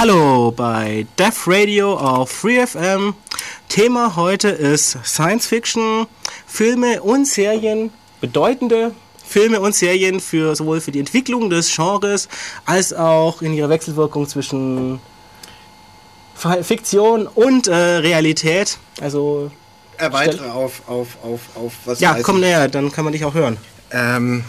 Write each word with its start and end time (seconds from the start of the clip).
Hallo 0.00 0.52
bei 0.52 1.08
Def 1.18 1.48
Radio 1.48 1.94
auf 1.94 2.30
FreeFM. 2.30 3.14
Thema 3.68 4.14
heute 4.14 4.48
ist 4.48 4.96
Science 5.04 5.48
Fiction, 5.48 6.06
Filme 6.46 7.02
und 7.02 7.26
Serien, 7.26 7.90
bedeutende 8.20 8.92
Filme 9.26 9.60
und 9.60 9.74
Serien 9.74 10.20
für 10.20 10.54
sowohl 10.54 10.80
für 10.80 10.92
die 10.92 11.00
Entwicklung 11.00 11.50
des 11.50 11.74
Genres 11.74 12.28
als 12.64 12.92
auch 12.92 13.42
in 13.42 13.52
ihrer 13.52 13.70
Wechselwirkung 13.70 14.28
zwischen 14.28 15.00
Fiktion 16.62 17.26
und 17.26 17.66
äh, 17.66 17.74
Realität. 17.74 18.78
Also 19.00 19.50
erweitere 19.96 20.48
auf, 20.48 20.82
auf, 20.86 21.08
auf, 21.24 21.40
auf 21.56 21.72
was 21.86 21.98
Ja, 21.98 22.16
komm 22.22 22.38
näher, 22.38 22.68
dann 22.68 22.92
kann 22.92 23.02
man 23.02 23.14
dich 23.14 23.24
auch 23.24 23.34
hören. 23.34 23.56
Ähm, 23.90 24.44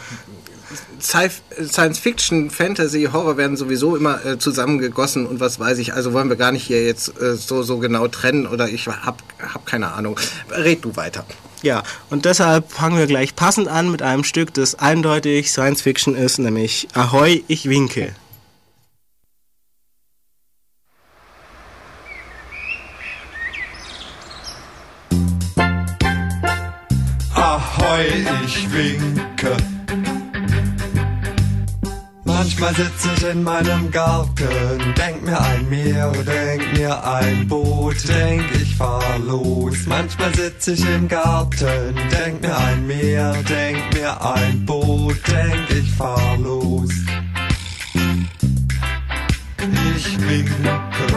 Science 0.99 1.99
Fiction, 1.99 2.49
Fantasy, 2.49 3.09
Horror 3.11 3.37
werden 3.37 3.57
sowieso 3.57 3.95
immer 3.95 4.23
äh, 4.25 4.37
zusammengegossen 4.37 5.25
und 5.25 5.39
was 5.39 5.59
weiß 5.59 5.77
ich. 5.79 5.93
Also 5.93 6.13
wollen 6.13 6.29
wir 6.29 6.35
gar 6.35 6.51
nicht 6.51 6.63
hier 6.63 6.85
jetzt 6.85 7.19
äh, 7.19 7.35
so, 7.35 7.63
so 7.63 7.77
genau 7.77 8.07
trennen 8.07 8.45
oder 8.47 8.69
ich 8.69 8.87
hab, 8.87 9.23
hab 9.39 9.65
keine 9.65 9.93
Ahnung. 9.93 10.19
Red 10.51 10.85
du 10.85 10.95
weiter. 10.95 11.25
Ja, 11.61 11.83
und 12.09 12.25
deshalb 12.25 12.71
fangen 12.71 12.97
wir 12.97 13.07
gleich 13.07 13.35
passend 13.35 13.67
an 13.67 13.91
mit 13.91 14.01
einem 14.01 14.23
Stück, 14.23 14.53
das 14.53 14.75
eindeutig 14.75 15.51
Science 15.51 15.81
Fiction 15.81 16.15
ist, 16.15 16.39
nämlich 16.39 16.87
Ahoi, 16.93 17.43
ich 17.47 17.67
winke. 17.67 18.15
Ahoi, 27.33 28.05
ich 28.45 28.71
winke. 28.71 29.57
Manchmal 32.49 32.73
sitze 32.73 33.09
ich 33.15 33.31
in 33.31 33.43
meinem 33.43 33.91
Garten, 33.91 34.93
denk 34.97 35.23
mir 35.23 35.39
ein 35.39 35.69
Meer, 35.69 36.11
denk 36.25 36.73
mir 36.73 37.05
ein 37.05 37.47
Boot, 37.47 37.95
denk 38.09 38.43
ich 38.59 38.75
fahr 38.75 39.19
los. 39.19 39.85
Manchmal 39.85 40.33
sitze 40.33 40.71
ich 40.71 40.83
im 40.89 41.07
Garten, 41.07 41.95
denk 42.11 42.41
mir 42.41 42.57
ein 42.57 42.87
Meer, 42.87 43.33
denk 43.47 43.93
mir 43.93 44.19
ein 44.33 44.65
Boot, 44.65 45.15
denk 45.27 45.69
ich 45.69 45.91
fahr 45.91 46.37
los. 46.37 46.89
Ich 49.95 50.19
winke. 50.19 51.08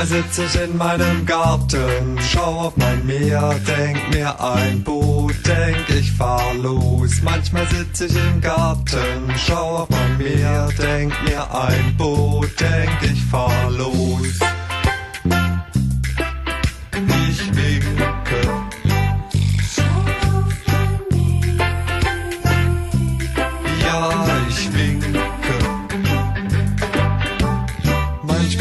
Manchmal 0.00 0.22
sitze 0.22 0.44
ich 0.44 0.62
in 0.62 0.78
meinem 0.78 1.26
Garten, 1.26 2.18
schau 2.32 2.68
auf 2.68 2.76
mein 2.78 3.04
Meer, 3.04 3.54
denk 3.66 3.98
mir 4.08 4.40
ein 4.40 4.82
Boot, 4.82 5.34
denk 5.46 5.90
ich 5.90 6.10
fahr 6.12 6.54
los. 6.54 7.20
Manchmal 7.22 7.66
sitze 7.68 8.06
ich 8.06 8.16
im 8.16 8.40
Garten, 8.40 9.30
schau 9.36 9.80
auf 9.82 9.90
mein 9.90 10.16
Meer, 10.16 10.70
denk 10.78 11.12
mir 11.24 11.46
ein 11.54 11.94
Boot, 11.98 12.48
denk 12.58 13.12
ich 13.12 13.22
fahr 13.26 13.70
los. 13.72 14.49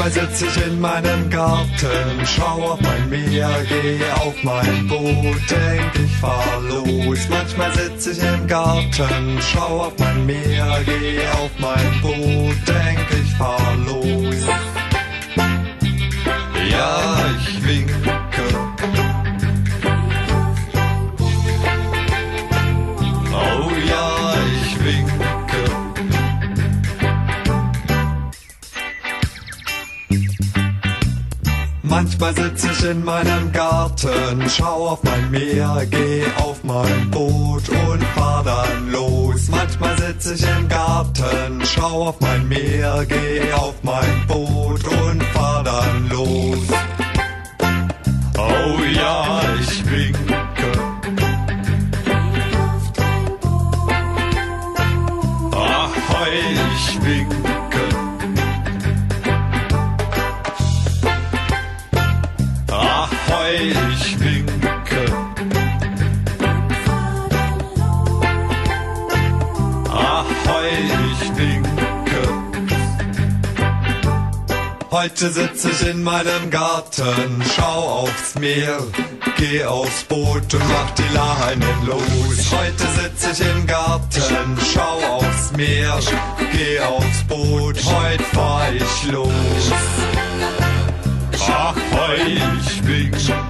Manchmal 0.10 0.28
sitz 0.28 0.42
ich 0.42 0.66
in 0.66 0.82
meinem 0.82 1.30
Garten, 1.30 2.26
schau 2.26 2.72
auf 2.72 2.82
mein 2.82 3.10
Meer, 3.10 3.50
geh 3.68 4.00
auf 4.22 4.34
mein 4.44 4.88
Boot, 4.88 5.52
denk 5.52 6.04
ich 6.04 6.18
fahr 6.18 6.62
los. 6.68 7.28
Manchmal 7.30 7.72
sitz 7.74 8.08
ich 8.08 8.24
im 8.24 8.48
Garten, 8.48 9.40
schau 9.40 9.82
auf 9.82 9.94
mein 10.00 10.26
Meer, 10.26 10.80
geh 10.86 11.20
auf 11.44 11.52
mein 11.60 12.02
Boot, 12.02 12.56
denk 12.68 13.08
ich 13.22 13.36
fahr 13.36 13.76
los. 13.86 14.36
Ja, 16.72 17.26
ich 17.40 17.59
Manchmal 32.02 32.34
sitz 32.34 32.64
ich 32.64 32.86
in 32.86 33.04
meinem 33.04 33.52
Garten, 33.52 34.50
schau 34.50 34.88
auf 34.88 35.04
mein 35.04 35.32
Meer, 35.32 35.86
geh 35.92 36.24
auf 36.38 36.64
mein 36.64 37.12
Boot 37.12 37.68
und 37.68 38.02
fahr 38.16 38.42
dann 38.42 38.90
los. 38.90 39.50
Manchmal 39.50 39.98
sitz 39.98 40.32
ich 40.32 40.50
im 40.50 40.70
Garten, 40.70 41.62
schau 41.66 42.08
auf 42.08 42.22
mein 42.22 42.48
Meer, 42.48 43.06
geh 43.06 43.52
auf 43.52 43.76
mein 43.84 44.28
Boot 44.28 44.82
und 44.88 45.22
fahr 45.34 45.62
dann 45.62 46.08
los. 46.08 46.60
Oh 48.38 48.82
ja, 48.96 49.42
ich 49.60 49.92
winke. 49.92 50.72
Ahoi, 55.52 56.40
ich 56.78 57.06
winke. 57.06 57.49
Heute 74.92 75.30
sitze 75.30 75.70
ich 75.70 75.88
in 75.88 76.02
meinem 76.02 76.50
Garten, 76.50 77.44
schau 77.56 78.02
aufs 78.02 78.34
Meer, 78.40 78.80
geh 79.38 79.64
aufs 79.64 80.04
Boot 80.06 80.52
und 80.52 80.68
mach 80.68 80.92
die 80.92 81.14
Leinen 81.14 81.86
los. 81.86 82.52
Heute 82.52 82.88
sitze 83.00 83.32
ich 83.32 83.48
im 83.48 83.68
Garten, 83.68 84.58
schau 84.74 85.18
aufs 85.18 85.52
Meer, 85.56 86.00
geh 86.52 86.80
aufs 86.80 87.24
Boot, 87.28 87.78
heute 87.86 88.24
fahr 88.34 88.74
ich 88.74 89.12
los. 89.12 89.30
Ahoi, 91.48 92.42
ich 92.60 92.88
winke. 92.88 93.49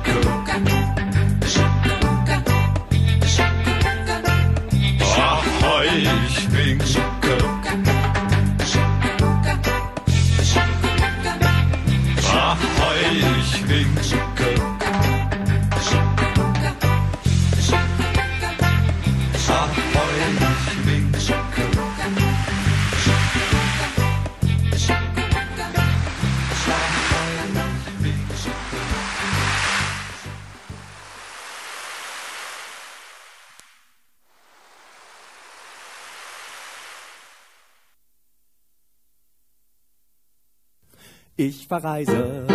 Verreise 41.69 42.47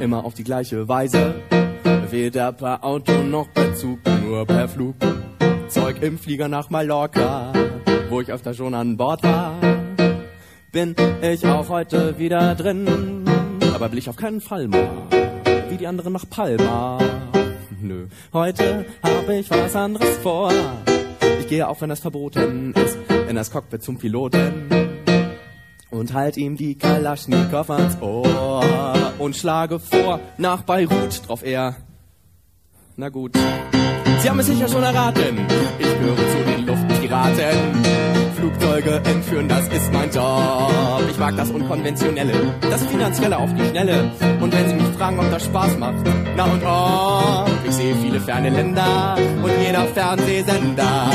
immer 0.00 0.24
auf 0.24 0.34
die 0.34 0.44
gleiche 0.44 0.88
Weise. 0.88 1.34
Weder 2.10 2.52
per 2.52 2.84
Auto 2.84 3.12
noch 3.22 3.52
per 3.52 3.74
Zug, 3.74 3.98
nur 4.24 4.46
per 4.46 4.68
Flug. 4.68 4.94
Zeug 5.68 6.00
im 6.00 6.16
Flieger 6.16 6.48
nach 6.48 6.70
Mallorca, 6.70 7.52
wo 8.08 8.20
ich 8.20 8.30
öfter 8.30 8.54
schon 8.54 8.74
an 8.74 8.96
Bord 8.96 9.22
war. 9.24 9.54
Bin 10.70 10.94
ich 11.22 11.44
auch 11.44 11.68
heute 11.68 12.18
wieder 12.18 12.54
drin, 12.54 13.24
aber 13.74 13.90
will 13.90 13.98
ich 13.98 14.08
auf 14.08 14.16
keinen 14.16 14.40
Fall 14.40 14.68
mehr, 14.68 14.90
wie 15.68 15.76
die 15.76 15.86
anderen 15.86 16.12
nach 16.12 16.28
Palma. 16.30 16.98
Nö, 17.80 18.06
heute 18.32 18.86
habe 19.02 19.34
ich 19.34 19.50
was 19.50 19.74
anderes 19.74 20.16
vor. 20.18 20.52
Ich 21.40 21.48
gehe 21.48 21.66
auch, 21.66 21.80
wenn 21.80 21.88
das 21.88 22.00
verboten 22.00 22.72
ist, 22.74 22.96
in 23.28 23.34
das 23.34 23.50
Cockpit 23.50 23.82
zum 23.82 23.98
Piloten 23.98 24.71
und 25.92 26.14
halt 26.14 26.36
ihm 26.36 26.56
die 26.56 26.76
Kalaschnikow 26.76 27.70
ans 27.70 28.00
Ohr 28.00 29.12
und 29.18 29.36
schlage 29.36 29.78
vor, 29.78 30.18
nach 30.38 30.62
Beirut 30.62 31.28
drauf 31.28 31.44
er. 31.44 31.76
Na 32.96 33.08
gut. 33.08 33.36
Sie 34.20 34.28
haben 34.28 34.40
es 34.40 34.46
sicher 34.46 34.68
schon 34.68 34.82
erraten. 34.82 35.46
Ich 35.78 35.86
gehöre 35.86 36.16
zu 36.16 36.44
den 36.50 36.66
Luftpiraten. 36.66 38.02
Flugzeuge 38.36 38.96
entführen, 39.04 39.48
das 39.48 39.68
ist 39.68 39.92
mein 39.92 40.10
Job. 40.10 41.02
Ich 41.08 41.18
mag 41.18 41.36
das 41.36 41.50
Unkonventionelle, 41.50 42.54
das 42.60 42.84
Finanzielle 42.86 43.38
auf 43.38 43.54
die 43.54 43.64
Schnelle. 43.68 44.10
Und 44.40 44.52
wenn 44.52 44.68
Sie 44.68 44.74
mich 44.74 44.96
fragen, 44.96 45.18
ob 45.20 45.30
das 45.30 45.44
Spaß 45.44 45.78
macht, 45.78 46.04
na 46.36 46.44
und 46.44 46.62
ob, 46.64 47.51
ich 47.64 47.72
sehe 47.72 47.94
viele 47.96 48.20
ferne 48.20 48.50
Länder 48.50 49.16
und 49.42 49.52
jeder 49.64 49.84
Fernsehsender 49.86 51.10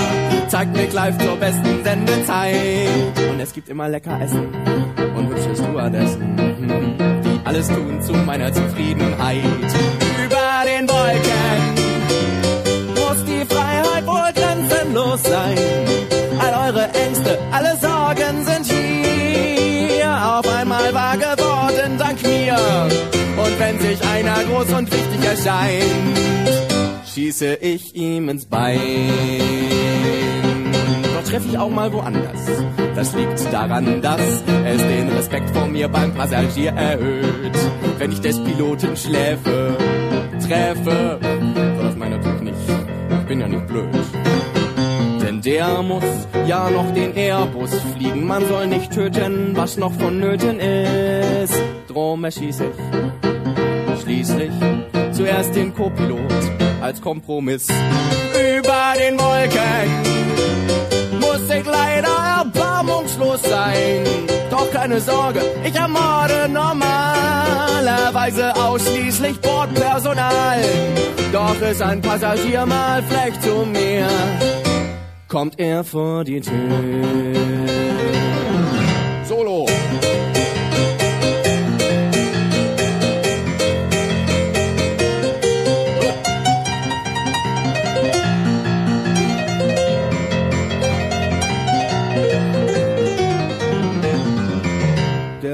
zeigt 0.48 0.76
mich 0.76 0.94
live 0.94 1.18
zur 1.18 1.36
besten 1.36 1.84
Sendezeit. 1.84 2.90
Und 3.30 3.40
es 3.40 3.54
gibt 3.54 3.70
immer 3.70 3.90
lecker 3.90 4.20
Essen 4.22 4.48
und 5.16 5.30
hübsche 5.30 5.56
Stewardessen, 5.56 6.38
die 7.24 7.40
alles 7.46 7.68
tun 7.68 8.02
zu 8.02 8.14
meiner 8.14 8.52
Zufriedenheit. 8.54 9.44
Über 10.26 10.64
den 10.66 10.88
Wolken 10.88 11.76
muss 12.96 13.26
die 13.26 13.46
Freiheit 13.46 14.06
wohl 14.06 14.32
grenzenlos 14.34 15.24
sein. 15.24 15.58
All 16.40 16.70
eure 16.70 16.90
Ängste, 16.94 17.27
Sich 23.98 24.08
einer 24.10 24.44
groß 24.44 24.74
und 24.74 24.92
wichtig 24.92 25.26
erscheint, 25.26 26.20
schieße 27.14 27.56
ich 27.56 27.96
ihm 27.96 28.30
ins 28.30 28.46
Bein. 28.46 28.80
Doch 31.16 31.24
treffe 31.24 31.48
ich 31.50 31.58
auch 31.58 31.70
mal 31.70 31.92
woanders. 31.92 32.42
Das 32.96 33.14
liegt 33.14 33.52
daran, 33.52 34.02
dass 34.02 34.22
es 34.22 34.82
den 34.82 35.10
Respekt 35.10 35.50
vor 35.52 35.68
mir 35.68 35.88
beim 35.88 36.14
Passagier 36.14 36.72
erhöht. 36.72 37.58
Wenn 37.98 38.12
ich 38.12 38.22
des 38.22 38.40
Piloten 38.40 38.96
Schläfe 38.96 39.78
treffe, 40.48 41.20
so 41.78 41.84
das 41.84 41.96
meine 41.96 42.18
natürlich 42.18 42.42
nicht. 42.42 42.58
Ich 43.10 43.28
bin 43.28 43.40
ja 43.40 43.48
nicht 43.48 43.68
blöd. 43.68 43.88
Denn 45.22 45.42
der 45.42 45.82
muss 45.82 46.04
ja 46.46 46.70
noch 46.70 46.94
den 46.94 47.16
Airbus 47.16 47.72
fliegen. 47.96 48.26
Man 48.26 48.48
soll 48.48 48.68
nicht 48.68 48.92
töten, 48.92 49.52
was 49.56 49.78
noch 49.78 49.94
vonnöten 49.94 50.60
ist. 50.60 51.60
Drum 51.88 52.24
erschieß 52.24 52.62
ich 52.62 53.37
schließlich 54.08 54.52
zuerst 55.12 55.54
den 55.54 55.74
Co-Pilot 55.74 56.32
als 56.82 57.02
Kompromiss. 57.02 57.68
Über 57.68 58.94
den 58.98 59.20
Wolken 59.20 59.92
muss 61.20 61.50
ich 61.50 61.66
leider 61.66 62.08
erbarmungslos 62.40 63.44
sein. 63.44 64.06
Doch 64.50 64.72
keine 64.72 65.02
Sorge, 65.02 65.42
ich 65.66 65.76
ermorde 65.76 66.48
normalerweise 66.50 68.56
ausschließlich 68.56 69.42
Bordpersonal. 69.42 70.64
Doch 71.34 71.62
ist 71.62 71.82
ein 71.82 72.02
Passagier 72.02 72.66
mal 72.66 73.04
frech 73.04 73.38
zu 73.42 73.66
mir, 73.66 74.08
kommt 75.28 75.60
er 75.60 75.84
vor 75.84 76.24
die 76.24 76.40
Tür. 76.40 76.54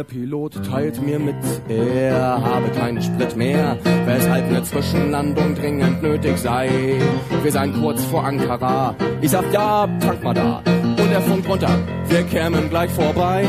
Der 0.03 0.19
Pilot 0.19 0.65
teilt 0.69 1.01
mir 1.01 1.17
mit, 1.17 1.35
er 1.69 2.41
habe 2.43 2.67
keinen 2.71 3.01
Sprit 3.01 3.37
mehr, 3.37 3.77
weshalb 4.05 4.47
eine 4.49 4.61
Zwischenlandung 4.61 5.55
dringend 5.55 6.03
nötig 6.03 6.37
sei. 6.39 6.99
Wir 7.41 7.51
seien 7.51 7.73
kurz 7.79 8.03
vor 8.03 8.25
Ankara. 8.25 8.95
Ich 9.21 9.31
sag 9.31 9.45
ja, 9.53 9.87
tank 10.01 10.21
mal 10.21 10.33
da. 10.33 10.61
Und 10.65 11.09
er 11.09 11.21
funkt 11.21 11.47
runter, 11.47 11.79
wir 12.09 12.23
kämen 12.23 12.69
gleich 12.69 12.91
vorbei. 12.91 13.45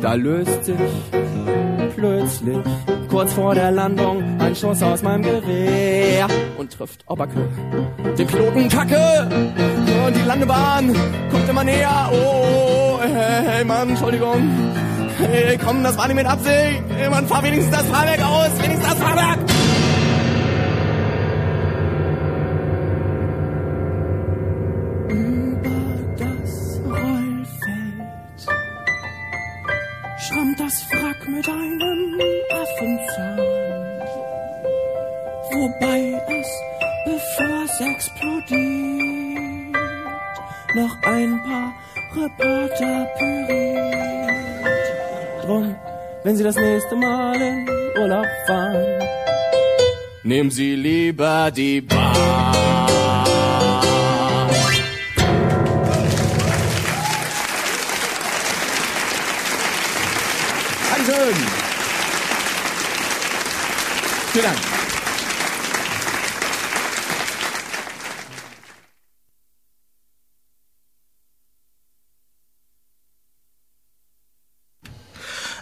Da 0.00 0.14
löst 0.14 0.64
sich 0.64 0.76
plötzlich 1.94 2.64
kurz 3.10 3.34
vor 3.34 3.54
der 3.54 3.70
Landung 3.70 4.22
ein 4.38 4.56
Schuss 4.56 4.82
aus 4.82 5.02
meinem 5.02 5.24
Gewehr 5.24 6.26
und 6.56 6.72
trifft 6.72 7.04
Obacke. 7.06 7.46
Den 8.16 8.26
Piloten 8.26 8.68
Kacke 8.70 9.28
und 10.06 10.16
die 10.16 10.26
Landebahn 10.26 10.96
kommt 11.30 11.48
immer 11.50 11.64
näher. 11.64 12.10
Oh, 12.12 12.98
hey, 13.02 13.44
hey 13.44 13.64
Mann, 13.66 13.90
Entschuldigung. 13.90 14.87
Hey, 15.18 15.58
komm, 15.58 15.82
das 15.82 15.98
war 15.98 16.06
nicht 16.06 16.16
mit 16.16 16.26
Absicht. 16.26 16.82
Mann, 17.10 17.26
fahr 17.26 17.42
wenigstens 17.42 17.76
das 17.76 17.86
Fahrwerk 17.88 18.22
aus. 18.22 18.50
Wenigstens 18.62 18.88
das 18.88 18.98
Fahrwerk. 18.98 19.38
Über 25.08 25.70
das 26.18 26.80
Rollfeld 26.84 28.40
schrammt 30.20 30.60
das 30.60 30.86
Wrack 30.92 31.28
mit 31.28 31.48
einem 31.48 32.20
Affenzahn. 32.52 33.38
Wobei 35.50 36.00
es, 36.28 36.48
bevor 37.04 37.64
es 37.64 37.80
explodiert, 37.80 39.76
noch 40.74 40.96
ein 41.02 41.42
paar 41.42 41.74
Reporter 42.14 43.06
püriert. 43.18 43.78
Drum, 45.48 45.74
wenn 46.24 46.36
Sie 46.36 46.44
das 46.44 46.56
nächste 46.56 46.94
Mal 46.94 47.40
in 47.40 47.66
Urlaub 47.98 48.26
fahren, 48.46 48.84
nehmen 50.22 50.50
Sie 50.50 50.74
lieber 50.74 51.50
die 51.50 51.80
Bahn. 51.80 52.54
Dankeschön. 60.90 61.34
Vielen 64.32 64.44
Dank. 64.44 64.67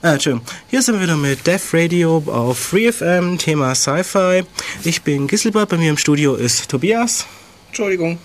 Ah, 0.02 0.12
Entschuldigung. 0.12 0.46
Hier 0.68 0.82
sind 0.82 0.96
wir 0.96 1.02
wieder 1.02 1.16
mit 1.16 1.46
Def 1.46 1.72
Radio 1.72 2.22
auf 2.26 2.58
FreeFM, 2.58 3.38
Thema 3.38 3.74
Sci-Fi. 3.74 4.42
Ich 4.84 5.00
bin 5.02 5.26
Gisselbert, 5.26 5.70
bei 5.70 5.78
mir 5.78 5.88
im 5.88 5.96
Studio 5.96 6.34
ist 6.34 6.68
Tobias. 6.68 7.26
Entschuldigung. 7.68 8.18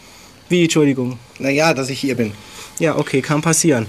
Wie, 0.49 0.63
Entschuldigung? 0.63 1.17
Naja, 1.39 1.73
dass 1.73 1.89
ich 1.89 2.01
hier 2.01 2.15
bin. 2.15 2.33
Ja, 2.79 2.97
okay, 2.97 3.21
kann 3.21 3.41
passieren. 3.41 3.87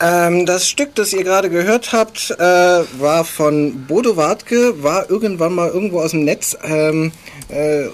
Ähm, 0.00 0.46
das 0.46 0.68
Stück, 0.68 0.94
das 0.94 1.12
ihr 1.12 1.24
gerade 1.24 1.48
gehört 1.48 1.92
habt, 1.92 2.30
äh, 2.30 2.42
war 3.00 3.24
von 3.24 3.86
Bodo 3.86 4.16
Wartke, 4.16 4.80
war 4.82 5.08
irgendwann 5.10 5.54
mal 5.54 5.70
irgendwo 5.70 6.00
aus 6.00 6.12
dem 6.12 6.24
Netz 6.24 6.56
ähm, 6.62 7.12
äh, 7.48 7.86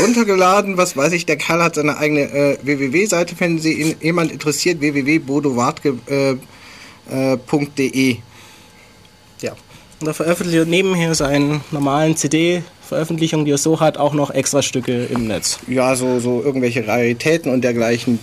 runtergeladen. 0.00 0.76
Was 0.76 0.96
weiß 0.96 1.12
ich, 1.12 1.26
der 1.26 1.36
Kerl 1.36 1.62
hat 1.62 1.74
seine 1.74 1.98
eigene 1.98 2.32
äh, 2.32 2.58
www-Seite, 2.62 3.34
wenn 3.40 3.58
Sie 3.58 3.72
ihn, 3.72 3.96
jemand 4.00 4.30
interessiert, 4.32 4.80
www.bodowartke.de. 4.80 6.38
Äh, 7.10 7.38
.de. 7.76 8.16
Ja. 9.40 9.52
Und 10.00 10.06
da 10.06 10.12
veröffentlicht 10.12 10.58
er 10.58 10.64
nebenher 10.64 11.14
seinen 11.14 11.62
normalen 11.70 12.16
CD-Veröffentlichungen, 12.16 13.44
die 13.44 13.52
er 13.52 13.58
so 13.58 13.80
hat, 13.80 13.98
auch 13.98 14.14
noch 14.14 14.30
extra 14.30 14.62
Stücke 14.62 15.04
im 15.06 15.26
Netz. 15.26 15.58
ja, 15.66 15.94
so, 15.96 16.20
so 16.20 16.42
irgendwelche 16.42 16.86
Raritäten 16.86 17.52
und 17.52 17.62
dergleichen. 17.62 18.18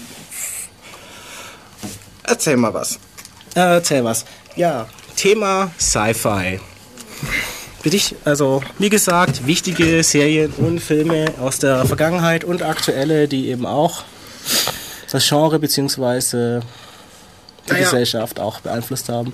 Erzähl 2.24 2.58
mal 2.58 2.74
was. 2.74 3.00
Äh, 3.56 3.60
erzähl 3.60 4.03
was. 4.03 4.25
Ja, 4.56 4.88
Thema 5.15 5.72
Sci-Fi. 5.79 6.60
Für 7.82 7.89
dich, 7.89 8.15
also 8.25 8.62
wie 8.79 8.89
gesagt, 8.89 9.48
wichtige 9.48 10.03
Serien 10.03 10.51
und 10.58 10.79
Filme 10.79 11.34
aus 11.39 11.60
der 11.60 11.86
Vergangenheit 11.86 12.44
und 12.44 12.62
aktuelle, 12.62 13.27
die 13.27 13.50
eben 13.50 13.65
auch 13.65 14.03
das 15.12 15.27
Genre 15.27 15.60
bzw. 15.60 16.62
die 17.67 17.74
Naja. 17.74 17.86
Gesellschaft 17.86 18.39
auch 18.39 18.62
beeinflusst 18.62 19.09
haben. 19.09 19.33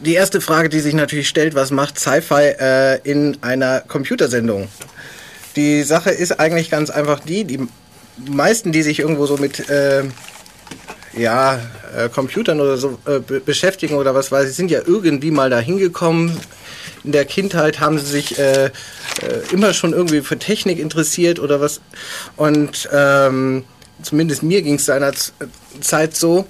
Die 0.00 0.14
erste 0.14 0.40
Frage, 0.40 0.68
die 0.68 0.80
sich 0.80 0.94
natürlich 0.94 1.28
stellt, 1.28 1.54
was 1.54 1.70
macht 1.70 1.98
Sci-Fi 1.98 2.54
äh, 2.58 3.00
in 3.04 3.38
einer 3.42 3.80
Computersendung? 3.80 4.68
Die 5.56 5.82
Sache 5.82 6.10
ist 6.10 6.40
eigentlich 6.40 6.70
ganz 6.70 6.90
einfach 6.90 7.20
die, 7.20 7.44
die 7.44 7.60
meisten, 8.18 8.72
die 8.72 8.82
sich 8.82 8.98
irgendwo 8.98 9.26
so 9.26 9.36
mit 9.36 9.68
äh, 9.70 10.02
ja, 11.16 11.60
äh, 11.96 12.08
Computern 12.08 12.60
oder 12.60 12.76
so 12.76 12.98
äh, 13.06 13.20
be 13.20 13.40
beschäftigen 13.40 13.94
oder 13.94 14.14
was 14.14 14.32
weiß 14.32 14.50
ich, 14.50 14.56
sind 14.56 14.70
ja 14.70 14.80
irgendwie 14.84 15.30
mal 15.30 15.50
da 15.50 15.58
hingekommen. 15.58 16.36
In 17.04 17.12
der 17.12 17.24
Kindheit 17.24 17.80
haben 17.80 17.98
sie 17.98 18.06
sich 18.06 18.38
äh, 18.38 18.66
äh, 18.66 18.70
immer 19.52 19.74
schon 19.74 19.92
irgendwie 19.92 20.22
für 20.22 20.38
Technik 20.38 20.78
interessiert 20.78 21.38
oder 21.38 21.60
was. 21.60 21.80
Und 22.36 22.88
ähm, 22.92 23.64
zumindest 24.02 24.42
mir 24.42 24.62
ging 24.62 24.74
es 24.74 24.86
seinerzeit 24.86 26.16
so. 26.16 26.46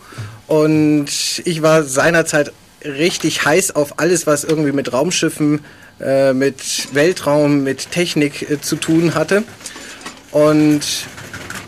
Und 0.46 1.06
ich 1.44 1.62
war 1.62 1.84
seinerzeit 1.84 2.52
richtig 2.84 3.44
heiß 3.44 3.74
auf 3.74 3.98
alles, 3.98 4.26
was 4.26 4.44
irgendwie 4.44 4.72
mit 4.72 4.92
Raumschiffen, 4.92 5.60
äh, 6.00 6.32
mit 6.32 6.94
Weltraum, 6.94 7.62
mit 7.62 7.90
Technik 7.90 8.50
äh, 8.50 8.60
zu 8.60 8.76
tun 8.76 9.14
hatte. 9.14 9.44
Und 10.32 10.82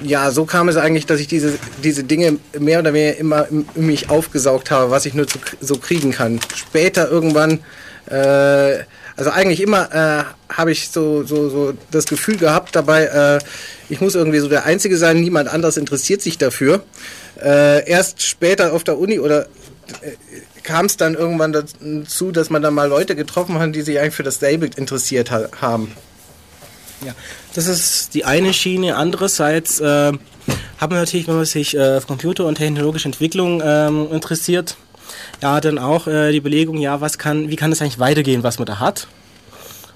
ja, 0.03 0.31
so 0.31 0.45
kam 0.45 0.69
es 0.69 0.77
eigentlich, 0.77 1.07
dass 1.07 1.21
ich 1.21 1.29
diese, 1.29 1.59
diese 1.83 2.05
Dinge 2.05 2.39
mehr 2.59 2.81
oder 2.81 2.93
weniger 2.93 3.17
immer 3.17 3.49
in 3.49 3.67
mich 3.77 4.11
aufgesaugt 4.11 4.71
habe, 4.71 4.91
was 4.91 5.07
ich 5.07 5.15
nur 5.15 5.27
zu, 5.27 5.39
so 5.61 5.79
kriegen 5.79 6.13
kann. 6.13 6.41
Später 6.55 7.11
irgendwann, 7.11 7.61
äh, 8.11 8.81
Also 9.17 9.31
eigentlich 9.31 9.61
immer 9.61 9.93
äh, 9.95 10.25
habe 10.53 10.73
ich 10.73 10.91
so, 10.91 11.25
so, 11.25 11.49
so 11.49 11.73
das 11.91 12.07
Gefühl 12.07 12.37
gehabt 12.37 12.77
dabei, 12.77 13.05
äh, 13.05 13.39
ich 13.89 14.01
muss 14.01 14.15
irgendwie 14.15 14.41
so 14.41 14.49
der 14.49 14.67
Einzige 14.67 14.99
sein, 14.99 15.21
niemand 15.21 15.49
anderes 15.49 15.77
interessiert 15.77 16.21
sich 16.21 16.37
dafür. 16.37 16.83
Äh, 17.43 17.89
erst 17.89 18.23
später 18.23 18.73
auf 18.75 18.85
der 18.85 18.99
Uni 18.99 19.19
oder 19.19 19.47
äh, 20.03 20.13
kam 20.63 20.87
es 20.87 20.97
dann 20.97 21.15
irgendwann 21.15 21.53
dazu, 21.53 22.33
dass 22.33 22.51
man 22.51 22.61
dann 22.61 22.75
mal 22.75 22.89
Leute 22.89 23.17
getroffen 23.17 23.59
hat, 23.59 23.75
die 23.75 23.83
sich 23.83 23.99
eigentlich 23.99 24.15
für 24.15 24.23
das 24.23 24.37
Stable 24.37 24.69
interessiert 24.77 25.31
ha 25.31 25.49
haben. 25.61 25.93
Ja, 27.05 27.15
das 27.55 27.67
ist 27.67 28.15
die 28.15 28.25
eine 28.25 28.53
Schiene. 28.53 28.97
Andererseits 28.97 29.81
äh, 29.81 30.13
hat 30.79 30.91
man 30.91 30.99
natürlich, 30.99 31.29
wenn 31.29 31.37
man 31.37 31.45
sich 31.45 31.77
äh, 31.77 31.97
auf 31.97 32.07
Computer- 32.07 32.47
und 32.47 32.57
technologische 32.57 33.07
Entwicklung 33.07 33.63
ähm, 33.65 34.09
interessiert, 34.13 34.77
ja, 35.43 35.61
dann 35.61 35.79
auch 35.79 36.07
äh, 36.07 36.33
die 36.33 36.39
Überlegung, 36.39 36.79
ja, 36.79 37.01
was 37.01 37.19
kann, 37.19 37.51
wie 37.51 37.57
kann 37.57 37.73
es 37.73 37.81
eigentlich 37.81 37.99
weitergehen, 37.99 38.43
was 38.43 38.59
man 38.59 38.67
da 38.67 38.81
hat? 38.81 39.07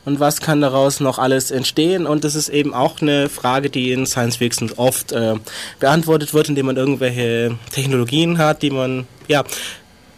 Und 0.04 0.18
was 0.18 0.40
kann 0.40 0.62
daraus 0.62 1.00
noch 1.00 1.18
alles 1.18 1.50
entstehen? 1.50 2.06
Und 2.06 2.25
das 2.25 2.35
ist 2.35 2.49
eben 2.49 2.73
auch 2.73 3.02
eine 3.02 3.28
Frage, 3.28 3.68
die 3.68 3.92
in 3.92 4.06
Science 4.06 4.37
Fiction 4.37 4.73
oft 4.76 5.12
äh, 5.12 5.35
beantwortet 5.78 6.32
wird, 6.32 6.49
indem 6.49 6.66
man 6.66 6.76
irgendwelche 6.76 7.59
Technologien 7.70 8.38
hat, 8.38 8.62
die 8.62 8.70
man 8.70 9.06
ja 9.28 9.44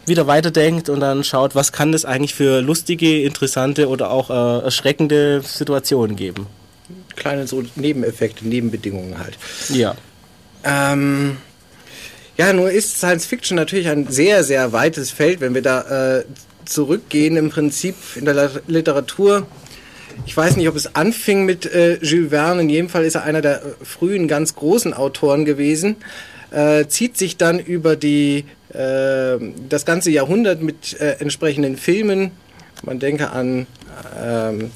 wieder 0.05 0.27
weiterdenkt 0.27 0.89
und 0.89 0.99
dann 0.99 1.23
schaut, 1.23 1.55
was 1.55 1.71
kann 1.71 1.91
das 1.91 2.05
eigentlich 2.05 2.33
für 2.33 2.61
lustige, 2.61 3.23
interessante 3.23 3.87
oder 3.87 4.11
auch 4.11 4.29
äh, 4.29 4.63
erschreckende 4.65 5.41
Situationen 5.41 6.15
geben. 6.15 6.47
Kleine 7.15 7.47
so 7.47 7.63
Nebeneffekte, 7.75 8.47
Nebenbedingungen 8.47 9.17
halt. 9.17 9.37
Ja. 9.69 9.95
Ähm, 10.63 11.37
ja, 12.37 12.53
nur 12.53 12.71
ist 12.71 12.97
Science 12.97 13.25
Fiction 13.25 13.55
natürlich 13.55 13.89
ein 13.89 14.07
sehr, 14.07 14.43
sehr 14.43 14.71
weites 14.73 15.11
Feld, 15.11 15.41
wenn 15.41 15.53
wir 15.53 15.61
da 15.61 16.17
äh, 16.17 16.25
zurückgehen 16.65 17.37
im 17.37 17.49
Prinzip 17.49 17.95
in 18.15 18.25
der 18.25 18.51
Literatur. 18.67 19.47
Ich 20.25 20.35
weiß 20.35 20.57
nicht, 20.57 20.67
ob 20.67 20.75
es 20.75 20.95
anfing 20.95 21.45
mit 21.45 21.65
äh, 21.65 21.97
Jules 22.01 22.29
Verne. 22.29 22.61
In 22.61 22.69
jedem 22.69 22.89
Fall 22.89 23.05
ist 23.05 23.15
er 23.15 23.23
einer 23.23 23.41
der 23.41 23.63
äh, 23.63 23.85
frühen, 23.85 24.27
ganz 24.27 24.55
großen 24.55 24.93
Autoren 24.93 25.45
gewesen. 25.45 25.97
Äh, 26.51 26.87
zieht 26.87 27.17
sich 27.17 27.37
dann 27.37 27.59
über 27.59 27.95
die, 27.95 28.45
äh, 28.73 29.37
das 29.69 29.85
ganze 29.85 30.11
Jahrhundert 30.11 30.61
mit 30.61 30.99
äh, 30.99 31.17
entsprechenden 31.19 31.77
Filmen. 31.77 32.31
Man 32.83 32.99
denke 32.99 33.31
an 33.31 33.65
ähm, 34.21 34.71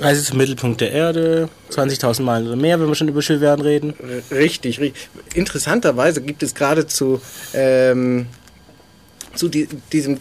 Reise 0.00 0.24
zum 0.24 0.38
Mittelpunkt 0.38 0.80
der 0.80 0.92
Erde, 0.92 1.48
20.000 1.70 2.22
Meilen 2.22 2.46
oder 2.46 2.56
mehr, 2.56 2.80
wenn 2.80 2.88
wir 2.88 2.94
schon 2.94 3.08
über 3.08 3.22
Schulwerden 3.22 3.64
reden. 3.64 3.94
Richtig, 4.30 4.80
richtig. 4.80 5.08
Interessanterweise 5.34 6.20
gibt 6.22 6.42
es 6.42 6.54
gerade 6.54 6.86
zu, 6.86 7.20
ähm, 7.52 8.26
zu 9.34 9.48
die, 9.48 9.68
diesem 9.92 10.18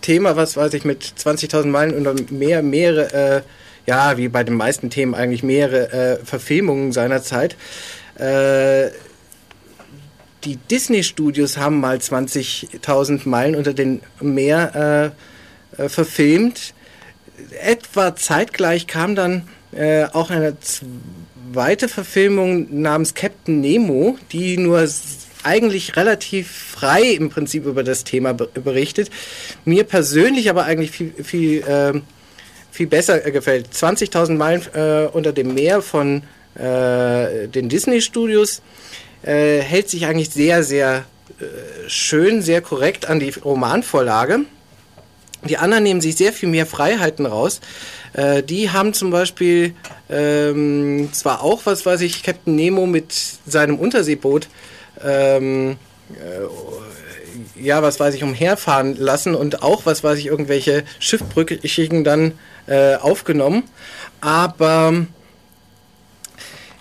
Thema, 0.00 0.36
was 0.36 0.56
weiß 0.56 0.74
ich, 0.74 0.84
mit 0.84 1.02
20.000 1.02 1.66
Meilen 1.66 2.00
oder 2.00 2.14
mehr, 2.30 2.62
mehrere, 2.62 3.36
äh, 3.36 3.42
ja, 3.86 4.16
wie 4.16 4.28
bei 4.28 4.44
den 4.44 4.54
meisten 4.54 4.90
Themen 4.90 5.14
eigentlich 5.14 5.42
mehrere 5.42 5.92
äh, 5.92 6.24
Verfilmungen 6.24 6.92
seiner 6.92 7.22
Zeit. 7.22 7.56
Äh, 8.16 8.90
die 10.44 10.56
Disney-Studios 10.56 11.56
haben 11.56 11.80
mal 11.80 11.96
20.000 11.96 13.28
Meilen 13.28 13.54
unter 13.54 13.74
den 13.74 14.02
Meer 14.20 15.12
äh, 15.78 15.82
äh, 15.82 15.88
verfilmt 15.88 16.74
etwa 17.60 18.16
zeitgleich 18.16 18.86
kam 18.86 19.14
dann 19.14 19.48
äh, 19.72 20.04
auch 20.12 20.30
eine 20.30 20.56
zweite 20.60 21.88
Verfilmung 21.88 22.80
namens 22.80 23.14
Captain 23.14 23.60
Nemo, 23.60 24.18
die 24.32 24.56
nur 24.58 24.86
eigentlich 25.44 25.96
relativ 25.96 26.50
frei 26.50 27.02
im 27.02 27.30
Prinzip 27.30 27.66
über 27.66 27.82
das 27.82 28.04
Thema 28.04 28.32
berichtet. 28.32 29.10
Mir 29.64 29.84
persönlich 29.84 30.50
aber 30.50 30.64
eigentlich 30.64 30.90
viel, 30.90 31.12
viel, 31.22 31.62
äh, 31.62 32.00
viel 32.70 32.86
besser 32.86 33.18
gefällt. 33.18 33.68
20.000 33.72 34.36
Meilen 34.36 34.62
äh, 34.74 35.08
unter 35.12 35.32
dem 35.32 35.54
Meer 35.54 35.82
von 35.82 36.22
äh, 36.54 37.48
den 37.48 37.68
Disney-Studios 37.68 38.62
äh, 39.22 39.58
hält 39.58 39.88
sich 39.88 40.06
eigentlich 40.06 40.30
sehr, 40.30 40.62
sehr 40.62 41.04
äh, 41.40 41.88
schön, 41.88 42.42
sehr 42.42 42.60
korrekt 42.60 43.08
an 43.08 43.20
die 43.20 43.30
Romanvorlage. 43.30 44.40
Die 45.48 45.58
anderen 45.58 45.82
nehmen 45.82 46.00
sich 46.00 46.16
sehr 46.16 46.32
viel 46.32 46.48
mehr 46.48 46.66
Freiheiten 46.66 47.26
raus. 47.26 47.60
Äh, 48.12 48.42
die 48.42 48.70
haben 48.70 48.94
zum 48.94 49.10
Beispiel 49.10 49.74
ähm, 50.08 51.08
zwar 51.12 51.42
auch, 51.42 51.62
was 51.64 51.84
weiß 51.84 52.00
ich, 52.02 52.22
Captain 52.22 52.54
Nemo 52.54 52.86
mit 52.86 53.12
seinem 53.46 53.78
Unterseeboot, 53.78 54.48
ähm, 55.02 55.76
äh, 56.10 57.60
ja, 57.60 57.82
was 57.82 57.98
weiß 57.98 58.14
ich, 58.14 58.22
umherfahren 58.22 58.96
lassen 58.96 59.34
und 59.34 59.62
auch, 59.62 59.86
was 59.86 60.04
weiß 60.04 60.18
ich, 60.18 60.26
irgendwelche 60.26 60.84
Schiffbrüchigen 60.98 62.04
dann 62.04 62.32
äh, 62.66 62.96
aufgenommen. 62.96 63.64
Aber 64.20 65.06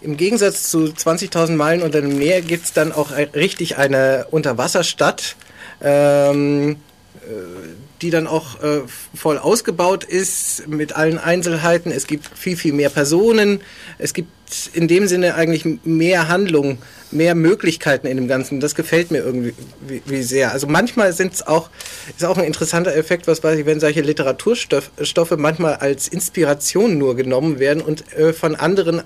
im 0.02 0.18
Gegensatz 0.18 0.70
zu 0.70 0.86
20.000 0.86 1.56
Meilen 1.56 1.82
unter 1.82 2.02
dem 2.02 2.18
Meer 2.18 2.42
gibt 2.42 2.66
es 2.66 2.74
dann 2.74 2.92
auch 2.92 3.12
richtig 3.12 3.78
eine 3.78 4.28
Unterwasserstadt. 4.32 5.36
Ähm, 5.82 6.78
äh, 7.22 7.81
die 8.02 8.10
dann 8.10 8.28
auch 8.28 8.62
äh, 8.64 8.82
voll 9.14 9.38
ausgebaut 9.38 10.04
ist 10.04 10.68
mit 10.68 10.96
allen 10.96 11.20
Einzelheiten. 11.20 11.92
Es 11.92 12.08
gibt 12.08 12.28
viel, 12.36 12.58
viel 12.58 12.74
mehr 12.74 12.90
Personen. 12.90 13.62
Es 14.00 14.14
gibt 14.14 14.30
in 14.74 14.88
dem 14.88 15.08
Sinne 15.08 15.36
eigentlich 15.36 15.66
mehr 15.84 16.28
Handlung, 16.28 16.80
mehr 17.12 17.36
Möglichkeiten 17.36 18.08
in 18.08 18.18
dem 18.18 18.28
Ganzen. 18.28 18.60
Das 18.60 18.74
gefällt 18.74 19.12
mir 19.12 19.20
irgendwie 19.20 19.54
wie, 19.88 20.02
wie 20.06 20.24
sehr. 20.24 20.52
Also 20.52 20.68
manchmal 20.68 21.14
sind 21.14 21.34
es 21.34 21.46
auch, 21.46 21.70
ist 22.16 22.26
auch 22.26 22.38
ein 22.38 22.46
interessanter 22.46 22.96
Effekt, 22.96 23.28
was 23.28 23.44
weiß 23.44 23.60
ich, 23.60 23.66
wenn 23.66 23.80
solche 23.80 24.02
Literaturstoffe 24.02 25.38
manchmal 25.38 25.76
als 25.76 26.08
Inspiration 26.08 26.98
nur 26.98 27.16
genommen 27.16 27.60
werden 27.60 27.82
und 27.82 28.12
äh, 28.14 28.34
von 28.34 28.56
anderen, 28.56 29.04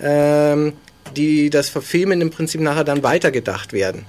ähm, 0.00 0.74
die 1.16 1.48
das 1.48 1.70
verfilmen, 1.70 2.20
im 2.20 2.30
Prinzip 2.30 2.60
nachher 2.60 2.84
dann 2.84 3.02
weitergedacht 3.02 3.72
werden. 3.72 4.04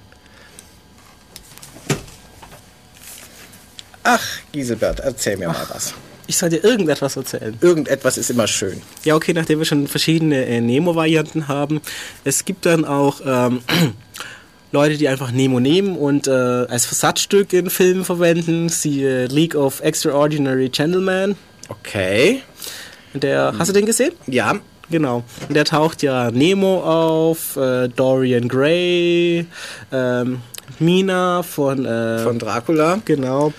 Ach, 4.10 4.22
Giselbert, 4.52 5.00
erzähl 5.00 5.36
mir 5.36 5.50
Ach, 5.50 5.68
mal 5.68 5.74
was. 5.74 5.92
Ich 6.26 6.38
soll 6.38 6.48
dir 6.48 6.64
irgendetwas 6.64 7.14
erzählen. 7.16 7.58
Irgendetwas 7.60 8.16
ist 8.16 8.30
immer 8.30 8.46
schön. 8.46 8.80
Ja, 9.04 9.14
okay, 9.16 9.34
nachdem 9.34 9.58
wir 9.58 9.66
schon 9.66 9.86
verschiedene 9.86 10.46
äh, 10.46 10.62
Nemo-Varianten 10.62 11.46
haben. 11.46 11.82
Es 12.24 12.46
gibt 12.46 12.64
dann 12.64 12.86
auch 12.86 13.20
ähm, 13.26 13.60
Leute, 14.72 14.96
die 14.96 15.08
einfach 15.08 15.30
Nemo 15.30 15.60
nehmen 15.60 15.94
und 15.94 16.26
äh, 16.26 16.30
als 16.30 16.86
Versatzstück 16.86 17.52
in 17.52 17.68
Filmen 17.68 18.06
verwenden. 18.06 18.70
Siehe 18.70 19.26
League 19.26 19.54
of 19.54 19.80
Extraordinary 19.80 20.70
Gentlemen. 20.70 21.36
Okay. 21.68 22.40
Der, 23.12 23.52
hast 23.58 23.68
du 23.68 23.74
den 23.74 23.84
gesehen? 23.84 24.12
Ja. 24.26 24.54
Genau. 24.90 25.22
Und 25.46 25.54
der 25.54 25.66
taucht 25.66 26.02
ja 26.02 26.30
Nemo 26.30 26.80
auf, 26.80 27.56
äh, 27.56 27.88
Dorian 27.88 28.48
Gray, 28.48 29.46
ähm, 29.92 30.40
Mina 30.78 31.42
von, 31.42 31.84
äh, 31.84 32.20
von 32.20 32.38
Dracula. 32.38 33.00
Genau. 33.04 33.52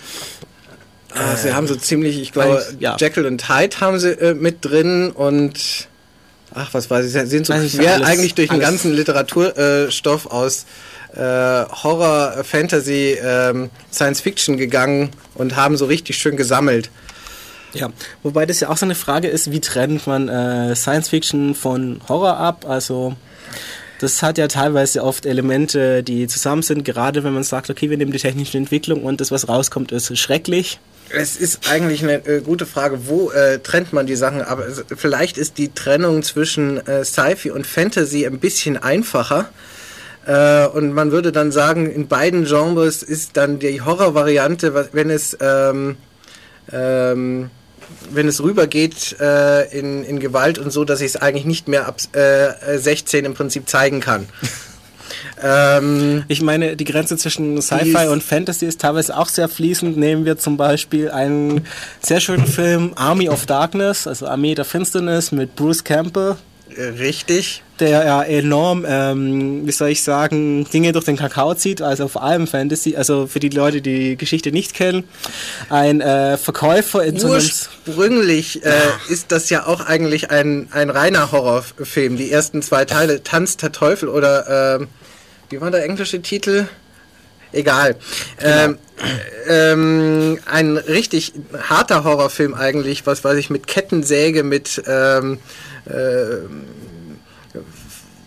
Ah, 1.19 1.35
sie 1.35 1.53
haben 1.53 1.67
so 1.67 1.75
ziemlich, 1.75 2.21
ich 2.21 2.31
glaube, 2.31 2.65
ja. 2.79 2.95
Jekyll 2.97 3.25
und 3.25 3.49
Hyde 3.49 3.79
haben 3.81 3.99
sie 3.99 4.11
äh, 4.11 4.33
mit 4.33 4.63
drin 4.63 5.11
und 5.11 5.87
ach, 6.53 6.73
was 6.73 6.89
weiß 6.89 7.05
ich, 7.05 7.11
sie 7.11 7.25
sind 7.27 7.45
so 7.45 7.53
quer 7.53 8.05
eigentlich 8.05 8.35
durch 8.35 8.49
den 8.49 8.59
ganzen 8.59 8.93
Literaturstoff 8.93 10.25
äh, 10.25 10.29
aus 10.29 10.65
äh, 11.13 11.19
Horror, 11.19 12.43
Fantasy, 12.43 13.17
ähm, 13.21 13.69
Science 13.91 14.21
Fiction 14.21 14.57
gegangen 14.57 15.09
und 15.35 15.55
haben 15.55 15.77
so 15.77 15.85
richtig 15.85 16.17
schön 16.17 16.37
gesammelt. 16.37 16.89
Ja, 17.73 17.89
wobei 18.23 18.45
das 18.45 18.61
ja 18.61 18.69
auch 18.69 18.77
so 18.77 18.85
eine 18.85 18.95
Frage 18.95 19.27
ist, 19.27 19.51
wie 19.51 19.59
trennt 19.59 20.07
man 20.07 20.27
äh, 20.27 20.75
Science 20.75 21.09
Fiction 21.09 21.53
von 21.53 22.01
Horror 22.07 22.37
ab? 22.37 22.65
Also 22.67 23.15
das 23.99 24.23
hat 24.23 24.37
ja 24.37 24.47
teilweise 24.47 25.03
oft 25.03 25.25
Elemente, 25.25 26.01
die 26.03 26.27
zusammen 26.27 26.63
sind, 26.63 26.85
gerade 26.85 27.23
wenn 27.23 27.33
man 27.33 27.43
sagt, 27.43 27.69
okay, 27.69 27.89
wir 27.89 27.97
nehmen 27.97 28.11
die 28.11 28.17
technische 28.17 28.57
Entwicklung 28.57 29.03
und 29.03 29.21
das, 29.21 29.31
was 29.31 29.49
rauskommt, 29.49 29.91
ist 29.91 30.17
schrecklich. 30.17 30.79
Es 31.11 31.35
ist 31.37 31.69
eigentlich 31.71 32.03
eine 32.03 32.25
äh, 32.25 32.41
gute 32.41 32.65
Frage, 32.65 33.07
wo 33.07 33.31
äh, 33.31 33.59
trennt 33.59 33.93
man 33.93 34.05
die 34.05 34.15
Sachen? 34.15 34.41
Aber 34.41 34.65
vielleicht 34.95 35.37
ist 35.37 35.57
die 35.57 35.69
Trennung 35.73 36.23
zwischen 36.23 36.85
äh, 36.85 37.03
Sci-Fi 37.03 37.51
und 37.51 37.65
Fantasy 37.65 38.25
ein 38.25 38.39
bisschen 38.39 38.77
einfacher. 38.77 39.49
Äh, 40.25 40.67
und 40.67 40.93
man 40.93 41.11
würde 41.11 41.31
dann 41.31 41.51
sagen, 41.51 41.89
in 41.89 42.07
beiden 42.07 42.45
Genres 42.45 43.01
ist 43.01 43.37
dann 43.37 43.59
die 43.59 43.81
Horror-Variante, 43.81 44.89
wenn 44.91 45.09
es 45.09 45.35
ähm, 45.41 45.97
ähm, 46.71 47.49
wenn 48.11 48.27
es 48.27 48.41
rübergeht 48.41 49.15
äh, 49.19 49.77
in, 49.77 50.03
in 50.03 50.19
Gewalt 50.19 50.59
und 50.59 50.71
so, 50.71 50.85
dass 50.85 51.01
ich 51.01 51.07
es 51.07 51.15
eigentlich 51.15 51.45
nicht 51.45 51.67
mehr 51.67 51.87
ab 51.87 51.97
äh, 52.13 52.77
16 52.77 53.25
im 53.25 53.33
Prinzip 53.33 53.67
zeigen 53.67 53.99
kann. 53.99 54.27
Ähm, 55.41 56.23
ich 56.27 56.41
meine, 56.41 56.75
die 56.75 56.85
Grenze 56.85 57.17
zwischen 57.17 57.61
Sci-Fi 57.61 58.07
und 58.07 58.23
Fantasy 58.23 58.65
ist 58.65 58.81
teilweise 58.81 59.17
auch 59.17 59.27
sehr 59.27 59.49
fließend. 59.49 59.97
Nehmen 59.97 60.25
wir 60.25 60.37
zum 60.37 60.57
Beispiel 60.57 61.09
einen 61.11 61.65
sehr 62.01 62.19
schönen 62.19 62.47
Film 62.47 62.93
Army 62.95 63.29
of 63.29 63.45
Darkness, 63.45 64.07
also 64.07 64.27
Armee 64.27 64.55
der 64.55 64.65
Finsternis 64.65 65.31
mit 65.31 65.55
Bruce 65.55 65.83
Campbell. 65.83 66.37
Richtig. 66.77 67.63
der 67.79 67.89
ja 68.05 68.23
enorm, 68.23 68.85
ähm, 68.87 69.65
wie 69.65 69.71
soll 69.71 69.89
ich 69.89 70.03
sagen, 70.03 70.65
Dinge 70.71 70.91
durch 70.91 71.05
den 71.05 71.17
Kakao 71.17 71.53
zieht, 71.55 71.81
also 71.81 72.07
vor 72.07 72.23
allem 72.23 72.47
Fantasy, 72.47 72.95
also 72.95 73.27
für 73.27 73.39
die 73.39 73.49
Leute, 73.49 73.81
die 73.81 74.09
die 74.09 74.17
Geschichte 74.17 74.51
nicht 74.51 74.73
kennen, 74.73 75.03
ein 75.69 76.01
äh, 76.01 76.37
Verkäufer 76.37 77.03
in. 77.03 77.23
Ursprünglich 77.23 78.63
äh, 78.65 78.71
ist 79.09 79.31
das 79.31 79.49
ja 79.49 79.65
auch 79.65 79.81
eigentlich 79.81 80.31
ein, 80.31 80.67
ein 80.71 80.89
reiner 80.89 81.31
Horrorfilm. 81.31 82.17
Die 82.17 82.31
ersten 82.31 82.61
zwei 82.61 82.85
Teile, 82.85 83.23
Tanz 83.23 83.57
der 83.57 83.71
Teufel 83.71 84.09
oder 84.09 84.79
ähm, 84.79 84.87
wie 85.49 85.59
war 85.59 85.71
der 85.71 85.83
englische 85.83 86.21
Titel? 86.21 86.67
Egal. 87.51 87.95
Ähm, 88.39 88.77
ähm, 89.47 90.39
ein 90.45 90.77
richtig 90.77 91.33
harter 91.67 92.03
Horrorfilm 92.03 92.53
eigentlich, 92.53 93.07
was 93.07 93.23
weiß 93.23 93.37
ich, 93.37 93.49
mit 93.49 93.65
Kettensäge, 93.65 94.43
mit 94.43 94.83
ähm, 94.85 95.33
äh, 95.33 95.37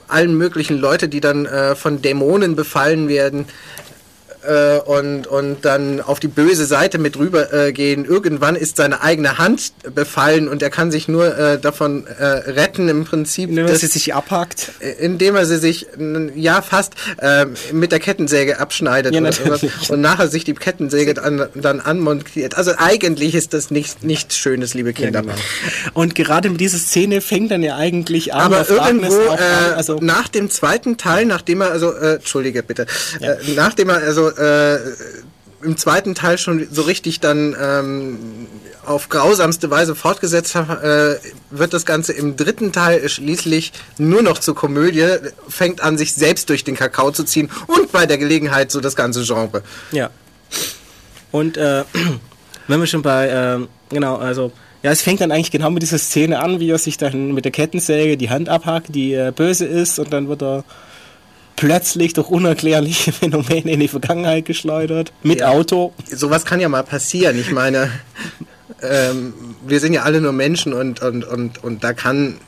allen 0.08 0.36
möglichen 0.36 0.78
Leute, 0.78 1.08
die 1.08 1.20
dann 1.20 1.46
äh, 1.46 1.74
von 1.74 2.02
Dämonen 2.02 2.54
befallen 2.54 3.08
werden 3.08 3.46
äh, 4.46 4.78
und, 4.78 5.26
und 5.26 5.64
dann 5.64 6.00
auf 6.00 6.20
die 6.20 6.28
böse 6.28 6.66
Seite 6.66 6.98
mit 6.98 7.16
rüber 7.18 7.52
äh, 7.52 7.72
gehen. 7.72 8.04
Irgendwann 8.04 8.56
ist 8.56 8.76
seine 8.76 9.02
eigene 9.02 9.38
Hand 9.38 9.72
befallen 9.94 10.48
und 10.48 10.62
er 10.62 10.70
kann 10.70 10.90
sich 10.90 11.08
nur 11.08 11.36
äh, 11.36 11.58
davon 11.58 12.06
äh, 12.06 12.24
retten 12.24 12.88
im 12.88 13.04
Prinzip. 13.04 13.48
Indem 13.50 13.66
er 13.66 13.72
dass- 13.72 13.80
sie 13.80 13.86
sich 13.86 14.14
abhackt. 14.14 14.72
indem 14.98 15.36
er 15.36 15.46
sie 15.46 15.58
sich, 15.58 15.86
ja 16.34 16.62
fast, 16.62 16.94
ähm, 17.20 17.54
mit 17.72 17.92
der 17.92 18.00
Kettensäge 18.00 18.58
abschneidet 18.60 19.14
Ja, 19.14 19.32
sowas 19.32 19.62
und 19.88 20.00
nachher 20.00 20.28
sich 20.28 20.44
die 20.44 20.54
Kettensäge 20.54 21.14
dann, 21.14 21.46
dann 21.54 21.80
anmontiert. 21.80 22.56
Also 22.56 22.72
eigentlich 22.78 23.34
ist 23.34 23.54
das 23.54 23.70
nicht, 23.70 24.02
nichts 24.02 24.36
Schönes, 24.36 24.74
liebe 24.74 24.92
Kinder. 24.92 25.22
Und 25.94 26.14
gerade 26.14 26.50
mit 26.50 26.60
dieser 26.60 26.78
Szene 26.78 27.20
fängt 27.20 27.50
dann 27.50 27.62
ja 27.62 27.76
eigentlich 27.76 28.34
an. 28.34 28.40
Aber 28.52 28.68
irgendwo 28.68 29.14
äh, 29.14 29.28
an, 29.28 29.74
also, 29.76 29.98
nach 30.00 30.28
dem 30.28 30.50
zweiten 30.50 30.96
Teil, 30.96 31.26
nachdem 31.26 31.60
er 31.60 31.70
also, 31.70 31.92
äh, 31.92 32.14
entschuldige 32.16 32.62
bitte, 32.62 32.86
äh, 33.20 33.36
nachdem 33.54 33.88
er 33.88 33.96
also 33.96 34.31
äh, 34.38 34.78
im 35.62 35.76
zweiten 35.76 36.14
Teil 36.14 36.38
schon 36.38 36.66
so 36.70 36.82
richtig 36.82 37.20
dann 37.20 37.56
ähm, 37.60 38.48
auf 38.84 39.08
grausamste 39.08 39.70
Weise 39.70 39.94
fortgesetzt 39.94 40.54
äh, 40.56 41.16
wird 41.50 41.72
das 41.72 41.86
Ganze 41.86 42.12
im 42.12 42.36
dritten 42.36 42.72
Teil 42.72 43.08
schließlich 43.08 43.72
nur 43.98 44.22
noch 44.22 44.38
zur 44.38 44.54
Komödie, 44.54 45.06
fängt 45.48 45.80
an, 45.82 45.98
sich 45.98 46.14
selbst 46.14 46.48
durch 46.48 46.64
den 46.64 46.74
Kakao 46.74 47.10
zu 47.12 47.24
ziehen 47.24 47.50
und 47.68 47.92
bei 47.92 48.06
der 48.06 48.18
Gelegenheit 48.18 48.70
so 48.70 48.80
das 48.80 48.96
ganze 48.96 49.22
Genre. 49.22 49.62
Ja. 49.92 50.10
Und 51.30 51.56
äh, 51.56 51.84
wenn 52.68 52.80
wir 52.80 52.86
schon 52.86 53.02
bei, 53.02 53.28
ähm, 53.28 53.68
genau, 53.88 54.16
also, 54.16 54.52
ja, 54.82 54.90
es 54.90 55.02
fängt 55.02 55.20
dann 55.20 55.30
eigentlich 55.30 55.52
genau 55.52 55.70
mit 55.70 55.82
dieser 55.82 55.98
Szene 55.98 56.40
an, 56.40 56.58
wie 56.58 56.70
er 56.70 56.78
sich 56.78 56.96
dann 56.96 57.32
mit 57.32 57.44
der 57.44 57.52
Kettensäge 57.52 58.16
die 58.16 58.30
Hand 58.30 58.48
abhackt, 58.48 58.94
die 58.94 59.14
äh, 59.14 59.32
böse 59.34 59.64
ist, 59.64 60.00
und 60.00 60.12
dann 60.12 60.28
wird 60.28 60.42
er 60.42 60.64
plötzlich 61.56 62.12
durch 62.12 62.28
unerklärliche 62.28 63.12
Phänomene 63.12 63.72
in 63.72 63.80
die 63.80 63.88
Vergangenheit 63.88 64.44
geschleudert. 64.44 65.12
Mit 65.22 65.40
Ja. 65.40 65.50
Auto. 65.50 65.92
Sowas 66.10 66.44
kann 66.44 66.60
ja 66.60 66.68
mal 66.68 66.82
passieren. 66.82 67.38
Ich 67.38 67.50
meine, 67.50 67.90
ähm, 68.82 69.34
wir 69.66 69.80
sind 69.80 69.92
ja 69.92 70.02
alle 70.02 70.20
nur 70.20 70.32
Menschen 70.32 70.72
und, 70.72 71.00
und, 71.02 71.24
und, 71.24 71.62
und 71.62 71.84
da 71.84 71.92
kann, 71.92 72.38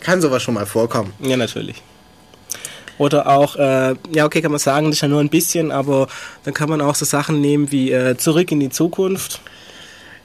kann 0.00 0.20
sowas 0.20 0.42
schon 0.42 0.54
mal 0.54 0.66
vorkommen. 0.66 1.12
Ja, 1.20 1.36
natürlich. 1.36 1.82
Oder 2.98 3.28
auch, 3.28 3.54
äh, 3.56 3.94
ja, 4.10 4.24
okay, 4.26 4.42
kann 4.42 4.50
man 4.50 4.58
sagen, 4.58 4.86
das 4.86 4.96
ist 4.96 5.02
ja 5.02 5.08
nur 5.08 5.20
ein 5.20 5.28
bisschen, 5.28 5.70
aber 5.70 6.08
dann 6.44 6.52
kann 6.52 6.68
man 6.68 6.80
auch 6.80 6.96
so 6.96 7.04
Sachen 7.04 7.40
nehmen 7.40 7.70
wie 7.70 7.92
äh, 7.92 8.16
Zurück 8.16 8.50
in 8.50 8.58
die 8.58 8.70
Zukunft, 8.70 9.40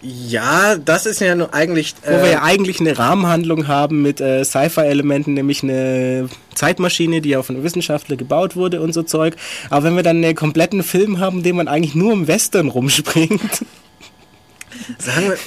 Ja, 0.06 0.76
das 0.76 1.06
ist 1.06 1.22
ja 1.22 1.34
nur 1.34 1.54
eigentlich. 1.54 1.96
wo 2.04 2.12
wir 2.12 2.24
Äh, 2.24 2.32
ja 2.34 2.44
eigentlich 2.44 2.82
eine 2.82 2.98
Rahmenhandlung 2.98 3.70
haben 3.70 4.02
mit 4.02 4.20
äh, 4.20 4.44
Sci-Fi-Elementen, 4.44 5.34
nämlich 5.34 5.64
eine 5.64 6.28
Zeitmaschine, 6.54 7.22
die 7.22 7.38
auf 7.38 7.50
einen 7.50 7.64
Wissenschaftler 7.64 8.18
gebaut 8.18 8.58
wurde 8.58 8.82
und 8.82 8.94
so 8.94 9.04
Zeug. 9.04 9.36
Aber 9.70 9.86
wenn 9.86 9.96
wir 9.96 10.04
dann 10.04 10.18
einen 10.18 10.36
kompletten 10.36 10.84
Film 10.84 11.20
haben, 11.20 11.42
dem 11.42 11.56
man 11.56 11.70
eigentlich 11.70 11.96
nur 11.96 12.12
im 12.12 12.28
Western 12.28 12.68
rumspringt, 12.68 13.40
sagen, 14.98 15.30
wir, 15.30 15.38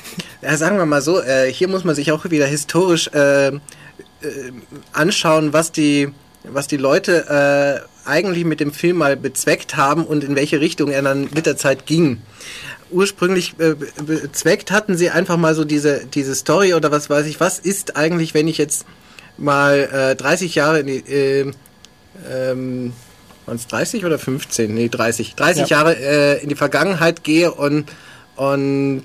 ja, 0.40 0.56
sagen 0.56 0.78
wir 0.78 0.86
mal 0.86 1.02
so, 1.02 1.20
äh, 1.20 1.52
hier 1.52 1.68
muss 1.68 1.84
man 1.84 1.94
sich 1.94 2.10
auch 2.10 2.24
wieder 2.30 2.46
historisch 2.46 3.08
äh, 3.08 3.48
äh, 3.48 3.58
anschauen, 4.94 5.52
was 5.52 5.70
die, 5.70 6.08
was 6.44 6.66
die 6.66 6.78
Leute 6.78 7.84
äh, 7.84 8.08
eigentlich 8.08 8.46
mit 8.46 8.60
dem 8.60 8.72
Film 8.72 8.98
mal 8.98 9.18
bezweckt 9.18 9.76
haben 9.76 10.06
und 10.06 10.24
in 10.24 10.34
welche 10.34 10.60
Richtung 10.60 10.90
er 10.90 11.02
dann 11.02 11.28
mit 11.34 11.44
der 11.44 11.58
Zeit 11.58 11.84
ging. 11.84 12.22
Ursprünglich 12.90 13.54
äh, 13.58 13.74
be- 13.74 13.88
bezweckt 14.04 14.70
hatten 14.70 14.96
sie 14.96 15.10
einfach 15.10 15.36
mal 15.36 15.54
so 15.54 15.64
diese, 15.64 16.06
diese 16.06 16.34
Story 16.34 16.74
oder 16.74 16.90
was 16.90 17.10
weiß 17.10 17.26
ich, 17.26 17.40
was 17.40 17.58
ist 17.58 17.96
eigentlich, 17.96 18.32
wenn 18.34 18.48
ich 18.48 18.58
jetzt 18.58 18.84
mal 19.38 19.88
äh, 19.92 20.16
30 20.16 20.54
Jahre 20.54 20.80
in 20.80 20.86
die, 20.86 20.98
äh, 20.98 21.52
ähm, 22.30 22.92
waren 23.44 23.56
es 23.56 23.66
30 23.66 24.04
oder 24.04 24.18
15? 24.18 24.72
Nee, 24.72 24.88
30. 24.88 25.34
30 25.34 25.68
Ja. 25.68 25.78
Jahre 25.78 25.96
äh, 25.96 26.42
in 26.42 26.48
die 26.48 26.54
Vergangenheit 26.54 27.22
gehe 27.24 27.52
und, 27.52 27.86
und, 28.36 29.04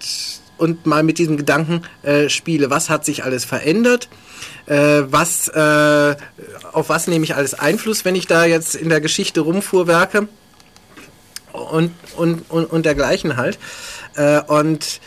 und 0.58 0.86
mal 0.86 1.04
mit 1.04 1.18
diesem 1.18 1.38
Gedanken 1.38 1.82
äh, 2.04 2.30
spiele. 2.30 2.70
Was 2.70 2.90
hat 2.90 3.04
sich 3.06 3.24
alles 3.24 3.46
verändert? 3.46 4.10
Äh, 4.68 5.02
was, 5.08 5.48
äh, 5.50 6.16
auf 6.72 6.90
was 6.90 7.08
nehme 7.08 7.26
ich 7.26 7.36
alles 7.36 7.54
Einfluss, 7.56 8.06
wenn 8.06 8.16
ich 8.16 8.28
da 8.28 8.46
jetzt 8.46 8.76
in 8.76 8.90
der 8.90 9.02
Geschichte 9.02 9.42
rumfuhrwerke? 9.42 10.28
Und, 11.54 11.92
und, 12.18 12.50
und, 12.50 12.66
und 12.66 12.86
dergleichen 12.86 13.38
halt. 13.38 13.60
Äh, 14.16 14.42
und 14.42 15.02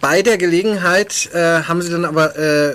bei 0.00 0.22
der 0.22 0.38
Gelegenheit 0.38 1.30
äh, 1.32 1.62
haben 1.62 1.82
sie 1.82 1.90
dann 1.90 2.04
aber 2.04 2.36
äh, 2.38 2.74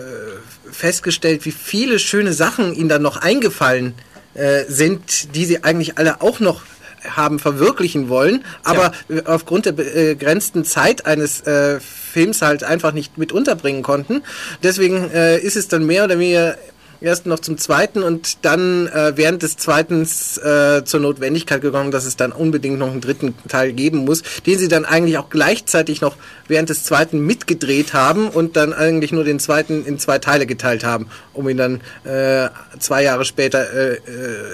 festgestellt, 0.71 1.45
wie 1.45 1.51
viele 1.51 1.99
schöne 1.99 2.33
Sachen 2.33 2.73
ihnen 2.73 2.89
dann 2.89 3.01
noch 3.01 3.17
eingefallen 3.17 3.93
äh, 4.33 4.63
sind, 4.67 5.35
die 5.35 5.45
sie 5.45 5.63
eigentlich 5.63 5.97
alle 5.97 6.21
auch 6.21 6.39
noch 6.39 6.61
haben 7.09 7.39
verwirklichen 7.39 8.09
wollen, 8.09 8.43
aber 8.63 8.91
äh, 9.09 9.21
aufgrund 9.25 9.65
der 9.65 9.73
begrenzten 9.73 10.65
Zeit 10.65 11.05
eines 11.05 11.41
äh, 11.41 11.79
Films 11.79 12.41
halt 12.41 12.63
einfach 12.63 12.91
nicht 12.91 13.17
mit 13.17 13.31
unterbringen 13.31 13.83
konnten. 13.83 14.23
Deswegen 14.63 15.09
äh, 15.11 15.37
ist 15.37 15.55
es 15.55 15.67
dann 15.67 15.85
mehr 15.85 16.05
oder 16.05 16.19
weniger 16.19 16.57
erst 17.01 17.25
noch 17.25 17.39
zum 17.39 17.57
zweiten 17.57 18.03
und 18.03 18.37
dann 18.43 18.87
äh, 18.87 19.13
während 19.15 19.43
des 19.43 19.57
zweiten 19.57 20.03
äh, 20.03 20.83
zur 20.83 20.99
Notwendigkeit 20.99 21.61
gekommen, 21.61 21.91
dass 21.91 22.05
es 22.05 22.15
dann 22.15 22.31
unbedingt 22.31 22.79
noch 22.79 22.91
einen 22.91 23.01
dritten 23.01 23.35
Teil 23.47 23.73
geben 23.73 23.99
muss, 23.99 24.23
den 24.45 24.59
sie 24.59 24.67
dann 24.67 24.85
eigentlich 24.85 25.17
auch 25.17 25.29
gleichzeitig 25.29 26.01
noch 26.01 26.15
während 26.47 26.69
des 26.69 26.83
zweiten 26.83 27.19
mitgedreht 27.19 27.93
haben 27.93 28.29
und 28.29 28.55
dann 28.55 28.73
eigentlich 28.73 29.11
nur 29.11 29.23
den 29.23 29.39
zweiten 29.39 29.85
in 29.85 29.99
zwei 29.99 30.19
Teile 30.19 30.45
geteilt 30.45 30.83
haben, 30.83 31.07
um 31.33 31.47
ihn 31.49 31.57
dann 31.57 31.81
äh, 32.03 32.49
zwei 32.79 33.03
Jahre 33.03 33.25
später 33.25 33.71
äh, 33.73 33.93
äh, 33.95 33.99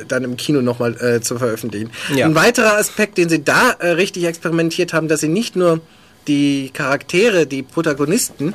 dann 0.08 0.24
im 0.24 0.38
Kino 0.38 0.62
nochmal 0.62 0.96
äh, 1.02 1.22
zu 1.22 1.38
veröffentlichen. 1.38 1.92
Ja. 2.16 2.26
Ein 2.26 2.36
weiterer 2.36 2.78
Aspekt, 2.78 3.18
den 3.18 3.30
sie 3.30 3.44
da 3.44 3.72
äh, 3.80 3.90
richtig 3.90 4.26
experimentiert 4.26 4.94
haben, 4.94 5.08
dass 5.08 5.22
sie 5.22 5.28
nicht 5.28 5.56
nur 5.56 5.82
die 6.28 6.70
Charaktere, 6.74 7.48
die 7.48 7.64
Protagonisten 7.64 8.54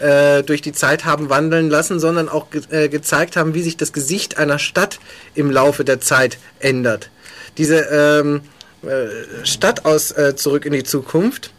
äh, 0.00 0.42
durch 0.42 0.62
die 0.62 0.72
Zeit 0.72 1.04
haben 1.04 1.30
wandeln 1.30 1.70
lassen, 1.70 2.00
sondern 2.00 2.28
auch 2.28 2.50
ge 2.50 2.62
äh, 2.70 2.88
gezeigt 2.88 3.36
haben, 3.36 3.54
wie 3.54 3.62
sich 3.62 3.76
das 3.76 3.92
Gesicht 3.92 4.38
einer 4.38 4.58
Stadt 4.58 4.98
im 5.34 5.50
Laufe 5.50 5.84
der 5.84 6.00
Zeit 6.00 6.38
ändert. 6.60 7.10
Diese 7.58 7.76
ähm, 7.76 8.42
äh, 8.82 9.46
Stadt 9.46 9.84
aus 9.84 10.10
äh, 10.12 10.36
Zurück 10.36 10.66
in 10.66 10.72
die 10.72 10.84
Zukunft 10.84 11.50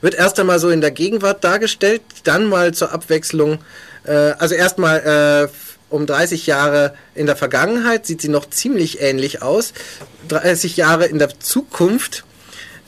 wird 0.00 0.14
erst 0.14 0.40
einmal 0.40 0.58
so 0.58 0.70
in 0.70 0.80
der 0.80 0.90
Gegenwart 0.90 1.44
dargestellt, 1.44 2.02
dann 2.24 2.46
mal 2.46 2.72
zur 2.72 2.92
Abwechslung, 2.92 3.58
äh, 4.04 4.12
also 4.12 4.54
erstmal 4.54 5.48
äh, 5.48 5.48
um 5.90 6.06
30 6.06 6.46
Jahre 6.46 6.94
in 7.14 7.26
der 7.26 7.36
Vergangenheit 7.36 8.06
sieht 8.06 8.22
sie 8.22 8.28
noch 8.28 8.48
ziemlich 8.48 9.00
ähnlich 9.00 9.42
aus. 9.42 9.72
30 10.28 10.76
Jahre 10.76 11.06
in 11.06 11.18
der 11.18 11.40
Zukunft, 11.40 12.24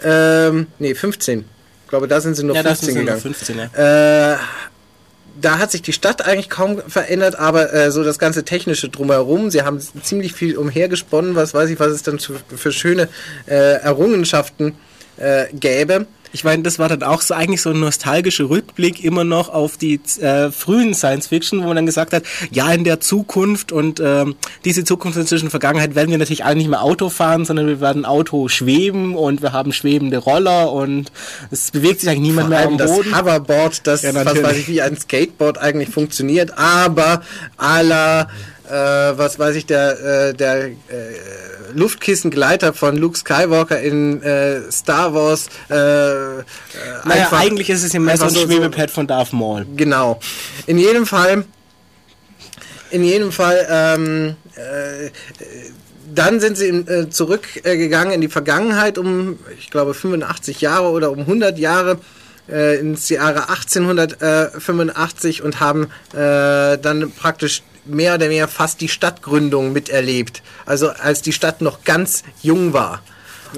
ähm, 0.02 0.68
nee, 0.78 0.94
15. 0.94 1.44
Ich 1.92 1.94
glaube, 1.94 2.08
da 2.08 2.22
sind 2.22 2.36
sie 2.36 2.42
nur 2.42 2.56
Ja, 2.56 2.62
das 2.62 2.80
15 2.80 2.86
sind 2.86 3.04
nur 3.04 3.04
gegangen. 3.04 3.20
15, 3.20 3.58
ja. 3.76 4.32
Äh, 4.32 4.36
da 5.38 5.58
hat 5.58 5.70
sich 5.70 5.82
die 5.82 5.92
Stadt 5.92 6.24
eigentlich 6.24 6.48
kaum 6.48 6.80
verändert, 6.88 7.38
aber 7.38 7.70
äh, 7.74 7.90
so 7.90 8.02
das 8.02 8.18
ganze 8.18 8.44
technische 8.44 8.88
drumherum. 8.88 9.50
Sie 9.50 9.60
haben 9.60 9.78
ziemlich 10.02 10.32
viel 10.32 10.56
umhergesponnen, 10.56 11.34
was 11.34 11.52
weiß 11.52 11.68
ich, 11.68 11.78
was 11.78 11.88
es 11.88 12.02
dann 12.02 12.18
für 12.18 12.72
schöne 12.72 13.10
äh, 13.46 13.74
Errungenschaften 13.82 14.74
äh, 15.18 15.48
gäbe. 15.52 16.06
Ich 16.32 16.44
meine, 16.44 16.62
das 16.62 16.78
war 16.78 16.88
dann 16.88 17.02
auch 17.02 17.20
so 17.20 17.34
eigentlich 17.34 17.62
so 17.62 17.70
ein 17.70 17.80
nostalgischer 17.80 18.48
Rückblick 18.48 19.04
immer 19.04 19.24
noch 19.24 19.48
auf 19.48 19.76
die 19.76 20.00
äh, 20.20 20.50
frühen 20.50 20.94
Science 20.94 21.28
Fiction, 21.28 21.62
wo 21.62 21.66
man 21.66 21.76
dann 21.76 21.86
gesagt 21.86 22.12
hat, 22.12 22.24
ja, 22.50 22.72
in 22.72 22.84
der 22.84 23.00
Zukunft 23.00 23.72
und 23.72 24.00
ähm, 24.00 24.36
diese 24.64 24.84
Zukunft 24.84 25.18
inzwischen 25.18 25.50
Vergangenheit 25.50 25.94
werden 25.94 26.10
wir 26.10 26.18
natürlich 26.18 26.44
alle 26.44 26.56
nicht 26.56 26.68
mehr 26.68 26.82
Auto 26.82 27.08
fahren, 27.08 27.44
sondern 27.44 27.66
wir 27.66 27.80
werden 27.80 28.04
Auto 28.04 28.48
schweben 28.48 29.14
und 29.14 29.42
wir 29.42 29.52
haben 29.52 29.72
schwebende 29.72 30.18
Roller 30.18 30.72
und 30.72 31.12
es 31.50 31.70
bewegt 31.70 32.00
sich 32.00 32.08
eigentlich 32.08 32.22
niemand 32.22 32.48
Vor 32.48 32.56
mehr 32.56 32.66
am 32.66 32.78
das 32.78 32.90
Boden. 32.90 33.18
Hoverboard, 33.18 33.86
das, 33.86 34.02
Ja, 34.02 34.14
was 34.14 34.42
weiß 34.42 34.56
ich, 34.56 34.68
wie 34.68 34.82
ein 34.82 34.96
Skateboard 34.96 35.58
eigentlich 35.58 35.90
funktioniert, 35.90 36.56
aber 36.56 37.22
la, 37.58 38.28
äh, 38.72 39.18
was 39.18 39.38
weiß 39.38 39.54
ich, 39.56 39.66
der, 39.66 40.00
äh, 40.30 40.34
der 40.34 40.64
äh, 40.66 40.74
Luftkissengleiter 41.74 42.72
von 42.72 42.96
Luke 42.96 43.16
Skywalker 43.18 43.80
in 43.80 44.22
äh, 44.22 44.70
Star 44.72 45.14
Wars. 45.14 45.48
Äh, 45.70 45.74
äh, 45.74 46.42
Naja, 47.04 47.24
einfach- 47.24 47.40
eigentlich 47.40 47.70
ist 47.70 47.82
es 47.84 47.92
ja 47.92 48.00
mehr 48.00 48.16
so 48.16 48.24
ein 48.24 48.28
einfach 48.30 48.40
so- 48.42 48.46
Schwebepad 48.46 48.90
von 48.90 49.06
Darth 49.06 49.32
Maul. 49.32 49.66
Genau. 49.76 50.18
In 50.66 50.78
jedem 50.78 51.06
Fall 51.06 51.44
in 52.90 53.04
jedem 53.04 53.32
Fall, 53.32 53.66
ähm, 53.70 54.36
äh, 54.54 55.08
dann 56.14 56.40
sind 56.40 56.58
sie 56.58 56.66
äh, 56.68 57.08
zurückgegangen 57.08 58.12
in 58.12 58.20
die 58.20 58.28
Vergangenheit 58.28 58.98
um, 58.98 59.38
ich 59.58 59.70
glaube, 59.70 59.94
85 59.94 60.60
Jahre 60.60 60.90
oder 60.90 61.10
um 61.10 61.20
100 61.20 61.58
Jahre 61.58 62.00
äh, 62.50 62.78
ins 62.80 63.08
Jahre 63.08 63.48
1885 63.48 65.42
und 65.42 65.60
haben 65.60 65.84
äh, 66.12 66.76
dann 66.76 67.10
praktisch 67.16 67.62
mehr 67.84 68.14
oder 68.14 68.28
weniger 68.28 68.48
fast 68.48 68.80
die 68.80 68.88
Stadtgründung 68.88 69.72
miterlebt. 69.72 70.42
Also 70.66 70.90
als 70.90 71.22
die 71.22 71.32
Stadt 71.32 71.60
noch 71.60 71.84
ganz 71.84 72.22
jung 72.42 72.72
war. 72.72 73.02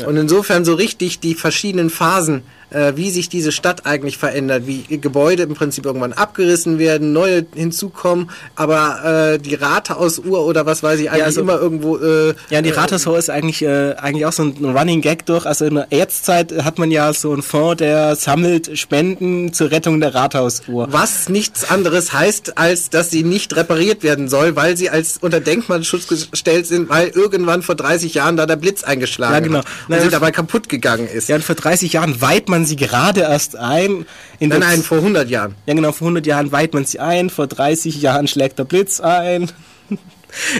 Und 0.07 0.17
insofern 0.17 0.65
so 0.65 0.75
richtig 0.75 1.21
die 1.21 1.35
verschiedenen 1.35 1.89
Phasen 1.89 2.43
äh, 2.75 2.97
wie 2.97 3.11
sich 3.11 3.29
diese 3.29 3.53
Stadt 3.53 3.87
eigentlich 3.87 4.19
verändert, 4.19 4.65
wie 4.67 4.83
Gebäude 4.99 5.45
im 5.45 5.55
Prinzip 5.55 5.87
irgendwann 5.87 6.13
abgerissen 6.13 6.79
werden, 6.79 7.13
neue 7.13 7.47
hinzukommen, 7.55 8.31
aber 8.57 9.35
äh, 9.35 9.39
die 9.39 9.55
Rathausuhr 9.55 10.45
oder 10.45 10.67
was 10.67 10.83
weiß 10.83 11.01
ich 11.01 11.11
eigentlich 11.11 11.25
also- 11.25 11.41
immer 11.41 11.59
irgendwo. 11.61 11.97
Äh, 11.99 12.35
Ja, 12.51 12.61
die 12.63 12.71
Rathaushohe 12.71 13.19
ist 13.19 13.31
eigentlich, 13.31 13.63
äh, 13.63 13.95
eigentlich 13.95 14.27
auch 14.27 14.33
so 14.33 14.43
ein 14.43 14.65
Running 14.77 15.01
Gag 15.01 15.27
durch. 15.27 15.47
Also 15.47 15.65
in 15.65 15.75
der 15.77 15.93
Erzzeit 15.93 16.53
hat 16.65 16.79
man 16.79 16.91
ja 16.91 17.13
so 17.13 17.33
einen 17.33 17.43
Fonds, 17.43 17.79
der 17.79 18.17
sammelt 18.17 18.77
Spenden 18.79 19.53
zur 19.53 19.71
Rettung 19.71 20.01
der 20.01 20.15
Rathausuhr. 20.15 20.89
was 20.91 21.29
nichts 21.29 21.71
anderes 21.71 22.13
heißt, 22.13 22.59
als 22.59 22.91
dass 22.91 23.11
sie 23.11 23.23
nicht 23.23 23.55
repariert 23.57 24.03
werden 24.03 24.29
soll, 24.29 24.57
weil 24.57 24.77
sie 24.77 24.91
als 24.91 25.19
unter 25.21 25.41
Denkmalschutz 25.41 26.07
gestellt 26.09 26.67
sind, 26.67 26.89
weil 26.89 27.09
irgendwann 27.09 27.63
vor 27.63 27.75
30 27.75 28.15
Jahren 28.15 28.37
da 28.37 28.47
der 28.47 28.57
Blitz 28.57 28.83
eingeschlagen 28.85 29.35
Ja, 29.35 29.41
genau. 29.41 29.59
hat 29.59 29.65
und 29.67 29.73
Na, 29.89 30.01
sie 30.01 30.09
dabei 30.09 30.31
kaputt 30.31 30.69
gegangen 30.69 31.07
ist. 31.09 31.29
Ja, 31.29 31.37
und 31.37 31.45
vor 31.45 31.55
30 31.55 31.93
Jahren 31.93 32.21
weiht 32.21 32.49
man 32.49 32.64
sie 32.67 32.77
gerade 32.77 33.21
erst 33.21 33.57
ein. 33.57 34.07
In 34.39 34.49
Nein, 34.51 34.61
nein, 34.61 34.83
vor 34.83 34.99
100 34.99 35.29
Jahren. 35.29 35.55
Ja, 35.67 35.75
genau, 35.75 35.93
vor 35.93 36.07
100 36.07 36.27
Jahren 36.27 36.53
weiht 36.53 36.75
man 36.75 36.85
sie 36.85 37.01
ein, 37.01 37.31
vor 37.31 37.47
30 37.47 38.01
Jahren 38.01 38.27
schlägt 38.29 38.59
der 38.59 38.65
Blitz 38.65 39.01
ein. 39.01 39.51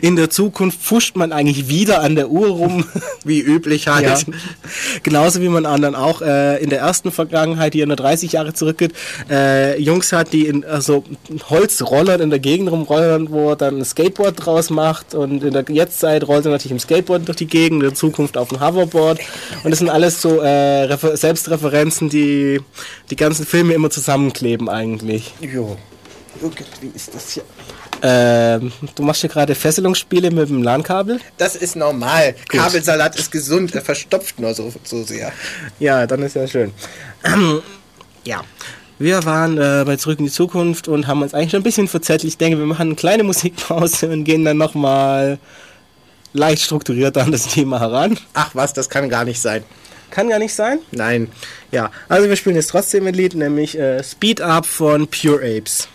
In 0.03 0.17
der 0.17 0.31
Zukunft 0.31 0.81
pfuscht 0.81 1.17
man 1.17 1.33
eigentlich 1.33 1.69
wieder 1.69 2.01
an 2.01 2.15
der 2.17 2.31
Uhr 2.31 2.49
rum. 2.49 2.85
Wie 3.25 3.41
üblich 3.41 3.89
halt. 3.89 4.05
Ja. 4.05 4.35
Genauso 5.03 5.41
wie 5.41 5.49
man 5.49 5.65
dann 5.65 5.95
auch 5.95 6.21
äh, 6.21 6.63
in 6.63 6.71
der 6.71 6.81
ersten 6.81 7.11
Vergangenheit, 7.11 7.75
die 7.75 7.85
nur 7.85 7.97
30 7.97 8.33
Jahre 8.33 8.53
zurückgeht, 8.53 8.93
äh, 9.31 9.81
Jungs 9.81 10.13
hat, 10.13 10.33
die 10.33 10.47
in 10.47 10.65
also 10.65 11.05
Holzrollern 11.49 12.21
in 12.21 12.31
der 12.31 12.39
Gegend 12.39 12.71
rumrollern, 12.71 13.31
wo 13.31 13.51
er 13.51 13.57
dann 13.57 13.79
ein 13.79 13.85
Skateboard 13.85 14.45
draus 14.45 14.71
macht 14.71 15.15
und 15.15 15.43
in 15.43 15.53
der 15.53 15.65
Jetztzeit 15.69 16.27
rollt 16.27 16.45
er 16.45 16.51
natürlich 16.51 16.73
im 16.73 16.79
Skateboard 16.79 17.27
durch 17.27 17.37
die 17.37 17.47
Gegend, 17.47 17.83
in 17.83 17.89
der 17.89 17.95
Zukunft 17.95 18.37
auf 18.37 18.49
dem 18.49 18.61
Hoverboard 18.61 19.21
und 19.63 19.71
das 19.71 19.79
sind 19.79 19.89
alles 19.89 20.21
so 20.21 20.41
äh, 20.41 20.85
Refer 20.85 21.17
Selbstreferenzen, 21.17 22.09
die 22.09 22.61
die 23.11 23.17
ganzen 23.17 23.47
Filme 23.47 23.75
immer 23.75 23.91
zusammenkleben 23.91 24.69
eigentlich. 24.69 25.33
Jo. 25.41 25.77
Irgendwie 26.41 26.91
ist 26.95 27.15
das 27.15 27.31
hier. 27.33 27.45
Ähm, 28.07 28.71
du 28.95 29.03
machst 29.03 29.23
hier 29.23 29.31
gerade 29.31 29.55
Fesselungsspiele 29.55 30.31
mit 30.31 30.51
dem 30.51 30.63
LAN-Kabel? 30.63 31.21
Das 31.39 31.57
ist 31.57 31.75
normal. 31.75 32.35
Kabelsalat 32.49 33.17
ist 33.19 33.33
gesund, 33.33 33.75
er 33.75 33.81
verstopft 33.81 34.39
nur 34.39 34.53
so, 34.53 34.71
so 34.85 35.03
sehr. 35.05 35.33
Ja, 35.81 36.07
dann 36.07 36.23
ist 36.23 36.37
ja 36.37 36.47
schön. 36.47 36.73
ja. 38.25 38.43
Wir 38.99 39.25
waren 39.25 39.57
äh, 39.57 39.85
bei 39.87 39.97
Zurück 39.97 40.19
in 40.19 40.27
die 40.27 40.31
Zukunft 40.31 40.87
und 40.87 41.07
haben 41.07 41.23
uns 41.23 41.33
eigentlich 41.33 41.53
schon 41.53 41.61
ein 41.61 41.65
bisschen 41.65 41.89
verzettelt. 41.89 42.25
Ich 42.25 42.37
denke, 42.37 42.59
wir 42.59 42.67
machen 42.67 42.89
eine 42.89 42.95
kleine 42.95 43.25
Musikpause 43.25 44.11
und 44.11 44.25
gehen 44.25 44.45
dann 44.45 44.59
nochmal 44.59 45.39
leicht 46.35 46.63
strukturierter 46.63 47.23
an 47.23 47.33
das 47.33 47.47
Thema 47.47 47.81
heran. 47.81 48.19
Ach 48.35 48.51
was, 48.53 48.75
das 48.75 48.91
kann 48.91 49.09
gar 49.09 49.25
nicht 49.25 49.41
sein. 49.41 49.65
Kann 50.11 50.29
gar 50.29 50.39
nicht 50.39 50.55
sein. 50.55 50.81
Nein. 50.91 51.29
Ja, 51.73 51.91
also 52.11 52.29
wir 52.29 52.37
spielen 52.37 52.57
jetzt 52.57 52.69
trotzdem 52.69 53.07
ein 53.07 53.15
Lied, 53.15 53.35
nämlich 53.35 53.79
äh, 53.79 54.05
Speed 54.05 54.43
Up 54.43 54.67
von 54.67 55.09
Pure 55.09 55.39
Apes. 55.39 55.89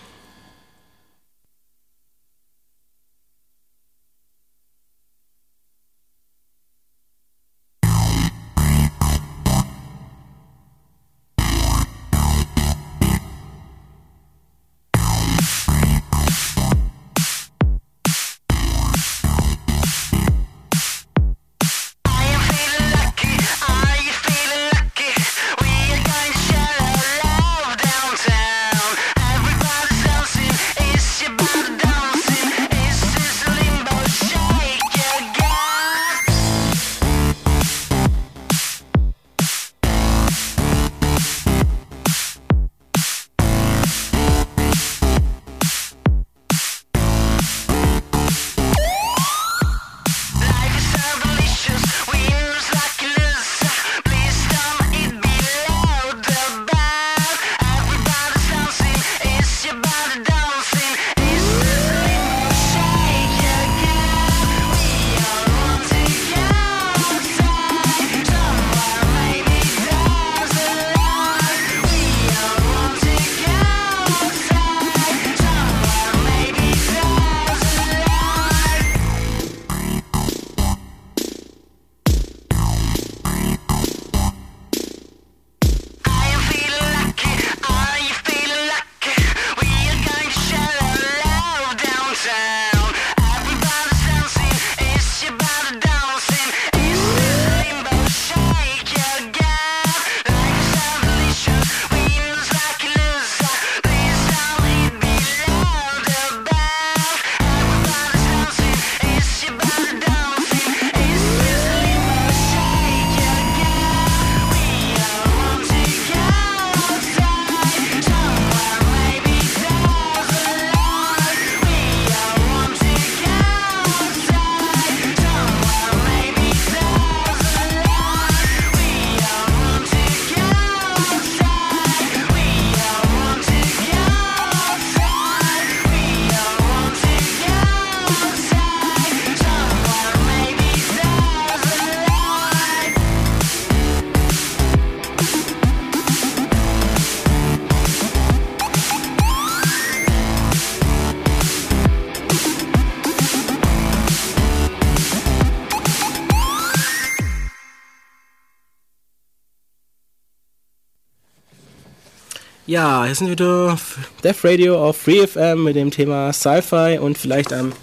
Ja, 162.69 163.03
hier 163.03 163.15
sind 163.15 163.25
wir 163.25 163.31
wieder 163.31 163.73
auf 163.73 163.97
Death 164.23 164.43
Radio 164.43 164.77
auf 164.77 164.97
Free 164.97 165.25
FM 165.25 165.63
mit 165.63 165.75
dem 165.75 165.89
Thema 165.89 166.31
Sci-Fi 166.31 166.99
und 166.99 167.17
vielleicht 167.17 167.51
einem 167.51 167.73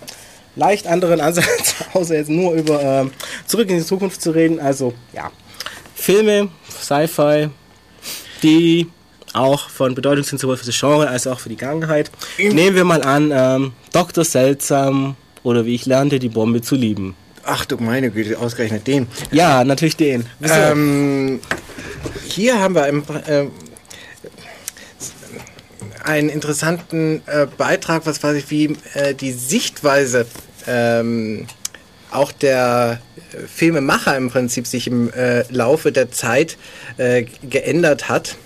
leicht 0.55 0.87
anderen 0.87 1.21
Ansatz, 1.21 1.75
außer 1.93 2.15
jetzt 2.15 2.31
nur 2.31 2.55
über 2.55 2.81
ähm, 2.81 3.11
Zurück 3.47 3.69
in 3.69 3.79
die 3.79 3.85
Zukunft 3.85 4.23
zu 4.23 4.31
reden. 4.31 4.61
Also, 4.61 4.95
ja, 5.13 5.33
Filme, 5.97 6.51
Sci-Fi, 6.71 7.49
die 8.45 8.87
auch 9.33 9.71
von 9.71 9.97
Bedeutung 9.97 10.23
sind 10.23 10.39
sowohl 10.39 10.57
für 10.57 10.67
das 10.67 10.79
Genre 10.79 11.09
als 11.09 11.27
auch 11.27 11.41
für 11.41 11.49
die 11.49 11.57
Gangheit. 11.57 12.13
Nehmen 12.39 12.77
wir 12.77 12.85
mal 12.85 13.03
an, 13.03 13.33
ähm, 13.35 13.73
Dr. 13.93 14.25
Seltsam 14.25 15.17
oder 15.43 15.67
wie 15.67 15.75
ich 15.75 15.87
lernte, 15.87 16.21
die 16.21 16.29
Bombe 16.29 16.63
zu 16.63 16.77
lieben. 16.77 17.17
Ach 17.43 17.65
du 17.65 17.77
meine 17.79 18.13
Güte, 18.13 18.39
ausgerechnet 18.39 18.87
den. 18.87 19.09
Ja, 19.33 19.65
natürlich 19.65 19.97
den. 19.97 20.27
Ähm, 20.43 21.41
hier 22.29 22.61
haben 22.61 22.77
wir 22.77 22.87
im, 22.87 23.03
äh, 23.27 23.47
einen 26.07 26.29
interessanten 26.29 27.23
äh, 27.27 27.47
Beitrag, 27.47 28.07
was 28.07 28.23
weiß 28.23 28.37
ich, 28.37 28.51
wie 28.51 28.77
äh, 28.95 29.15
die 29.15 29.33
Sichtweise 29.33 30.27
ähm, 30.67 31.47
auch 32.11 32.33
der 32.33 33.01
äh, 33.33 33.47
Filmemacher 33.47 34.17
im 34.17 34.31
Prinzip 34.31 34.67
sich 34.67 34.87
im 34.87 35.13
äh, 35.13 35.43
Laufe 35.53 35.93
der 35.93 36.11
Zeit 36.11 36.57
äh, 36.97 37.25
geändert 37.43 38.09
hat. 38.09 38.37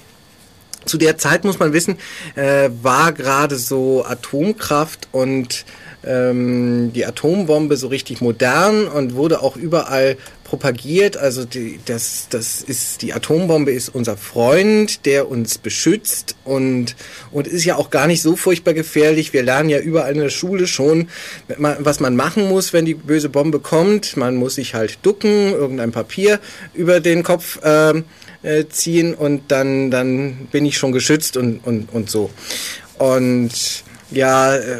Zu 0.87 0.97
der 0.97 1.19
Zeit 1.19 1.45
muss 1.45 1.59
man 1.59 1.73
wissen, 1.73 1.99
äh, 2.37 2.71
war 2.83 3.13
gerade 3.13 3.57
so 3.57 4.05
Atomkraft 4.07 5.09
und 5.13 5.67
ähm, 6.05 6.93
die 6.95 7.05
Atombombe 7.05 7.77
so 7.77 7.89
richtig 7.89 8.23
modern 8.23 8.89
und 8.89 9.15
wurde 9.15 9.43
auch 9.43 9.57
überall 9.57 10.17
propagiert. 10.51 11.17
Also 11.17 11.45
die, 11.45 11.79
das, 11.87 12.27
das 12.29 12.61
ist 12.61 13.03
die 13.03 13.13
Atombombe 13.13 13.71
ist 13.71 13.89
unser 13.89 14.17
Freund, 14.17 15.07
der 15.07 15.31
uns 15.31 15.59
beschützt 15.59 16.35
und 16.45 16.97
und 17.31 17.47
ist 17.47 17.65
ja 17.65 17.77
auch 17.77 17.91
gar 17.91 18.09
nicht 18.09 18.21
so 18.21 18.35
furchtbar 18.35 18.75
gefährlich. 18.75 19.33
Wir 19.33 19.45
lernen 19.45 19.69
ja 19.69 19.79
überall 19.79 20.13
in 20.13 20.19
der 20.19 20.29
Schule 20.29 20.67
schon, 20.67 21.09
was 21.57 22.01
man 22.01 22.17
machen 22.17 22.49
muss, 22.49 22.73
wenn 22.73 22.85
die 22.85 22.95
böse 22.95 23.29
Bombe 23.29 23.61
kommt. 23.61 24.17
Man 24.17 24.35
muss 24.35 24.57
sich 24.57 24.75
halt 24.75 24.99
ducken, 25.03 25.53
irgendein 25.53 25.93
Papier 25.93 26.41
über 26.75 26.99
den 26.99 27.23
Kopf 27.23 27.61
ähm, 27.63 28.05
äh, 28.43 28.65
ziehen 28.69 29.15
und 29.15 29.53
dann 29.53 29.93
dann 29.93 30.49
bin 30.51 30.67
ich 30.67 30.77
schon 30.77 30.91
geschützt 30.91 31.37
und 31.37 31.61
und 31.65 31.93
und 31.93 32.11
so. 32.11 32.29
Und 32.99 33.85
ja, 34.11 34.57
äh, 34.57 34.79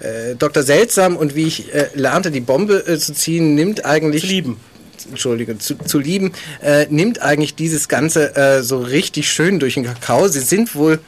äh, 0.00 0.36
Dr. 0.36 0.62
Seltsam 0.62 1.16
und 1.16 1.34
wie 1.34 1.46
ich 1.46 1.74
äh, 1.74 1.88
lernte, 1.94 2.30
die 2.30 2.40
Bombe 2.40 2.86
äh, 2.86 2.98
zu 2.98 3.14
ziehen, 3.14 3.54
nimmt 3.54 3.86
eigentlich. 3.86 4.20
Zu 4.20 4.28
lieben. 4.28 4.60
Entschuldige, 5.04 5.58
zu, 5.58 5.76
zu 5.76 5.98
lieben, 5.98 6.32
äh, 6.62 6.86
nimmt 6.88 7.20
eigentlich 7.22 7.54
dieses 7.54 7.88
Ganze 7.88 8.34
äh, 8.36 8.62
so 8.62 8.78
richtig 8.80 9.30
schön 9.30 9.58
durch 9.58 9.74
den 9.74 9.84
Kakao. 9.84 10.28
Sie 10.28 10.40
sind 10.40 10.74
wohl 10.74 11.00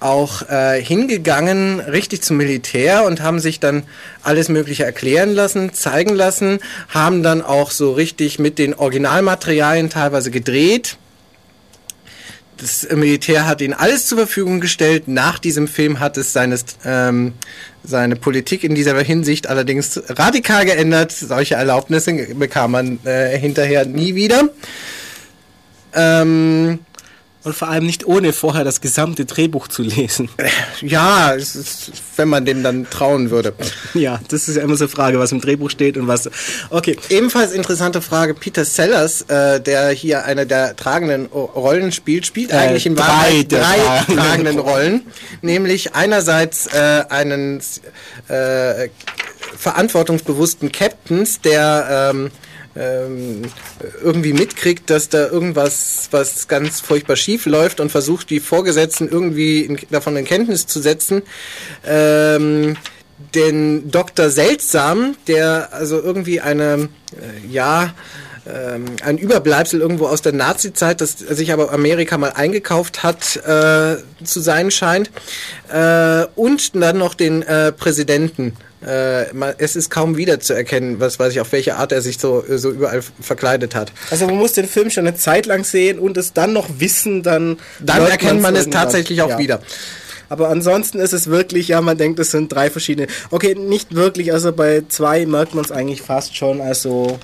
auch 0.00 0.48
äh, 0.48 0.82
hingegangen, 0.82 1.80
richtig 1.80 2.22
zum 2.22 2.36
Militär 2.36 3.04
und 3.04 3.22
haben 3.22 3.38
sich 3.38 3.60
dann 3.60 3.84
alles 4.22 4.48
Mögliche 4.48 4.84
erklären 4.84 5.30
lassen, 5.30 5.72
zeigen 5.72 6.14
lassen, 6.14 6.58
haben 6.88 7.22
dann 7.22 7.42
auch 7.42 7.70
so 7.70 7.92
richtig 7.92 8.38
mit 8.38 8.58
den 8.58 8.74
Originalmaterialien 8.74 9.90
teilweise 9.90 10.30
gedreht 10.30 10.96
das 12.62 12.86
Militär 12.94 13.46
hat 13.46 13.60
ihnen 13.60 13.74
alles 13.74 14.06
zur 14.06 14.18
Verfügung 14.18 14.60
gestellt. 14.60 15.08
Nach 15.08 15.40
diesem 15.40 15.66
Film 15.66 15.98
hat 15.98 16.16
es 16.16 16.32
seines, 16.32 16.64
ähm, 16.84 17.32
seine 17.82 18.14
Politik 18.14 18.62
in 18.62 18.76
dieser 18.76 18.96
Hinsicht 19.00 19.48
allerdings 19.48 20.00
radikal 20.08 20.64
geändert. 20.64 21.10
Solche 21.10 21.56
Erlaubnisse 21.56 22.12
bekam 22.34 22.70
man 22.70 23.00
äh, 23.04 23.36
hinterher 23.36 23.84
nie 23.84 24.14
wieder. 24.14 24.48
Ähm, 25.92 26.78
Und 27.44 27.56
vor 27.56 27.68
allem 27.68 27.86
nicht 27.86 28.06
ohne 28.06 28.32
vorher 28.32 28.62
das 28.64 28.80
gesamte 28.80 29.24
Drehbuch 29.24 29.68
zu 29.68 29.82
lesen. 29.82 30.28
ja, 30.80 31.34
es 31.34 31.56
ist, 31.56 31.92
wenn 32.16 32.28
man 32.28 32.44
dem 32.44 32.62
dann 32.62 32.88
trauen 32.88 33.30
würde. 33.30 33.52
Ja, 33.94 34.20
das 34.28 34.48
ist 34.48 34.56
ja 34.56 34.62
immer 34.62 34.76
so 34.76 34.84
eine 34.84 34.88
Frage, 34.90 35.18
was 35.18 35.32
im 35.32 35.40
Drehbuch 35.40 35.70
steht 35.70 35.96
und 35.96 36.06
was. 36.06 36.30
Okay. 36.70 36.96
Ebenfalls 37.08 37.52
interessante 37.52 38.00
Frage. 38.00 38.34
Peter 38.34 38.64
Sellers, 38.64 39.22
äh, 39.22 39.60
der 39.60 39.90
hier 39.90 40.24
eine 40.24 40.46
der 40.46 40.76
tragenden 40.76 41.26
Rollen 41.26 41.92
spielt, 41.92 42.26
spielt 42.26 42.52
Äh, 42.52 42.56
eigentlich 42.56 42.86
in 42.86 42.94
drei 42.94 43.06
Wahrheit 43.06 43.52
drei 43.52 43.58
tragenden 43.58 44.16
tragenden 44.16 44.58
Rollen. 44.58 45.02
Nämlich 45.42 45.94
einerseits 45.94 46.66
äh, 46.66 47.04
einen 47.08 47.60
äh, 48.28 48.88
verantwortungsbewussten 49.56 50.72
Captains, 50.72 51.40
der 51.40 52.10
ähm, 52.14 52.30
ähm, 52.76 53.42
irgendwie 54.02 54.32
mitkriegt, 54.32 54.88
dass 54.90 55.08
da 55.08 55.28
irgendwas, 55.28 56.08
was 56.10 56.48
ganz 56.48 56.80
furchtbar 56.80 57.16
schief 57.16 57.46
läuft 57.46 57.80
und 57.80 57.90
versucht, 57.90 58.30
die 58.30 58.40
Vorgesetzten 58.40 59.08
irgendwie 59.08 59.62
in, 59.62 59.78
davon 59.90 60.16
in 60.16 60.24
Kenntnis 60.24 60.66
zu 60.66 60.80
setzen. 60.80 61.22
Ähm, 61.86 62.76
den 63.34 63.90
Dr. 63.90 64.30
Seltsam, 64.30 65.16
der 65.26 65.72
also 65.72 66.00
irgendwie 66.00 66.40
eine, 66.40 66.88
äh, 67.12 67.46
ja, 67.48 67.94
ähm, 68.46 68.86
ein 69.04 69.18
Überbleibsel 69.18 69.80
irgendwo 69.80 70.06
aus 70.06 70.22
der 70.22 70.32
Nazi-Zeit, 70.32 71.00
das 71.00 71.12
sich 71.12 71.52
aber 71.52 71.72
Amerika 71.72 72.18
mal 72.18 72.32
eingekauft 72.32 73.02
hat, 73.02 73.36
äh, 73.36 73.96
zu 74.24 74.40
sein 74.40 74.70
scheint. 74.70 75.10
Äh, 75.72 76.26
und 76.34 76.74
dann 76.74 76.98
noch 76.98 77.14
den 77.14 77.42
äh, 77.42 77.70
Präsidenten. 77.70 78.56
Äh, 78.86 79.32
man- 79.32 79.54
es 79.58 79.76
ist 79.76 79.90
kaum 79.90 80.16
wiederzuerkennen, 80.16 80.98
was 81.00 81.18
weiß 81.18 81.32
ich, 81.32 81.40
auf 81.40 81.52
welche 81.52 81.76
Art 81.76 81.92
er 81.92 82.02
sich 82.02 82.18
so, 82.18 82.44
so 82.48 82.70
überall 82.70 83.02
verkleidet 83.20 83.74
hat. 83.74 83.92
Also 84.10 84.26
man 84.26 84.36
muss 84.36 84.52
den 84.52 84.66
Film 84.66 84.90
schon 84.90 85.06
eine 85.06 85.16
Zeit 85.16 85.46
lang 85.46 85.64
sehen 85.64 85.98
und 85.98 86.16
es 86.16 86.32
dann 86.32 86.52
noch 86.52 86.68
wissen, 86.78 87.22
dann. 87.22 87.58
Dann 87.80 88.02
erkennt 88.06 88.40
man 88.40 88.56
es 88.56 88.68
tatsächlich 88.70 89.22
auch 89.22 89.30
Ja. 89.30 89.38
wieder. 89.38 89.60
Aber 90.28 90.48
ansonsten 90.48 90.98
ist 90.98 91.12
es 91.12 91.26
wirklich, 91.28 91.68
ja, 91.68 91.80
man 91.82 91.98
denkt, 91.98 92.18
es 92.18 92.30
sind 92.30 92.50
drei 92.50 92.70
verschiedene. 92.70 93.06
Okay, 93.30 93.54
nicht 93.54 93.94
wirklich, 93.94 94.32
also 94.32 94.50
bei 94.52 94.82
zwei 94.88 95.26
merkt 95.26 95.54
man 95.54 95.64
es 95.64 95.70
eigentlich 95.70 96.00
fast 96.02 96.34
schon. 96.36 96.60
Also 96.62 97.18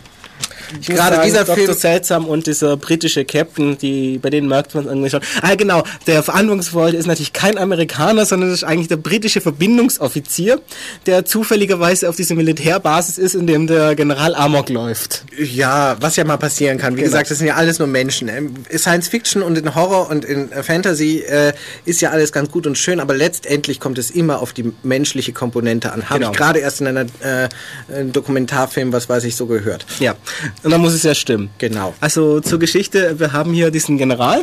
Gerade 0.86 1.16
sagen, 1.16 1.26
dieser 1.26 1.44
Dr. 1.44 1.54
Film- 1.56 1.74
Seltsam 1.74 2.26
und 2.26 2.46
dieser 2.46 2.76
britische 2.76 3.24
Captain, 3.24 3.78
die 3.78 4.18
bei 4.18 4.30
denen 4.30 4.48
merkt 4.48 4.74
man 4.74 5.04
es 5.04 5.10
schon. 5.12 5.20
Ah, 5.42 5.54
genau, 5.54 5.82
der 6.06 6.22
Verantwortungsvolle 6.22 6.96
ist 6.96 7.06
natürlich 7.06 7.32
kein 7.32 7.58
Amerikaner, 7.58 8.26
sondern 8.26 8.50
das 8.50 8.58
ist 8.62 8.64
eigentlich 8.64 8.88
der 8.88 8.96
britische 8.96 9.40
Verbindungsoffizier, 9.40 10.60
der 11.06 11.24
zufälligerweise 11.24 12.08
auf 12.08 12.16
dieser 12.16 12.34
Militärbasis 12.34 13.18
ist, 13.18 13.34
in 13.34 13.46
dem 13.46 13.66
der 13.66 13.94
General 13.94 14.34
Amok 14.34 14.68
läuft. 14.68 15.24
Ja, 15.38 15.96
was 16.00 16.16
ja 16.16 16.24
mal 16.24 16.36
passieren 16.36 16.78
kann. 16.78 16.94
Wie 16.94 17.00
Genau. 17.00 17.10
gesagt, 17.12 17.30
das 17.30 17.38
sind 17.38 17.46
ja 17.46 17.54
alles 17.54 17.78
nur 17.78 17.88
Menschen. 17.88 18.28
Ähm, 18.28 18.54
Science 18.76 19.08
Fiction 19.08 19.42
und 19.42 19.56
in 19.56 19.74
Horror 19.74 20.10
und 20.10 20.24
in 20.24 20.50
äh, 20.52 20.62
Fantasy 20.62 21.18
äh, 21.20 21.52
ist 21.84 22.00
ja 22.00 22.10
alles 22.10 22.32
ganz 22.32 22.50
gut 22.50 22.66
und 22.66 22.76
schön, 22.76 23.00
aber 23.00 23.14
letztendlich 23.14 23.80
kommt 23.80 23.98
es 23.98 24.10
immer 24.10 24.40
auf 24.42 24.52
die 24.52 24.72
menschliche 24.82 25.32
Komponente 25.32 25.92
an. 25.92 26.08
Habe 26.10 26.18
Genau. 26.20 26.32
ich 26.32 26.36
gerade 26.36 26.58
erst 26.58 26.80
in 26.80 26.86
einer 26.88 27.02
äh, 27.20 27.48
einem 27.94 28.12
Dokumentarfilm, 28.12 28.92
was 28.92 29.08
weiß 29.08 29.24
ich, 29.24 29.36
so 29.36 29.46
gehört. 29.46 29.86
Ja, 30.00 30.14
und 30.62 30.70
dann 30.70 30.80
muss 30.80 30.92
es 30.92 31.02
ja 31.02 31.14
stimmen. 31.14 31.50
Genau. 31.58 31.94
Also 32.00 32.40
zur 32.40 32.58
Geschichte, 32.58 33.18
wir 33.18 33.32
haben 33.32 33.52
hier 33.52 33.70
diesen 33.70 33.98
General, 33.98 34.42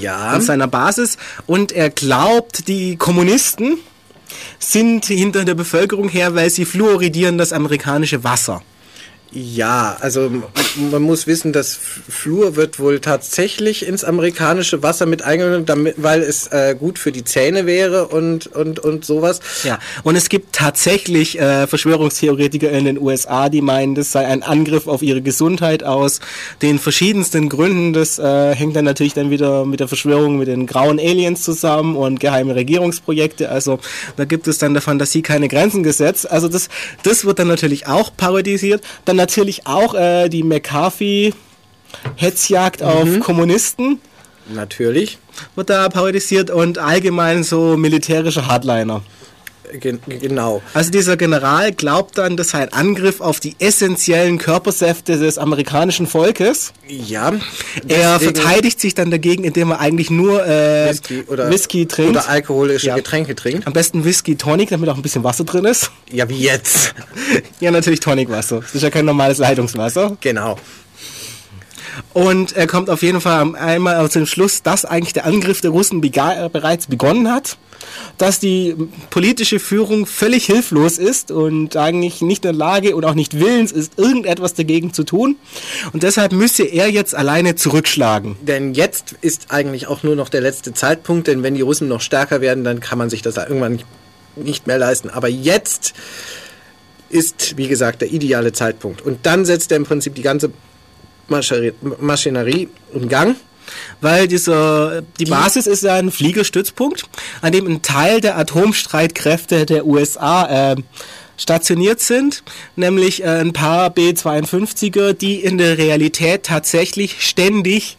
Ja. 0.00 0.28
an 0.28 0.40
seiner 0.42 0.66
Basis 0.68 1.16
und 1.46 1.72
er 1.72 1.90
glaubt, 1.90 2.68
die 2.68 2.96
Kommunisten 2.96 3.78
sind 4.58 5.06
hinter 5.06 5.44
der 5.44 5.54
Bevölkerung 5.54 6.08
her, 6.08 6.34
weil 6.34 6.50
sie 6.50 6.64
fluoridieren 6.64 7.38
das 7.38 7.52
amerikanische 7.52 8.24
Wasser. 8.24 8.62
Ja, 9.34 9.96
also 10.00 10.30
man 10.90 11.00
muss 11.02 11.26
wissen, 11.26 11.54
dass 11.54 11.72
F- 11.76 12.00
Fluor 12.06 12.54
wird 12.56 12.78
wohl 12.78 13.00
tatsächlich 13.00 13.86
ins 13.86 14.04
amerikanische 14.04 14.82
Wasser 14.82 15.06
mit 15.06 15.22
eingenommen, 15.22 15.64
damit, 15.64 15.94
weil 15.96 16.20
es 16.20 16.48
äh, 16.48 16.76
gut 16.78 16.98
für 16.98 17.12
die 17.12 17.24
Zähne 17.24 17.64
wäre 17.64 18.08
und, 18.08 18.46
und, 18.48 18.78
und 18.80 19.06
sowas. 19.06 19.40
Ja, 19.64 19.78
und 20.02 20.16
es 20.16 20.28
gibt 20.28 20.54
tatsächlich 20.54 21.38
äh, 21.40 21.66
Verschwörungstheoretiker 21.66 22.70
in 22.70 22.84
den 22.84 22.98
USA, 23.00 23.48
die 23.48 23.62
meinen, 23.62 23.94
das 23.94 24.12
sei 24.12 24.26
ein 24.26 24.42
Angriff 24.42 24.86
auf 24.86 25.00
ihre 25.00 25.22
Gesundheit 25.22 25.82
aus 25.82 26.20
den 26.60 26.78
verschiedensten 26.78 27.48
Gründen. 27.48 27.94
Das 27.94 28.18
äh, 28.18 28.54
hängt 28.54 28.76
dann 28.76 28.84
natürlich 28.84 29.14
dann 29.14 29.30
wieder 29.30 29.64
mit 29.64 29.80
der 29.80 29.88
Verschwörung 29.88 30.36
mit 30.36 30.48
den 30.48 30.66
grauen 30.66 30.98
Aliens 31.00 31.42
zusammen 31.42 31.96
und 31.96 32.20
geheime 32.20 32.54
Regierungsprojekte. 32.54 33.48
Also 33.48 33.78
da 34.18 34.26
gibt 34.26 34.46
es 34.46 34.58
dann 34.58 34.74
der 34.74 34.82
Fantasie 34.82 35.22
keine 35.22 35.48
Grenzen 35.48 35.82
gesetzt. 35.82 36.30
Also 36.30 36.48
das, 36.48 36.68
das 37.02 37.24
wird 37.24 37.38
dann 37.38 37.48
natürlich 37.48 37.86
auch 37.86 38.14
parodisiert. 38.14 38.82
Dann 39.06 39.21
natürlich 39.22 39.68
auch 39.68 39.94
äh, 39.94 40.28
die 40.28 40.42
McCarthy 40.42 41.32
Hetzjagd 42.16 42.82
auf 42.82 43.20
Kommunisten 43.20 44.00
Natürlich. 44.52 45.18
wird 45.54 45.70
da 45.70 45.88
parodisiert 45.88 46.50
und 46.50 46.78
allgemein 46.78 47.44
so 47.44 47.76
militärische 47.76 48.48
Hardliner. 48.48 49.02
Gen 49.80 50.00
genau. 50.06 50.62
Also 50.74 50.90
dieser 50.90 51.16
General 51.16 51.72
glaubt 51.72 52.18
dann, 52.18 52.36
das 52.36 52.50
sei 52.50 52.60
ein 52.62 52.72
Angriff 52.72 53.20
auf 53.20 53.40
die 53.40 53.56
essentiellen 53.58 54.38
Körpersäfte 54.38 55.18
des 55.18 55.38
amerikanischen 55.38 56.06
Volkes. 56.06 56.72
Ja. 56.88 57.32
Er 57.88 58.20
verteidigt 58.20 58.80
sich 58.80 58.94
dann 58.94 59.10
dagegen, 59.10 59.44
indem 59.44 59.70
er 59.70 59.80
eigentlich 59.80 60.10
nur 60.10 60.46
äh, 60.46 60.90
Whisky 60.90 61.22
oder, 61.28 61.50
Whisky 61.50 61.86
trinkt. 61.86 62.10
oder 62.12 62.28
alkoholische 62.28 62.88
Ja. 62.88 62.96
Getränke 62.96 63.34
trinkt. 63.34 63.66
Am 63.66 63.72
besten 63.72 64.04
Whisky 64.04 64.36
Tonic, 64.36 64.70
damit 64.70 64.88
auch 64.88 64.96
ein 64.96 65.02
bisschen 65.02 65.24
Wasser 65.24 65.44
drin 65.44 65.64
ist. 65.64 65.90
Ja, 66.10 66.28
wie 66.28 66.38
jetzt. 66.38 66.94
ja, 67.60 67.70
natürlich 67.70 68.00
Tonicwasser. 68.00 68.60
Das 68.60 68.74
ist 68.74 68.82
ja 68.82 68.90
kein 68.90 69.04
normales 69.04 69.38
Leitungswasser. 69.38 70.16
genau. 70.20 70.58
Und 72.14 72.56
er 72.56 72.66
kommt 72.66 72.88
auf 72.90 73.02
jeden 73.02 73.20
Fall 73.20 73.54
einmal 73.54 74.10
zu 74.10 74.20
dem 74.20 74.26
Schluss, 74.26 74.62
dass 74.62 74.84
eigentlich 74.84 75.12
der 75.12 75.26
Angriff 75.26 75.60
der 75.60 75.70
Russen 75.70 76.00
bereits 76.00 76.86
begonnen 76.86 77.30
hat. 77.30 77.56
Dass 78.18 78.38
die 78.38 78.76
politische 79.10 79.58
Führung 79.58 80.06
völlig 80.06 80.46
hilflos 80.46 80.98
ist 80.98 81.30
und 81.30 81.76
eigentlich 81.76 82.20
nicht 82.22 82.44
in 82.44 82.52
der 82.52 82.58
Lage 82.58 82.94
und 82.96 83.04
auch 83.04 83.14
nicht 83.14 83.38
willens 83.38 83.72
ist, 83.72 83.98
irgendetwas 83.98 84.54
dagegen 84.54 84.92
zu 84.92 85.04
tun. 85.04 85.36
Und 85.92 86.02
deshalb 86.02 86.32
müsse 86.32 86.64
er 86.64 86.88
jetzt 86.88 87.14
alleine 87.14 87.54
zurückschlagen. 87.54 88.36
Denn 88.42 88.74
jetzt 88.74 89.16
ist 89.20 89.46
eigentlich 89.50 89.86
auch 89.86 90.02
nur 90.02 90.16
noch 90.16 90.28
der 90.28 90.40
letzte 90.40 90.74
Zeitpunkt, 90.74 91.26
denn 91.26 91.42
wenn 91.42 91.54
die 91.54 91.62
Russen 91.62 91.88
noch 91.88 92.00
stärker 92.00 92.40
werden, 92.40 92.64
dann 92.64 92.80
kann 92.80 92.98
man 92.98 93.10
sich 93.10 93.22
das 93.22 93.36
irgendwann 93.36 93.80
nicht, 94.36 94.66
mehr 94.66 94.78
leisten. 94.78 95.10
Aber 95.10 95.28
jetzt 95.28 95.94
ist, 97.10 97.56
wie 97.56 97.68
gesagt, 97.68 98.00
der 98.00 98.10
ideale 98.12 98.52
Zeitpunkt. 98.52 99.02
Und 99.02 99.26
dann 99.26 99.44
setzt 99.44 99.70
er 99.70 99.76
im 99.76 99.84
Prinzip 99.84 100.14
die 100.14 100.22
ganze 100.22 100.50
Maschinerie 101.28 102.68
in 102.94 103.08
Gang. 103.08 103.36
Weil 104.00 104.28
dieser, 104.28 105.02
die 105.18 105.26
Basis 105.26 105.66
ist 105.66 105.82
ja 105.82 105.94
ein 105.94 106.10
Fliegerstützpunkt, 106.10 107.04
an 107.40 107.52
dem 107.52 107.66
ein 107.66 107.82
Teil 107.82 108.20
der 108.20 108.36
Atomstreitkräfte 108.38 109.66
der 109.66 109.86
USA 109.86 110.72
äh, 110.72 110.76
stationiert 111.36 112.00
sind, 112.00 112.42
nämlich 112.76 113.22
äh, 113.22 113.40
ein 113.40 113.52
paar 113.52 113.90
B-52er, 113.90 115.12
die 115.12 115.36
in 115.36 115.58
der 115.58 115.78
Realität 115.78 116.44
tatsächlich 116.44 117.22
ständig 117.26 117.98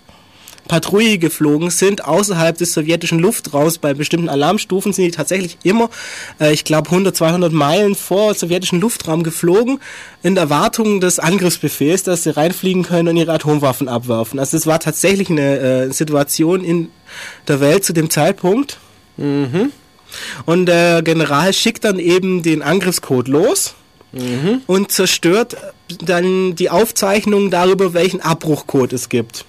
Patrouille 0.67 1.17
geflogen 1.17 1.69
sind, 1.69 2.05
außerhalb 2.05 2.57
des 2.57 2.73
sowjetischen 2.73 3.19
Luftraums. 3.19 3.77
Bei 3.77 3.93
bestimmten 3.93 4.29
Alarmstufen 4.29 4.93
sind 4.93 5.05
die 5.05 5.11
tatsächlich 5.11 5.57
immer, 5.63 5.89
äh, 6.39 6.53
ich 6.53 6.63
glaube, 6.63 6.89
100, 6.89 7.15
200 7.15 7.51
Meilen 7.51 7.95
vor 7.95 8.33
sowjetischen 8.33 8.79
Luftraum 8.79 9.23
geflogen, 9.23 9.79
in 10.21 10.37
Erwartung 10.37 10.99
des 11.01 11.19
Angriffsbefehls, 11.19 12.03
dass 12.03 12.23
sie 12.23 12.35
reinfliegen 12.35 12.83
können 12.83 13.09
und 13.09 13.17
ihre 13.17 13.33
Atomwaffen 13.33 13.87
abwerfen. 13.87 14.39
Also 14.39 14.57
es 14.57 14.65
war 14.65 14.79
tatsächlich 14.79 15.29
eine 15.29 15.59
äh, 15.59 15.91
Situation 15.91 16.63
in 16.63 16.89
der 17.47 17.59
Welt 17.59 17.83
zu 17.83 17.93
dem 17.93 18.09
Zeitpunkt. 18.09 18.79
Und 20.45 20.65
der 20.67 21.01
General 21.01 21.53
schickt 21.53 21.83
dann 21.83 21.99
eben 21.99 22.43
den 22.43 22.61
Angriffscode 22.61 23.27
los 23.27 23.75
und 24.67 24.91
zerstört 24.91 25.57
dann 26.03 26.55
die 26.55 26.69
Aufzeichnung 26.69 27.49
darüber, 27.49 27.93
welchen 27.93 28.21
Abbruchcode 28.21 28.93
es 28.93 29.09
gibt. 29.09 29.45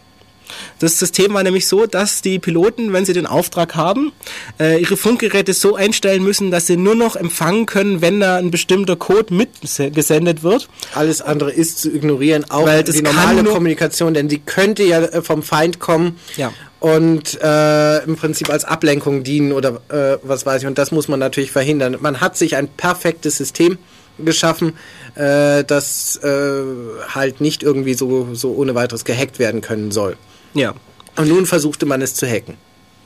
Das 0.78 0.98
System 0.98 1.35
war 1.35 1.42
nämlich 1.42 1.66
so, 1.66 1.87
dass 1.87 2.22
die 2.22 2.38
Piloten, 2.38 2.92
wenn 2.92 3.04
sie 3.04 3.12
den 3.12 3.26
Auftrag 3.26 3.74
haben, 3.74 4.12
äh, 4.61 4.80
ihre 4.80 4.96
Funkgeräte 4.96 5.52
so 5.54 5.74
einstellen 5.76 6.22
müssen, 6.22 6.50
dass 6.50 6.66
sie 6.66 6.76
nur 6.76 6.94
noch 6.94 7.16
empfangen 7.16 7.66
können, 7.66 8.00
wenn 8.00 8.20
da 8.20 8.37
ein 8.37 8.50
bestimmter 8.50 8.96
Code 8.96 9.33
mitgesendet 9.35 10.42
wird. 10.42 10.68
Alles 10.94 11.20
andere 11.22 11.50
ist 11.52 11.80
zu 11.80 11.90
ignorieren, 11.90 12.44
auch 12.50 12.66
Weil 12.66 12.85
das 12.85 12.96
die 12.96 13.02
normale 13.02 13.42
Kommunikation, 13.44 14.14
denn 14.14 14.28
die 14.28 14.38
könnte 14.40 14.83
ja 14.83 15.00
äh, 15.02 15.22
vom 15.22 15.42
Feind 15.42 15.80
kommen 15.80 16.18
Ja. 16.37 16.52
und 16.80 17.40
äh, 17.42 18.04
im 18.04 18.16
Prinzip 18.16 18.50
als 18.50 18.64
Ablenkung 18.64 19.24
dienen 19.24 19.52
oder 19.52 19.80
äh, 19.88 20.18
was 20.22 20.46
weiß 20.46 20.62
ich. 20.62 20.66
Und 20.68 20.78
das 20.78 20.90
muss 20.92 21.09
man 21.09 21.18
natürlich 21.20 21.50
verhindern. 21.50 21.96
Man 22.00 22.20
hat 22.20 22.37
sich 22.37 22.57
ein 22.57 22.68
perfektes 22.68 23.37
System 23.37 23.78
geschaffen, 24.18 24.74
äh, 25.16 25.64
das 25.64 26.16
äh, 26.22 26.62
halt 27.09 27.40
nicht 27.40 27.62
irgendwie 27.62 27.94
so, 27.94 28.28
so 28.35 28.52
ohne 28.52 28.74
weiteres 28.74 29.04
gehackt 29.04 29.38
werden 29.38 29.61
können 29.61 29.90
soll. 29.90 30.16
Ja. 30.55 30.75
Und 31.17 31.29
nun 31.29 31.47
versuchte 31.47 31.87
man 31.87 32.03
es 32.03 32.14
zu 32.14 32.27
hacken. 32.27 32.57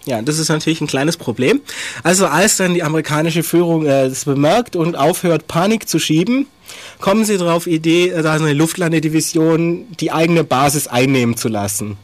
Ja, 0.05 0.23
das 0.23 0.39
ist 0.39 0.49
natürlich 0.49 0.81
ein 0.81 0.87
kleines 0.87 1.19
Problem. 1.19 1.61
Also 2.03 2.27
als 2.27 2.57
dann 2.57 2.73
die 2.73 2.83
amerikanische 2.83 3.43
Führung 3.43 3.85
äh, 3.85 4.09
das 4.09 4.25
bemerkt 4.25 4.75
und 4.75 4.97
aufhört, 4.97 5.49
Panik 5.49 5.87
zu 5.87 5.99
schieben, 5.99 6.47
kommen 6.99 7.27
sie 7.27 7.37
darauf 7.37 7.67
Idee, 7.67 8.09
äh, 8.09 8.23
da 8.23 8.33
eine 8.33 8.55
Luftlandedivision 8.55 9.87
die 10.01 10.11
eigene 10.11 10.45
Basis 10.45 10.87
einnehmen 10.87 11.37
zu 11.37 11.49
lassen. 11.49 11.99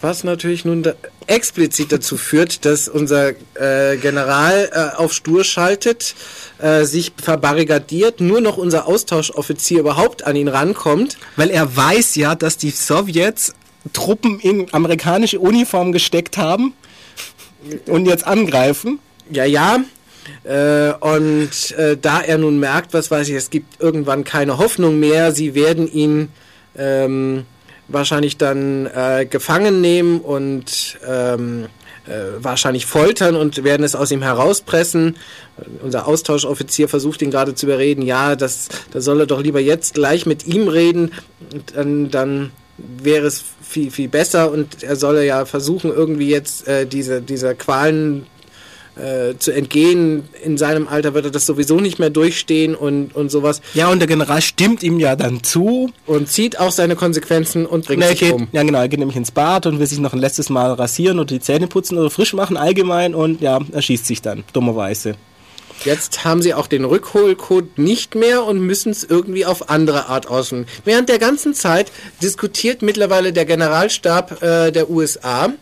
Was 0.00 0.22
natürlich 0.22 0.64
nun 0.64 0.84
da 0.84 0.94
explizit 1.26 1.90
dazu 1.90 2.16
führt, 2.28 2.64
dass 2.64 2.88
unser 2.88 3.30
äh, 3.54 3.96
General 3.96 4.70
äh, 4.72 4.96
auf 4.96 5.12
Stur 5.12 5.42
schaltet, 5.42 6.14
äh, 6.58 6.84
sich 6.84 7.12
verbarrikadiert, 7.20 8.20
nur 8.20 8.40
noch 8.40 8.58
unser 8.58 8.86
Austauschoffizier 8.86 9.80
überhaupt 9.80 10.24
an 10.24 10.36
ihn 10.36 10.48
rankommt. 10.48 11.18
Weil 11.34 11.50
er 11.50 11.76
weiß 11.76 12.14
ja, 12.14 12.36
dass 12.36 12.58
die 12.58 12.70
Sowjets 12.70 13.54
Truppen 13.92 14.40
in 14.40 14.72
amerikanische 14.72 15.38
Uniform 15.38 15.92
gesteckt 15.92 16.36
haben 16.36 16.74
und 17.86 18.06
jetzt 18.06 18.26
angreifen. 18.26 18.98
Ja, 19.30 19.44
ja. 19.44 19.80
Äh, 20.44 20.92
und 21.00 21.72
äh, 21.72 21.96
da 22.00 22.20
er 22.20 22.38
nun 22.38 22.58
merkt, 22.60 22.92
was 22.92 23.10
weiß 23.10 23.28
ich, 23.28 23.34
es 23.34 23.50
gibt 23.50 23.80
irgendwann 23.80 24.24
keine 24.24 24.58
Hoffnung 24.58 25.00
mehr, 25.00 25.32
sie 25.32 25.54
werden 25.54 25.90
ihn 25.90 26.28
ähm, 26.76 27.44
wahrscheinlich 27.88 28.36
dann 28.36 28.86
äh, 28.86 29.26
gefangen 29.28 29.80
nehmen 29.80 30.20
und 30.20 30.98
ähm, 31.06 31.66
äh, 32.06 32.42
wahrscheinlich 32.42 32.86
foltern 32.86 33.36
und 33.36 33.64
werden 33.64 33.84
es 33.84 33.94
aus 33.94 34.10
ihm 34.10 34.22
herauspressen. 34.22 35.16
Unser 35.82 36.06
Austauschoffizier 36.06 36.88
versucht 36.88 37.22
ihn 37.22 37.30
gerade 37.30 37.54
zu 37.54 37.66
überreden, 37.66 38.02
ja, 38.02 38.36
das, 38.36 38.68
da 38.92 39.00
soll 39.00 39.20
er 39.20 39.26
doch 39.26 39.42
lieber 39.42 39.60
jetzt 39.60 39.94
gleich 39.94 40.26
mit 40.26 40.46
ihm 40.46 40.68
reden, 40.68 41.12
und 41.52 41.76
dann, 41.76 42.10
dann 42.10 42.50
wäre 42.78 43.26
es 43.26 43.44
viel, 43.62 43.90
viel 43.90 44.08
besser 44.08 44.50
und 44.50 44.82
er 44.82 44.96
solle 44.96 45.26
ja 45.26 45.44
versuchen, 45.44 45.92
irgendwie 45.92 46.28
jetzt 46.28 46.66
äh, 46.68 46.86
diese, 46.86 47.20
dieser 47.20 47.54
Qualen 47.54 48.26
äh, 48.98 49.36
zu 49.38 49.52
entgehen. 49.52 50.28
In 50.42 50.58
seinem 50.58 50.88
Alter 50.88 51.14
wird 51.14 51.26
er 51.26 51.30
das 51.30 51.46
sowieso 51.46 51.80
nicht 51.80 51.98
mehr 51.98 52.10
durchstehen 52.10 52.74
und, 52.74 53.14
und 53.14 53.30
sowas. 53.30 53.60
Ja, 53.74 53.88
und 53.88 54.00
der 54.00 54.08
General 54.08 54.40
stimmt 54.42 54.82
ihm 54.82 54.98
ja 54.98 55.16
dann 55.16 55.42
zu. 55.42 55.90
Und 56.06 56.28
zieht 56.28 56.58
auch 56.58 56.72
seine 56.72 56.96
Konsequenzen 56.96 57.66
und 57.66 57.86
bringt 57.86 58.02
Er 58.02 58.10
sich 58.10 58.20
geht, 58.20 58.32
um. 58.32 58.48
ja 58.52 58.62
genau, 58.62 58.80
er 58.80 58.88
geht 58.88 58.98
nämlich 58.98 59.16
ins 59.16 59.30
Bad 59.30 59.66
und 59.66 59.78
will 59.78 59.86
sich 59.86 60.00
noch 60.00 60.12
ein 60.12 60.18
letztes 60.18 60.50
Mal 60.50 60.72
rasieren 60.72 61.18
oder 61.18 61.28
die 61.28 61.40
Zähne 61.40 61.66
putzen 61.66 61.98
oder 61.98 62.10
frisch 62.10 62.32
machen 62.32 62.56
allgemein 62.56 63.14
und 63.14 63.40
ja, 63.40 63.60
er 63.70 63.82
schießt 63.82 64.06
sich 64.06 64.22
dann, 64.22 64.44
dummerweise. 64.52 65.14
Jetzt 65.84 66.24
haben 66.24 66.42
sie 66.42 66.54
auch 66.54 66.66
den 66.66 66.84
Rückholcode 66.84 67.78
nicht 67.78 68.14
mehr 68.14 68.44
und 68.44 68.60
müssen 68.60 68.90
es 68.90 69.04
irgendwie 69.04 69.46
auf 69.46 69.70
andere 69.70 70.06
Art 70.06 70.26
ausführen. 70.26 70.66
Während 70.84 71.08
der 71.08 71.18
ganzen 71.18 71.54
Zeit 71.54 71.92
diskutiert 72.22 72.82
mittlerweile 72.82 73.32
der 73.32 73.44
Generalstab 73.44 74.42
äh, 74.42 74.70
der 74.72 74.90
USA, 74.90 75.52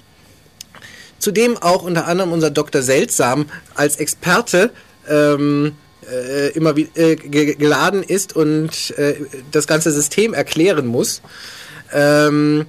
zu 1.19 1.33
dem 1.33 1.57
auch 1.57 1.83
unter 1.83 2.07
anderem 2.07 2.33
unser 2.33 2.51
Dr. 2.51 2.83
Seltsam 2.83 3.47
als 3.75 3.97
Experte 3.97 4.71
ähm, 5.09 5.73
äh, 6.11 6.49
immer 6.53 6.77
wie, 6.77 6.89
äh, 6.95 7.17
ge- 7.17 7.55
geladen 7.55 8.03
ist 8.03 8.35
und 8.37 8.97
äh, 8.99 9.17
das 9.51 9.67
ganze 9.67 9.91
System 9.93 10.35
erklären 10.35 10.87
muss. 10.87 11.21
Ähm, 11.93 12.67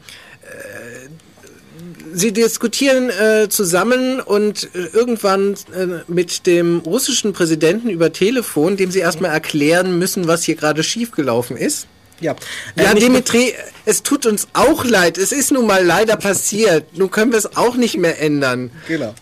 sie 2.13 2.32
diskutieren 2.32 3.10
äh, 3.10 3.48
zusammen 3.50 4.20
und 4.20 4.70
äh, 4.76 4.86
irgendwann 4.93 5.54
äh, 5.74 5.88
mit 6.08 6.46
dem 6.48 6.80
russischen 6.80 7.34
Präsidenten 7.34 7.89
über 7.89 8.12
Telefon, 8.13 8.78
dem 8.78 8.91
sie 8.91 9.00
erstmal 9.00 9.32
erklären 9.32 9.98
müssen, 10.00 10.28
was 10.28 10.43
hier 10.43 10.56
gerade 10.56 10.84
schiefgelaufen 10.84 11.58
ist. 11.58 11.88
Ja, 12.20 12.36
Ja, 12.76 12.84
äh, 12.86 12.93
nicht- 12.93 13.06
Dimitri, 13.06 13.54
es 13.86 14.02
tut 14.04 14.26
uns 14.26 14.48
auch 14.54 14.84
leid. 14.86 15.17
Es 15.17 15.32
ist 15.32 15.52
nun 15.52 15.67
mal 15.67 15.86
leider 15.86 16.17
passiert. 16.17 16.98
Nun 16.98 17.12
können 17.12 17.32
wir 17.32 17.38
es 17.39 17.56
auch 17.58 17.76
nicht 17.76 17.98
mehr 17.98 18.20
ändern. 18.22 18.72
Genau. 18.88 19.13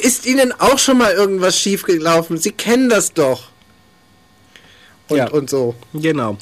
Ist 0.00 0.26
Ihnen 0.26 0.52
auch 0.58 0.78
schon 0.78 0.98
mal 0.98 1.12
irgendwas 1.12 1.58
schiefgelaufen? 1.58 2.38
Sie 2.38 2.52
kennen 2.52 2.88
das 2.88 3.12
doch. 3.12 3.48
Und, 5.08 5.16
Ja. 5.18 5.28
und 5.30 5.50
so. 5.50 5.74
Genau. 5.92 6.38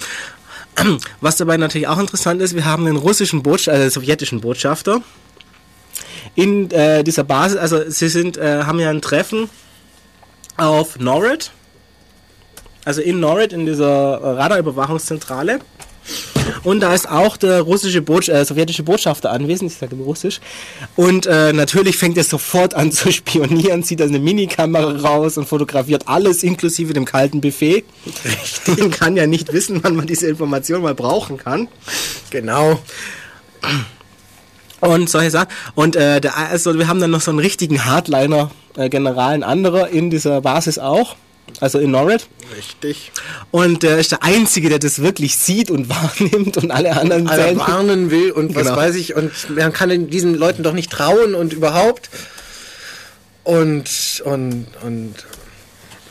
Was 1.21 1.37
dabei 1.37 1.57
natürlich 1.57 1.89
auch 1.89 1.99
interessant 1.99 2.41
ist, 2.41 2.55
wir 2.55 2.65
haben 2.65 2.85
den 2.85 2.97
russischen 2.97 3.43
Botschafter, 3.43 3.81
äh, 3.85 3.91
sowjetischen 3.91 4.41
Botschafter 4.41 5.03
in 6.35 6.71
äh, 6.71 7.05
dieser 7.05 7.25
Basis, 7.25 7.59
also 7.59 7.89
sie 7.89 8.09
sind, 8.09 8.37
äh, 8.37 8.63
haben 8.65 8.81
ja 8.81 8.91
ein 8.91 9.03
Treffen 9.03 9.49
auf 10.57 10.99
Norrid, 10.99 11.51
also 12.85 13.01
in 13.01 13.21
Norrid 13.21 13.53
in 13.53 13.67
dieser 13.67 13.87
Radarüberwachungszentrale. 14.23 15.61
Und 16.65 16.81
da 16.81 16.95
ist 16.95 17.09
auch 17.09 17.37
der 17.37 17.61
russische 17.63 18.03
Botsch 18.03 18.29
äh, 18.29 18.45
sowjetische 18.45 18.83
Botschafter 18.83 19.31
anwesend, 19.31 19.71
ich 19.73 19.79
sage 19.79 19.95
immer 19.95 20.05
russisch. 20.05 20.41
Und 20.97 21.27
äh, 21.27 21.53
natürlich 21.53 21.97
fängt 21.97 22.17
er 22.17 22.25
sofort 22.25 22.75
an 22.75 22.93
zu 22.93 23.13
spionieren, 23.13 23.83
zieht 23.83 24.03
eine 24.03 24.19
Minikamera 24.19 24.97
raus 24.97 25.37
und 25.39 25.47
fotografiert 25.47 26.09
alles 26.09 26.43
inklusive 26.43 26.93
dem 26.93 27.05
kalten 27.05 27.41
Buffet. 27.41 27.85
Man 28.67 28.91
kann 28.91 29.17
ja 29.17 29.27
nicht 29.27 29.53
wissen, 29.53 29.81
wann 29.83 29.97
man 29.97 30.07
diese 30.07 30.29
Information 30.29 30.83
mal 30.83 30.95
brauchen 30.95 31.37
kann. 31.37 31.69
Genau. 32.31 32.79
Und 34.81 35.11
solche 35.11 35.31
Sachen. 35.31 35.49
Und 35.75 35.97
äh, 35.97 36.21
der, 36.21 36.37
also 36.37 36.79
wir 36.79 36.87
haben 36.89 37.01
dann 37.01 37.11
noch 37.11 37.21
so 37.21 37.31
einen 37.31 37.41
richtigen 37.41 37.85
Hardliner, 37.85 38.51
äh, 38.77 38.89
General, 38.89 39.33
ein 39.35 39.43
anderer 39.43 39.89
in 39.89 40.11
dieser 40.11 40.41
Basis 40.41 40.79
auch. 40.79 41.17
Also 41.61 41.79
in 41.79 41.91
Norrid. 41.91 42.29
Richtig. 42.57 43.11
Und 43.51 43.83
der 43.83 43.99
ist 43.99 44.13
der 44.13 44.23
Einzige, 44.23 44.69
der 44.69 44.79
das 44.79 45.01
wirklich 45.03 45.35
sieht 45.37 45.71
und 45.71 45.89
wahrnimmt 45.91 46.59
und 46.59 46.71
alle 46.71 46.95
anderen 46.97 47.27
Alle 47.27 47.43
zählen- 47.43 47.59
warnen 47.59 48.11
will 48.11 48.31
und 48.33 48.55
was 48.55 48.65
Genau. 48.65 48.77
weiß 48.77 48.95
ich. 48.97 49.17
Und 49.17 49.33
man 49.57 49.73
kann 49.73 50.09
diesen 50.11 50.35
Leuten 50.35 50.63
doch 50.63 50.75
nicht 50.75 50.91
trauen 50.93 51.35
und 51.35 51.53
überhaupt. 51.55 52.11
Und, 53.45 54.23
und, 54.25 54.67
und 54.85 55.15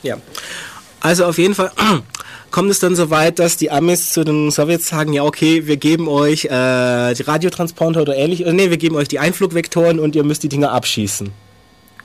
Ja. 0.01 0.17
Also 1.07 1.25
auf 1.25 1.37
jeden 1.37 1.55
Fall 1.55 1.71
kommt 2.51 2.69
es 2.69 2.79
dann 2.79 2.95
so 2.95 3.09
weit, 3.09 3.39
dass 3.39 3.55
die 3.55 3.71
Amis 3.71 4.11
zu 4.11 4.23
den 4.25 4.51
Sowjets 4.51 4.87
sagen, 4.89 5.13
ja 5.13 5.23
okay, 5.23 5.65
wir 5.67 5.77
geben 5.77 6.07
euch 6.07 6.45
äh, 6.45 7.13
die 7.13 7.23
Radiotransponder 7.23 8.01
oder 8.01 8.15
ähnlich, 8.17 8.41
oder 8.41 8.51
nee, 8.53 8.69
wir 8.69 8.77
geben 8.77 8.95
euch 8.97 9.07
die 9.07 9.19
Einflugvektoren 9.19 9.99
und 9.99 10.15
ihr 10.15 10.23
müsst 10.23 10.43
die 10.43 10.49
Dinger 10.49 10.71
abschießen. 10.71 11.31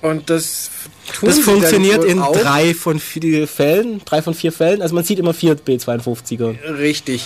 Und 0.03 0.31
das 0.31 0.71
tun 1.19 1.29
Das 1.29 1.39
funktioniert 1.41 2.05
in 2.05 2.21
auch. 2.21 2.37
drei 2.37 2.75
von 2.75 2.99
vier 3.01 3.47
Fällen, 3.49 4.01
drei 4.05 4.23
von 4.23 4.35
vier 4.35 4.53
Fällen. 4.53 4.83
Also 4.83 4.95
man 4.95 5.05
sieht 5.05 5.19
immer 5.19 5.35
vier 5.35 5.55
B-52er. 5.55 6.55
Richtig. 6.79 7.25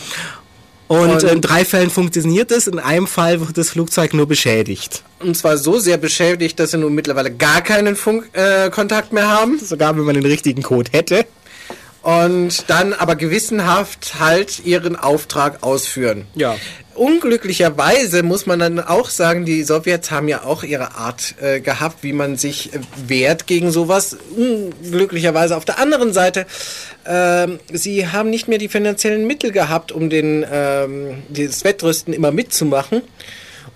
Und, 0.89 1.11
Und- 1.11 1.23
in 1.25 1.41
drei 1.41 1.65
Fällen 1.65 1.91
funktioniert 1.91 2.51
es, 2.53 2.67
in 2.69 2.79
einem 2.79 3.07
Fall 3.07 3.41
wird 3.41 3.59
das 3.59 3.71
Flugzeug 3.71 4.15
nur 4.15 4.27
beschädigt. 4.27 5.03
Und 5.21 5.37
zwar 5.37 5.57
so 5.59 5.79
sehr 5.79 5.97
beschäftigt, 5.97 6.59
dass 6.61 6.71
sie 6.73 6.79
nun 6.79 6.95
mittlerweile 6.95 7.31
gar 7.35 7.61
keinen 7.63 7.97
Funkkontakt 7.97 8.67
äh, 8.67 8.71
Kontakt 8.71 9.13
mehr 9.13 9.29
haben. 9.29 9.59
Sogar 9.59 9.97
wenn 9.97 10.05
man 10.05 10.15
den 10.15 10.27
richtigen 10.27 10.63
Code 10.63 10.91
hätte. 10.93 11.25
Und 12.07 12.71
dann 12.71 12.93
aber 12.93 13.17
gewissenhaft 13.17 14.21
halt 14.21 14.65
ihren 14.65 14.95
Auftrag 14.95 15.65
ausführen. 15.65 16.25
Ja. 16.37 16.55
Unglücklicherweise 16.95 18.23
muss 18.23 18.47
man 18.47 18.61
dann 18.61 18.79
auch 18.79 19.11
sagen, 19.11 19.45
die 19.45 19.65
Sowjets 19.65 20.13
haben 20.13 20.29
ja 20.29 20.45
auch 20.45 20.63
ihre 20.63 20.95
Art 20.95 21.35
äh, 21.41 21.59
gehabt, 21.59 22.05
wie 22.05 22.13
man 22.13 22.37
sich 22.37 22.73
äh, 22.73 22.79
wehrt 23.09 23.49
gegen 23.49 23.73
sowas. 23.73 24.17
Unglücklicherweise 24.37 25.57
auf 25.57 25.65
der 25.65 25.81
anderen 25.81 26.13
Seite, 26.13 26.47
ähm, 27.05 27.59
sie 27.73 28.07
haben 28.07 28.31
nicht 28.31 28.47
mehr 28.47 28.59
die 28.59 28.69
finanziellen 28.69 29.27
Mittel 29.27 29.51
gehabt, 29.51 29.91
um 29.91 30.09
den, 30.09 30.47
ähm, 30.49 31.25
dieses 31.29 31.65
Wettrüsten 31.65 32.15
immer 32.15 32.31
mitzumachen. 32.31 33.03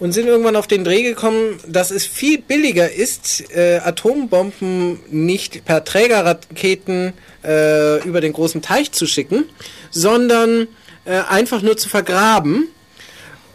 Und 0.00 0.12
sind 0.12 0.26
irgendwann 0.26 0.56
auf 0.56 0.66
den 0.66 0.82
Dreh 0.82 1.02
gekommen, 1.02 1.60
dass 1.68 1.90
es 1.90 2.06
viel 2.06 2.40
billiger 2.40 2.90
ist, 2.90 3.54
äh, 3.54 3.80
Atombomben 3.84 4.98
nicht 5.10 5.64
per 5.64 5.84
Trägerraketen 5.84 7.12
äh, 7.44 8.02
über 8.02 8.20
den 8.20 8.32
großen 8.32 8.62
Teich 8.62 8.92
zu 8.92 9.06
schicken, 9.06 9.44
sondern 9.90 10.66
äh, 11.04 11.20
einfach 11.28 11.62
nur 11.62 11.76
zu 11.76 11.88
vergraben 11.88 12.68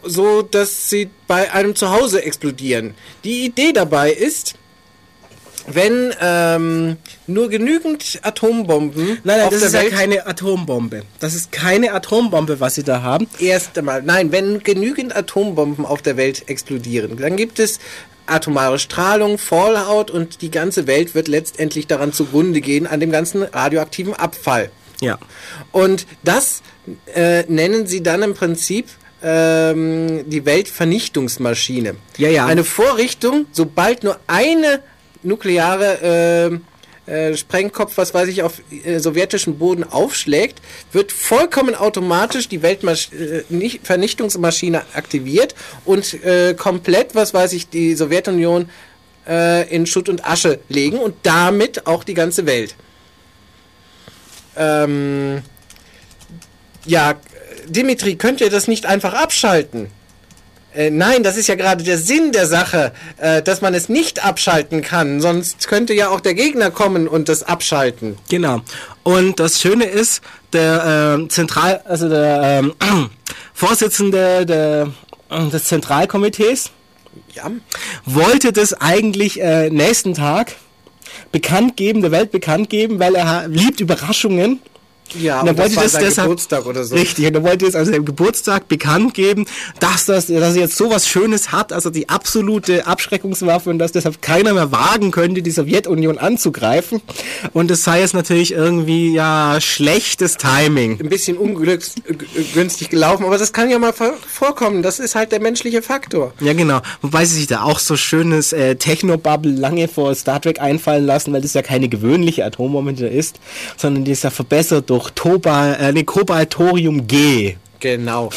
so 0.05 0.41
dass 0.41 0.89
sie 0.89 1.09
bei 1.27 1.51
einem 1.51 1.75
Zuhause 1.75 2.23
explodieren. 2.23 2.93
Die 3.23 3.45
Idee 3.45 3.73
dabei 3.73 4.11
ist, 4.11 4.55
wenn 5.67 6.13
ähm, 6.21 6.97
nur 7.27 7.49
genügend 7.49 8.19
Atombomben 8.21 9.05
Nein, 9.05 9.19
nein, 9.23 9.41
auf 9.41 9.49
das 9.49 9.59
der 9.59 9.67
ist 9.67 9.73
ja 9.73 9.81
Welt 9.81 9.93
keine 9.93 10.27
Atombombe. 10.27 11.03
Das 11.19 11.33
ist 11.33 11.51
keine 11.51 11.93
Atombombe, 11.93 12.59
was 12.59 12.75
sie 12.75 12.83
da 12.83 13.01
haben. 13.01 13.27
erst 13.39 13.77
einmal, 13.77 14.01
nein, 14.03 14.31
wenn 14.31 14.63
genügend 14.63 15.15
Atombomben 15.15 15.85
auf 15.85 16.01
der 16.01 16.17
Welt 16.17 16.47
explodieren, 16.47 17.17
dann 17.17 17.35
gibt 17.35 17.59
es 17.59 17.79
atomare 18.27 18.79
Strahlung, 18.79 19.37
Fallout 19.37 20.11
und 20.11 20.41
die 20.41 20.51
ganze 20.51 20.87
Welt 20.87 21.15
wird 21.15 21.27
letztendlich 21.27 21.87
daran 21.87 22.13
zugrunde 22.13 22.61
gehen 22.61 22.87
an 22.87 22.99
dem 22.99 23.11
ganzen 23.11 23.43
radioaktiven 23.43 24.13
Abfall. 24.13 24.71
Ja. 25.01 25.19
Und 25.71 26.07
das 26.23 26.61
äh, 27.13 27.43
nennen 27.47 27.87
sie 27.87 28.01
dann 28.01 28.23
im 28.23 28.33
Prinzip 28.33 28.87
ähm, 29.23 30.29
die 30.29 30.45
Weltvernichtungsmaschine. 30.45 31.95
Ja, 32.17 32.29
ja. 32.29 32.45
Eine 32.45 32.63
Vorrichtung, 32.63 33.45
sobald 33.51 34.03
nur 34.03 34.19
eine 34.27 34.81
nukleare 35.25 36.61
äh, 37.07 37.11
äh, 37.11 37.35
Sprengkopf, 37.37 37.97
was 37.97 38.15
weiß 38.15 38.29
ich, 38.29 38.41
auf 38.41 38.61
äh, 38.71 38.97
sowjetischem 38.99 39.59
Boden 39.59 39.83
aufschlägt, 39.83 40.59
wird 40.91 41.11
vollkommen 41.11 41.75
automatisch 41.75 42.49
die 42.49 42.63
Weltvernichtungsmaschine 42.63 44.81
aktiviert 44.93 45.53
und 45.85 46.15
äh, 46.23 46.55
komplett, 46.55 47.13
was 47.13 47.31
weiß 47.33 47.53
ich, 47.53 47.69
die 47.69 47.93
Sowjetunion 47.93 48.69
äh, 49.27 49.69
in 49.69 49.85
Schutt 49.85 50.09
und 50.09 50.27
Asche 50.27 50.57
legen 50.67 50.97
und 50.97 51.13
damit 51.23 51.85
auch 51.85 52.03
die 52.03 52.15
ganze 52.15 52.47
Welt. 52.47 52.73
Ähm, 54.57 55.43
ja, 56.85 57.13
Dimitri, 57.67 58.15
könnt 58.15 58.41
ihr 58.41 58.49
das 58.49 58.67
nicht 58.67 58.87
einfach 58.87 59.13
abschalten? 59.13 59.91
Äh, 60.75 60.89
nein, 60.89 61.23
das 61.23 61.37
ist 61.37 61.47
ja 61.47 61.55
gerade 61.55 61.83
der 61.83 61.97
Sinn 61.97 62.31
der 62.31 62.47
Sache, 62.47 62.91
äh, 63.17 63.41
dass 63.41 63.61
man 63.61 63.73
es 63.73 63.89
nicht 63.89 64.23
abschalten 64.25 64.81
kann. 64.81 65.21
Sonst 65.21 65.67
könnte 65.67 65.93
ja 65.93 66.09
auch 66.09 66.19
der 66.19 66.33
Gegner 66.33 66.71
kommen 66.71 67.07
und 67.07 67.29
das 67.29 67.43
abschalten. 67.43 68.17
Genau. 68.29 68.61
Und 69.03 69.39
das 69.39 69.61
Schöne 69.61 69.85
ist, 69.85 70.21
der 70.53 71.15
ähm, 71.17 71.29
Zentral, 71.29 71.81
also 71.85 72.09
der 72.09 72.61
ähm, 72.63 72.73
Vorsitzende 73.53 74.45
der, 74.45 74.91
äh, 75.29 75.49
des 75.49 75.65
Zentralkomitees 75.65 76.71
Ja. 77.33 77.51
wollte 78.05 78.51
das 78.51 78.73
eigentlich 78.73 79.39
äh, 79.41 79.69
nächsten 79.69 80.13
Tag 80.13 80.55
bekannt 81.31 81.77
geben, 81.77 82.01
der 82.01 82.11
Welt 82.11 82.31
bekannt 82.31 82.69
geben, 82.69 82.99
weil 82.99 83.15
er 83.15 83.47
liebt 83.47 83.79
Überraschungen. 83.79 84.59
Ja, 85.19 85.41
Und 85.41 85.41
und 85.41 85.47
er 85.49 85.53
das 85.53 85.75
wollte 85.75 85.81
das 85.83 85.91
sein 85.93 86.01
deshalb- 86.03 86.25
Geburtstag 86.27 86.65
oder 86.65 86.83
so. 86.83 86.95
Richtig, 86.95 87.25
und 87.27 87.35
er 87.35 87.43
wollte 87.43 87.65
es 87.67 87.75
also 87.75 87.93
am 87.93 88.05
Geburtstag 88.05 88.67
bekannt 88.67 89.13
geben, 89.13 89.45
dass 89.79 90.05
das, 90.05 90.27
dass 90.27 90.55
er 90.55 90.61
jetzt 90.61 90.75
sowas 90.77 91.07
Schönes 91.07 91.51
hat, 91.51 91.71
also 91.71 91.89
die 91.89 92.09
absolute 92.09 92.87
Abschreckungswaffe 92.87 93.69
und 93.69 93.79
dass 93.79 93.91
deshalb 93.91 94.21
keiner 94.21 94.53
mehr 94.53 94.71
wagen 94.71 95.11
könnte, 95.11 95.41
die 95.41 95.51
Sowjetunion 95.51 96.17
anzugreifen. 96.17 97.01
Und 97.53 97.69
das 97.71 97.83
sei 97.83 98.01
jetzt 98.01 98.13
natürlich 98.13 98.51
irgendwie 98.51 99.13
ja 99.13 99.57
schlechtes 99.61 100.37
Timing. 100.37 100.99
Ein 100.99 101.09
bisschen 101.09 101.37
ungünstig 101.37 102.89
gelaufen, 102.89 103.25
aber 103.25 103.37
das 103.37 103.53
kann 103.53 103.69
ja 103.69 103.79
mal 103.79 103.93
vor- 103.93 104.13
vorkommen. 104.27 104.81
Das 104.83 104.99
ist 104.99 105.15
halt 105.15 105.31
der 105.31 105.39
menschliche 105.41 105.81
Faktor. 105.81 106.33
Ja, 106.39 106.53
genau. 106.53 106.81
Wobei 107.01 107.25
sie 107.25 107.35
sich 107.35 107.47
da 107.47 107.63
auch 107.63 107.79
so 107.79 107.95
schönes 107.95 108.53
äh, 108.53 108.75
Technobubble 108.75 109.51
lange 109.51 109.87
vor 109.87 110.13
Star 110.15 110.41
Trek 110.41 110.59
einfallen 110.59 111.05
lassen, 111.05 111.33
weil 111.33 111.41
das 111.41 111.53
ja 111.53 111.61
keine 111.61 111.89
gewöhnliche 111.89 112.45
Atombombe 112.45 112.91
ist, 113.05 113.39
sondern 113.77 114.03
die 114.03 114.11
ist 114.11 114.23
ja 114.23 114.29
verbessert 114.29 114.89
durch 114.89 114.94
Toba, 115.11 115.73
äh, 115.73 115.93
nee, 115.93 116.03
Kobaltorium 116.03 117.07
G. 117.07 117.55
Genau. 117.79 118.29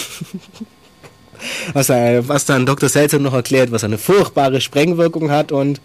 was, 1.72 1.88
er, 1.88 2.28
was 2.28 2.44
dann 2.44 2.66
Dr. 2.66 2.88
Seltzer 2.88 3.18
noch 3.18 3.34
erklärt, 3.34 3.72
was 3.72 3.84
eine 3.84 3.98
furchtbare 3.98 4.60
Sprengwirkung 4.60 5.30
hat 5.30 5.52
und 5.52 5.80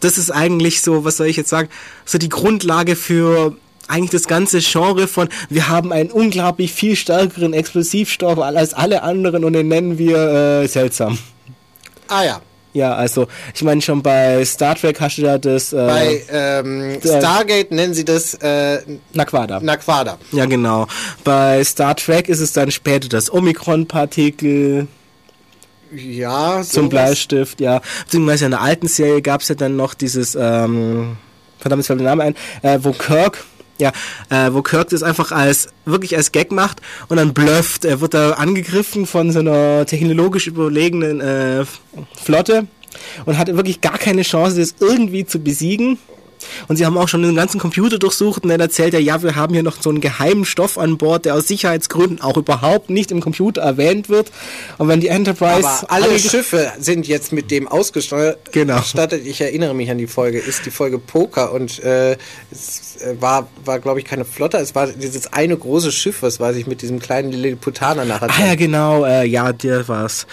das 0.00 0.18
ist 0.18 0.30
eigentlich 0.30 0.82
so, 0.82 1.04
was 1.04 1.18
soll 1.18 1.26
ich 1.26 1.36
jetzt 1.36 1.50
sagen, 1.50 1.68
so 2.04 2.18
die 2.18 2.28
Grundlage 2.28 2.96
für 2.96 3.56
eigentlich 3.86 4.10
das 4.10 4.28
ganze 4.28 4.60
Genre 4.60 5.08
von, 5.08 5.28
wir 5.48 5.68
haben 5.68 5.92
einen 5.92 6.10
unglaublich 6.10 6.72
viel 6.72 6.96
stärkeren 6.96 7.52
Explosivstoff 7.52 8.38
als 8.38 8.72
alle 8.72 9.02
anderen 9.02 9.44
und 9.44 9.52
den 9.52 9.68
nennen 9.68 9.98
wir 9.98 10.62
äh, 10.62 10.68
seltsam. 10.68 11.18
Ah 12.08 12.24
ja. 12.24 12.40
Ja, 12.72 12.94
also 12.94 13.26
ich 13.54 13.62
meine 13.62 13.80
schon 13.82 14.02
bei 14.02 14.44
Star 14.44 14.76
Trek 14.76 15.00
hast 15.00 15.18
du 15.18 15.22
ja 15.22 15.38
das 15.38 15.72
äh, 15.72 15.76
Bei 15.76 16.22
ähm, 16.30 17.00
Stargate 17.02 17.72
nennen 17.72 17.94
sie 17.94 18.04
das 18.04 18.34
äh, 18.34 18.80
Naquada. 19.12 19.58
Naquada. 19.60 20.18
ja, 20.32 20.46
genau. 20.46 20.86
Bei 21.24 21.64
Star 21.64 21.96
Trek 21.96 22.28
ist 22.28 22.40
es 22.40 22.52
dann 22.52 22.70
später 22.70 23.08
das 23.08 23.32
Omikron-Partikel. 23.32 24.86
Ja, 25.92 26.62
zum 26.62 26.84
sowas. 26.84 26.88
Bleistift, 26.90 27.60
ja. 27.60 27.80
Beziehungsweise 28.04 28.44
in 28.44 28.50
der 28.52 28.60
alten 28.60 28.86
Serie 28.86 29.22
gab 29.22 29.40
es 29.40 29.48
ja 29.48 29.56
dann 29.56 29.74
noch 29.74 29.94
dieses, 29.94 30.36
ähm, 30.36 31.16
verdammt, 31.58 31.80
jetzt 31.80 31.88
fällt 31.88 32.00
der 32.00 32.06
Name 32.06 32.22
ein, 32.22 32.36
äh, 32.62 32.78
wo 32.82 32.92
Kirk, 32.92 33.44
ja, 33.80 33.92
äh, 34.28 34.52
wo 34.52 34.62
Kirk 34.62 34.90
das 34.90 35.02
einfach 35.02 35.32
als, 35.32 35.68
wirklich 35.84 36.16
als 36.16 36.32
Gag 36.32 36.52
macht 36.52 36.80
und 37.08 37.16
dann 37.16 37.34
blufft. 37.34 37.84
Er 37.84 38.00
wird 38.00 38.14
da 38.14 38.32
angegriffen 38.32 39.06
von 39.06 39.32
so 39.32 39.40
einer 39.40 39.86
technologisch 39.86 40.46
überlegenen 40.46 41.20
äh, 41.20 41.64
Flotte 42.22 42.66
und 43.24 43.38
hat 43.38 43.48
wirklich 43.48 43.80
gar 43.80 43.98
keine 43.98 44.22
Chance, 44.22 44.60
das 44.60 44.76
irgendwie 44.80 45.24
zu 45.24 45.40
besiegen. 45.40 45.98
Und 46.68 46.76
sie 46.76 46.86
haben 46.86 46.96
auch 46.96 47.08
schon 47.08 47.22
den 47.22 47.34
ganzen 47.34 47.60
Computer 47.60 47.98
durchsucht 47.98 48.42
und 48.42 48.48
dann 48.48 48.60
erzählt 48.60 48.94
er, 48.94 49.00
ja, 49.00 49.22
wir 49.22 49.36
haben 49.36 49.54
hier 49.54 49.62
noch 49.62 49.80
so 49.80 49.90
einen 49.90 50.00
geheimen 50.00 50.44
Stoff 50.44 50.78
an 50.78 50.98
Bord, 50.98 51.24
der 51.24 51.34
aus 51.34 51.48
Sicherheitsgründen 51.48 52.20
auch 52.20 52.36
überhaupt 52.36 52.90
nicht 52.90 53.10
im 53.10 53.20
Computer 53.20 53.62
erwähnt 53.62 54.08
wird. 54.08 54.30
Und 54.78 54.88
wenn 54.88 55.00
die 55.00 55.08
Enterprise 55.08 55.66
Aber 55.66 55.92
alle 55.92 56.18
Schiffe 56.18 56.72
sind 56.78 57.08
jetzt 57.08 57.32
mit 57.32 57.50
dem 57.50 57.68
ausgestattet. 57.68 58.38
Genau. 58.52 58.80
Ich 59.24 59.40
erinnere 59.40 59.74
mich 59.74 59.90
an 59.90 59.98
die 59.98 60.06
Folge. 60.06 60.38
Ist 60.38 60.66
die 60.66 60.70
Folge 60.70 60.98
Poker 60.98 61.52
und 61.52 61.82
äh, 61.82 62.16
es 62.50 62.96
äh, 63.02 63.20
war, 63.20 63.48
war 63.64 63.78
glaube 63.78 64.00
ich, 64.00 64.04
keine 64.04 64.24
Flotte. 64.24 64.58
Es 64.58 64.74
war 64.74 64.86
dieses 64.88 65.32
eine 65.32 65.56
große 65.56 65.92
Schiff, 65.92 66.22
was 66.22 66.40
weiß 66.40 66.56
ich, 66.56 66.66
mit 66.66 66.82
diesem 66.82 66.98
kleinen 66.98 67.32
Lilliputaner 67.32 68.04
nachher. 68.04 68.28
Ah 68.30 68.46
ja, 68.46 68.54
genau, 68.54 69.04
äh, 69.04 69.24
ja, 69.24 69.52
der 69.52 69.86
war's. 69.88 70.26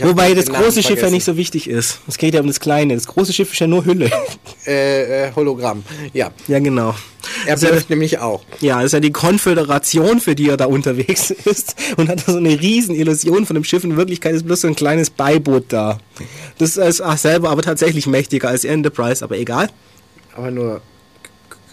Wobei 0.00 0.34
das 0.34 0.46
Namen 0.46 0.62
große 0.64 0.82
Schiff 0.82 0.90
ja 0.90 0.96
vergessen. 0.96 1.14
nicht 1.14 1.24
so 1.24 1.36
wichtig 1.36 1.68
ist. 1.68 2.00
Es 2.06 2.18
geht 2.18 2.34
ja 2.34 2.40
um 2.40 2.46
das 2.46 2.60
kleine. 2.60 2.94
Das 2.94 3.06
große 3.06 3.32
Schiff 3.32 3.52
ist 3.52 3.58
ja 3.58 3.66
nur 3.66 3.84
Hülle. 3.84 4.10
Äh, 4.66 5.26
äh, 5.28 5.32
Hologramm. 5.34 5.84
Ja. 6.12 6.30
ja, 6.48 6.58
genau. 6.58 6.94
Er 7.46 7.54
Das 7.56 7.62
ist 7.62 7.70
ja, 7.70 7.84
nämlich 7.88 8.18
auch. 8.18 8.42
ja, 8.60 8.76
das 8.76 8.86
ist 8.86 8.92
ja 8.92 9.00
die 9.00 9.12
Konföderation, 9.12 10.20
für 10.20 10.34
die 10.34 10.48
er 10.48 10.56
da 10.56 10.66
unterwegs 10.66 11.30
ist. 11.44 11.76
Und 11.96 12.08
hat 12.08 12.26
da 12.26 12.32
so 12.32 12.38
eine 12.38 12.60
riesen 12.60 12.94
Illusion 12.94 13.46
von 13.46 13.54
dem 13.54 13.64
Schiff. 13.64 13.84
In 13.84 13.96
Wirklichkeit 13.96 14.34
ist 14.34 14.46
bloß 14.46 14.62
so 14.62 14.68
ein 14.68 14.76
kleines 14.76 15.10
Beiboot 15.10 15.66
da. 15.68 15.98
Das 16.58 16.76
ist 16.76 17.00
ach, 17.00 17.18
selber 17.18 17.50
aber 17.50 17.62
tatsächlich 17.62 18.06
mächtiger 18.06 18.48
als 18.48 18.64
Enterprise, 18.64 19.24
aber 19.24 19.38
egal. 19.38 19.68
Aber 20.34 20.50
nur 20.50 20.80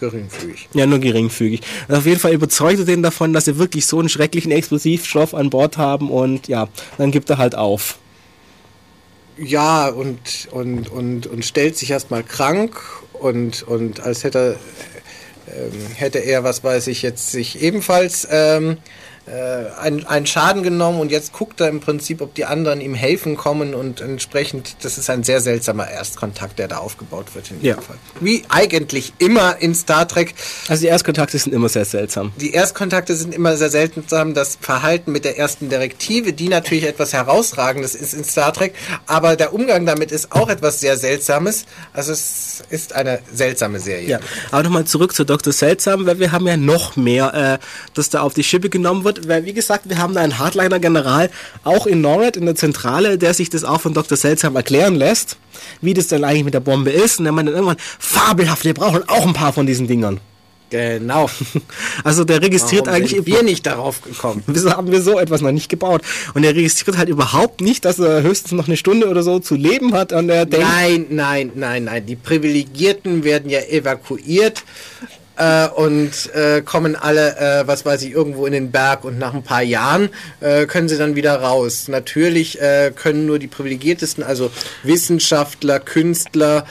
geringfügig. 0.00 0.68
Ja, 0.74 0.86
nur 0.86 0.98
geringfügig. 0.98 1.60
Und 1.88 1.94
auf 1.94 2.06
jeden 2.06 2.20
Fall 2.20 2.32
überzeugt 2.32 2.78
er 2.80 2.84
den 2.84 3.02
davon, 3.02 3.32
dass 3.32 3.46
sie 3.46 3.58
wirklich 3.58 3.86
so 3.86 3.98
einen 3.98 4.08
schrecklichen 4.08 4.52
Explosivstoff 4.52 5.34
an 5.34 5.50
Bord 5.50 5.78
haben 5.78 6.10
und 6.10 6.48
ja, 6.48 6.68
dann 6.98 7.10
gibt 7.10 7.30
er 7.30 7.38
halt 7.38 7.54
auf. 7.54 7.98
Ja, 9.36 9.88
und, 9.88 10.48
und, 10.52 10.90
und, 10.90 11.26
und 11.26 11.44
stellt 11.44 11.76
sich 11.76 11.90
erstmal 11.90 12.22
krank 12.22 12.80
und, 13.14 13.62
und 13.64 14.00
als 14.00 14.22
hätte, 14.22 14.58
ähm, 15.48 15.72
hätte 15.94 16.18
er, 16.18 16.44
was 16.44 16.62
weiß 16.62 16.86
ich 16.86 17.02
jetzt, 17.02 17.32
sich 17.32 17.60
ebenfalls 17.60 18.28
ähm, 18.30 18.72
äh, 18.72 18.76
einen, 19.30 20.06
einen 20.06 20.26
Schaden 20.26 20.62
genommen 20.62 21.00
und 21.00 21.10
jetzt 21.10 21.32
guckt 21.32 21.60
er 21.60 21.68
im 21.68 21.80
Prinzip, 21.80 22.20
ob 22.20 22.34
die 22.34 22.44
anderen 22.44 22.80
ihm 22.80 22.94
helfen 22.94 23.36
kommen 23.36 23.74
und 23.74 24.00
entsprechend, 24.00 24.76
das 24.82 24.98
ist 24.98 25.08
ein 25.08 25.24
sehr 25.24 25.40
seltsamer 25.40 25.88
Erstkontakt, 25.90 26.58
der 26.58 26.68
da 26.68 26.76
aufgebaut 26.78 27.34
wird 27.34 27.50
in 27.50 27.56
Ja. 27.62 27.72
jedem 27.72 27.82
Fall. 27.82 27.96
Wie 28.20 28.42
eigentlich 28.50 29.14
immer 29.18 29.56
in 29.60 29.74
Star 29.74 30.06
Trek, 30.06 30.34
Also 30.68 30.82
die 30.82 30.88
Erstkontakte 30.88 31.38
sind 31.38 31.52
immer 31.54 31.68
sehr 31.70 31.84
seltsam. 31.86 32.32
die 32.36 32.52
Erstkontakte 32.52 33.16
sind 33.16 33.34
immer 33.34 33.56
sehr 33.56 33.70
seltsam. 33.70 34.34
Das 34.34 34.58
Verhalten 34.60 35.10
mit 35.12 35.24
der 35.24 35.38
ersten 35.38 35.68
Direktive, 35.70 36.32
die 36.34 36.48
natürlich 36.48 36.84
etwas 36.84 37.12
Herausragendes 37.12 37.94
ist 37.94 38.12
in 38.14 38.24
Star 38.24 38.52
Trek, 38.52 38.74
aber 39.06 39.36
der 39.36 39.54
Umgang 39.54 39.86
damit 39.86 40.12
ist 40.12 40.32
auch 40.32 40.48
etwas 40.50 40.80
sehr 40.80 40.96
Seltsames. 40.98 41.64
Also 41.92 42.12
es 42.12 42.62
ist 42.68 42.92
eine 42.94 43.20
seltsame 43.32 43.80
Serie. 43.80 44.08
Ja, 44.08 44.20
aber 44.50 44.62
nochmal 44.64 44.84
zurück 44.84 45.14
zu 45.14 45.24
Dr. 45.24 45.52
Seltsam, 45.52 46.04
weil 46.06 46.18
wir 46.18 46.30
haben 46.32 46.46
ja 46.46 46.56
noch 46.56 46.96
mehr, 46.96 47.58
äh, 47.62 47.64
das 47.94 48.10
da 48.10 48.20
auf 48.20 48.34
die 48.34 48.44
Schippe 48.44 48.68
genommen 48.68 49.04
wird, 49.04 49.13
weil 49.28 49.44
wie 49.44 49.52
gesagt, 49.52 49.88
wir 49.88 49.98
haben 49.98 50.14
da 50.14 50.20
einen 50.20 50.38
Hardliner-General, 50.38 51.30
auch 51.64 51.86
in 51.86 52.00
Norred, 52.00 52.36
in 52.36 52.46
der 52.46 52.54
Zentrale, 52.54 53.18
der 53.18 53.34
sich 53.34 53.50
das 53.50 53.64
auch 53.64 53.80
von 53.80 53.94
Dr. 53.94 54.16
Seltsam 54.16 54.56
erklären 54.56 54.94
lässt, 54.94 55.36
wie 55.80 55.94
das 55.94 56.08
dann 56.08 56.24
eigentlich 56.24 56.44
mit 56.44 56.54
der 56.54 56.60
Bombe 56.60 56.90
ist 56.90 57.18
und 57.18 57.24
der 57.24 57.32
meint 57.32 57.48
dann 57.48 57.54
irgendwann, 57.54 57.78
fabelhaft, 57.98 58.64
wir 58.64 58.74
brauchen 58.74 59.08
auch 59.08 59.26
ein 59.26 59.32
paar 59.32 59.52
von 59.52 59.66
diesen 59.66 59.86
Dingern. 59.86 60.20
Genau. 60.74 61.30
Also 62.02 62.24
der 62.24 62.42
registriert 62.42 62.86
Warum 62.86 62.96
eigentlich 62.96 63.12
sind 63.12 63.26
wir 63.26 63.42
nicht 63.42 63.64
darauf 63.64 64.02
gekommen? 64.02 64.42
Wieso 64.46 64.70
haben 64.72 64.90
wir 64.90 65.00
so 65.00 65.18
etwas 65.18 65.40
noch 65.40 65.52
nicht 65.52 65.68
gebaut? 65.68 66.02
Und 66.34 66.44
er 66.44 66.54
registriert 66.54 66.98
halt 66.98 67.08
überhaupt 67.08 67.60
nicht, 67.60 67.84
dass 67.84 67.98
er 67.98 68.22
höchstens 68.22 68.52
noch 68.52 68.66
eine 68.66 68.76
Stunde 68.76 69.08
oder 69.08 69.22
so 69.22 69.38
zu 69.38 69.54
leben 69.54 69.94
hat 69.94 70.12
und 70.12 70.28
er 70.28 70.44
denkt, 70.44 70.66
Nein, 70.66 71.06
nein, 71.10 71.52
nein, 71.54 71.84
nein. 71.84 72.06
Die 72.06 72.16
Privilegierten 72.16 73.22
werden 73.22 73.48
ja 73.48 73.60
evakuiert 73.60 74.64
äh, 75.36 75.68
und 75.68 76.32
äh, 76.34 76.62
kommen 76.62 76.96
alle, 76.96 77.36
äh, 77.36 77.66
was 77.66 77.84
weiß 77.84 78.02
ich, 78.02 78.12
irgendwo 78.12 78.46
in 78.46 78.52
den 78.52 78.70
Berg 78.70 79.04
und 79.04 79.18
nach 79.18 79.34
ein 79.34 79.42
paar 79.42 79.62
Jahren 79.62 80.10
äh, 80.40 80.66
können 80.66 80.88
sie 80.88 80.96
dann 80.98 81.16
wieder 81.16 81.40
raus. 81.40 81.88
Natürlich 81.88 82.60
äh, 82.60 82.92
können 82.94 83.26
nur 83.26 83.38
die 83.38 83.48
Privilegiertesten, 83.48 84.22
also 84.24 84.50
Wissenschaftler, 84.84 85.80
Künstler, 85.80 86.66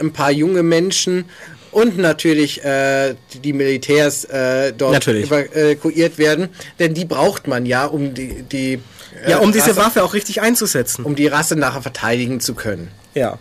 ein 0.00 0.12
paar 0.12 0.30
junge 0.30 0.62
Menschen 0.62 1.26
und 1.72 1.98
natürlich 1.98 2.64
äh, 2.64 3.14
die- 3.42 3.52
Militärs 3.52 4.24
äh, 4.24 4.72
dort 4.72 4.94
Natürlich. 4.94 5.30
evakuiert 5.30 6.16
werden, 6.16 6.48
denn 6.78 6.94
die 6.94 7.04
braucht 7.04 7.46
man 7.48 7.66
ja, 7.66 7.84
um 7.84 8.14
die, 8.14 8.42
die 8.44 8.80
äh, 9.24 9.30
ja, 9.32 9.38
um 9.38 9.52
diese 9.52 9.68
Rasse, 9.70 9.76
Waffe 9.76 10.04
auch 10.04 10.14
richtig 10.14 10.40
einzusetzen. 10.40 11.04
um 11.04 11.14
die 11.16 11.26
Rasse 11.26 11.54
nachher 11.56 11.82
verteidigen 11.82 12.40
zu 12.40 12.54
können. 12.54 12.88
Ja. 13.14 13.38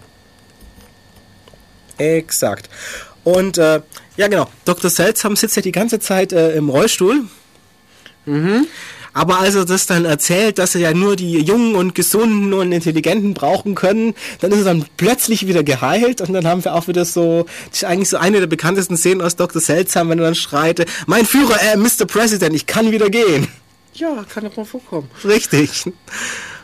Exakt. 1.97 2.69
Und 3.23 3.57
äh, 3.57 3.81
ja, 4.17 4.27
genau. 4.27 4.47
Dr. 4.65 4.89
Seltsam 4.89 5.35
sitzt 5.35 5.55
ja 5.55 5.61
die 5.61 5.71
ganze 5.71 5.99
Zeit 5.99 6.33
äh, 6.33 6.55
im 6.55 6.69
Rollstuhl. 6.69 7.25
Aber 9.13 9.39
als 9.39 9.55
er 9.55 9.63
das 9.63 9.85
dann 9.85 10.03
erzählt, 10.03 10.57
dass 10.57 10.75
er 10.75 10.81
ja 10.81 10.93
nur 10.93 11.15
die 11.15 11.39
Jungen 11.39 11.75
und 11.75 11.95
Gesunden 11.95 12.53
und 12.53 12.73
Intelligenten 12.73 13.33
brauchen 13.33 13.73
können, 13.73 14.13
dann 14.41 14.51
ist 14.51 14.59
er 14.59 14.65
dann 14.65 14.85
plötzlich 14.97 15.47
wieder 15.47 15.63
geheilt 15.63 16.19
und 16.19 16.33
dann 16.33 16.45
haben 16.45 16.65
wir 16.65 16.75
auch 16.75 16.89
wieder 16.89 17.05
so, 17.05 17.45
das 17.69 17.77
ist 17.77 17.85
eigentlich 17.85 18.09
so 18.09 18.17
eine 18.17 18.41
der 18.41 18.47
bekanntesten 18.47 18.97
Szenen 18.97 19.21
aus 19.21 19.37
Dr. 19.37 19.61
Seltsam, 19.61 20.09
wenn 20.09 20.19
er 20.19 20.25
dann 20.25 20.35
schreit, 20.35 20.85
mein 21.07 21.25
Führer, 21.25 21.61
äh, 21.61 21.77
Mr. 21.77 22.05
President, 22.05 22.53
ich 22.53 22.65
kann 22.65 22.91
wieder 22.91 23.09
gehen. 23.09 23.47
Ja, 23.93 24.25
kann 24.27 24.43
doch 24.43 24.57
mal 24.57 24.65
vorkommen. 24.65 25.09
Richtig. 25.23 25.85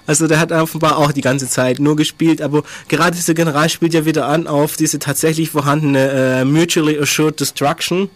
Also 0.08 0.28
der 0.28 0.40
hat 0.40 0.52
offenbar 0.52 0.98
auch 0.98 1.12
die 1.12 1.22
ganze 1.22 1.48
Zeit 1.48 1.80
nur 1.80 1.96
gespielt, 1.96 2.42
aber 2.42 2.64
gerade 2.88 3.16
dieser 3.16 3.34
General 3.34 3.70
spielt 3.70 3.94
ja 3.94 4.06
wieder 4.06 4.26
an 4.28 4.48
auf 4.48 4.76
diese 4.76 5.00
tatsächlich 5.00 5.52
vorhandene 5.52 6.10
äh, 6.42 6.46
Mutually 6.46 7.00
Assured 7.00 7.40
Destruction, 7.40 8.10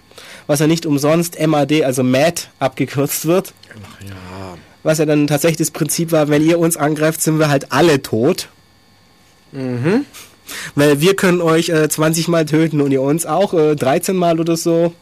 was 0.48 0.60
ja 0.60 0.68
nicht 0.68 0.86
umsonst 0.86 1.38
MAD, 1.40 1.84
also 1.84 2.04
MAD, 2.04 2.50
abgekürzt 2.60 3.26
wird. 3.28 3.54
Was 4.84 4.98
ja 5.00 5.06
dann 5.06 5.28
tatsächlich 5.28 5.58
das 5.58 5.72
Prinzip 5.72 6.12
war, 6.12 6.28
wenn 6.30 6.44
ihr 6.46 6.60
uns 6.60 6.78
angreift, 6.78 7.22
sind 7.22 7.40
wir 7.40 7.50
halt 7.50 7.72
alle 7.72 8.02
tot. 8.02 8.50
Weil 10.76 11.02
wir 11.02 11.16
können 11.16 11.42
euch 11.42 11.70
äh, 11.70 11.90
20 11.90 12.28
Mal 12.28 12.46
töten 12.46 12.82
und 12.82 12.92
ihr 12.92 13.02
uns 13.02 13.26
auch 13.26 13.54
äh, 13.54 13.76
13 13.76 14.16
Mal 14.16 14.40
oder 14.40 14.56
so. 14.58 14.94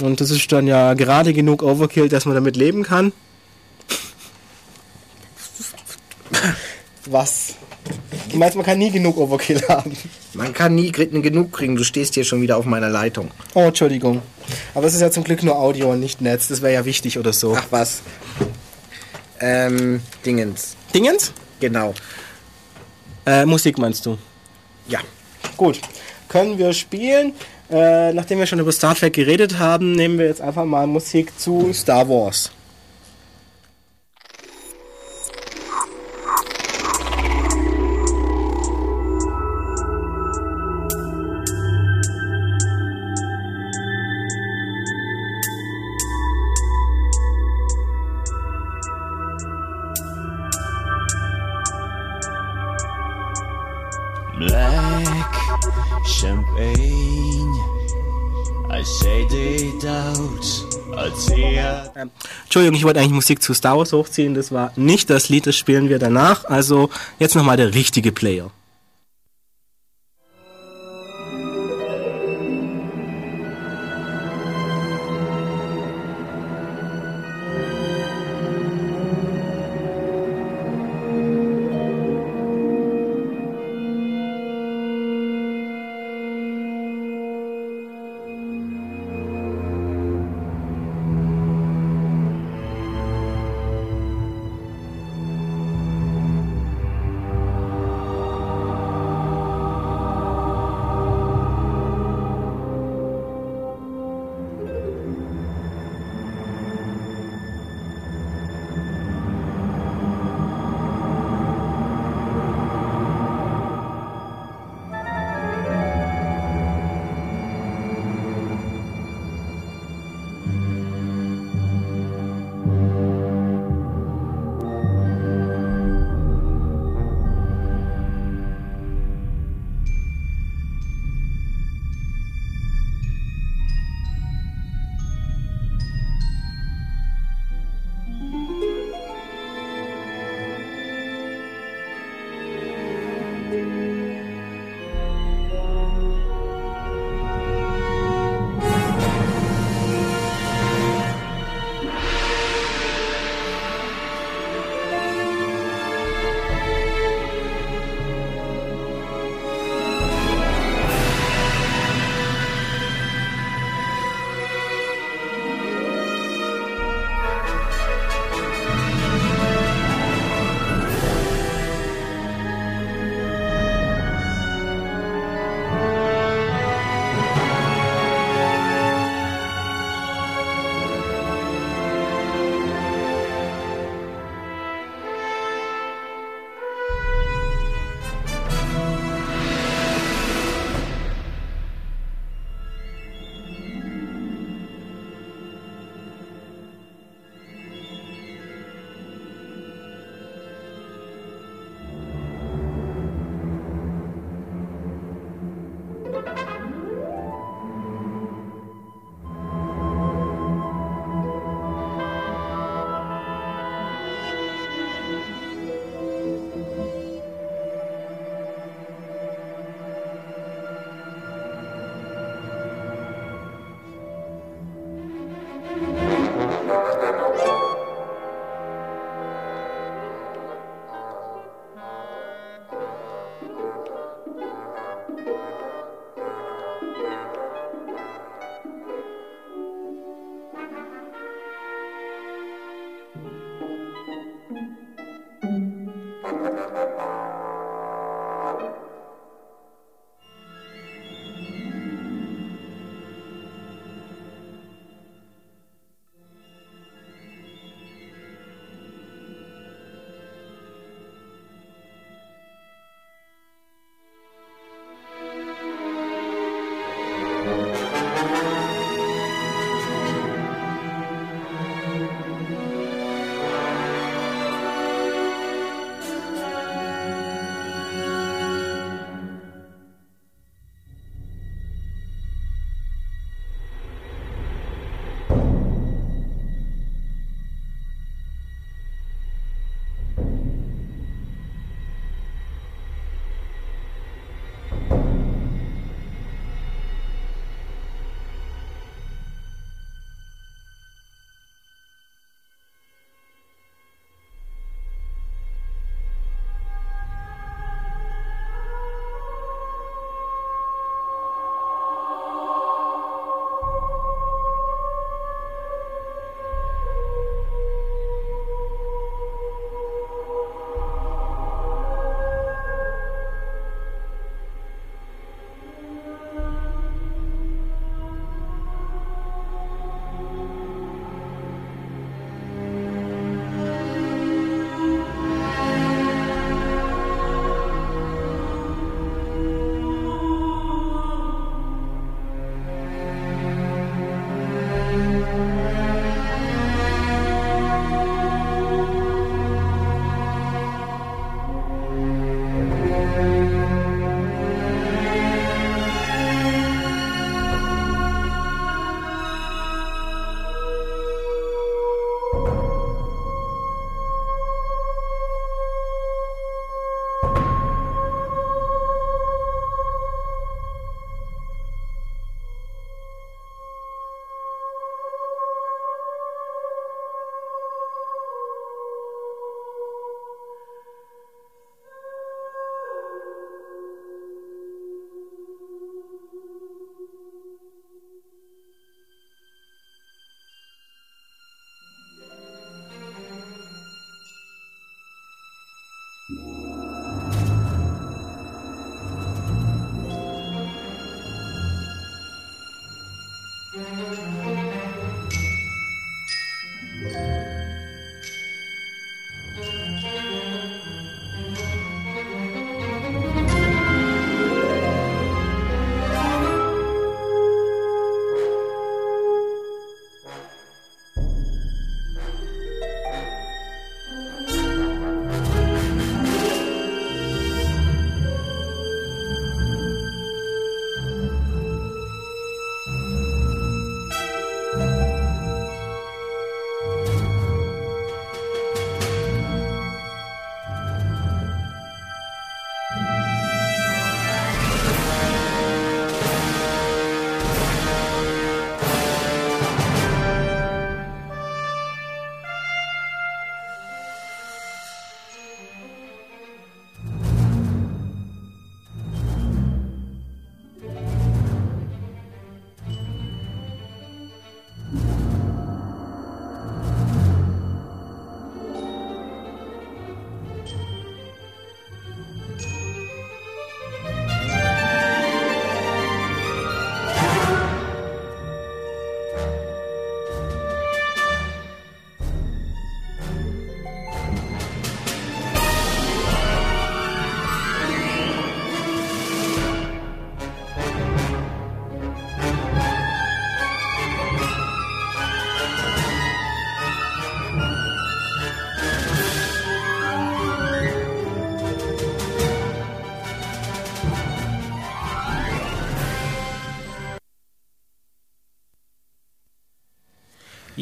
Und 0.00 0.20
das 0.20 0.30
ist 0.30 0.50
dann 0.52 0.66
ja 0.66 0.94
gerade 0.94 1.32
genug 1.32 1.62
Overkill, 1.62 2.08
dass 2.08 2.24
man 2.24 2.34
damit 2.34 2.56
leben 2.56 2.82
kann. 2.84 3.12
Was? 7.06 7.54
Du 8.30 8.36
meinst, 8.36 8.56
man 8.56 8.64
kann 8.64 8.78
nie 8.78 8.90
genug 8.90 9.16
Overkill 9.16 9.60
haben? 9.68 9.96
Man 10.34 10.52
kann 10.54 10.74
nie 10.74 10.92
genug 10.92 11.52
kriegen. 11.52 11.76
Du 11.76 11.84
stehst 11.84 12.14
hier 12.14 12.24
schon 12.24 12.40
wieder 12.40 12.56
auf 12.56 12.64
meiner 12.64 12.88
Leitung. 12.88 13.30
Oh, 13.54 13.62
Entschuldigung. 13.62 14.22
Aber 14.74 14.86
es 14.86 14.94
ist 14.94 15.00
ja 15.00 15.10
zum 15.10 15.24
Glück 15.24 15.42
nur 15.42 15.56
Audio 15.56 15.90
und 15.90 16.00
nicht 16.00 16.20
Netz. 16.20 16.48
Das 16.48 16.62
wäre 16.62 16.72
ja 16.72 16.84
wichtig 16.84 17.18
oder 17.18 17.32
so. 17.32 17.56
Ach 17.56 17.66
was. 17.70 18.02
Ähm, 19.40 20.00
Dingens. 20.24 20.76
Dingens? 20.94 21.32
Genau. 21.58 21.94
Äh, 23.26 23.44
Musik 23.46 23.78
meinst 23.78 24.06
du? 24.06 24.16
Ja. 24.88 25.00
Gut. 25.56 25.80
Können 26.28 26.56
wir 26.58 26.72
spielen? 26.72 27.32
Äh, 27.70 28.12
nachdem 28.12 28.38
wir 28.38 28.46
schon 28.46 28.60
über 28.60 28.72
Star 28.72 28.94
Trek 28.94 29.14
geredet 29.14 29.58
haben, 29.58 29.92
nehmen 29.92 30.18
wir 30.18 30.26
jetzt 30.26 30.40
einfach 30.40 30.64
mal 30.64 30.86
Musik 30.86 31.38
zu 31.38 31.72
Star 31.72 32.08
Wars. 32.08 32.52
Entschuldigung, 62.52 62.76
ich 62.76 62.84
wollte 62.84 63.00
eigentlich 63.00 63.12
Musik 63.12 63.42
zu 63.42 63.54
Star 63.54 63.78
Wars 63.78 63.94
hochziehen. 63.94 64.34
Das 64.34 64.52
war 64.52 64.74
nicht 64.76 65.08
das 65.08 65.30
Lied, 65.30 65.46
das 65.46 65.56
spielen 65.56 65.88
wir 65.88 65.98
danach. 65.98 66.44
Also 66.44 66.90
jetzt 67.18 67.34
nochmal 67.34 67.56
der 67.56 67.72
richtige 67.72 68.12
Player. 68.12 68.50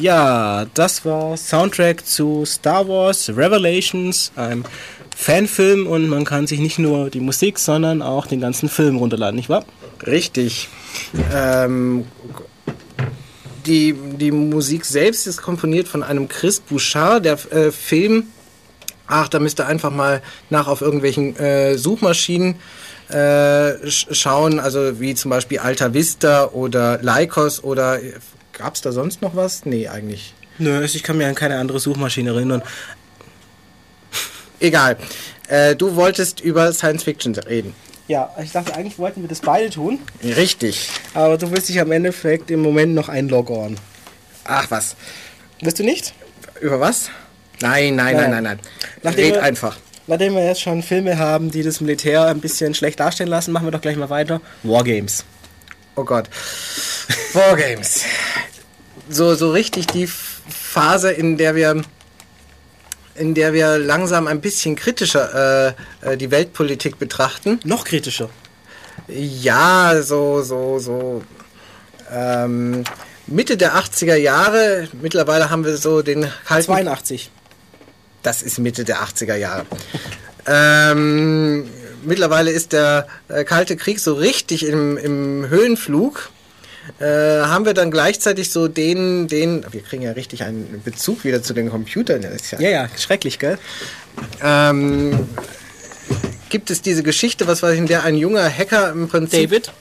Ja, 0.00 0.64
das 0.72 1.04
war 1.04 1.36
Soundtrack 1.36 2.06
zu 2.06 2.46
Star 2.46 2.88
Wars 2.88 3.28
Revelations, 3.28 4.32
einem 4.34 4.64
Fanfilm 5.14 5.86
und 5.86 6.08
man 6.08 6.24
kann 6.24 6.46
sich 6.46 6.58
nicht 6.58 6.78
nur 6.78 7.10
die 7.10 7.20
Musik, 7.20 7.58
sondern 7.58 8.00
auch 8.00 8.26
den 8.26 8.40
ganzen 8.40 8.70
Film 8.70 8.96
runterladen, 8.96 9.36
nicht 9.36 9.50
wahr? 9.50 9.66
Richtig. 10.06 10.68
Ähm, 11.34 12.06
die, 13.66 13.92
die 13.92 14.30
Musik 14.30 14.86
selbst 14.86 15.26
ist 15.26 15.42
komponiert 15.42 15.86
von 15.86 16.02
einem 16.02 16.28
Chris 16.28 16.60
Bouchard. 16.60 17.26
Der 17.26 17.34
äh, 17.52 17.70
Film, 17.70 18.28
ach, 19.06 19.28
da 19.28 19.38
müsst 19.38 19.60
ihr 19.60 19.66
einfach 19.66 19.90
mal 19.90 20.22
nach 20.48 20.66
auf 20.66 20.80
irgendwelchen 20.80 21.36
äh, 21.36 21.76
Suchmaschinen 21.76 22.54
äh, 23.10 23.86
sch 23.90 24.06
schauen, 24.12 24.60
also 24.60 24.98
wie 24.98 25.14
zum 25.14 25.30
Beispiel 25.30 25.58
Alta 25.58 25.92
Vista 25.92 26.46
oder 26.46 27.00
Lycos 27.02 27.62
oder 27.62 27.98
gab 28.52 28.74
es 28.74 28.80
da 28.80 28.92
sonst 28.92 29.22
noch 29.22 29.36
was? 29.36 29.64
Nee, 29.64 29.88
eigentlich. 29.88 30.34
Nö, 30.58 30.84
ich 30.84 31.02
kann 31.02 31.16
mir 31.16 31.26
an 31.28 31.34
keine 31.34 31.58
andere 31.58 31.80
Suchmaschine 31.80 32.30
erinnern. 32.30 32.62
Egal. 34.60 34.96
Äh, 35.48 35.74
du 35.76 35.96
wolltest 35.96 36.40
über 36.40 36.72
Science 36.72 37.04
Fiction 37.04 37.34
reden. 37.34 37.74
Ja, 38.08 38.34
ich 38.42 38.50
dachte, 38.52 38.74
eigentlich 38.74 38.98
wollten 38.98 39.22
wir 39.22 39.28
das 39.28 39.40
beide 39.40 39.70
tun, 39.70 40.00
Richtig. 40.24 40.88
aber 41.14 41.38
du 41.38 41.50
willst 41.52 41.68
dich 41.68 41.80
am 41.80 41.92
Endeffekt 41.92 42.50
im 42.50 42.60
Moment 42.60 42.92
noch 42.94 43.08
einloggen. 43.08 43.76
Ach 44.44 44.68
was. 44.70 44.96
Willst 45.60 45.78
du 45.78 45.84
nicht? 45.84 46.12
Über 46.60 46.80
was? 46.80 47.08
Nein, 47.60 47.94
nein, 47.94 48.16
nein, 48.16 48.30
nein, 48.32 48.42
nein. 48.42 48.60
Nachdem 49.02 49.26
Red 49.26 49.34
wir- 49.34 49.42
einfach. 49.44 49.78
Nachdem 50.08 50.34
wir 50.34 50.44
jetzt 50.44 50.60
schon 50.60 50.82
Filme 50.82 51.18
haben, 51.18 51.52
die 51.52 51.62
das 51.62 51.80
Militär 51.80 52.26
ein 52.26 52.40
bisschen 52.40 52.74
schlecht 52.74 52.98
darstellen 52.98 53.28
lassen, 53.30 53.52
machen 53.52 53.66
wir 53.66 53.70
doch 53.70 53.80
gleich 53.80 53.96
mal 53.96 54.10
weiter. 54.10 54.40
Wargames. 54.64 55.24
Oh 55.96 56.04
Gott. 56.04 56.28
Wargames. 57.32 58.04
So, 59.08 59.34
so 59.34 59.50
richtig 59.50 59.86
die 59.88 60.06
Phase, 60.06 61.10
in 61.10 61.36
der 61.36 61.54
wir 61.54 61.82
in 63.16 63.34
der 63.34 63.52
wir 63.52 63.78
langsam 63.78 64.26
ein 64.26 64.40
bisschen 64.40 64.76
kritischer 64.76 65.74
äh, 66.02 66.12
äh, 66.12 66.16
die 66.16 66.30
Weltpolitik 66.30 66.98
betrachten. 66.98 67.60
Noch 67.64 67.84
kritischer. 67.84 68.30
Ja, 69.08 70.00
so, 70.02 70.42
so, 70.42 70.78
so. 70.78 71.22
Ähm, 72.10 72.84
Mitte 73.26 73.56
der 73.56 73.74
80er 73.74 74.16
Jahre, 74.16 74.88
mittlerweile 75.00 75.50
haben 75.50 75.64
wir 75.64 75.76
so 75.76 76.02
den 76.02 76.26
kalten 76.46 76.66
82. 76.66 77.30
Das 78.22 78.42
ist 78.42 78.58
Mitte 78.58 78.84
der 78.84 78.98
80er 79.02 79.36
Jahre. 79.36 79.66
ähm, 80.46 81.68
mittlerweile 82.04 82.50
ist 82.50 82.72
der 82.72 83.06
äh, 83.28 83.44
Kalte 83.44 83.76
Krieg 83.76 84.00
so 84.00 84.14
richtig 84.14 84.66
im, 84.66 84.96
im 84.96 85.48
Höhenflug. 85.48 86.30
Äh, 86.98 87.04
haben 87.04 87.66
wir 87.66 87.74
dann 87.74 87.90
gleichzeitig 87.90 88.50
so 88.50 88.66
den, 88.66 89.28
den, 89.28 89.64
wir 89.70 89.82
kriegen 89.82 90.02
ja 90.02 90.12
richtig 90.12 90.42
einen 90.42 90.82
Bezug 90.84 91.24
wieder 91.24 91.42
zu 91.42 91.52
den 91.54 91.70
Computern. 91.70 92.22
Ja, 92.22 92.30
Ja, 92.58 92.70
ja, 92.70 92.88
schrecklich, 92.96 93.38
gell? 93.38 93.58
ähm, 94.42 95.28
gibt 96.48 96.70
es 96.70 96.82
diese 96.82 97.02
Geschichte, 97.02 97.46
was 97.46 97.62
weiß 97.62 97.74
ich, 97.74 97.78
in 97.78 97.86
der 97.86 98.04
ein 98.04 98.16
junger 98.16 98.48
Hacker 98.50 98.90
im 98.90 99.08
Prinzip 99.08 99.50
David? 99.50 99.72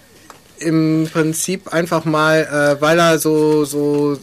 im 0.60 1.10
Prinzip 1.12 1.74
einfach 1.74 2.06
mal, 2.06 2.78
äh, 2.78 2.82
weil 2.82 3.00
er 3.00 3.18
so, 3.18 3.66
so 3.66 4.18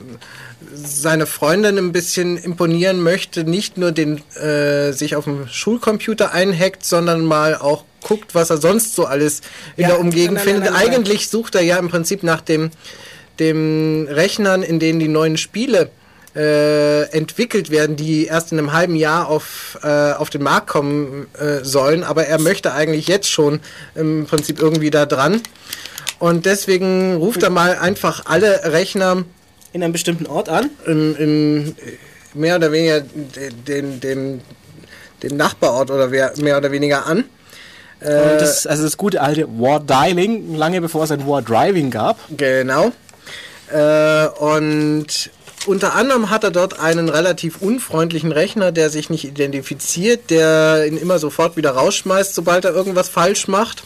seine 0.74 1.26
Freundin 1.26 1.78
ein 1.78 1.92
bisschen 1.92 2.36
imponieren 2.36 3.02
möchte, 3.02 3.44
nicht 3.44 3.78
nur 3.78 3.92
den, 3.92 4.22
äh, 4.34 4.92
sich 4.92 5.16
auf 5.16 5.24
dem 5.24 5.48
Schulcomputer 5.48 6.32
einhackt, 6.32 6.84
sondern 6.84 7.24
mal 7.24 7.56
auch 7.56 7.84
guckt, 8.02 8.34
was 8.34 8.50
er 8.50 8.58
sonst 8.58 8.94
so 8.94 9.04
alles 9.06 9.40
in 9.76 9.82
Ja, 9.82 9.88
der 9.88 10.00
Umgebung 10.00 10.34
nein, 10.34 10.44
nein, 10.44 10.54
findet. 10.54 10.72
nein. 10.72 10.88
Eigentlich 10.88 11.28
sucht 11.28 11.54
er 11.54 11.62
ja 11.62 11.76
im 11.78 11.88
Prinzip 11.88 12.22
nach 12.22 12.40
dem, 12.40 12.70
dem 13.38 14.06
Rechnern, 14.10 14.62
in 14.62 14.78
denen 14.78 14.98
die 15.00 15.08
neuen 15.08 15.36
Spiele 15.36 15.90
äh, 16.36 17.02
entwickelt 17.12 17.70
werden, 17.70 17.96
die 17.96 18.26
erst 18.26 18.52
in 18.52 18.58
einem 18.58 18.72
halben 18.72 18.94
Jahr 18.94 19.28
auf, 19.28 19.78
äh, 19.82 20.12
auf 20.12 20.30
den 20.30 20.42
Markt 20.42 20.68
kommen 20.68 21.26
äh, 21.38 21.64
sollen. 21.64 22.04
Aber 22.04 22.26
er 22.26 22.38
möchte 22.38 22.72
eigentlich 22.74 23.08
jetzt 23.08 23.30
schon 23.30 23.60
im 23.94 24.26
Prinzip 24.26 24.60
irgendwie 24.60 24.90
da 24.90 25.06
dran. 25.06 25.40
Und 26.18 26.46
deswegen 26.46 27.16
ruft 27.16 27.42
er 27.42 27.50
mal 27.50 27.76
einfach 27.78 28.22
alle 28.26 28.72
Rechner 28.72 29.24
In 29.76 29.82
einem 29.82 29.92
bestimmten 29.92 30.26
Ort 30.26 30.48
an. 30.48 30.70
im, 30.86 31.14
im 31.16 31.76
mehr 32.32 32.56
oder 32.56 32.72
weniger 32.72 33.02
den, 33.02 34.00
den, 34.00 34.40
den, 35.22 35.36
Nachbarort 35.36 35.90
oder 35.90 36.08
mehr 36.08 36.56
oder 36.56 36.72
weniger 36.72 37.04
an. 37.04 37.24
Und 38.00 38.40
das, 38.40 38.66
also 38.66 38.84
das 38.84 38.96
gute 38.96 39.20
alte 39.20 39.46
War 39.58 39.80
Dialing, 39.80 40.54
lange 40.54 40.80
bevor 40.80 41.04
es 41.04 41.10
ein 41.10 41.26
War 41.26 41.42
Driving 41.42 41.90
gab. 41.90 42.18
Genau. 42.34 42.90
Äh, 43.70 44.28
und 44.38 45.30
unter 45.66 45.94
anderem 45.94 46.30
hat 46.30 46.42
er 46.42 46.52
dort 46.52 46.80
einen 46.80 47.10
relativ 47.10 47.60
unfreundlichen 47.60 48.32
Rechner, 48.32 48.72
der 48.72 48.88
sich 48.88 49.10
nicht 49.10 49.24
identifiziert, 49.24 50.30
der 50.30 50.86
ihn 50.86 50.96
immer 50.96 51.18
sofort 51.18 51.58
wieder 51.58 51.72
rausschmeißt, 51.72 52.34
sobald 52.34 52.64
er 52.64 52.72
irgendwas 52.72 53.10
falsch 53.10 53.46
macht. 53.46 53.84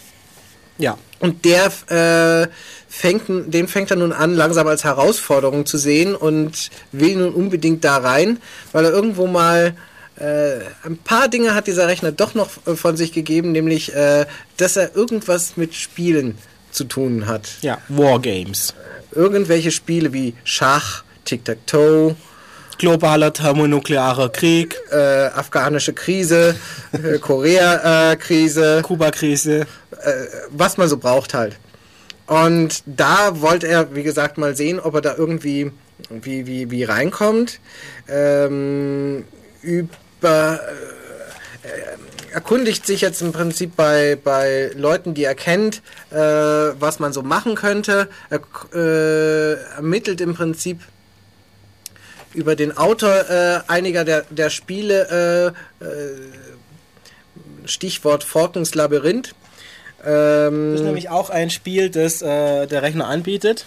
Ja. 0.79 0.99
Und 1.19 1.45
der 1.45 1.67
äh, 1.89 2.49
fängt, 2.91 3.25
den 3.29 3.69
fängt 3.69 3.91
er 3.91 3.97
nun 3.97 4.13
an, 4.13 4.35
langsam 4.35 4.67
als 4.67 4.85
Herausforderung 4.85 5.65
zu 5.65 5.79
sehen 5.79 6.15
und 6.15 6.71
will 6.93 7.17
nun 7.17 7.33
unbedingt 7.33 7.85
da 7.85 7.99
rein, 7.99 8.39
weil 8.73 8.85
er 8.85 8.91
irgendwo 8.91 9.27
mal 9.27 9.75
äh, 10.17 10.59
ein 10.85 10.99
paar 10.99 11.29
Dinge 11.29 11.55
hat 11.55 11.69
dieser 11.69 11.87
Rechner 11.87 12.13
doch 12.13 12.35
noch 12.35 12.51
äh, 12.67 12.75
von 12.75 12.97
sich 12.97 13.13
gegeben, 13.13 13.53
nämlich, 13.53 13.95
äh, 13.95 14.27
dass 14.57 14.77
er 14.77 14.95
irgendwas 14.95 15.57
mit 15.57 15.75
Spielen 15.75 16.37
zu 16.73 16.85
tun 16.85 17.27
hat. 17.27 17.49
Ja, 17.63 17.79
Wargames. 17.89 18.75
Irgendwelche 19.13 19.71
Spiele 19.71 20.13
wie 20.13 20.35
Schach, 20.45 21.05
Tic-Tac-Toe, 21.25 22.17
Globaler 22.79 23.33
thermonuklearer 23.33 24.31
Krieg, 24.31 24.77
äh, 24.91 25.27
afghanische 25.27 25.93
Krise, 25.93 26.57
äh, 26.93 27.19
Korea-Krise, 27.19 28.83
Kuba-Krise. 28.83 29.67
was 30.51 30.77
man 30.77 30.89
so 30.89 30.97
braucht 30.97 31.35
halt. 31.35 31.57
Und 32.31 32.85
da 32.87 33.41
wollte 33.41 33.67
er, 33.67 33.93
wie 33.97 34.05
gesagt, 34.05 34.39
mal 34.39 34.55
sehen, 34.55 34.79
ob 34.79 34.95
er 34.95 35.01
da 35.01 35.17
irgendwie 35.17 35.73
wie, 36.11 36.47
wie, 36.47 36.71
wie 36.71 36.85
reinkommt. 36.85 37.59
Ähm, 38.09 39.25
über 39.63 40.61
äh, 41.65 42.33
erkundigt 42.33 42.87
sich 42.87 43.01
jetzt 43.01 43.21
im 43.21 43.33
Prinzip 43.33 43.75
bei, 43.75 44.17
bei 44.23 44.71
Leuten, 44.77 45.13
die 45.13 45.25
er 45.25 45.35
kennt, 45.35 45.83
äh, 46.13 46.19
was 46.19 47.01
man 47.01 47.13
so 47.13 47.23
machen 47.23 47.57
könnte. 47.57 48.09
Er 48.31 48.43
äh, 48.75 49.55
ermittelt 49.75 50.21
im 50.21 50.35
Prinzip 50.35 50.83
über 52.33 52.55
den 52.55 52.77
Autor 52.77 53.29
äh, 53.29 53.59
einiger 53.67 54.05
der, 54.05 54.25
der 54.31 54.51
Spiele, 54.51 55.53
äh, 55.83 55.85
äh, 55.85 55.89
Stichwort 57.65 58.23
Falkens 58.23 58.77
Labyrinth. 58.77 59.35
Ähm, 60.05 60.73
Das 60.73 60.81
ist 60.81 60.87
nämlich 60.87 61.09
auch 61.11 61.31
ein 61.31 61.51
Spiel, 61.51 61.91
das 61.91 62.23
äh, 62.23 62.67
der 62.67 62.83
Rechner 62.83 63.07
anbietet. 63.07 63.65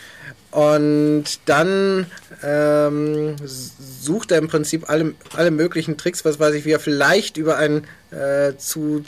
und 0.51 1.25
dann 1.45 2.05
ähm, 2.43 3.35
sucht 3.43 4.31
er 4.31 4.37
im 4.37 4.47
Prinzip 4.47 4.89
alle, 4.89 5.15
alle 5.35 5.51
möglichen 5.51 5.97
Tricks, 5.97 6.25
was 6.25 6.39
weiß 6.39 6.53
ich, 6.55 6.65
wie 6.65 6.71
er 6.71 6.79
vielleicht 6.79 7.37
über 7.37 7.57
ein 7.57 7.85
äh, 8.11 8.55
zu 8.57 9.03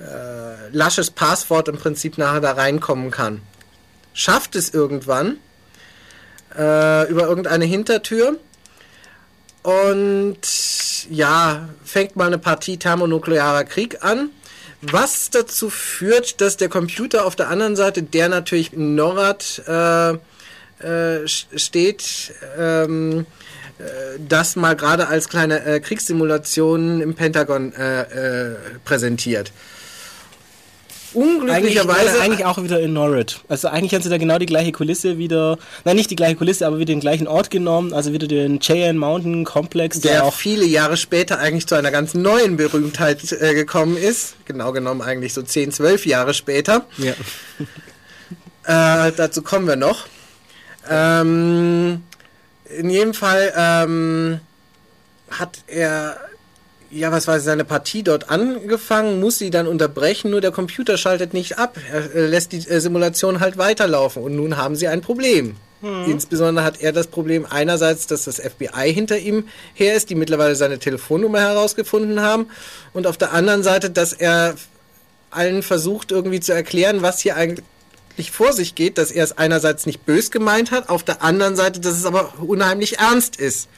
äh, 0.00 0.68
lasches 0.70 1.10
Passwort 1.10 1.68
im 1.68 1.76
Prinzip 1.78 2.18
nachher 2.18 2.40
da 2.40 2.52
reinkommen 2.52 3.10
kann. 3.10 3.40
Schafft 4.12 4.54
es 4.56 4.72
irgendwann 4.74 5.38
äh, 6.56 7.08
über 7.10 7.22
irgendeine 7.22 7.64
Hintertür 7.64 8.38
und 9.62 10.38
ja, 11.10 11.68
fängt 11.84 12.16
mal 12.16 12.26
eine 12.26 12.38
Partie 12.38 12.76
thermonuklearer 12.76 13.64
Krieg 13.64 14.04
an. 14.04 14.30
Was 14.90 15.30
dazu 15.30 15.70
führt, 15.70 16.40
dass 16.40 16.56
der 16.56 16.68
Computer 16.68 17.24
auf 17.24 17.36
der 17.36 17.48
anderen 17.48 17.76
Seite, 17.76 18.02
der 18.02 18.28
natürlich 18.28 18.72
in 18.72 18.94
NORAD 18.94 19.62
äh, 19.66 20.10
äh, 20.84 21.26
steht, 21.26 22.34
ähm, 22.58 23.26
äh, 23.78 23.82
das 24.18 24.56
mal 24.56 24.76
gerade 24.76 25.08
als 25.08 25.28
kleine 25.28 25.64
äh, 25.64 25.80
Kriegssimulation 25.80 27.00
im 27.00 27.14
Pentagon 27.14 27.72
äh, 27.72 28.02
äh, 28.02 28.56
präsentiert. 28.84 29.52
Eigentlich, 31.14 31.34
Unglücklicherweise 31.34 32.18
äh, 32.18 32.20
eigentlich 32.20 32.44
auch 32.44 32.62
wieder 32.62 32.80
in 32.80 32.92
Norrid. 32.92 33.40
Also 33.48 33.68
eigentlich 33.68 33.94
haben 33.94 34.02
sie 34.02 34.08
da 34.08 34.18
genau 34.18 34.38
die 34.38 34.46
gleiche 34.46 34.72
Kulisse 34.72 35.18
wieder, 35.18 35.58
nein 35.84 35.96
nicht 35.96 36.10
die 36.10 36.16
gleiche 36.16 36.36
Kulisse, 36.36 36.66
aber 36.66 36.78
wieder 36.78 36.92
den 36.92 37.00
gleichen 37.00 37.28
Ort 37.28 37.50
genommen, 37.50 37.92
also 37.92 38.12
wieder 38.12 38.26
den 38.26 38.60
Cheyenne 38.60 38.98
Mountain 38.98 39.44
Komplex, 39.44 40.00
der, 40.00 40.12
der 40.12 40.24
auch 40.24 40.34
viele 40.34 40.64
Jahre 40.64 40.96
später 40.96 41.38
eigentlich 41.38 41.66
zu 41.66 41.74
einer 41.74 41.90
ganz 41.90 42.14
neuen 42.14 42.56
Berühmtheit 42.56 43.32
äh, 43.32 43.54
gekommen 43.54 43.96
ist. 43.96 44.34
Genau 44.44 44.72
genommen 44.72 45.02
eigentlich 45.02 45.34
so 45.34 45.42
10, 45.42 45.72
12 45.72 46.06
Jahre 46.06 46.34
später. 46.34 46.86
ja. 46.98 47.14
Äh, 48.66 49.12
dazu 49.14 49.42
kommen 49.42 49.68
wir 49.68 49.76
noch. 49.76 50.06
Ähm, 50.88 52.02
in 52.64 52.90
jedem 52.90 53.14
Fall 53.14 53.52
ähm, 53.56 54.40
hat 55.30 55.58
er, 55.66 56.16
ja, 56.94 57.12
was 57.12 57.26
weiß 57.26 57.42
ich, 57.42 57.44
seine 57.44 57.64
Partie 57.64 58.02
dort 58.02 58.30
angefangen, 58.30 59.20
muss 59.20 59.38
sie 59.38 59.50
dann 59.50 59.66
unterbrechen, 59.66 60.30
nur 60.30 60.40
der 60.40 60.52
Computer 60.52 60.96
schaltet 60.96 61.34
nicht 61.34 61.58
ab. 61.58 61.76
Er 61.92 62.14
äh, 62.14 62.26
lässt 62.26 62.52
die 62.52 62.58
äh, 62.68 62.80
Simulation 62.80 63.40
halt 63.40 63.58
weiterlaufen 63.58 64.22
und 64.22 64.36
nun 64.36 64.56
haben 64.56 64.76
sie 64.76 64.88
ein 64.88 65.00
Problem. 65.00 65.56
Insbesondere 66.06 66.64
hat 66.64 66.80
er 66.80 66.92
das 66.92 67.08
Problem 67.08 67.46
einerseits, 67.48 68.06
dass 68.06 68.24
das 68.24 68.40
FBI 68.40 68.90
hinter 68.92 69.18
ihm 69.18 69.48
her 69.74 69.94
ist, 69.94 70.08
die 70.08 70.14
mittlerweile 70.14 70.56
seine 70.56 70.78
Telefonnummer 70.78 71.40
herausgefunden 71.40 72.20
haben, 72.20 72.46
und 72.94 73.06
auf 73.06 73.18
der 73.18 73.32
anderen 73.32 73.62
Seite, 73.62 73.90
dass 73.90 74.14
er 74.14 74.54
allen 75.30 75.62
versucht 75.62 76.10
irgendwie 76.10 76.40
zu 76.40 76.54
erklären, 76.54 77.02
was 77.02 77.20
hier 77.20 77.36
eigentlich 77.36 78.30
vor 78.30 78.54
sich 78.54 78.74
geht, 78.74 78.96
dass 78.96 79.10
er 79.10 79.24
es 79.24 79.36
einerseits 79.36 79.84
nicht 79.84 80.06
bös 80.06 80.30
gemeint 80.30 80.70
hat, 80.70 80.88
auf 80.88 81.02
der 81.02 81.22
anderen 81.22 81.54
Seite, 81.54 81.80
dass 81.80 81.98
es 81.98 82.06
aber 82.06 82.32
unheimlich 82.40 82.98
ernst 82.98 83.36
ist. 83.36 83.68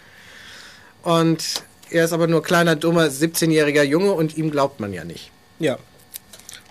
Und 1.02 1.64
er 1.90 2.04
ist 2.04 2.12
aber 2.12 2.26
nur 2.26 2.42
kleiner, 2.42 2.76
dummer, 2.76 3.04
17-jähriger 3.06 3.82
Junge 3.82 4.12
und 4.12 4.36
ihm 4.36 4.50
glaubt 4.50 4.80
man 4.80 4.92
ja 4.92 5.04
nicht. 5.04 5.30
ja. 5.58 5.78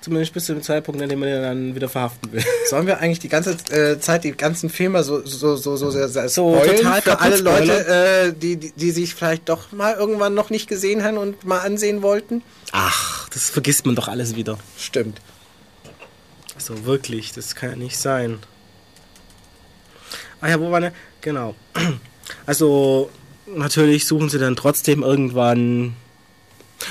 Zumindest 0.01 0.34
bis 0.34 0.45
zu 0.45 0.53
dem 0.53 0.61
Zeitpunkt, 0.61 1.01
an 1.01 1.09
dem 1.09 1.18
man 1.18 1.30
ihn 1.30 1.41
dann 1.41 1.74
wieder 1.74 1.89
verhaften 1.89 2.32
will. 2.32 2.43
Sollen 2.70 2.86
wir 2.86 2.99
eigentlich 2.99 3.18
die 3.18 3.28
ganze 3.28 3.57
äh, 3.72 3.99
Zeit 3.99 4.24
die 4.24 4.34
ganzen 4.34 4.70
Filme 4.70 5.03
so 5.03 5.26
so 5.26 5.55
so 5.55 5.78
so, 5.78 5.89
so, 5.89 6.07
so 6.07 6.28
So, 6.28 6.59
total 6.63 7.01
für 7.01 7.20
alle? 7.20 7.38
Leute, 7.38 7.88
äh, 7.88 8.32
die, 8.39 8.57
die 8.57 8.72
die 8.74 8.91
sich 8.91 9.16
vielleicht 9.16 9.49
doch 9.49 9.72
mal 9.72 9.95
irgendwann 9.95 10.36
noch 10.36 10.51
nicht 10.51 10.68
gesehen 10.70 11.03
haben 11.03 11.18
und 11.18 11.43
mal 11.43 11.57
ansehen 11.61 12.03
wollten? 12.03 12.43
Ach, 12.72 13.28
das 13.30 13.49
vergisst 13.49 13.88
man 13.88 13.95
doch 13.95 14.07
alles 14.07 14.36
wieder. 14.36 14.59
Stimmt. 14.78 15.20
So, 16.59 16.86
wirklich, 16.86 17.34
das 17.34 17.55
kann 17.55 17.72
ja 17.72 17.76
nicht 17.76 17.97
sein. 17.97 18.38
Ah 20.39 20.49
ja, 20.49 20.59
wo 20.59 20.70
war 20.70 20.82
ne? 20.82 20.93
Genau. 21.22 21.55
Also, 22.45 23.09
natürlich 23.47 24.05
suchen 24.05 24.29
sie 24.29 24.39
dann 24.39 24.55
trotzdem 24.55 25.03
irgendwann. 25.03 25.93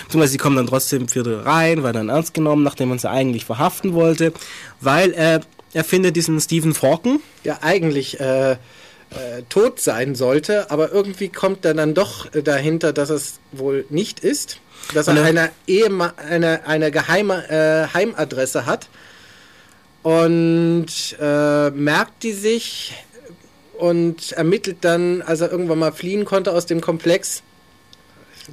Beziehungsweise 0.05 0.33
sie 0.33 0.39
kommen 0.39 0.57
dann 0.57 0.67
trotzdem 0.67 1.15
wieder 1.15 1.45
rein, 1.45 1.83
weil 1.83 1.93
dann 1.93 2.09
ernst 2.09 2.35
genommen, 2.35 2.63
nachdem 2.63 2.89
man 2.89 2.99
sie 2.99 3.09
eigentlich 3.09 3.45
verhaften 3.45 3.93
wollte. 3.95 4.33
Weil 4.81 5.13
äh, 5.13 5.41
er 5.73 5.85
findet 5.85 6.17
diesen 6.17 6.41
Stephen 6.41 6.75
Falken. 6.75 7.21
Ja, 7.45 7.59
eigentlich 7.63 8.19
äh, 8.19 8.53
äh, 8.53 8.57
tot 9.49 9.81
sein 9.81 10.15
sollte, 10.15 10.71
aber 10.71 10.91
irgendwie 10.91 11.29
kommt 11.29 11.65
er 11.65 11.75
dann 11.75 11.95
doch 11.95 12.31
dahinter, 12.31 12.93
dass 12.93 13.11
es 13.11 13.39
wohl 13.53 13.85
nicht 13.91 14.21
ist. 14.21 14.59
Dass 14.93 15.09
er 15.09 15.23
eine, 15.23 15.51
Ehema 15.67 16.13
eine, 16.17 16.67
eine 16.67 16.91
geheime 16.91 17.49
äh, 17.49 17.95
Heimadresse 17.95 18.67
hat 18.67 18.89
und 20.03 20.87
äh, 21.19 21.71
merkt 21.71 22.23
die 22.23 22.33
sich 22.33 22.93
und 23.79 24.33
ermittelt 24.33 24.79
dann, 24.83 25.23
als 25.23 25.41
er 25.41 25.51
irgendwann 25.51 25.79
mal 25.79 25.93
fliehen 25.93 26.25
konnte 26.25 26.53
aus 26.53 26.67
dem 26.67 26.81
Komplex. 26.81 27.43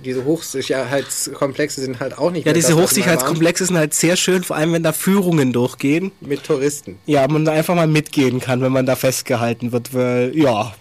Diese 0.05 0.23
Hochsicherheitskomplexe 0.23 1.81
sind 1.81 1.99
halt 1.99 2.17
auch 2.17 2.31
nicht 2.31 2.45
Ja, 2.45 2.53
diese 2.53 2.77
Hochsicherheitskomplexe 2.77 3.65
sind 3.65 3.77
halt 3.77 3.93
sehr 3.93 4.15
schön, 4.15 4.43
vor 4.43 4.55
allem 4.55 4.71
wenn 4.73 4.83
da 4.83 4.93
Führungen 4.93 5.51
durchgehen. 5.51 6.11
mit 6.21 6.43
Touristen. 6.43 6.97
Ja, 7.05 7.27
man 7.27 7.43
da 7.43 7.51
einfach 7.51 7.75
mal 7.75 7.87
mitgehen 7.87 8.39
kann, 8.39 8.61
wenn 8.61 8.71
man 8.71 8.85
da 8.85 8.95
festgehalten 8.95 9.73
wird, 9.73 9.93
weil, 9.93 10.31
ja, 10.37 10.73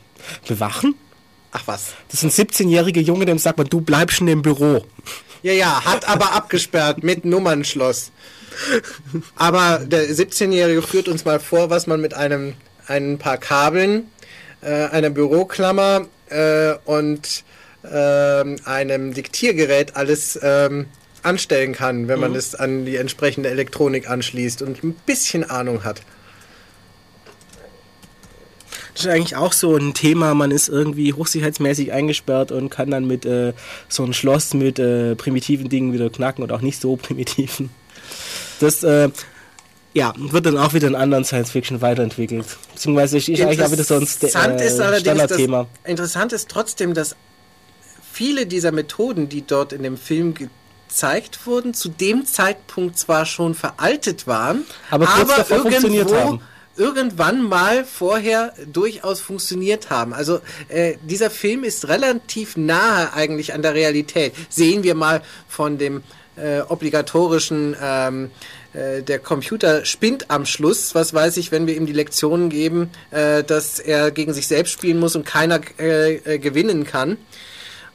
bewachen? 0.46 0.94
Ach 1.52 1.62
was. 1.66 1.94
Das 2.08 2.22
ist 2.22 2.38
ein 2.38 2.46
17-jähriger 2.46 3.00
Junge, 3.00 3.24
dem 3.26 3.38
sagt 3.38 3.58
man, 3.58 3.66
du 3.66 3.80
bleibst 3.80 4.18
schon 4.18 4.28
im 4.28 4.42
Büro. 4.42 4.84
Ja, 5.42 5.52
ja, 5.52 5.84
hat 5.84 6.08
aber 6.08 6.32
abgesperrt 6.36 7.02
mit 7.02 7.24
Nummernschloss. 7.24 8.12
Aber 9.36 9.80
der 9.84 10.08
17-Jährige 10.08 10.82
führt 10.82 11.08
uns 11.08 11.24
mal 11.24 11.40
vor, 11.40 11.70
was 11.70 11.86
man 11.86 12.00
mit 12.00 12.14
einem 12.14 12.54
ein 12.86 13.18
paar 13.18 13.38
Kabeln, 13.38 14.08
einer 14.68 15.10
Büroklammer 15.10 16.06
äh, 16.28 16.74
und 16.84 17.44
ähm, 17.90 18.56
einem 18.64 19.14
Diktiergerät 19.14 19.96
alles 19.96 20.38
ähm, 20.42 20.86
anstellen 21.22 21.72
kann, 21.72 22.08
wenn 22.08 22.20
man 22.20 22.34
es 22.34 22.54
an 22.54 22.84
die 22.84 22.96
entsprechende 22.96 23.50
Elektronik 23.50 24.08
anschließt 24.08 24.62
und 24.62 24.82
ein 24.82 24.94
bisschen 25.06 25.48
Ahnung 25.48 25.84
hat. 25.84 26.02
Das 28.94 29.04
ist 29.04 29.10
eigentlich 29.10 29.36
auch 29.36 29.52
so 29.52 29.76
ein 29.76 29.94
Thema, 29.94 30.34
man 30.34 30.50
ist 30.50 30.68
irgendwie 30.68 31.12
hochsicherheitsmäßig 31.12 31.92
eingesperrt 31.92 32.52
und 32.52 32.70
kann 32.70 32.90
dann 32.90 33.06
mit 33.06 33.24
äh, 33.24 33.54
so 33.88 34.02
einem 34.02 34.12
Schloss 34.12 34.52
mit 34.52 34.78
äh, 34.78 35.14
primitiven 35.14 35.68
Dingen 35.68 35.92
wieder 35.92 36.10
knacken 36.10 36.42
und 36.42 36.52
auch 36.52 36.60
nicht 36.60 36.80
so 36.80 36.96
primitiven. 36.96 37.70
Das, 38.60 38.82
äh, 38.82 39.08
ja, 39.92 40.12
wird 40.16 40.46
dann 40.46 40.56
auch 40.56 40.72
wieder 40.72 40.88
in 40.88 40.94
anderen 40.94 41.24
Science-Fiction 41.24 41.80
weiterentwickelt. 41.80 42.46
Beziehungsweise 42.72 43.18
ist 43.18 43.28
eigentlich 43.28 43.62
auch 43.62 43.72
wieder 43.72 43.84
so 43.84 43.96
ein 43.96 44.06
St 44.06 44.24
äh, 44.24 44.28
Standardthema. 45.00 45.66
interessant 45.84 46.32
ist 46.32 46.48
trotzdem, 46.48 46.94
dass 46.94 47.16
viele 48.12 48.46
dieser 48.46 48.72
Methoden, 48.72 49.28
die 49.28 49.42
dort 49.42 49.72
in 49.72 49.82
dem 49.82 49.96
Film 49.96 50.34
gezeigt 50.34 51.46
wurden, 51.46 51.74
zu 51.74 51.88
dem 51.88 52.24
Zeitpunkt 52.24 52.98
zwar 52.98 53.26
schon 53.26 53.54
veraltet 53.54 54.26
waren, 54.26 54.64
Aber 54.90 55.06
funktioniert 55.06 56.12
haben. 56.12 56.40
irgendwann 56.76 57.42
mal 57.42 57.84
vorher 57.84 58.52
durchaus 58.72 59.20
funktioniert 59.20 59.90
haben. 59.90 60.12
Also 60.12 60.40
äh, 60.68 60.96
dieser 61.02 61.30
Film 61.30 61.64
ist 61.64 61.88
relativ 61.88 62.56
nahe 62.56 63.12
eigentlich 63.12 63.54
an 63.54 63.62
der 63.62 63.74
Realität. 63.74 64.34
Sehen 64.48 64.82
wir 64.84 64.94
mal 64.94 65.22
von 65.48 65.78
dem 65.78 66.02
äh, 66.36 66.60
obligatorischen 66.60 67.76
ähm, 67.80 68.30
äh, 68.72 69.02
der 69.02 69.18
Computer 69.18 69.84
spinnt 69.84 70.30
am 70.30 70.46
Schluss, 70.46 70.94
was 70.94 71.12
weiß 71.12 71.36
ich, 71.36 71.52
wenn 71.52 71.66
wir 71.66 71.76
ihm 71.76 71.86
die 71.86 71.92
Lektionen 71.92 72.50
geben, 72.50 72.90
äh, 73.10 73.42
dass 73.42 73.78
er 73.78 74.10
gegen 74.10 74.32
sich 74.32 74.46
selbst 74.46 74.72
spielen 74.72 74.98
muss 74.98 75.16
und 75.16 75.24
keiner 75.24 75.60
äh, 75.78 76.14
äh, 76.16 76.38
gewinnen 76.38 76.84
kann. 76.84 77.16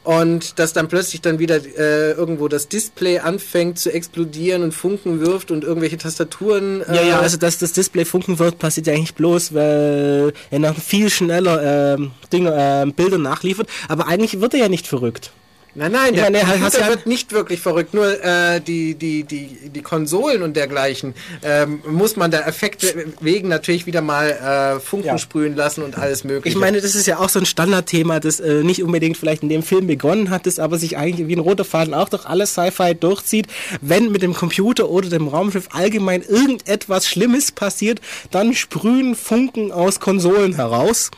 Und 0.04 0.60
dass 0.60 0.72
dann 0.72 0.88
plötzlich 0.88 1.22
dann 1.22 1.40
wieder 1.40 1.56
äh, 1.56 2.12
irgendwo 2.12 2.48
das 2.48 2.68
Display 2.68 3.18
anfängt 3.18 3.80
zu 3.80 3.92
explodieren 3.92 4.62
und 4.62 4.72
Funken 4.72 5.20
wirft 5.20 5.50
und 5.50 5.64
irgendwelche 5.64 5.98
Tastaturen. 5.98 6.84
Ja, 6.88 7.02
ja, 7.02 7.20
also 7.20 7.38
dass 7.38 7.58
das 7.58 7.74
Display 7.74 8.06
funken 8.06 8.38
wird, 8.38 8.60
passiert 8.60 8.86
ja 8.86 8.94
eigentlich 8.94 9.16
bloß, 9.16 9.56
weil 9.56 10.32
er 10.52 10.60
noch 10.60 10.78
viel 10.78 11.10
schneller 11.10 11.96
ähm, 11.96 12.12
Dinge, 12.32 12.54
ähm, 12.56 12.94
Bilder 12.94 13.18
nachliefert. 13.18 13.68
Aber 13.88 14.08
eigentlich 14.08 14.40
wird 14.40 14.54
er 14.54 14.60
ja 14.60 14.70
nicht 14.70 14.86
verrückt. 14.86 15.32
Nein, 15.76 15.92
nein, 15.92 16.14
Ich 16.14 16.22
der 16.22 16.24
meine, 16.24 16.38
er 16.40 16.46
Computer 16.46 16.80
ja- 16.80 16.88
wird 16.88 17.06
nicht 17.06 17.32
wirklich 17.34 17.60
verrückt. 17.60 17.94
Nur 17.94 18.24
äh, 18.24 18.62
die, 18.62 18.96
die, 18.96 19.24
die, 19.26 19.70
die 19.70 19.82
Konsolen 19.82 20.42
und 20.42 20.56
dergleichen 20.56 21.14
ähm, 21.44 21.82
muss 21.86 22.16
man 22.16 22.32
der 22.32 22.48
Effekte 22.48 23.06
wegen 23.20 23.50
natürlich 23.50 23.86
wieder 23.86 24.02
mal 24.02 24.30
äh, 24.78 24.80
Funken 24.80 25.08
Ja. 25.08 25.18
sprühen 25.18 25.56
lassen 25.56 25.84
und 25.84 25.98
alles 25.98 26.24
mögliche. 26.24 26.56
Ich 26.56 26.60
meine, 26.62 26.80
das 26.80 26.96
ist 26.96 27.06
ja 27.08 27.20
auch 27.20 27.28
so 27.30 27.40
ein 27.40 27.46
Standardthema, 27.46 28.20
das 28.22 28.40
äh, 28.40 28.64
nicht 28.64 28.82
unbedingt 28.84 29.18
vielleicht 29.18 29.44
in 29.44 29.50
dem 29.50 29.64
Film 29.64 29.88
begonnen 29.88 30.30
hat, 30.30 30.46
das 30.46 30.60
aber 30.60 30.78
sich 30.78 30.98
eigentlich 30.98 31.28
wie 31.28 31.36
ein 31.36 31.40
roter 31.40 31.66
Faden 31.66 31.94
auch 31.94 32.08
durch 32.08 32.26
alles 32.26 32.54
Sci-Fi 32.54 32.96
durchzieht. 32.96 33.48
Wenn 33.82 34.12
mit 34.12 34.22
dem 34.22 34.34
Computer 34.34 34.90
oder 34.90 35.10
dem 35.10 35.28
Raumschiff 35.28 35.68
allgemein 35.74 36.22
irgendetwas 36.22 37.08
Schlimmes 37.08 37.52
passiert, 37.52 38.00
dann 38.32 38.54
sprühen 38.54 39.16
Funken 39.16 39.72
aus 39.74 40.00
Konsolen 40.00 40.56
heraus. 40.56 41.12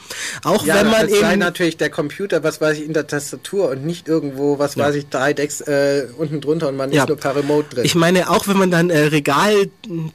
Auch 0.44 0.66
ja, 0.66 0.76
wenn 0.76 0.88
man 0.90 1.10
eben... 1.10 1.40
natürlich 1.40 1.78
der 1.78 1.92
Computer, 1.92 2.44
was 2.44 2.60
weiß 2.60 2.80
ich, 2.80 2.86
in 2.86 2.94
der 2.94 3.06
Tastatur 3.06 3.70
und 3.70 3.86
nicht 3.86 4.08
irgendwo, 4.08 4.47
was 4.58 4.78
weiß 4.78 4.96
ich, 4.96 5.08
drei 5.10 5.34
Decks 5.34 5.62
äh, 5.62 6.08
unten 6.18 6.42
drunter 6.42 6.68
und 6.70 6.76
man 6.78 6.92
Ja. 6.92 7.04
ist 7.04 7.08
nur 7.10 7.18
per 7.18 7.36
Remote 7.36 7.70
drin. 7.76 7.86
Ich 7.86 7.96
meine, 7.96 8.30
auch 8.30 8.48
wenn 8.48 8.58
man 8.58 8.72
dann 8.72 8.90
äh, 8.90 9.00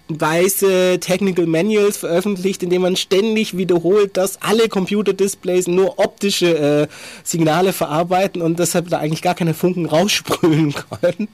regalweise 0.09 0.99
Technical 1.01 1.47
Manuals 1.47 1.97
veröffentlicht, 1.97 2.63
in 2.63 2.71
dem 2.71 2.83
man 2.83 2.97
ständig 2.97 3.57
wiederholt, 3.57 4.17
dass 4.17 4.41
alle 4.43 4.69
Computerdisplays 4.69 5.67
nur 5.67 5.99
optische 5.99 6.57
äh, 6.59 6.87
Signale 7.25 7.73
verarbeiten 7.73 8.43
und 8.43 8.59
deshalb 8.59 8.89
da 8.91 8.99
eigentlich 8.99 9.23
gar 9.23 9.35
keine 9.35 9.55
Funken 9.55 9.87
raussprühen 9.87 10.75
können. 11.01 11.29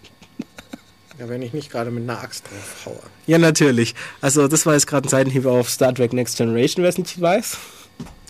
ja, 1.18 1.28
wenn 1.28 1.42
ich 1.42 1.52
nicht 1.52 1.70
gerade 1.70 1.90
mit 1.90 2.02
einer 2.04 2.20
Axt 2.20 2.44
drauf 2.46 2.86
haue. 2.86 3.00
Ja, 3.26 3.38
natürlich. 3.38 3.94
Also 4.20 4.48
das 4.48 4.66
war 4.66 4.74
jetzt 4.74 4.86
gerade 4.86 5.06
ein 5.06 5.10
Seitenhieb 5.10 5.46
auf 5.46 5.70
Star 5.70 5.94
Trek 5.94 6.12
Next 6.12 6.36
Generation, 6.36 6.82
wer 6.82 6.90
es 6.90 6.98
nicht 6.98 7.20
weiß. 7.20 7.56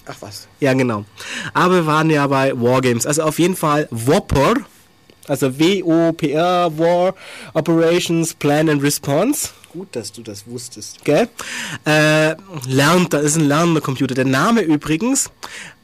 Ach 0.09 0.17
was. 0.21 0.49
Ja, 0.61 0.73
genau. 0.73 1.05
Aber 1.53 1.75
wir 1.75 1.87
waren 1.87 2.11
ja 2.11 2.27
bei 2.27 2.53
Wargames. 2.59 3.07
Also 3.07 3.23
auf 3.23 3.39
jeden 3.39 3.57
Fall 3.57 3.87
Whopper, 3.91 4.55
also 5.27 5.59
W-O-P-R, 5.59 6.79
War 6.79 7.15
Operations 7.53 8.35
Plan 8.35 8.69
and 8.71 8.83
Response. 8.83 9.51
Gut, 9.73 9.89
dass 9.93 10.13
du 10.13 10.23
das 10.23 10.47
wusstest. 10.47 11.05
Gell? 11.05 11.29
Äh, 11.85 12.37
lernt, 12.67 13.13
da 13.13 13.19
ist 13.19 13.37
ein 13.37 13.47
lernender 13.47 13.83
Computer. 13.83 14.15
Der 14.15 14.25
Name 14.25 14.63
übrigens 14.63 15.31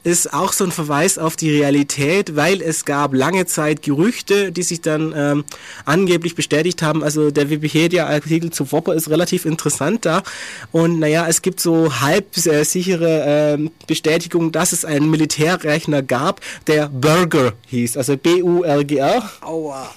ist 0.03 0.33
auch 0.33 0.53
so 0.53 0.63
ein 0.63 0.71
Verweis 0.71 1.17
auf 1.17 1.35
die 1.35 1.51
Realität, 1.51 2.35
weil 2.35 2.61
es 2.61 2.85
gab 2.85 3.13
lange 3.13 3.45
Zeit 3.45 3.83
Gerüchte, 3.83 4.51
die 4.51 4.63
sich 4.63 4.81
dann 4.81 5.13
ähm, 5.15 5.45
angeblich 5.85 6.35
bestätigt 6.35 6.81
haben. 6.81 7.03
Also 7.03 7.29
der 7.29 7.49
Wikipedia-Artikel 7.49 8.51
zu 8.51 8.71
Whopper 8.71 8.95
ist 8.95 9.09
relativ 9.09 9.45
interessant 9.45 10.05
da. 10.05 10.23
Und 10.71 10.99
naja, 10.99 11.27
es 11.27 11.41
gibt 11.41 11.59
so 11.59 12.01
halb 12.01 12.37
äh, 12.45 12.63
sichere 12.63 13.23
ähm, 13.55 13.71
Bestätigung, 13.85 14.51
dass 14.51 14.71
es 14.71 14.83
einen 14.83 15.11
Militärrechner 15.11 16.01
gab, 16.01 16.41
der 16.67 16.89
Burger 16.89 17.53
hieß. 17.67 17.97
Also 17.97 18.17
B-U-R-G-R. 18.17 19.29
Aua. 19.41 19.89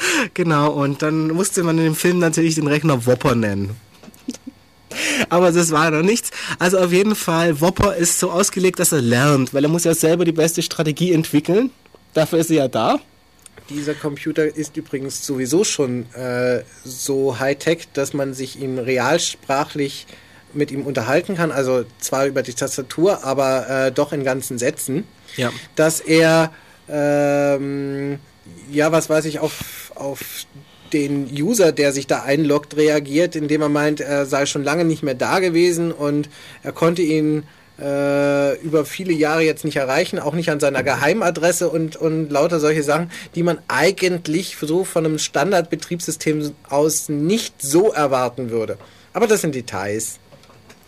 Genau, 0.34 0.72
und 0.72 1.02
dann 1.02 1.28
musste 1.28 1.62
man 1.62 1.78
in 1.78 1.84
dem 1.84 1.94
Film 1.94 2.18
natürlich 2.18 2.54
den 2.54 2.66
Rechner 2.66 3.06
Whopper 3.06 3.34
nennen. 3.34 3.76
Aber 5.28 5.52
das 5.52 5.70
war 5.70 5.90
noch 5.90 6.02
nichts. 6.02 6.30
Also 6.58 6.78
auf 6.78 6.92
jeden 6.92 7.14
Fall, 7.14 7.60
Whopper 7.60 7.96
ist 7.96 8.18
so 8.18 8.30
ausgelegt, 8.30 8.78
dass 8.78 8.92
er 8.92 9.02
lernt, 9.02 9.52
weil 9.52 9.64
er 9.64 9.70
muss 9.70 9.84
ja 9.84 9.94
selber 9.94 10.24
die 10.24 10.32
beste 10.32 10.62
Strategie 10.62 11.12
entwickeln. 11.12 11.70
Dafür 12.14 12.38
ist 12.38 12.50
er 12.50 12.56
ja 12.56 12.68
da. 12.68 12.98
Dieser 13.68 13.94
Computer 13.94 14.44
ist 14.44 14.76
übrigens 14.76 15.26
sowieso 15.26 15.62
schon 15.62 16.06
äh, 16.14 16.62
so 16.84 17.38
high-tech, 17.38 17.88
dass 17.92 18.14
man 18.14 18.32
sich 18.32 18.58
ihn 18.58 18.78
realsprachlich 18.78 20.06
mit 20.54 20.70
ihm 20.70 20.86
unterhalten 20.86 21.36
kann. 21.36 21.52
Also 21.52 21.84
zwar 21.98 22.26
über 22.26 22.42
die 22.42 22.54
Tastatur, 22.54 23.24
aber 23.24 23.68
äh, 23.68 23.92
doch 23.92 24.12
in 24.12 24.24
ganzen 24.24 24.58
Sätzen. 24.58 25.04
Ja. 25.36 25.52
Dass 25.76 26.00
er, 26.00 26.50
ähm, 26.88 28.18
ja, 28.70 28.90
was 28.90 29.10
weiß 29.10 29.26
ich, 29.26 29.38
auf, 29.38 29.87
auf 29.98 30.46
den 30.92 31.28
User, 31.30 31.72
der 31.72 31.92
sich 31.92 32.06
da 32.06 32.22
einloggt, 32.22 32.76
reagiert, 32.76 33.36
indem 33.36 33.62
er 33.62 33.68
meint, 33.68 34.00
er 34.00 34.26
sei 34.26 34.46
schon 34.46 34.64
lange 34.64 34.84
nicht 34.84 35.02
mehr 35.02 35.14
da 35.14 35.38
gewesen 35.38 35.92
und 35.92 36.28
er 36.62 36.72
konnte 36.72 37.02
ihn 37.02 37.44
äh, 37.78 38.60
über 38.60 38.84
viele 38.84 39.12
Jahre 39.12 39.42
jetzt 39.42 39.64
nicht 39.64 39.76
erreichen, 39.76 40.18
auch 40.18 40.34
nicht 40.34 40.50
an 40.50 40.60
seiner 40.60 40.82
Geheimadresse 40.82 41.68
und, 41.68 41.96
und 41.96 42.30
lauter 42.30 42.58
solche 42.58 42.82
Sachen, 42.82 43.10
die 43.34 43.42
man 43.42 43.58
eigentlich 43.68 44.56
so 44.60 44.84
von 44.84 45.04
einem 45.04 45.18
Standardbetriebssystem 45.18 46.52
aus 46.68 47.08
nicht 47.08 47.62
so 47.62 47.92
erwarten 47.92 48.50
würde. 48.50 48.78
Aber 49.12 49.26
das 49.26 49.42
sind 49.42 49.54
Details. 49.54 50.18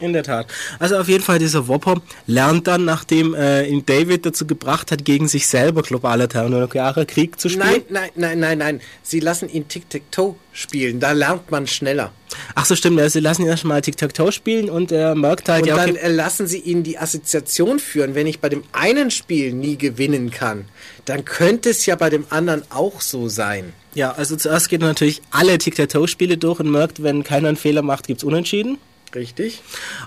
In 0.01 0.12
der 0.12 0.22
Tat. 0.22 0.46
Also 0.78 0.96
auf 0.96 1.09
jeden 1.09 1.22
Fall 1.22 1.38
dieser 1.38 1.68
Whopper 1.68 2.01
lernt 2.26 2.66
dann, 2.66 2.84
nachdem 2.84 3.34
äh, 3.34 3.66
ihn 3.66 3.84
David 3.86 4.26
dazu 4.26 4.46
gebracht 4.46 4.90
hat, 4.90 5.05
gegen 5.05 5.28
sich 5.28 5.46
selber 5.46 5.82
globaler 5.82 6.28
thermonuklearer 6.28 7.05
Krieg 7.05 7.38
zu 7.38 7.48
spielen. 7.48 7.82
Nein, 7.88 8.11
nein, 8.16 8.38
nein, 8.38 8.38
nein, 8.40 8.59
nein. 8.59 8.80
Sie 9.03 9.20
lassen 9.20 9.48
ihn 9.48 9.68
Tic-Tac-Toe 9.68 10.34
spielen. 10.53 11.01
Da 11.01 11.12
lernt 11.12 11.51
man 11.51 11.66
schneller. 11.66 12.12
Ach 12.55 12.64
so, 12.64 12.74
stimmt. 12.76 12.98
Also 12.98 13.14
sie 13.14 13.20
lassen 13.20 13.42
ihn 13.42 13.48
erstmal 13.48 13.80
Tic-Tac-Toe 13.82 14.32
spielen 14.32 14.70
und 14.70 14.90
er 14.92 15.14
merkt 15.14 15.48
halt, 15.48 15.62
Und 15.62 15.68
ja, 15.68 15.76
dann 15.76 15.90
okay, 15.90 16.01
äh, 16.01 16.09
lassen 16.09 16.46
sie 16.46 16.59
ihn 16.59 16.82
die 16.82 16.98
Assoziation 16.98 17.78
führen, 17.78 18.14
wenn 18.14 18.26
ich 18.26 18.40
bei 18.40 18.48
dem 18.48 18.62
einen 18.72 19.11
Spiel 19.11 19.53
nie 19.53 19.76
gewinnen 19.76 20.30
kann, 20.30 20.64
dann 21.05 21.24
könnte 21.24 21.70
es 21.70 21.86
ja 21.86 21.96
bei 21.96 22.09
dem 22.11 22.24
anderen 22.30 22.62
auch 22.70 23.01
so 23.01 23.28
sein. 23.28 23.72
ja, 23.94 24.12
also 24.12 24.36
zuerst 24.36 24.68
geht 24.68 24.80
natürlich 24.80 25.22
alle 25.30 25.59
Tic-Tac-Toe-Spiele 25.59 26.38
durch 26.38 26.61
und 26.61 26.70
merkt, 26.70 27.03
wenn 27.03 27.24
keiner 27.24 27.48
einen 27.48 27.57
Fehler 27.57 27.82
macht, 27.82 28.07
gibt's 28.07 28.24
Unentschieden. 28.24 28.78
Richtig? 29.14 29.62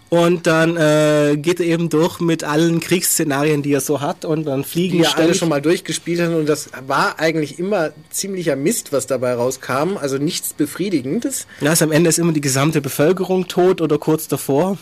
Und 0.09 0.47
dann 0.47 0.77
äh, 0.77 1.35
geht 1.37 1.59
er 1.59 1.65
eben 1.65 1.89
durch 1.89 2.21
mit 2.21 2.43
allen 2.43 2.79
Kriegsszenarien, 2.79 3.61
die 3.61 3.73
er 3.73 3.81
so 3.81 3.99
hat 3.99 4.23
und 4.23 4.45
dann 4.45 4.63
fliegen 4.63 4.97
Die 4.97 5.03
ja 5.03 5.11
alle 5.15 5.35
schon 5.35 5.49
mal 5.49 5.61
durchgespielt 5.61 6.21
haben 6.21 6.35
und 6.35 6.47
das 6.47 6.69
war 6.87 7.19
eigentlich 7.19 7.59
immer 7.59 7.91
ziemlicher 8.09 8.55
Mist, 8.55 8.93
was 8.93 9.05
dabei 9.05 9.33
rauskam, 9.33 9.97
also 9.97 10.17
nichts 10.17 10.53
Befriedigendes. 10.53 11.47
Ja, 11.59 11.71
also 11.71 11.85
am 11.85 11.91
Ende 11.91 12.09
ist 12.09 12.17
immer 12.17 12.31
die 12.31 12.41
gesamte 12.41 12.79
Bevölkerung 12.79 13.47
tot 13.47 13.81
oder 13.81 13.97
kurz 13.97 14.27
davor. 14.29 14.77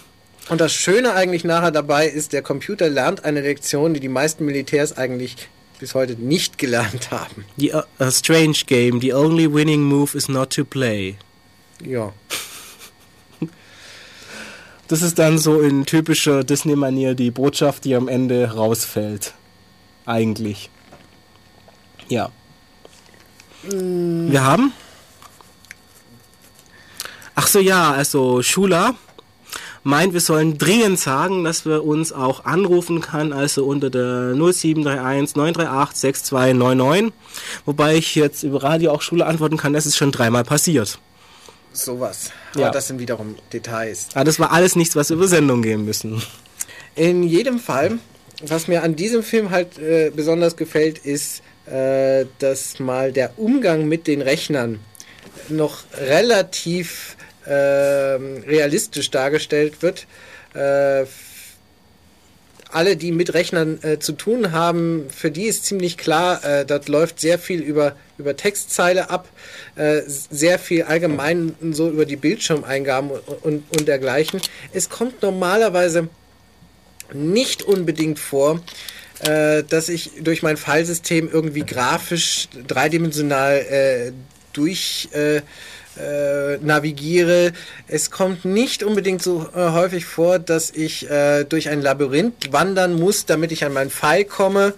Und 0.50 0.62
das 0.62 0.74
Schöne 0.74 1.14
eigentlich 1.14 1.44
nachher 1.44 1.72
dabei 1.72 2.08
ist, 2.08 2.34
der 2.34 2.42
Computer 2.42 2.90
lernt 2.90 3.26
eine 3.26 3.42
Lektion, 3.42 3.94
die 3.94 4.00
die 4.00 4.10
meisten 4.10 4.46
Militärs 4.46 4.98
eigentlich 4.98 5.48
bis 5.80 5.96
heute 5.96 6.14
nicht 6.14 6.58
gelernt 6.58 7.10
haben. 7.12 7.46
Die 7.58 7.72
uh, 7.72 7.82
a 8.00 8.12
strange 8.12 8.60
game. 8.68 9.02
The 9.02 9.14
only 9.14 9.52
winning 9.52 9.82
move 9.82 10.16
is 10.16 10.30
not 10.30 10.52
to 10.52 10.64
play. 10.64 11.16
Ja. 11.84 12.14
Das 14.92 15.02
ist 15.02 15.20
dann 15.20 15.38
so 15.38 15.62
in 15.62 15.86
typischer 15.86 16.44
Disney-Manier 16.44 17.16
die 17.16 17.32
Botschaft, 17.32 17.86
die 17.86 17.96
am 17.96 18.10
Ende 18.10 18.56
rausfällt. 18.56 19.34
Eigentlich. 20.06 20.70
Ja. 22.10 22.30
Wir 23.64 24.44
haben. 24.44 24.74
Ach 27.36 27.48
so, 27.48 27.60
ja, 27.60 27.94
also 27.94 28.42
Schula 28.42 28.96
meint, 29.84 30.12
wir 30.12 30.20
sollen 30.20 30.58
dringend 30.58 31.00
sagen, 31.00 31.46
dass 31.46 31.66
wir 31.66 31.86
uns 31.86 32.12
auch 32.12 32.44
anrufen 32.44 33.00
kann, 33.00 33.32
also 33.32 33.64
unter 33.64 33.90
der 33.90 34.36
0731 34.36 35.38
938 35.38 35.98
6299. 36.02 37.14
Wobei 37.64 37.96
ich 37.96 38.16
jetzt 38.16 38.44
über 38.44 38.62
Radio 38.62 38.92
auch 38.92 39.02
Schule 39.02 39.26
antworten 39.26 39.56
kann, 39.56 39.72
das 39.72 39.86
ist 39.86 39.96
schon 39.96 40.12
dreimal 40.12 40.44
passiert. 40.44 41.00
Sowas. 41.74 42.32
Ja. 42.56 42.66
Aber 42.66 42.74
das 42.74 42.88
sind 42.88 43.00
wiederum 43.00 43.36
Details. 43.54 44.08
Aber 44.14 44.26
das 44.26 44.40
war 44.40 44.52
alles 44.52 44.76
nichts, 44.76 44.96
was 44.96 45.10
wir 45.10 45.18
über 45.18 45.28
Sendung 45.28 45.62
gehen 45.62 45.86
müssen. 45.86 46.22
In 46.96 47.24
jedem 47.24 47.60
Fall, 47.60 48.00
was 48.42 48.68
mir 48.68 48.84
an 48.84 48.96
diesem 48.96 49.24
Film 49.24 49.52
halt 49.52 49.78
äh, 49.80 50.12
besonders 50.14 50.58
gefällt, 50.58 50.98
ist, 51.00 51.42
äh, 51.66 52.26
dass 52.40 52.80
mal 52.80 53.12
der 53.12 53.40
Umgang 53.40 53.88
mit 53.88 54.08
den 54.08 54.22
Rechnern 54.22 54.80
noch 55.48 55.84
relativ 55.98 57.16
ähm, 57.48 58.44
realistisch 58.46 59.10
dargestellt 59.12 59.82
wird. 59.82 60.06
Äh, 62.72 62.78
alle, 62.82 62.96
die 62.98 63.12
mit 63.12 63.34
Rechnern 63.34 63.80
äh, 63.84 64.00
zu 64.00 64.14
tun 64.14 64.52
haben, 64.52 65.08
für 65.10 65.32
die 65.32 65.46
ist 65.46 65.66
ziemlich 65.66 65.98
klar, 65.98 66.44
äh, 66.44 66.66
das 66.66 66.88
läuft 66.88 67.20
sehr 67.20 67.40
viel 67.40 67.62
über, 67.62 67.96
über 68.18 68.36
Textzeile 68.36 69.10
ab, 69.10 69.28
äh, 69.76 70.02
sehr 70.08 70.60
viel 70.60 70.84
allgemein 70.84 71.56
so 71.72 71.90
über 71.90 72.06
die 72.06 72.16
Bildschirmeingaben 72.16 73.12
und, 73.12 73.44
und, 73.44 73.64
und 73.78 73.88
dergleichen. 73.88 74.42
Es 74.74 74.90
kommt 74.90 75.22
normalerweise 75.22 76.10
nicht 77.14 77.64
unbedingt 77.64 78.20
vor, 78.20 78.62
äh, 79.22 79.64
dass 79.64 79.90
ich 79.90 80.12
durch 80.22 80.44
mein 80.44 80.58
Fallsystem 80.58 81.30
irgendwie 81.32 81.66
grafisch 81.66 82.48
dreidimensional 82.68 83.58
äh, 83.58 84.12
durch 84.54 85.10
äh, 85.98 86.52
äh, 86.52 86.58
navigiere. 86.62 87.54
Es 87.88 88.12
kommt 88.12 88.46
nicht 88.46 88.84
unbedingt 88.84 89.22
so 89.22 89.48
äh, 89.56 89.72
häufig 89.72 90.06
vor, 90.06 90.40
dass 90.40 90.72
ich 90.72 91.10
äh, 91.10 91.44
durch 91.44 91.70
ein 91.70 91.82
Labyrinth 91.82 92.52
wandern 92.52 93.00
muss, 93.00 93.26
damit 93.26 93.52
ich 93.52 93.66
an 93.66 93.74
meinen 93.74 93.90
Pfeil 93.90 94.26
komme. 94.26 94.74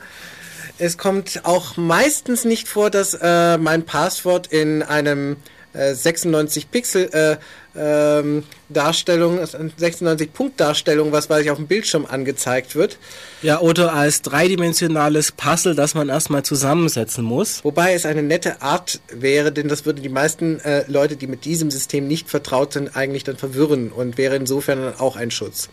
Es 0.77 0.97
kommt 0.97 1.41
auch 1.43 1.77
meistens 1.77 2.45
nicht 2.45 2.67
vor, 2.67 2.89
dass 2.89 3.17
äh, 3.21 3.57
mein 3.57 3.83
Passwort 3.83 4.47
in 4.47 4.81
einem 4.81 5.37
äh, 5.73 5.93
96 5.93 6.71
Pixel 6.71 7.09
äh, 7.13 7.37
ähm, 7.75 8.43
Darstellung, 8.69 9.39
96 9.77 10.31
Punkt 10.31 10.59
Darstellung, 10.59 11.11
was 11.11 11.29
weiß 11.29 11.43
ich, 11.43 11.51
auf 11.51 11.57
dem 11.57 11.67
Bildschirm 11.67 12.05
angezeigt 12.05 12.75
wird. 12.75 12.97
Ja, 13.41 13.59
oder 13.61 13.93
als 13.93 14.21
dreidimensionales 14.21 15.31
Puzzle, 15.31 15.73
das 15.75 15.95
man 15.95 16.09
erstmal 16.09 16.43
zusammensetzen 16.43 17.23
muss. 17.23 17.63
Wobei 17.63 17.93
es 17.93 18.05
eine 18.05 18.21
nette 18.23 18.61
Art 18.61 18.99
wäre, 19.11 19.51
denn 19.51 19.67
das 19.67 19.85
würde 19.85 20.01
die 20.01 20.09
meisten 20.09 20.59
äh, 20.59 20.85
Leute, 20.87 21.15
die 21.15 21.27
mit 21.27 21.45
diesem 21.45 21.71
System 21.71 22.07
nicht 22.07 22.29
vertraut 22.29 22.73
sind, 22.73 22.95
eigentlich 22.95 23.23
dann 23.23 23.37
verwirren 23.37 23.91
und 23.91 24.17
wäre 24.17 24.35
insofern 24.35 24.79
dann 24.81 24.99
auch 24.99 25.15
ein 25.15 25.31
Schutz. 25.31 25.69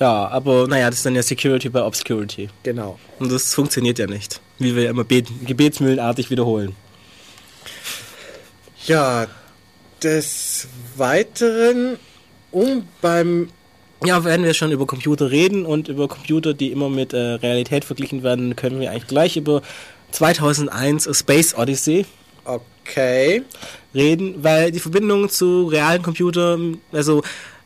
Ja, 0.00 0.26
aber 0.28 0.66
naja, 0.66 0.90
das 0.90 0.98
ist 0.98 1.06
dann 1.06 1.14
ja 1.14 1.22
Security 1.22 1.68
by 1.68 1.78
Obscurity. 1.78 2.48
Genau. 2.64 2.98
Und 3.20 3.30
das 3.30 3.54
funktioniert 3.54 3.98
ja 3.98 4.06
nicht. 4.06 4.40
Wie 4.58 4.74
wir 4.74 4.84
ja 4.84 4.90
immer 4.90 5.04
bet- 5.04 5.28
gebetsmühlenartig 5.46 6.30
wiederholen. 6.30 6.74
Ja, 8.86 9.26
des 10.02 10.66
Weiteren, 10.96 11.96
um 12.50 12.86
beim 13.00 13.48
Ja, 14.04 14.24
wenn 14.24 14.44
wir 14.44 14.52
schon 14.54 14.70
über 14.72 14.86
Computer 14.86 15.30
reden 15.30 15.64
und 15.64 15.88
über 15.88 16.08
Computer, 16.08 16.52
die 16.52 16.70
immer 16.72 16.90
mit 16.90 17.12
äh, 17.14 17.16
Realität 17.18 17.84
verglichen 17.84 18.22
werden, 18.22 18.54
können 18.56 18.80
wir 18.80 18.90
eigentlich 18.90 19.06
gleich 19.06 19.36
über 19.36 19.62
2001 20.12 21.08
A 21.08 21.14
Space 21.14 21.54
Odyssey 21.56 22.04
Okay. 22.44 23.42
reden, 23.94 24.44
weil 24.44 24.70
die 24.70 24.78
Verbindung 24.80 25.30
zu 25.30 25.66
realen 25.68 26.02
Computern, 26.02 26.78
also 26.92 27.22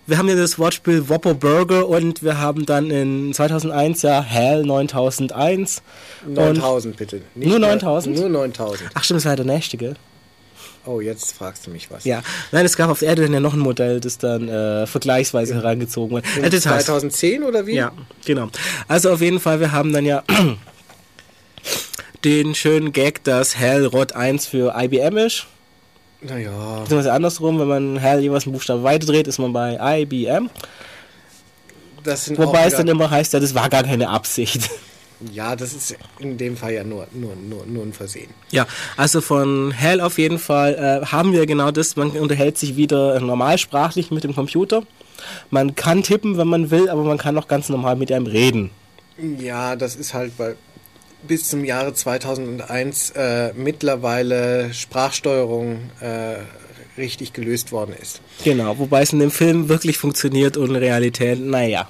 wir 0.06 0.16
haben 0.16 0.28
ja 0.28 0.36
das 0.36 0.58
Wortspiel 0.58 1.08
Whopper 1.08 1.34
Burger 1.34 1.88
und 1.88 2.22
wir 2.22 2.38
haben 2.38 2.64
dann 2.64 2.90
in 2.90 3.34
2001 3.34 4.02
ja 4.02 4.24
HAL 4.24 4.62
9001. 4.64 5.82
Und, 6.24 6.34
9000 6.34 6.96
bitte. 6.96 7.20
Nicht 7.34 7.48
Nur 7.48 7.58
mal- 7.58 7.70
9000? 7.72 8.16
Nur 8.16 8.28
9000. 8.28 8.90
ach 8.94 9.02
stimmt, 9.04 9.18
das 9.18 9.24
war 9.26 9.36
der 9.36 9.44
nächste, 9.44 9.76
gell? 9.76 9.96
Oh, 10.88 11.00
jetzt 11.02 11.32
fragst 11.32 11.66
du 11.66 11.70
mich 11.70 11.90
was. 11.90 12.04
Ja, 12.04 12.22
nein, 12.50 12.64
es 12.64 12.76
gab 12.76 12.88
auf 12.88 13.00
der 13.00 13.08
Erde 13.10 13.22
dann 13.22 13.34
ja 13.34 13.40
noch 13.40 13.52
ein 13.52 13.58
Modell, 13.58 14.00
das 14.00 14.16
dann 14.16 14.48
äh, 14.48 14.86
vergleichsweise 14.86 15.54
herangezogen 15.54 16.12
wurde. 16.12 16.26
Äh, 16.36 16.44
In 16.46 16.50
Details. 16.50 16.86
2010 16.86 17.42
oder 17.42 17.66
wie? 17.66 17.74
Ja, 17.74 17.92
genau. 18.24 18.48
Also 18.88 19.10
auf 19.12 19.20
jeden 19.20 19.38
Fall, 19.38 19.60
wir 19.60 19.72
haben 19.72 19.92
dann 19.92 20.06
ja 20.06 20.22
den 22.24 22.54
schönen 22.54 22.92
Gag, 22.92 23.22
dass 23.24 23.58
HAL 23.58 23.84
Rot 23.84 24.12
1 24.12 24.46
für 24.46 24.74
IBM 24.78 25.18
ist. 25.18 25.46
Naja. 26.22 26.80
Beziehungsweise 26.80 27.12
andersrum, 27.12 27.60
wenn 27.60 27.68
man 27.68 28.02
HAL 28.02 28.20
jeweils 28.20 28.44
einen 28.46 28.54
Buchstaben 28.54 28.82
weiterdreht, 28.82 29.28
ist 29.28 29.38
man 29.38 29.52
bei 29.52 30.00
IBM. 30.00 30.48
Wobei 32.36 32.64
es 32.64 32.74
dann 32.76 32.88
immer 32.88 33.10
heißt, 33.10 33.34
ja, 33.34 33.40
das 33.40 33.54
war 33.54 33.68
gar 33.68 33.82
keine 33.82 34.08
Absicht. 34.08 34.70
Ja, 35.32 35.56
das 35.56 35.74
ist 35.74 35.96
in 36.18 36.38
dem 36.38 36.56
Fall 36.56 36.72
ja 36.74 36.84
nur, 36.84 37.08
nur, 37.12 37.34
nur, 37.34 37.66
nur 37.66 37.82
ein 37.84 37.92
Versehen. 37.92 38.30
Ja, 38.50 38.66
also 38.96 39.20
von 39.20 39.74
HAL 39.76 40.00
auf 40.00 40.18
jeden 40.18 40.38
Fall 40.38 40.74
äh, 40.74 41.06
haben 41.06 41.32
wir 41.32 41.46
genau 41.46 41.70
das, 41.70 41.96
man 41.96 42.10
unterhält 42.10 42.56
sich 42.56 42.76
wieder 42.76 43.18
normalsprachlich 43.20 44.10
mit 44.10 44.24
dem 44.24 44.34
Computer. 44.34 44.82
Man 45.50 45.74
kann 45.74 46.02
tippen, 46.02 46.38
wenn 46.38 46.48
man 46.48 46.70
will, 46.70 46.88
aber 46.88 47.02
man 47.02 47.18
kann 47.18 47.36
auch 47.36 47.48
ganz 47.48 47.68
normal 47.68 47.96
mit 47.96 48.12
einem 48.12 48.26
reden. 48.26 48.70
Ja, 49.40 49.74
das 49.74 49.96
ist 49.96 50.14
halt 50.14 50.36
bei 50.36 50.54
bis 51.26 51.48
zum 51.48 51.64
Jahre 51.64 51.92
2001 51.92 53.10
äh, 53.10 53.52
mittlerweile 53.54 54.72
Sprachsteuerung 54.72 55.90
äh, 56.00 56.36
richtig 56.96 57.32
gelöst 57.32 57.72
worden 57.72 57.94
ist. 58.00 58.20
Genau, 58.44 58.78
wobei 58.78 59.02
es 59.02 59.12
in 59.12 59.18
dem 59.18 59.30
Film 59.30 59.68
wirklich 59.68 59.98
funktioniert 59.98 60.56
und 60.56 60.70
in 60.70 60.76
Realität, 60.76 61.40
naja. 61.40 61.88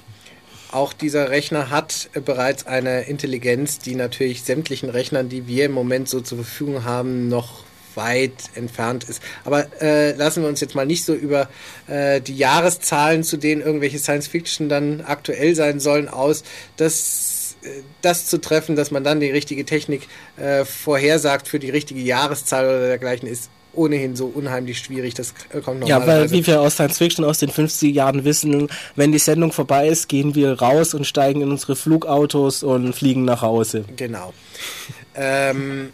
Auch 0.71 0.93
dieser 0.93 1.31
Rechner 1.31 1.71
hat 1.71 2.09
äh, 2.13 2.21
bereits 2.21 2.67
eine 2.67 3.01
Intelligenz, 3.01 3.79
die 3.79 3.95
natürlich 3.95 4.43
sämtlichen 4.43 4.89
Rechnern, 4.89 5.27
die 5.27 5.47
wir 5.47 5.65
im 5.65 5.71
Moment 5.71 6.07
so 6.07 6.21
zur 6.21 6.37
Verfügung 6.39 6.83
haben, 6.83 7.27
noch 7.27 7.63
weit 7.95 8.33
entfernt 8.53 9.03
ist. 9.03 9.21
Aber 9.43 9.67
äh, 9.81 10.13
lassen 10.13 10.43
wir 10.43 10.49
uns 10.49 10.61
jetzt 10.61 10.75
mal 10.75 10.85
nicht 10.85 11.05
so 11.05 11.15
über 11.15 11.49
äh, 11.87 12.21
die 12.21 12.37
Jahreszahlen, 12.37 13.23
zu 13.23 13.37
denen 13.37 13.61
irgendwelche 13.61 13.97
Science 13.97 14.27
Fiction 14.27 14.69
dann 14.69 15.01
aktuell 15.01 15.55
sein 15.55 15.79
sollen, 15.79 16.07
aus. 16.07 16.43
Das, 16.77 17.57
äh, 17.63 17.81
das 18.03 18.27
zu 18.27 18.39
treffen, 18.39 18.75
dass 18.75 18.91
man 18.91 19.03
dann 19.03 19.19
die 19.19 19.31
richtige 19.31 19.65
Technik 19.65 20.07
äh, 20.37 20.65
vorhersagt 20.65 21.47
für 21.47 21.59
die 21.59 21.71
richtige 21.71 22.01
Jahreszahl 22.01 22.65
oder 22.65 22.87
dergleichen, 22.87 23.27
ist 23.27 23.49
ohnehin 23.79 24.15
so 24.15 24.25
unheimlich 24.27 24.79
schwierig. 24.79 25.13
Das 25.13 25.33
äh, 25.51 25.61
kommt 25.61 25.87
Ja, 25.87 26.05
weil 26.05 26.29
wie 26.31 26.45
wir 26.45 26.61
aus 26.61 26.73
Science 26.73 26.97
Fiction 26.97 27.25
aus 27.25 27.39
den 27.39 27.49
50 27.49 27.95
Jahren 27.95 28.25
wissen, 28.25 28.67
wenn 28.95 29.11
die 29.11 29.19
Sendung 29.19 29.51
vorbei 29.51 29.87
ist, 29.87 30.09
gehen 30.09 30.35
wir 30.35 30.59
raus 30.59 30.93
und 30.93 31.07
steigen 31.07 31.41
in 31.41 31.49
unsere 31.49 31.75
Flugautos 31.75 32.63
und 32.63 32.93
fliegen 32.93 33.25
nach 33.25 33.41
Hause. 33.41 33.85
Genau. 33.95 34.33
ähm, 35.15 35.89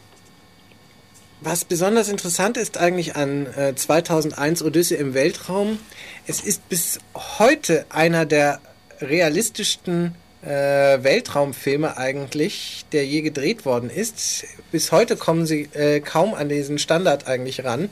was 1.42 1.64
besonders 1.64 2.10
interessant 2.10 2.58
ist 2.58 2.78
eigentlich 2.78 3.16
an 3.16 3.46
äh, 3.46 3.76
2001 3.76 4.64
Odyssee 4.64 4.96
im 4.96 5.14
Weltraum, 5.14 5.78
es 6.26 6.42
ist 6.42 6.68
bis 6.70 7.00
heute 7.38 7.86
einer 7.90 8.26
der 8.26 8.60
realistischsten 9.00 10.16
äh, 10.46 11.04
Weltraumfilme 11.04 11.98
eigentlich, 11.98 12.86
der 12.92 13.06
je 13.06 13.22
gedreht 13.22 13.66
worden 13.66 13.90
ist. 13.90 14.46
Bis 14.72 14.92
heute 14.92 15.18
kommen 15.18 15.46
sie 15.46 15.64
äh, 15.74 16.00
kaum 16.00 16.34
an 16.34 16.50
diesen 16.50 16.78
Standard 16.78 17.28
eigentlich 17.28 17.64
ran. 17.64 17.90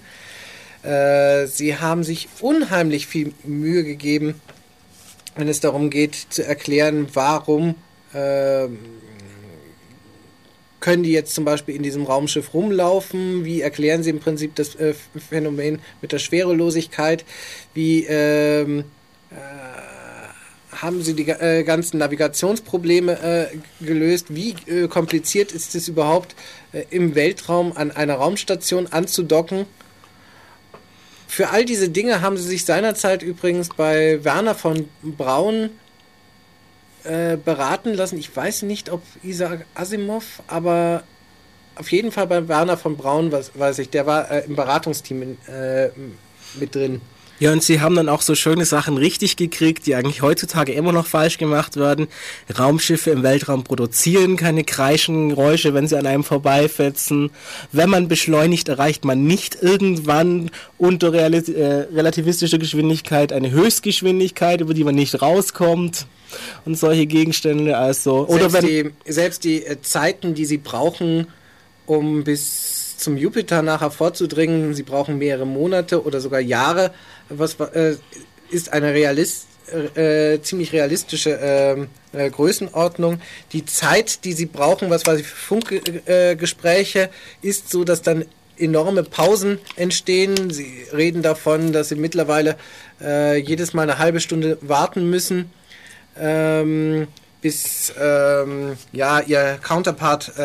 Äh, 0.84 1.48
sie 1.48 1.78
haben 1.78 2.04
sich 2.04 2.30
unheimlich 2.42 3.08
viel 3.08 3.34
Mühe 3.44 3.84
gegeben, 3.84 4.40
wenn 5.36 5.48
es 5.48 5.60
darum 5.60 5.90
geht 5.90 6.16
zu 6.30 6.46
erklären, 6.46 7.08
warum 7.14 7.76
ähm, 8.14 8.78
können 10.80 11.04
die 11.04 11.14
jetzt 11.14 11.34
zum 11.34 11.46
Beispiel 11.46 11.76
in 11.76 11.82
diesem 11.82 12.04
Raumschiff 12.04 12.54
rumlaufen? 12.54 13.46
Wie 13.46 13.62
erklären 13.62 14.04
sie 14.04 14.10
im 14.10 14.20
Prinzip 14.20 14.56
das 14.56 14.76
äh, 14.76 14.94
Phänomen 15.30 15.80
mit 16.02 16.12
der 16.12 16.20
Schwerelosigkeit? 16.20 17.24
Wie 17.74 18.06
ähm, 18.06 18.84
äh, 19.32 19.93
haben 20.84 21.02
sie 21.02 21.14
die 21.14 21.30
äh, 21.30 21.64
ganzen 21.64 21.98
Navigationsprobleme 21.98 23.50
äh, 23.52 23.84
gelöst? 23.84 24.36
Wie 24.36 24.56
äh, 24.68 24.88
kompliziert 24.88 25.52
ist 25.52 25.74
es 25.76 25.88
überhaupt, 25.88 26.36
äh, 26.74 26.84
im 26.90 27.16
Weltraum 27.16 27.76
an 27.76 27.92
einer 27.92 28.16
Raumstation 28.16 28.88
anzudocken? 28.88 29.66
Für 31.28 31.50
all 31.50 31.66
diese 31.66 31.90
Dinge 31.90 32.22
haben 32.22 32.38
sie 32.38 32.48
sich 32.48 32.66
seinerzeit 32.66 33.24
übrigens 33.24 33.70
bei 33.70 34.24
Werner 34.24 34.54
von 34.54 34.90
Braun 35.02 35.72
äh, 37.06 37.38
beraten 37.38 37.94
lassen. 37.94 38.20
Ich 38.20 38.36
weiß 38.36 38.64
nicht, 38.64 38.92
ob 38.92 39.02
Isaac 39.24 39.66
Asimov, 39.74 40.44
aber 40.48 41.04
auf 41.76 41.92
jeden 41.92 42.12
Fall 42.12 42.28
bei 42.28 42.48
Werner 42.48 42.78
von 42.78 42.98
Braun, 42.98 43.32
was, 43.32 43.58
weiß 43.58 43.80
ich, 43.80 43.90
der 43.90 44.06
war 44.06 44.30
äh, 44.30 44.46
im 44.46 44.56
Beratungsteam 44.56 45.22
in, 45.24 45.38
mit 46.60 46.76
drin. 46.76 47.02
Ja, 47.44 47.52
und 47.52 47.62
sie 47.62 47.82
haben 47.82 47.96
dann 47.96 48.08
auch 48.08 48.22
so 48.22 48.36
schöne 48.36 48.64
Sachen 48.64 48.96
richtig 48.96 49.36
gekriegt, 49.36 49.86
die 49.86 49.96
eigentlich 49.96 50.22
heutzutage 50.22 50.72
immer 50.72 50.94
noch 50.94 51.06
falsch 51.06 51.38
gemacht 51.38 51.76
werden. 51.76 52.08
Raumschiffe 52.58 53.12
im 53.12 53.22
Weltraum 53.22 53.66
produzieren 53.66 54.38
keine 54.38 54.64
kreischenden 54.64 55.28
Geräusche, 55.28 55.74
wenn 55.74 55.86
sie 55.86 55.98
an 55.98 56.06
einem 56.06 56.24
vorbeifetzen. 56.24 57.32
Wenn 57.74 57.90
man 57.90 58.08
beschleunigt, 58.08 58.70
erreicht 58.70 59.04
man 59.04 59.26
nicht 59.26 59.58
irgendwann 59.62 60.52
unter 60.78 61.12
reali 61.12 61.40
äh, 61.40 61.86
relativistischer 61.94 62.60
Geschwindigkeit 62.60 63.34
eine 63.34 63.52
Höchstgeschwindigkeit, 63.52 64.62
über 64.62 64.74
die 64.74 64.86
man 64.86 64.96
nicht 64.96 65.22
rauskommt. 65.22 66.08
Und 66.64 66.80
solche 66.80 67.08
Gegenstände, 67.08 67.78
also. 67.78 68.26
Oder 68.26 68.50
selbst, 68.50 68.70
wenn. 68.70 68.94
die, 69.06 69.12
selbst 69.12 69.44
die 69.44 69.66
äh, 69.66 69.82
Zeiten, 69.82 70.34
die 70.34 70.46
sie 70.46 70.60
brauchen, 70.60 71.28
um 71.88 72.24
bis 72.24 72.96
zum 73.04 73.18
Jupiter 73.18 73.62
nachher 73.62 73.92
vorzudringen, 73.92 74.74
sie 74.74 74.84
brauchen 74.84 75.18
mehrere 75.18 75.46
Monate 75.46 76.04
oder 76.06 76.22
sogar 76.22 76.40
Jahre, 76.40 76.92
was 77.30 77.60
äh, 77.60 77.96
ist 78.50 78.72
eine 78.74 78.94
Realist, 78.94 79.48
äh, 79.96 80.40
ziemlich 80.42 80.74
realistische 80.74 81.40
äh, 81.40 82.26
äh, 82.26 82.30
Größenordnung. 82.30 83.20
Die 83.52 83.66
Zeit, 83.66 84.24
die 84.26 84.34
sie 84.34 84.46
brauchen, 84.46 84.90
was 84.90 85.06
weiß 85.06 85.20
ich, 85.20 85.28
für 85.28 85.36
Funkgespräche, 85.36 87.10
ist 87.42 87.70
so, 87.70 87.84
dass 87.84 88.02
dann 88.02 88.26
enorme 88.58 89.04
Pausen 89.04 89.60
entstehen. 89.76 90.52
Sie 90.52 90.86
reden 90.94 91.22
davon, 91.22 91.74
dass 91.74 91.90
sie 91.90 91.96
mittlerweile 91.96 92.58
äh, 93.02 93.38
jedes 93.38 93.74
Mal 93.74 93.84
eine 93.84 94.00
halbe 94.00 94.20
Stunde 94.20 94.58
warten 94.62 95.10
müssen. 95.10 95.52
Ähm, 96.20 97.08
bis 97.44 97.94
ähm, 98.00 98.78
ja 98.92 99.20
ihr 99.20 99.60
Counterpart 99.62 100.34
äh, 100.40 100.42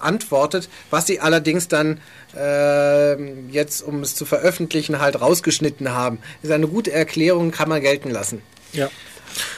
antwortet, 0.00 0.70
was 0.88 1.06
sie 1.06 1.20
allerdings 1.20 1.68
dann 1.68 2.00
äh, 2.34 3.50
jetzt, 3.50 3.82
um 3.82 4.00
es 4.00 4.14
zu 4.14 4.24
veröffentlichen, 4.24 5.00
halt 5.00 5.20
rausgeschnitten 5.20 5.90
haben. 5.92 6.18
Ist 6.42 6.52
eine 6.52 6.68
gute 6.68 6.92
Erklärung, 6.92 7.50
kann 7.50 7.68
man 7.68 7.82
gelten 7.82 8.10
lassen. 8.10 8.40
Ja. 8.72 8.88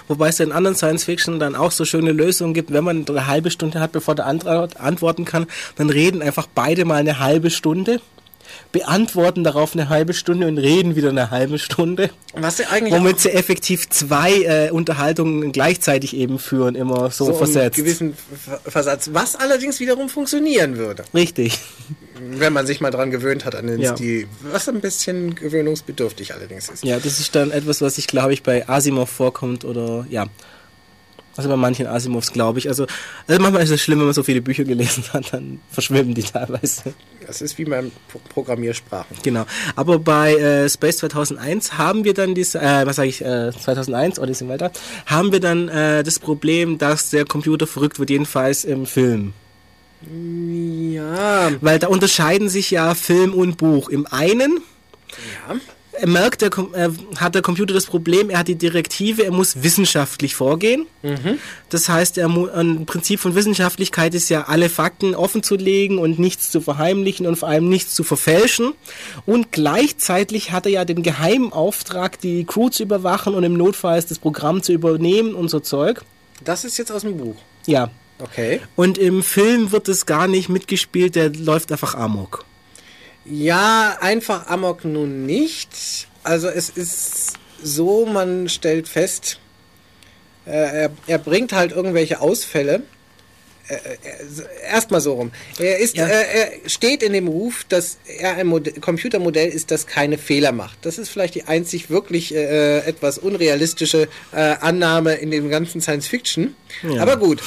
Wobei 0.08 0.28
es 0.28 0.40
in 0.40 0.52
anderen 0.52 0.76
Science-Fiction 0.76 1.38
dann 1.38 1.54
auch 1.54 1.70
so 1.70 1.84
schöne 1.84 2.12
Lösungen 2.12 2.54
gibt, 2.54 2.72
wenn 2.72 2.84
man 2.84 3.06
eine 3.08 3.26
halbe 3.26 3.50
Stunde 3.50 3.80
hat, 3.80 3.92
bevor 3.92 4.14
der 4.14 4.26
andere 4.26 4.68
antworten 4.78 5.24
kann, 5.24 5.46
dann 5.76 5.90
reden 5.90 6.22
einfach 6.22 6.46
beide 6.52 6.84
mal 6.84 6.96
eine 6.96 7.18
halbe 7.18 7.50
Stunde, 7.50 8.00
beantworten 8.72 9.44
darauf 9.44 9.74
eine 9.74 9.88
halbe 9.90 10.14
Stunde 10.14 10.46
und 10.48 10.56
reden 10.58 10.96
wieder 10.96 11.10
eine 11.10 11.30
halbe 11.30 11.58
Stunde. 11.58 12.10
Was 12.34 12.56
sie 12.56 12.64
eigentlich 12.66 12.94
Womit 12.94 13.20
sie 13.20 13.30
effektiv 13.30 13.88
zwei 13.90 14.32
äh, 14.44 14.70
Unterhaltungen 14.70 15.52
gleichzeitig 15.52 16.16
eben 16.16 16.38
führen, 16.38 16.74
immer 16.74 17.10
so, 17.10 17.26
so 17.26 17.30
einen 17.32 17.38
versetzt. 17.38 17.76
gewissen 17.76 18.14
Ver- 18.14 18.60
Versatz, 18.66 19.10
was 19.12 19.36
allerdings 19.36 19.78
wiederum 19.78 20.08
funktionieren 20.08 20.78
würde, 20.78 21.04
Richtig. 21.14 21.58
wenn 22.18 22.52
man 22.54 22.66
sich 22.66 22.80
mal 22.80 22.90
dran 22.90 23.10
gewöhnt 23.10 23.44
hat 23.44 23.54
an 23.54 23.66
den 23.66 23.78
Ja. 23.80 23.94
Stil, 23.94 24.26
was 24.50 24.68
ein 24.68 24.80
bisschen 24.80 25.34
gewöhnungsbedürftig 25.34 26.32
allerdings 26.34 26.68
ist. 26.70 26.82
Ja, 26.84 26.98
das 26.98 27.20
ist 27.20 27.34
dann 27.34 27.50
etwas, 27.50 27.82
was 27.82 27.98
ich 27.98 28.06
glaube 28.06 28.32
ich 28.32 28.42
bei 28.42 28.68
Asimov 28.68 29.10
vorkommt 29.10 29.64
oder 29.66 30.06
ja. 30.08 30.26
Also 31.36 31.48
bei 31.48 31.56
manchen 31.56 31.86
Asimovs 31.86 32.32
glaube 32.32 32.58
ich. 32.58 32.68
Also, 32.68 32.86
also 33.26 33.40
manchmal 33.40 33.62
ist 33.62 33.70
es 33.70 33.80
schlimm, 33.80 33.98
wenn 34.00 34.06
man 34.06 34.14
so 34.14 34.22
viele 34.22 34.42
Bücher 34.42 34.64
gelesen 34.64 35.04
hat, 35.12 35.32
dann 35.32 35.60
verschwimmen 35.70 36.14
die 36.14 36.22
teilweise. 36.22 36.92
Das 37.26 37.40
ist 37.40 37.56
wie 37.56 37.64
beim 37.64 37.90
Pro- 38.08 38.20
Programmiersprachen. 38.28 39.16
Genau. 39.22 39.46
Aber 39.74 39.98
bei 39.98 40.34
äh, 40.34 40.68
Space 40.68 40.98
2001 40.98 41.78
haben 41.78 42.04
wir 42.04 42.12
dann 42.14 42.34
diese, 42.34 42.60
äh, 42.60 42.84
was 42.86 42.96
sage 42.96 43.08
ich, 43.08 43.22
äh, 43.24 43.50
2001 43.52 44.18
Odyssey 44.18 44.44
im 44.44 44.50
Weltall, 44.50 44.72
haben 45.06 45.32
wir 45.32 45.40
dann 45.40 45.68
äh, 45.68 46.02
das 46.02 46.18
Problem, 46.18 46.76
dass 46.78 47.10
der 47.10 47.24
Computer 47.24 47.66
verrückt 47.66 47.98
wird, 47.98 48.10
jedenfalls 48.10 48.64
im 48.64 48.84
Film. 48.86 49.32
Ja, 50.92 51.50
Weil 51.60 51.78
da 51.78 51.86
unterscheiden 51.88 52.48
sich 52.48 52.70
ja 52.70 52.94
Film 52.94 53.32
und 53.34 53.56
Buch. 53.56 53.88
Im 53.88 54.06
einen 54.06 54.60
ja. 55.48 55.56
Er 55.92 56.08
merkt, 56.08 56.42
der, 56.42 56.50
Com- 56.50 56.74
äh, 56.74 56.88
hat 57.16 57.34
der 57.34 57.42
Computer 57.42 57.74
das 57.74 57.86
Problem, 57.86 58.30
er 58.30 58.38
hat 58.38 58.48
die 58.48 58.54
Direktive, 58.56 59.24
er 59.24 59.30
muss 59.30 59.62
wissenschaftlich 59.62 60.34
vorgehen. 60.34 60.86
Das 61.68 61.88
heißt, 61.88 62.18
er 62.18 62.28
ein 62.28 62.86
Prinzip 62.86 63.20
von 63.20 63.34
Wissenschaftlichkeit 63.34 64.14
ist 64.14 64.28
ja, 64.28 64.42
alle 64.44 64.68
Fakten 64.68 65.14
offen 65.14 65.42
zu 65.42 65.56
legen 65.56 65.98
und 65.98 66.18
nichts 66.18 66.50
zu 66.50 66.60
verheimlichen 66.60 67.26
und 67.26 67.36
vor 67.36 67.48
allem 67.48 67.68
nichts 67.68 67.94
zu 67.94 68.04
verfälschen. 68.04 68.72
Und 69.26 69.52
gleichzeitig 69.52 70.52
hat 70.52 70.66
er 70.66 70.72
ja 70.72 70.84
den 70.84 71.02
geheimen 71.02 71.52
Auftrag, 71.52 72.20
die 72.20 72.44
Crew 72.44 72.68
zu 72.68 72.82
überwachen 72.84 73.34
und 73.34 73.44
im 73.44 73.54
Notfall 73.54 74.02
das 74.02 74.18
Programm 74.18 74.62
zu 74.62 74.72
übernehmen 74.72 75.34
und 75.34 75.48
so 75.48 75.60
Zeug. 75.60 76.02
Das 76.44 76.64
ist 76.64 76.78
jetzt 76.78 76.90
aus 76.90 77.02
dem 77.02 77.16
Buch. 77.16 77.36
Ja. 77.66 77.90
Okay. 78.18 78.60
Und 78.76 78.98
im 78.98 79.22
Film 79.22 79.72
wird 79.72 79.88
es 79.88 80.06
gar 80.06 80.28
nicht 80.28 80.48
mitgespielt, 80.48 81.16
der 81.16 81.30
läuft 81.30 81.72
einfach 81.72 81.94
amok. 81.96 82.44
Ja, 83.24 83.98
einfach 84.00 84.48
Amok 84.48 84.84
nun 84.84 85.26
nicht. 85.26 86.08
Also 86.24 86.48
es 86.48 86.68
ist 86.70 87.34
so, 87.62 88.06
man 88.06 88.48
stellt 88.48 88.88
fest, 88.88 89.38
äh, 90.46 90.50
er, 90.50 90.90
er 91.06 91.18
bringt 91.18 91.52
halt 91.52 91.72
irgendwelche 91.72 92.20
Ausfälle. 92.20 92.82
Äh, 93.68 93.74
äh, 93.74 94.68
Erstmal 94.72 95.00
so 95.00 95.14
rum. 95.14 95.30
Er, 95.60 95.78
ist, 95.78 95.96
Ja. 95.96 96.06
er 96.08 96.50
steht 96.68 97.04
in 97.04 97.12
dem 97.12 97.28
Ruf, 97.28 97.64
dass 97.68 97.98
er 98.18 98.36
ein 98.36 98.48
Mod 98.48 98.80
Computermodell 98.82 99.48
ist, 99.50 99.70
das 99.70 99.86
keine 99.86 100.18
Fehler 100.18 100.50
macht. 100.50 100.78
Das 100.84 100.98
ist 100.98 101.08
vielleicht 101.08 101.36
die 101.36 101.44
einzig 101.44 101.88
wirklich 101.88 102.34
äh, 102.34 102.78
etwas 102.80 103.18
unrealistische 103.18 104.08
äh, 104.32 104.36
Annahme 104.60 105.14
in 105.14 105.30
dem 105.30 105.48
ganzen 105.48 105.80
Science 105.80 106.08
Fiction. 106.08 106.56
Aber 106.98 107.16
gut. 107.16 107.40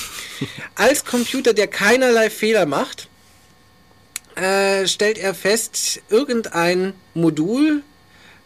Als 0.75 1.03
Computer, 1.03 1.53
der 1.53 1.67
keinerlei 1.67 2.29
Fehler 2.29 2.65
macht, 2.65 3.09
äh, 4.35 4.87
stellt 4.87 5.17
er 5.17 5.33
fest, 5.33 6.01
irgendein 6.09 6.93
Modul 7.13 7.83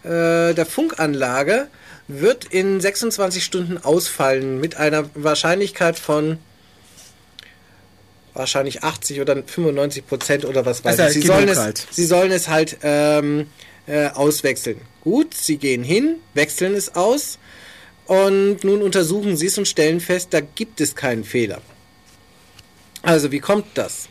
äh, 0.04 0.54
der 0.54 0.66
Funkanlage 0.66 1.68
wird 2.08 2.46
in 2.46 2.80
26 2.80 3.44
Stunden 3.44 3.78
ausfallen 3.78 4.60
mit 4.60 4.78
einer 4.78 5.10
Wahrscheinlichkeit 5.14 6.00
von 6.00 6.40
wahrscheinlich 8.34 8.84
80 8.84 9.22
oder 9.22 9.36
95 9.36 10.08
Prozent 10.08 10.46
oder 10.46 10.66
was 10.66 10.84
weiß 10.84 11.00
ich. 11.16 11.22
Sie 11.22 11.28
sollen, 11.28 11.50
es, 11.50 11.58
halt. 11.58 11.88
sie 11.92 12.06
sollen 12.06 12.32
es 12.32 12.48
halt 12.48 12.78
ähm, 12.84 13.48
äh, 13.86 14.08
auswechseln. 14.08 14.82
Gut, 15.02 15.34
sie 15.34 15.58
gehen 15.58 15.84
hin, 15.84 16.16
wechseln 16.34 16.76
es 16.76 16.96
aus 16.96 17.38
und 18.06 18.64
nun 18.64 18.82
untersuchen 18.82 19.38
sie 19.38 19.48
es 19.48 19.58
und 19.58 19.68
stellen 19.68 20.00
fest, 20.00 20.30
da 20.32 20.40
gibt 20.42 20.82
es 20.82 20.96
keinen 20.96 21.24
Fehler. 21.24 21.62
Also 23.02 23.32
wie 23.32 23.40
kommt 23.40 23.66
das? 23.76 24.10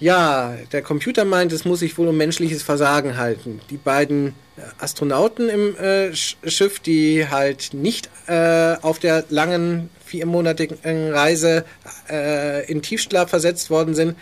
Ja, 0.00 0.56
der 0.72 0.82
Computer 0.82 1.24
meint, 1.24 1.52
es 1.52 1.64
muss 1.64 1.78
sich 1.78 1.96
wohl 1.96 2.08
um 2.08 2.16
menschliches 2.16 2.62
Versagen 2.62 3.16
halten. 3.16 3.60
Die 3.70 3.76
beiden 3.76 4.34
äh, 4.56 4.62
Astronauten 4.78 5.48
im 5.48 5.76
äh, 5.76 6.08
Sch- 6.10 6.34
Schiff, 6.46 6.80
die 6.80 7.28
halt 7.28 7.72
nicht 7.72 8.10
äh, 8.26 8.74
auf 8.82 8.98
der 8.98 9.24
langen 9.30 9.88
viermonatigen 10.04 10.78
Reise 11.12 11.64
äh, 12.10 12.70
in 12.70 12.82
Tiefschlaf 12.82 13.30
versetzt 13.30 13.70
worden 13.70 13.94
sind, 13.94 14.16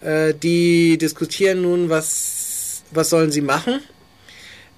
äh, 0.00 0.34
die 0.34 0.98
diskutieren 0.98 1.62
nun, 1.62 1.88
was 1.90 2.82
was 2.90 3.08
sollen 3.08 3.32
sie 3.32 3.40
machen? 3.40 3.80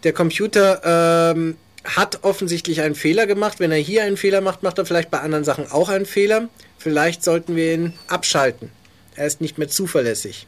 Der 0.05 0.13
Computer 0.13 1.33
ähm, 1.35 1.57
hat 1.85 2.23
offensichtlich 2.23 2.81
einen 2.81 2.95
Fehler 2.95 3.27
gemacht. 3.27 3.59
Wenn 3.59 3.73
er 3.73 3.79
hier 3.79 4.05
einen 4.05 4.17
Fehler 4.17 4.41
macht, 4.41 4.63
macht 4.63 4.79
er 4.79 4.87
vielleicht 4.87 5.11
bei 5.11 5.21
anderen 5.21 5.45
Sachen 5.45 5.71
auch 5.73 5.89
einen 5.89 6.07
Fehler. 6.07 6.49
Vielleicht 6.79 7.25
sollten 7.25 7.57
wir 7.57 7.75
ihn 7.75 7.93
abschalten. 8.07 8.71
Er 9.17 9.27
ist 9.27 9.41
nicht 9.41 9.59
mehr 9.59 9.69
zuverlässig. 9.69 10.47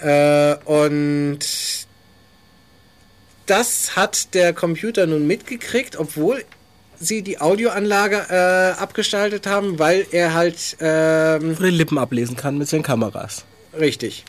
Äh, 0.00 0.56
und 0.64 1.40
das 3.46 3.96
hat 3.96 4.34
der 4.34 4.52
Computer 4.52 5.06
nun 5.06 5.26
mitgekriegt, 5.26 5.96
obwohl 5.96 6.44
sie 6.98 7.22
die 7.22 7.40
Audioanlage 7.40 8.26
äh, 8.30 8.80
abgeschaltet 8.80 9.46
haben, 9.46 9.78
weil 9.78 10.06
er 10.10 10.34
halt 10.34 10.76
ähm, 10.80 11.56
Von 11.56 11.66
den 11.66 11.74
Lippen 11.74 11.98
ablesen 11.98 12.36
kann 12.36 12.58
mit 12.58 12.68
seinen 12.68 12.82
Kameras. 12.82 13.44
richtig 13.78 14.24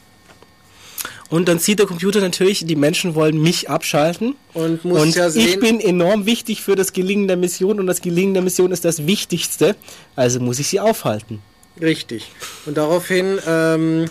Und 1.30 1.48
dann 1.48 1.60
sieht 1.60 1.80
der 1.80 1.86
Computer 1.86 2.22
natürlich, 2.22 2.66
die 2.66 2.76
Menschen 2.76 3.16
wollen 3.16 3.42
mich 3.42 3.70
abschalten. 3.70 4.36
und 4.54 4.84
muss 4.86 5.02
Und 5.02 5.16
ja 5.16 5.28
ich 5.28 5.34
sehen, 5.34 5.60
bin 5.60 5.80
enorm 5.80 6.26
wichtig 6.26 6.62
für 6.62 6.76
das 6.76 6.94
Gelingen 6.94 7.28
der 7.28 7.38
Mission 7.38 7.80
und 7.80 7.88
das 7.88 8.02
Gelingen 8.02 8.34
der 8.34 8.44
Mission 8.44 8.72
ist 8.72 8.86
das 8.86 9.08
Wichtigste. 9.08 9.76
Also 10.16 10.40
muss 10.40 10.60
ich 10.60 10.68
sie 10.68 10.80
aufhalten. 10.80 11.42
Richtig. 11.82 12.32
Und 12.66 12.78
daraufhin 12.78 13.40
ähm, 13.46 14.06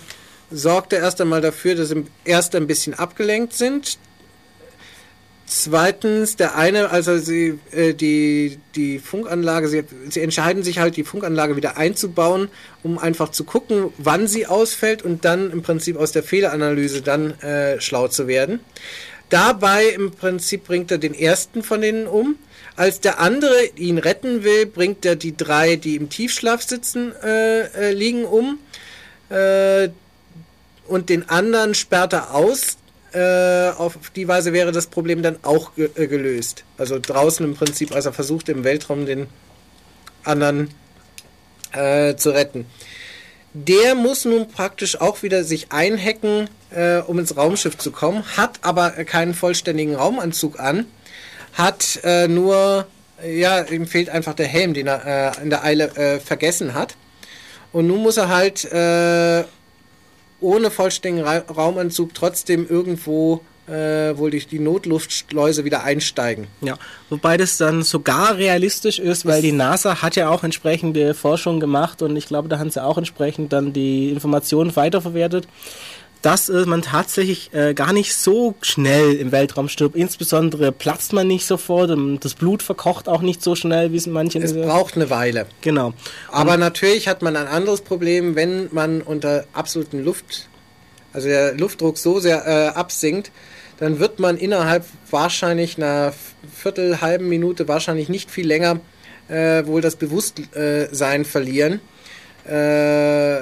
sorgt 0.51 0.93
er 0.93 1.01
erst 1.01 1.21
einmal 1.21 1.41
dafür, 1.41 1.75
dass 1.75 1.89
sie 1.89 2.05
erst 2.25 2.55
ein 2.55 2.67
bisschen 2.67 2.95
abgelenkt 2.95 3.55
sind. 3.55 3.99
Zweitens, 5.47 6.37
der 6.37 6.57
eine, 6.57 6.91
also 6.91 7.19
sie, 7.19 7.59
äh, 7.71 7.93
die, 7.93 8.59
die 8.75 8.99
Funkanlage, 8.99 9.69
sie, 9.69 9.85
sie 10.09 10.23
entscheiden 10.23 10.63
sich 10.63 10.79
halt, 10.79 10.97
die 10.97 11.05
Funkanlage 11.05 11.55
wieder 11.55 11.77
einzubauen, 11.77 12.49
um 12.83 12.99
einfach 12.99 13.31
zu 13.31 13.45
gucken, 13.45 13.93
wann 13.99 14.27
sie 14.27 14.47
ausfällt 14.47 15.03
und 15.03 15.27
dann 15.27 15.51
im 15.51 15.63
Prinzip 15.63 15.97
aus 15.97 16.13
der 16.13 16.23
Fehleranalyse 16.23 17.03
dann 17.03 17.39
äh, 17.41 17.79
schlau 17.81 18.09
zu 18.09 18.27
werden. 18.27 18.61
Dabei 19.29 19.87
im 19.87 20.13
Prinzip 20.13 20.65
bringt 20.65 20.91
er 20.91 20.99
den 20.99 21.15
ersten 21.15 21.63
von 21.63 21.83
denen 21.83 22.07
um. 22.07 22.37
Als 22.77 23.01
der 23.01 23.21
andere 23.21 23.67
ihn 23.77 23.99
retten 23.99 24.43
will, 24.43 24.67
bringt 24.67 25.05
er 25.05 25.15
die 25.15 25.37
drei, 25.37 25.77
die 25.77 25.95
im 25.95 26.09
Tiefschlaf 26.09 26.63
sitzen, 26.63 27.13
äh, 27.23 27.63
äh, 27.63 27.93
liegen 27.93 28.25
um. 28.25 28.59
Äh, 29.29 29.91
und 30.89 31.09
den 31.09 31.29
anderen 31.29 31.75
sperrt 31.75 32.13
er 32.13 32.35
aus. 32.35 32.77
Äh, 33.13 33.71
auf 33.71 33.97
die 34.17 34.27
Weise 34.27 34.53
wäre 34.53 34.73
das 34.73 34.89
Problem 34.89 35.23
dann 35.23 35.37
auch 35.43 35.77
ge 35.77 35.89
äh, 35.95 36.09
gelöst. 36.09 36.65
Also 36.77 36.99
draußen 36.99 37.47
im 37.47 37.55
Prinzip, 37.55 37.95
als 37.95 38.07
er 38.07 38.13
versucht 38.13 38.49
im 38.49 38.65
Weltraum 38.65 39.07
den 39.07 39.29
anderen 40.25 40.71
äh, 41.73 42.17
zu 42.17 42.31
retten. 42.31 42.67
Der 43.53 43.95
muss 43.95 44.25
nun 44.25 44.49
praktisch 44.49 45.01
auch 45.01 45.23
wieder 45.23 45.45
sich 45.45 45.71
einhacken, 45.71 46.51
um 47.07 47.21
ins 47.21 47.37
Raumschiff 47.37 47.79
zu 47.79 47.93
kommen, 47.93 48.25
hat 48.37 48.59
aber 48.63 48.91
keinen 49.05 49.33
vollständigen 49.33 49.95
Raumanzug 49.95 50.59
an, 50.59 50.87
hat 51.55 52.01
äh, 52.05 52.29
nur, 52.29 52.87
ja, 53.27 53.63
ihm 53.63 53.87
fehlt 53.87 54.11
einfach 54.11 54.35
der 54.35 54.47
Helm, 54.47 54.75
den 54.75 54.87
er 54.87 55.37
äh, 55.39 55.43
in 55.43 55.51
der 55.51 55.65
Eile 55.65 55.97
äh, 55.97 56.21
vergessen 56.21 56.75
hat. 56.75 56.97
Und 57.73 57.87
nun 57.89 58.03
muss 58.03 58.17
er 58.17 58.29
halt 58.29 58.65
äh, 58.67 59.45
ohne 60.41 60.71
vollständigen 60.71 61.27
Ra 61.27 61.39
Raumanzug 61.39 62.15
trotzdem 62.15 62.69
irgendwo 62.69 63.41
äh, 63.67 64.17
wohl 64.17 64.31
durch 64.31 64.47
die 64.47 64.59
Notluftschleuse 64.59 65.65
wieder 65.65 65.85
einsteigen. 65.85 66.49
Ja, 66.61 66.77
wobei 67.09 67.37
das 67.37 67.57
dann 67.57 67.83
sogar 67.83 68.37
realistisch 68.37 68.99
ist, 68.99 69.25
weil 69.25 69.43
die 69.43 69.53
NASA 69.53 70.03
hat 70.03 70.17
ja 70.17 70.29
auch 70.29 70.45
entsprechende 70.45 71.15
Forschung 71.15 71.61
gemacht 71.61 72.03
und 72.03 72.17
ich 72.17 72.27
glaube, 72.27 72.49
da 72.49 72.59
haben 72.59 72.71
sie 72.71 72.83
auch 72.83 72.99
entsprechend 72.99 73.53
dann 73.53 73.73
die 73.73 74.11
Informationen 74.11 74.75
weiterverwertet, 74.77 75.49
dass 76.25 76.49
äh, 76.49 76.65
man 76.65 76.81
tatsächlich 76.81 77.53
äh, 77.53 77.75
gar 77.75 77.93
nicht 77.93 78.15
so 78.17 78.55
schnell 78.63 79.15
im 79.15 79.31
Weltraum 79.31 79.69
stirbt. 79.69 79.95
Insbesondere 79.95 80.73
platzt 80.73 81.13
man 81.13 81.27
nicht 81.27 81.45
sofort 81.45 81.91
und 81.91 82.25
das 82.25 82.33
Blut 82.33 82.63
verkocht 82.63 83.09
auch 83.09 83.21
nicht 83.21 83.43
so 83.43 83.55
schnell, 83.55 83.93
wie 83.93 83.99
es 83.99 84.07
in 84.07 84.15
manchen 84.15 84.43
Es 84.43 84.55
braucht 84.55 84.97
eine 84.97 85.11
Weile. 85.11 85.45
Genau. 85.61 85.93
Aber 86.33 86.57
natürlich 86.57 87.09
hat 87.09 87.21
man 87.21 87.37
ein 87.37 87.47
anderes 87.47 87.83
Problem, 87.83 88.37
wenn 88.37 88.69
man 88.73 89.03
unter 89.03 89.45
absoluten 89.53 90.03
Luft, 90.03 90.49
also 91.13 91.29
der 91.29 91.55
Luftdruck 91.55 91.99
so 91.99 92.21
sehr 92.21 92.47
äh, 92.47 92.69
absinkt, 92.69 93.31
dann 93.79 93.99
wird 93.99 94.19
man 94.19 94.39
innerhalb 94.39 94.87
wahrscheinlich 95.11 95.77
einer 95.77 96.15
Viertel, 96.55 97.03
halben 97.03 97.29
Minute, 97.29 97.69
wahrscheinlich 97.69 98.09
nicht 98.09 98.31
viel 98.31 98.47
länger, 98.47 98.81
äh, 99.29 99.67
wohl 99.67 99.83
das 99.83 99.97
Bewusstsein 99.97 101.25
verlieren, 101.27 101.81
äh, 102.47 103.41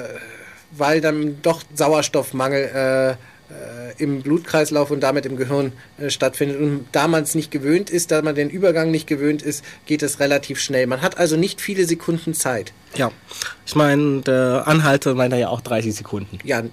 weil 0.77 1.01
dann 1.01 1.41
doch 1.41 1.63
Sauerstoffmangel 1.73 3.15
äh, 3.15 3.15
äh, 3.53 4.01
im 4.01 4.21
Blutkreislauf 4.21 4.89
und 4.91 5.01
damit 5.01 5.25
im 5.25 5.35
Gehirn 5.35 5.73
äh, 5.97 6.09
stattfindet. 6.09 6.59
Und 6.59 6.87
da 6.91 7.07
man 7.07 7.23
es 7.23 7.35
nicht 7.35 7.51
gewöhnt 7.51 7.89
ist, 7.89 8.11
da 8.11 8.21
man 8.21 8.35
den 8.35 8.49
Übergang 8.49 8.89
nicht 8.89 9.07
gewöhnt 9.07 9.41
ist, 9.41 9.63
geht 9.85 10.01
es 10.01 10.19
relativ 10.19 10.59
schnell. 10.59 10.87
Man 10.87 11.01
hat 11.01 11.17
also 11.17 11.37
nicht 11.37 11.61
viele 11.61 11.85
Sekunden 11.85 12.33
Zeit. 12.33 12.73
Ja. 12.95 13.11
Ich 13.65 13.75
meine, 13.75 14.21
der 14.21 14.63
Anhalter 14.65 15.13
meint 15.13 15.33
ja 15.33 15.49
auch 15.49 15.61
30 15.61 15.93
Sekunden. 15.93 16.39
Ja, 16.43 16.59
äh, 16.59 16.63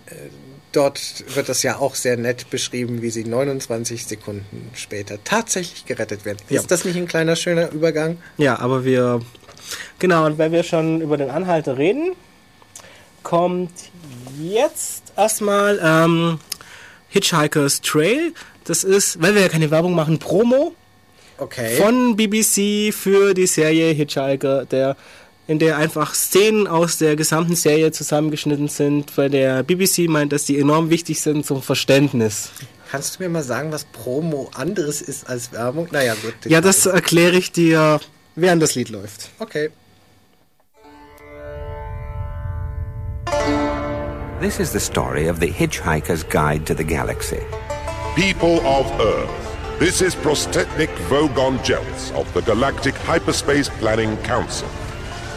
dort 0.73 1.25
wird 1.35 1.49
das 1.49 1.63
ja 1.63 1.77
auch 1.79 1.95
sehr 1.95 2.17
nett 2.17 2.51
beschrieben, 2.51 3.03
wie 3.03 3.11
sie 3.11 3.25
29 3.25 4.07
Sekunden 4.07 4.71
später 4.75 5.19
tatsächlich 5.25 5.85
gerettet 5.87 6.25
werden. 6.25 6.39
Ja. 6.49 6.61
Ist 6.61 6.71
das 6.71 6.85
nicht 6.85 6.97
ein 6.97 7.07
kleiner 7.07 7.37
schöner 7.37 7.71
Übergang? 7.73 8.19
Ja, 8.39 8.59
aber 8.59 8.85
wir. 8.85 9.21
Genau, 9.99 10.27
und 10.27 10.39
weil 10.39 10.53
wir 10.53 10.63
schon 10.63 11.01
über 11.01 11.17
den 11.17 11.31
Anhalter 11.31 11.77
reden, 11.79 12.13
kommt 13.23 13.71
jetzt 14.41 15.13
erstmal 15.17 15.79
ähm, 15.83 16.39
Hitchhiker's 17.09 17.81
Trail. 17.81 18.33
Das 18.65 18.85
ist, 18.85 19.21
weil 19.23 19.35
wir 19.35 19.43
ja 19.43 19.49
keine 19.49 19.71
Werbung 19.71 19.95
machen, 19.95 20.19
Promo 20.19 20.75
Okay. 21.39 21.77
von 21.77 22.17
BBC 22.17 22.93
für 22.95 23.33
die 23.33 23.47
Serie 23.47 23.93
Hitchhiker, 23.93 24.67
der 24.67 24.97
in 25.47 25.59
der 25.59 25.79
einfach 25.79 26.15
Szenen 26.15 26.67
aus 26.69 26.99
der 26.99 27.17
gesamten 27.17 27.57
Serie 27.57 27.91
zusammengeschnitten 27.93 28.69
sind, 28.69 29.17
weil 29.17 29.31
der 29.31 29.63
BBC 29.63 30.01
meint, 30.09 30.33
dass 30.33 30.45
die 30.45 30.59
enorm 30.61 30.91
wichtig 30.91 31.21
sind 31.21 31.45
zum 31.47 31.63
Verständnis. 31.63 32.51
Kannst 32.91 33.19
du 33.19 33.23
mir 33.23 33.29
mal 33.31 33.43
sagen, 33.43 33.73
was 33.73 33.85
Promo 33.85 34.51
anderes 34.55 35.01
ist 35.01 35.29
als 35.29 35.51
Werbung? 35.51 35.89
Naja, 35.91 36.15
gut. 36.23 36.35
Ja, 36.45 36.61
das 36.61 36.87
erkläre 36.87 37.37
ich 37.39 37.53
dir, 37.53 38.01
während 38.37 38.63
das 38.63 38.75
Lied 38.75 38.91
läuft. 38.91 39.31
Okay. 39.39 39.71
This 44.41 44.59
is 44.59 44.73
the 44.73 44.81
story 44.81 45.27
of 45.27 45.39
the 45.39 45.49
Hitchhiker's 45.49 46.23
Guide 46.23 46.67
to 46.67 46.75
the 46.75 46.83
Galaxy. 46.83 47.43
People 48.17 48.59
of 48.67 48.87
Earth, 48.99 49.79
this 49.79 50.01
is 50.01 50.15
Prostetnik 50.15 50.89
Vogon 51.11 51.63
Jealous 51.63 52.11
of 52.13 52.33
the 52.33 52.41
Galactic 52.41 52.95
Hyperspace 52.95 53.69
Planning 53.69 54.17
Council. 54.23 54.67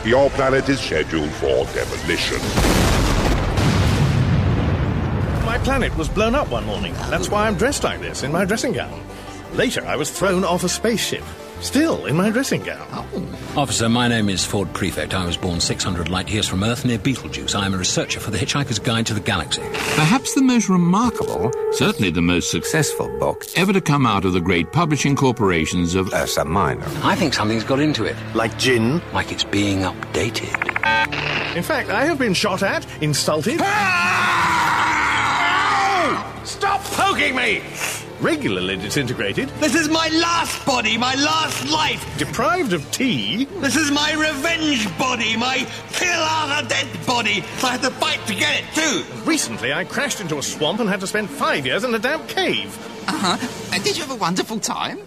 Your 0.05 0.29
planet 0.29 0.69
is 0.69 0.79
scheduled 0.79 1.29
for 1.31 1.65
demolition. 1.73 2.39
My 5.45 5.59
planet 5.65 5.93
was 5.97 6.07
blown 6.07 6.33
up 6.33 6.49
one 6.49 6.65
morning. 6.65 6.93
That's 7.09 7.27
why 7.27 7.47
I'm 7.47 7.55
dressed 7.55 7.83
like 7.83 7.99
this, 7.99 8.23
in 8.23 8.31
my 8.31 8.45
dressing 8.45 8.71
gown. 8.71 9.03
Later, 9.51 9.85
I 9.85 9.97
was 9.97 10.09
thrown 10.11 10.45
off 10.45 10.63
a 10.63 10.69
spaceship, 10.69 11.25
still 11.63 12.05
in 12.05 12.15
my 12.15 12.29
dressing 12.29 12.61
gown. 12.61 12.85
Oh. 12.91 13.07
Officer, 13.55 13.87
my 13.87 14.07
name 14.07 14.29
is 14.29 14.43
Ford 14.43 14.71
Prefect. 14.73 15.13
I 15.13 15.25
was 15.25 15.37
born 15.37 15.59
600 15.59 16.09
light 16.09 16.29
years 16.29 16.47
from 16.47 16.63
Earth 16.63 16.85
near 16.85 16.97
Betelgeuse. 16.97 17.53
I 17.55 17.65
am 17.65 17.73
a 17.73 17.77
researcher 17.77 18.19
for 18.19 18.31
the 18.31 18.37
Hitchhiker's 18.37 18.79
Guide 18.79 19.05
to 19.07 19.13
the 19.13 19.19
Galaxy. 19.19 19.61
Perhaps 19.95 20.33
the 20.33 20.41
most 20.41 20.69
remarkable, 20.69 21.51
certainly 21.71 22.09
the 22.09 22.21
most 22.21 22.49
successful 22.51 23.07
book 23.19 23.45
ever 23.55 23.71
to 23.71 23.81
come 23.81 24.05
out 24.07 24.25
of 24.25 24.33
the 24.33 24.41
great 24.41 24.71
publishing 24.71 25.15
corporations 25.15 25.93
of 25.95 26.11
Ursa 26.13 26.45
Minor. 26.45 26.85
I 27.03 27.15
think 27.15 27.33
something's 27.33 27.63
got 27.63 27.79
into 27.79 28.05
it, 28.05 28.15
Like 28.33 28.57
gin. 28.57 29.01
like 29.13 29.31
it's 29.31 29.43
being 29.43 29.79
updated. 29.81 30.51
In 31.55 31.61
fact, 31.63 31.89
I 31.89 32.05
have 32.05 32.17
been 32.17 32.33
shot 32.33 32.63
at, 32.63 32.85
insulted. 33.01 33.59
Stop 36.45 36.83
poking 36.83 37.35
me! 37.35 37.61
Regularly 38.23 38.77
disintegrated, 38.77 39.49
This 39.59 39.75
is 39.75 39.89
my 39.89 40.07
last 40.07 40.65
body, 40.65 40.97
my 40.97 41.13
last 41.15 41.69
life. 41.69 42.01
deprived 42.17 42.71
of 42.71 42.89
tea, 42.89 43.43
This 43.59 43.75
is 43.75 43.91
my 43.91 44.13
revenge 44.13 44.87
body, 44.97 45.35
my 45.35 45.67
kill 45.91 46.21
Arthur 46.21 46.69
dead 46.69 46.87
body. 47.05 47.43
I 47.61 47.71
had 47.71 47.81
to 47.81 47.91
fight 47.91 48.25
to 48.27 48.33
get 48.33 48.63
it 48.63 48.65
too. 48.73 49.03
Recently, 49.29 49.73
I 49.73 49.83
crashed 49.83 50.21
into 50.21 50.37
a 50.37 50.41
swamp 50.41 50.79
and 50.79 50.87
had 50.89 51.01
to 51.01 51.07
spend 51.07 51.29
five 51.29 51.65
years 51.65 51.83
in 51.83 51.93
a 51.93 51.99
damp 51.99 52.29
cave. 52.29 52.73
Uh-huh. 53.09 53.37
And 53.73 53.83
did 53.83 53.97
you 53.97 54.03
have 54.03 54.11
a 54.11 54.15
wonderful 54.19 54.57
time? 54.57 54.99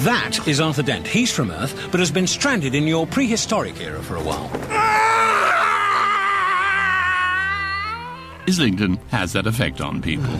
That 0.00 0.48
is 0.48 0.60
Arthur 0.60 0.82
Dent. 0.82 1.06
He's 1.06 1.30
from 1.32 1.52
Earth, 1.52 1.88
but 1.92 2.00
has 2.00 2.10
been 2.10 2.26
stranded 2.26 2.74
in 2.74 2.88
your 2.88 3.06
prehistoric 3.06 3.80
era 3.80 4.02
for 4.02 4.16
a 4.16 4.22
while. 4.22 4.50
Islington 8.48 8.98
has 9.10 9.32
that 9.32 9.46
effect 9.46 9.80
on 9.80 10.02
people, 10.02 10.34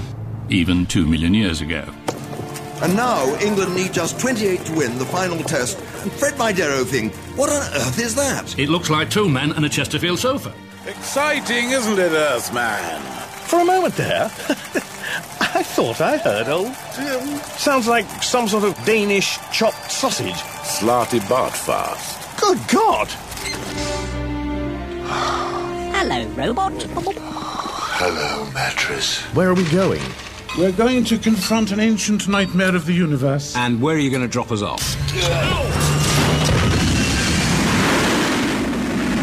even 0.49 0.87
two 0.87 1.07
million 1.07 1.35
years 1.35 1.61
ago. 1.61 1.85
And 2.83 2.95
now 2.95 3.25
England 3.41 3.75
need 3.75 3.93
just 3.93 4.21
28 4.21 4.61
to 4.67 4.75
win 4.75 4.99
the 4.99 5.07
final 5.07 5.39
test. 5.39 5.79
And 6.03 6.13
Fred 6.13 6.35
Midero 6.35 6.85
thing, 6.85 7.11
what 7.37 7.49
on 7.49 7.63
earth 7.75 7.99
is 7.99 8.15
that? 8.17 8.59
It 8.59 8.69
looks 8.69 8.91
like 8.91 9.09
two 9.09 9.29
men 9.29 9.53
and 9.53 9.65
a 9.65 9.69
Chesterfield 9.69 10.19
sofa. 10.19 10.53
Exciting, 10.87 11.71
isn't 11.71 11.99
it, 11.99 12.13
Earthman? 12.13 13.01
For 13.47 13.61
a 13.61 13.65
moment 13.65 13.95
there, 13.95 14.25
I 15.41 15.63
thought 15.63 16.01
I 16.01 16.19
heard 16.19 16.49
old. 16.49 16.67
Um, 16.67 17.39
sounds 17.57 17.89
like 17.89 18.05
some 18.23 18.47
sort 18.47 18.65
of 18.65 18.75
Danish 18.85 19.39
chopped 19.53 19.91
sausage. 19.91 20.35
Slarty 20.35 21.21
Bartfast. 21.21 22.39
Good 22.41 22.59
God! 22.69 23.09
Hello, 25.95 26.29
robot. 26.35 26.73
Hello, 27.99 28.51
mattress. 28.53 29.23
Where 29.35 29.49
are 29.49 29.55
we 29.55 29.65
going? 29.71 30.03
We're 30.59 30.73
going 30.73 31.05
to 31.05 31.19
confront 31.19 31.71
an 31.71 31.81
ancient 31.81 32.29
nightmare 32.29 32.75
of 32.75 32.87
the 32.87 32.95
universe. 32.95 33.55
And 33.57 33.83
where 33.83 33.95
are 33.95 33.99
you 33.99 34.09
going 34.09 34.23
to 34.23 34.29
drop 34.29 34.51
us 34.51 34.63
off? 34.63 34.97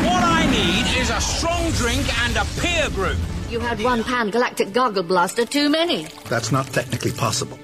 What 0.04 0.24
I 0.24 0.48
need 0.52 1.02
is 1.02 1.10
a 1.10 1.20
strong 1.20 1.72
drink 1.72 2.08
and 2.22 2.38
a 2.38 2.46
peer 2.62 2.88
group. 2.92 3.18
You 3.50 3.60
had 3.60 3.82
one 3.82 4.04
pan 4.04 4.30
galactic 4.30 4.74
gargle 4.74 5.02
blaster 5.02 5.44
too 5.44 5.72
many. 5.72 6.06
That's 6.30 6.52
not 6.52 6.68
technically 6.68 7.14
possible. 7.14 7.58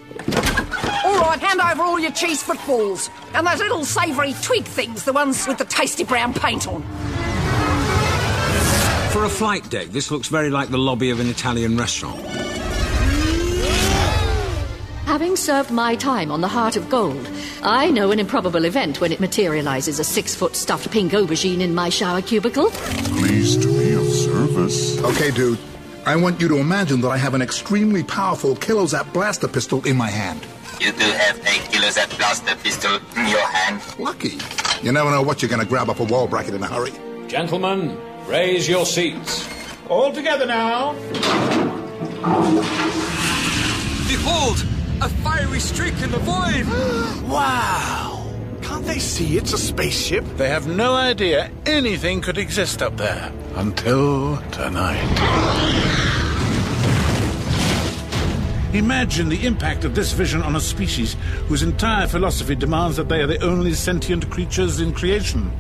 All 1.06 1.20
right, 1.20 1.40
hand 1.40 1.62
over 1.62 1.84
all 1.84 2.00
your 2.00 2.12
cheese 2.12 2.42
footballs. 2.42 3.12
And 3.36 3.46
those 3.46 3.60
little 3.60 3.86
savoury 3.86 4.34
twig 4.42 4.66
things, 4.66 5.04
the 5.04 5.14
ones 5.14 5.48
with 5.48 5.60
the 5.60 5.66
tasty 5.66 6.04
brown 6.04 6.34
paint 6.34 6.68
on. 6.68 6.82
For 9.12 9.26
a 9.26 9.30
flight 9.30 9.70
deck, 9.70 9.90
this 9.90 10.10
looks 10.10 10.28
very 10.28 10.50
like 10.50 10.70
the 10.70 10.80
lobby 10.80 11.12
of 11.12 11.20
an 11.20 11.30
Italian 11.30 11.78
restaurant. 11.78 12.20
Having 15.10 15.38
served 15.38 15.72
my 15.72 15.96
time 15.96 16.30
on 16.32 16.42
the 16.42 16.48
Heart 16.48 16.76
of 16.76 16.88
Gold, 16.88 17.28
I 17.64 17.90
know 17.90 18.12
an 18.12 18.20
improbable 18.20 18.64
event 18.64 19.02
when 19.02 19.12
it 19.12 19.20
materializes 19.20 19.98
a 19.98 20.04
six 20.04 20.36
foot 20.36 20.56
stuffed 20.56 20.92
pink 20.92 21.14
aubergine 21.14 21.62
in 21.62 21.74
my 21.74 21.90
shower 21.90 22.22
cubicle. 22.22 22.70
Pleased 22.70 23.64
to 23.64 23.70
be 23.70 23.94
of 23.94 24.06
service. 24.06 25.04
Okay, 25.04 25.32
dude. 25.32 25.58
I 26.06 26.16
want 26.16 26.40
you 26.40 26.48
to 26.50 26.58
imagine 26.58 27.02
that 27.02 27.10
I 27.10 27.18
have 27.18 27.34
an 27.34 27.42
extremely 27.42 28.04
powerful 28.04 28.56
Kilozap 28.56 29.12
blaster 29.12 29.48
pistol 29.48 29.84
in 29.88 29.98
my 29.98 30.12
hand. 30.12 30.46
You 30.80 30.92
do 30.92 31.00
have 31.00 31.40
a 31.40 31.58
Kilozap 31.72 32.16
blaster 32.16 32.56
pistol 32.58 32.98
in 33.18 33.30
your 33.30 33.48
hand. 33.48 33.82
Lucky. 33.98 34.38
You 34.84 34.92
never 34.92 35.10
know 35.10 35.24
what 35.24 35.42
you're 35.42 35.50
going 35.50 35.60
to 35.60 35.68
grab 35.68 35.90
up 35.90 36.02
a 36.02 36.04
wall 36.04 36.28
bracket 36.28 36.54
in 36.54 36.62
a 36.62 36.68
hurry. 36.68 36.94
Gentlemen, 37.28 37.98
raise 38.28 38.70
your 38.70 38.86
seats. 38.86 39.50
All 39.90 40.14
together 40.14 40.46
now. 40.46 40.94
Behold, 44.08 44.64
a 45.02 45.10
fiery 45.10 45.60
streak 45.60 45.94
in 46.02 46.12
the 46.12 46.20
void. 46.20 46.66
Wow! 47.30 48.26
Can't 48.62 48.86
they 48.86 48.98
see 48.98 49.38
it's 49.38 49.54
a 49.54 49.58
spaceship? 49.58 50.26
They 50.36 50.50
have 50.50 50.68
no 50.68 50.96
idea 50.96 51.52
anything 51.66 52.22
could 52.22 52.38
exist 52.38 52.82
up 52.82 52.98
there. 52.98 53.32
Until 53.56 54.38
tonight. 54.52 55.00
Imagine 58.74 59.30
the 59.30 59.46
impact 59.46 59.86
of 59.86 59.96
this 59.96 60.12
vision 60.14 60.42
on 60.42 60.56
a 60.56 60.60
species 60.60 61.16
whose 61.48 61.64
entire 61.64 62.08
philosophy 62.08 62.56
demands 62.56 62.98
that 62.98 63.10
they 63.10 63.22
are 63.22 63.28
the 63.28 63.44
only 63.44 63.74
sentient 63.74 64.30
creatures 64.30 64.80
in 64.80 64.94
creation. 64.94 65.52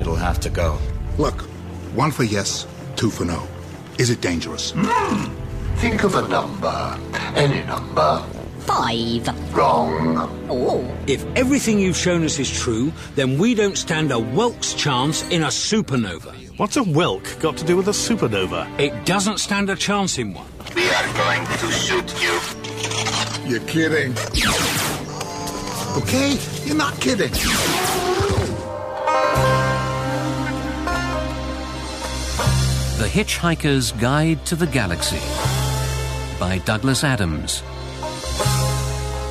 It'll 0.00 0.16
have 0.16 0.40
to 0.40 0.50
go. 0.50 0.78
Look, 1.18 1.42
one 1.94 2.10
for 2.10 2.24
yes, 2.24 2.66
two 2.96 3.10
for 3.10 3.24
no. 3.24 3.46
Is 3.98 4.10
it 4.10 4.20
dangerous? 4.20 4.72
Hmm. 4.76 5.32
Think 5.76 6.04
of 6.04 6.14
a 6.14 6.26
number. 6.28 6.98
Any 7.34 7.64
number. 7.66 8.24
Five. 8.66 9.54
Wrong. 9.54 10.18
Oh. 10.50 10.84
If 11.06 11.24
everything 11.36 11.78
you've 11.78 11.96
shown 11.96 12.24
us 12.24 12.38
is 12.38 12.50
true, 12.50 12.92
then 13.14 13.38
we 13.38 13.54
don't 13.54 13.78
stand 13.78 14.10
a 14.10 14.16
Welk's 14.16 14.74
chance 14.74 15.22
in 15.30 15.44
a 15.44 15.48
supernova. 15.48 16.34
What's 16.58 16.76
a 16.76 16.82
Welk 16.82 17.38
got 17.40 17.56
to 17.58 17.64
do 17.64 17.76
with 17.76 17.86
a 17.86 17.92
supernova? 17.92 18.66
It 18.80 19.06
doesn't 19.06 19.38
stand 19.38 19.70
a 19.70 19.76
chance 19.76 20.18
in 20.18 20.34
one. 20.34 20.46
We 20.74 20.88
are 20.90 21.12
going 21.14 21.46
to 21.46 21.70
shoot 21.70 22.12
you. 22.20 22.40
You're 23.48 23.66
kidding. 23.68 24.12
Okay? 25.96 26.36
You're 26.64 26.76
not 26.76 27.00
kidding. 27.00 27.30
The 32.98 33.06
Hitchhiker's 33.06 33.92
Guide 33.92 34.44
to 34.46 34.56
the 34.56 34.66
Galaxy 34.66 35.20
by 36.40 36.58
Douglas 36.64 37.04
Adams. 37.04 37.62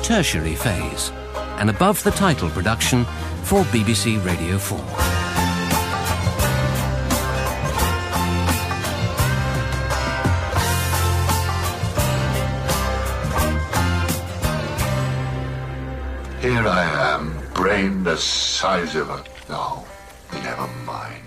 Tertiary 0.06 0.54
Phase, 0.54 1.10
an 1.58 1.68
above 1.68 2.00
the 2.04 2.12
title 2.12 2.48
production 2.50 3.04
for 3.42 3.64
BBC 3.64 4.24
Radio 4.24 4.56
4. 4.56 4.78
Here 16.40 16.68
I 16.68 16.84
am, 17.12 17.36
brain 17.52 18.04
the 18.04 18.16
size 18.16 18.94
of 18.94 19.10
a. 19.10 19.24
No, 19.48 19.84
never 20.34 20.68
mind. 20.84 21.25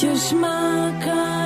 Tiež 0.00 0.32
má 0.40 0.88
kár. 1.04 1.41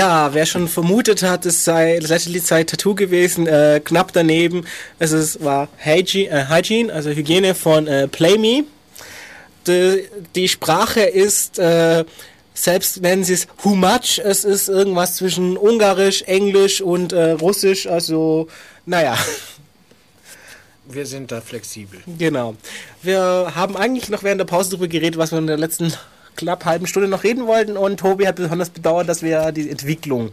Ja, 0.00 0.32
wer 0.32 0.46
schon 0.46 0.66
vermutet 0.66 1.22
hat, 1.22 1.44
es 1.44 1.62
sei 1.62 1.98
das 2.00 2.08
letzte 2.08 2.30
Lied 2.30 2.46
sei 2.46 2.64
Tattoo 2.64 2.94
gewesen, 2.94 3.46
äh, 3.46 3.82
knapp 3.84 4.14
daneben. 4.14 4.64
Es 4.98 5.12
ist, 5.12 5.44
war 5.44 5.68
Hygiene, 5.76 6.30
äh, 6.30 6.48
Hygiene, 6.48 6.90
also 6.90 7.10
Hygiene 7.10 7.54
von 7.54 7.86
äh, 7.86 8.08
Play 8.08 8.38
Me. 8.38 8.64
Die, 9.66 10.08
die 10.34 10.48
Sprache 10.48 11.02
ist, 11.02 11.58
äh, 11.58 12.06
selbst 12.54 13.02
nennen 13.02 13.24
sie 13.24 13.34
es 13.34 13.46
Who 13.62 13.74
Much, 13.74 14.18
es 14.24 14.44
ist 14.44 14.70
irgendwas 14.70 15.16
zwischen 15.16 15.58
Ungarisch, 15.58 16.22
Englisch 16.22 16.80
und 16.80 17.12
äh, 17.12 17.32
Russisch, 17.32 17.86
also 17.86 18.48
naja. 18.86 19.18
Wir 20.86 21.04
sind 21.04 21.30
da 21.30 21.42
flexibel. 21.42 22.00
Genau. 22.18 22.56
Wir 23.02 23.52
haben 23.54 23.76
eigentlich 23.76 24.08
noch 24.08 24.22
während 24.22 24.40
der 24.40 24.46
Pause 24.46 24.70
darüber 24.70 24.88
geredet, 24.88 25.18
was 25.18 25.30
wir 25.30 25.38
in 25.38 25.46
der 25.46 25.58
letzten 25.58 25.92
knapp 26.40 26.64
halben 26.64 26.86
Stunde 26.86 27.08
noch 27.08 27.22
reden 27.22 27.46
wollten 27.46 27.76
und 27.76 28.00
Tobi 28.00 28.26
hat 28.26 28.36
besonders 28.36 28.70
bedauert, 28.70 29.08
dass 29.08 29.22
wir 29.22 29.52
die 29.52 29.68
Entwicklung 29.68 30.32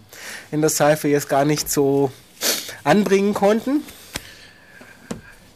in 0.52 0.62
der 0.62 0.70
Cypher 0.70 1.10
jetzt 1.10 1.30
gar 1.30 1.46
nicht 1.46 1.70
so 1.70 2.12
anbringen 2.84 3.34
konnten. 3.34 3.84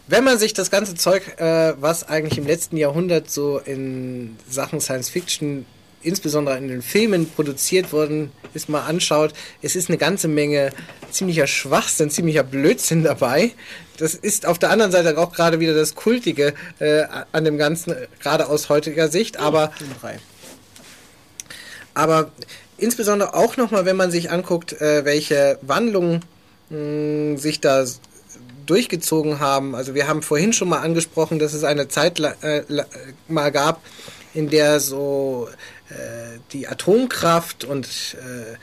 Wenn 0.07 0.25
man 0.25 0.37
sich 0.37 0.53
das 0.53 0.69
ganze 0.69 0.95
Zeug, 0.95 1.39
äh, 1.39 1.73
was 1.79 2.07
eigentlich 2.07 2.37
im 2.37 2.45
letzten 2.45 2.75
Jahrhundert 2.75 3.31
so 3.31 3.59
in 3.59 4.35
Sachen 4.49 4.81
Science 4.81 5.09
Fiction, 5.09 5.65
insbesondere 6.03 6.57
in 6.57 6.67
den 6.67 6.81
Filmen 6.81 7.29
produziert 7.29 7.93
worden 7.93 8.31
ist, 8.53 8.67
mal 8.67 8.81
anschaut, 8.81 9.33
es 9.61 9.77
ist 9.77 9.87
eine 9.87 9.97
ganze 9.97 10.27
Menge 10.27 10.71
ziemlicher 11.11 11.47
Schwachsinn, 11.47 12.09
ziemlicher 12.09 12.43
Blödsinn 12.43 13.03
dabei. 13.03 13.51
Das 13.97 14.13
ist 14.13 14.45
auf 14.45 14.59
der 14.59 14.71
anderen 14.71 14.91
Seite 14.91 15.17
auch 15.17 15.31
gerade 15.31 15.61
wieder 15.61 15.73
das 15.73 15.95
Kultige 15.95 16.55
äh, 16.79 17.03
an 17.31 17.45
dem 17.45 17.57
Ganzen, 17.57 17.95
gerade 18.19 18.49
aus 18.49 18.67
heutiger 18.67 19.07
Sicht, 19.07 19.37
aber 19.37 19.71
aber 21.93 22.31
insbesondere 22.77 23.33
auch 23.33 23.57
nochmal, 23.57 23.85
wenn 23.85 23.95
man 23.95 24.11
sich 24.11 24.31
anguckt, 24.31 24.73
äh, 24.81 25.05
welche 25.05 25.59
Wandlungen 25.61 26.21
sich 27.37 27.59
da 27.59 27.85
durchgezogen 28.65 29.39
haben. 29.41 29.75
Also 29.75 29.93
wir 29.93 30.07
haben 30.07 30.21
vorhin 30.21 30.53
schon 30.53 30.69
mal 30.69 30.79
angesprochen, 30.79 31.37
dass 31.37 31.53
es 31.53 31.65
eine 31.65 31.89
Zeit 31.89 32.17
äh, 32.19 32.63
la- 32.69 32.85
mal 33.27 33.51
gab, 33.51 33.81
in 34.33 34.49
der 34.49 34.79
so 34.79 35.49
äh, 35.89 36.39
die 36.53 36.69
Atomkraft 36.69 37.65
und 37.65 37.85
äh, 37.85 38.55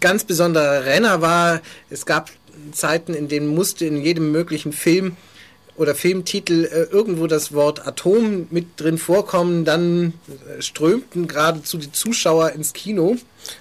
ganz 0.00 0.24
besonderer 0.24 0.84
Renner 0.84 1.20
war. 1.20 1.60
Es 1.90 2.06
gab 2.06 2.30
Zeiten, 2.72 3.14
in 3.14 3.28
denen 3.28 3.46
musste 3.46 3.86
in 3.86 4.02
jedem 4.02 4.32
möglichen 4.32 4.72
Film 4.72 5.16
oder 5.80 5.94
Filmtitel 5.94 6.66
äh, 6.66 6.82
irgendwo 6.92 7.26
das 7.26 7.54
Wort 7.54 7.86
Atom 7.86 8.48
mit 8.50 8.78
drin 8.78 8.98
vorkommen, 8.98 9.64
dann 9.64 10.12
äh, 10.28 10.60
strömten 10.60 11.26
geradezu 11.26 11.78
die 11.78 11.90
Zuschauer 11.90 12.50
ins 12.50 12.74
Kino. 12.74 13.16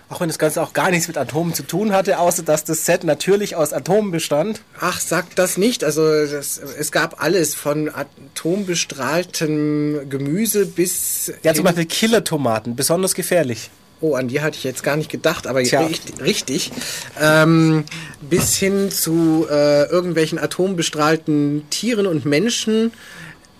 Auch 0.09 0.19
wenn 0.19 0.27
das 0.27 0.37
Ganze 0.37 0.61
auch 0.61 0.73
gar 0.73 0.91
nichts 0.91 1.07
mit 1.07 1.17
Atomen 1.17 1.53
zu 1.53 1.63
tun 1.63 1.93
hatte, 1.93 2.19
außer 2.19 2.43
dass 2.43 2.65
das 2.65 2.85
Set 2.85 3.05
natürlich 3.05 3.55
aus 3.55 3.71
Atomen 3.71 4.11
bestand. 4.11 4.59
Ach, 4.77 4.99
sagt 4.99 5.39
das 5.39 5.57
nicht. 5.57 5.85
Also 5.85 6.25
das, 6.25 6.57
es 6.57 6.91
gab 6.91 7.23
alles 7.23 7.55
von 7.55 7.89
atombestrahltem 7.89 10.09
Gemüse 10.09 10.65
bis... 10.65 11.31
Ja, 11.43 11.53
zum 11.53 11.63
Beispiel 11.63 11.85
Killer-Tomaten, 11.85 12.75
besonders 12.75 13.15
gefährlich. 13.15 13.69
Oh, 14.01 14.15
an 14.15 14.27
die 14.29 14.41
hatte 14.41 14.57
ich 14.57 14.63
jetzt 14.63 14.83
gar 14.83 14.95
nicht 14.95 15.11
gedacht, 15.11 15.45
aber 15.45 15.61
Tja. 15.63 15.81
richtig. 15.81 16.21
richtig. 16.21 16.71
Ähm, 17.19 17.83
bis 18.21 18.55
hin 18.55 18.91
zu 18.91 19.45
äh, 19.49 19.89
irgendwelchen 19.89 20.39
atombestrahlten 20.39 21.63
Tieren 21.69 22.07
und 22.07 22.25
Menschen. 22.25 22.91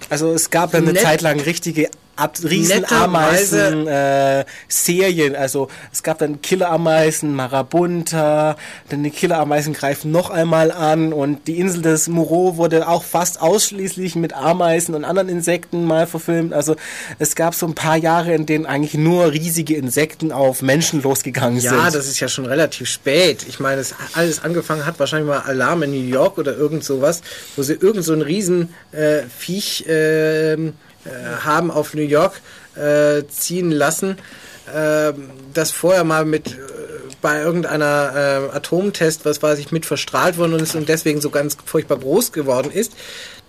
Also 0.09 0.33
es 0.33 0.49
gab 0.49 0.71
dann 0.71 0.87
eine 0.87 0.97
Zeit 0.97 1.21
lang 1.21 1.39
richtige 1.41 1.89
Ab 2.19 2.37
Riesenameisen 2.43 3.87
äh, 3.87 4.45
Serien, 4.67 5.35
also 5.35 5.69
es 5.93 6.03
gab 6.03 6.19
dann 6.19 6.41
Killerameisen, 6.41 7.33
Marabunta, 7.33 8.57
dann 8.89 9.03
die 9.03 9.09
Killerameisen 9.09 9.73
greifen 9.73 10.11
noch 10.11 10.29
einmal 10.29 10.71
an 10.71 11.13
und 11.13 11.47
die 11.47 11.59
Insel 11.59 11.81
des 11.81 12.09
Moreau 12.09 12.57
wurde 12.57 12.87
auch 12.87 13.03
fast 13.03 13.41
ausschließlich 13.41 14.15
mit 14.15 14.33
Ameisen 14.33 14.95
und 14.95 15.05
anderen 15.05 15.29
Insekten 15.29 15.85
mal 15.85 16.07
verfilmt. 16.07 16.53
Also 16.53 16.75
es 17.19 17.35
gab 17.35 17.55
so 17.55 17.65
ein 17.65 17.75
paar 17.75 17.95
Jahre, 17.95 18.33
in 18.33 18.45
denen 18.45 18.65
eigentlich 18.65 18.95
nur 18.95 19.31
riesige 19.31 19.75
Insekten 19.75 20.31
auf 20.31 20.61
Menschen 20.61 21.01
losgegangen 21.01 21.59
sind. 21.59 21.71
Ja, 21.71 21.89
das 21.89 22.07
ist 22.07 22.19
ja 22.19 22.27
schon 22.27 22.45
relativ 22.45 22.89
spät. 22.89 23.45
Ich 23.47 23.59
meine, 23.59 23.79
es 23.79 23.95
alles 24.13 24.43
angefangen 24.43 24.85
hat 24.85 24.99
wahrscheinlich 24.99 25.29
mal 25.29 25.39
Alarm 25.39 25.83
in 25.83 25.91
New 25.91 26.07
York 26.07 26.37
oder 26.37 26.55
irgend 26.55 26.83
sowas, 26.83 27.21
wo 27.55 27.63
sie 27.63 27.73
irgend 27.73 28.03
so 28.03 28.13
ein 28.13 28.21
riesen 28.21 28.73
äh, 28.91 29.21
Viech 29.37 29.87
äh, 29.87 30.57
haben 31.43 31.71
auf 31.71 31.93
New 31.93 32.01
York 32.01 32.41
äh, 32.75 33.25
ziehen 33.27 33.71
lassen, 33.71 34.17
ähm, 34.73 35.29
das 35.53 35.71
vorher 35.71 36.03
mal 36.03 36.25
mit 36.25 36.47
äh, 36.49 36.55
bei 37.21 37.41
irgendeiner 37.41 38.49
äh, 38.51 38.55
Atomtest, 38.55 39.25
was 39.25 39.41
weiß 39.41 39.59
ich, 39.59 39.71
mit 39.71 39.85
verstrahlt 39.85 40.37
worden 40.37 40.59
ist 40.59 40.75
und 40.75 40.87
deswegen 40.87 41.21
so 41.21 41.29
ganz 41.29 41.57
furchtbar 41.65 41.97
groß 41.97 42.31
geworden 42.31 42.71
ist. 42.71 42.93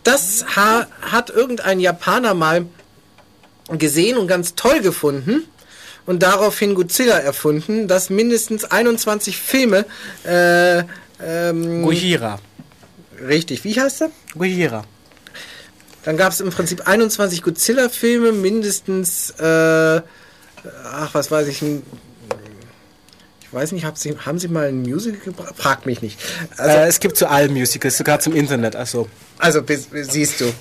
Das 0.03 0.45
ha 0.57 0.87
hat 1.03 1.31
irgendein 1.31 1.79
Japaner 1.79 2.35
mal 2.35 2.67
gesehen 3.71 4.17
und 4.17 4.27
ganz 4.27 4.55
toll 4.55 4.81
gefunden 4.81 5.45
und 6.07 6.23
daraufhin 6.23 6.75
Godzilla 6.75 7.19
erfunden, 7.19 7.87
das 7.87 8.11
mindestens 8.11 8.65
21 8.65 9.37
Filme 9.37 9.85
äh, 10.25 10.83
ähm, 11.23 11.83
Gojira. 11.83 12.39
Richtig, 13.29 13.65
wie 13.65 13.79
heißt 13.79 14.03
er? 14.03 14.11
Gojira. 14.35 14.85
Dann 16.05 16.17
gab 16.17 16.33
es 16.33 16.41
im 16.41 16.51
Prinzip 16.51 16.87
21 16.87 17.43
Godzilla-Filme, 17.43 18.33
mindestens, 18.33 19.31
äh, 19.39 20.01
ach, 20.85 21.11
was 21.13 21.31
weiß 21.31 21.49
ich, 21.49 21.61
ein, 21.63 21.83
ich 23.41 23.53
weiß 23.53 23.73
nicht, 23.73 23.85
hab 23.85 23.99
sie, 23.99 24.17
haben 24.17 24.39
Sie 24.39 24.49
mal 24.49 24.69
ein 24.69 24.83
Musical 24.83 25.21
gebracht? 25.21 25.55
Frag 25.57 25.87
mich 25.87 26.01
nicht. 26.03 26.19
Also, 26.57 26.79
äh, 26.79 26.87
es 26.87 27.01
gibt 27.01 27.17
zu 27.17 27.29
allen 27.29 27.53
Musicals, 27.53 27.99
sogar 27.99 28.21
zum 28.21 28.35
Internet, 28.35 28.77
also. 28.77 29.09
Also, 29.39 29.63
bis, 29.63 29.89
siehst 29.91 30.41
du. 30.41 30.53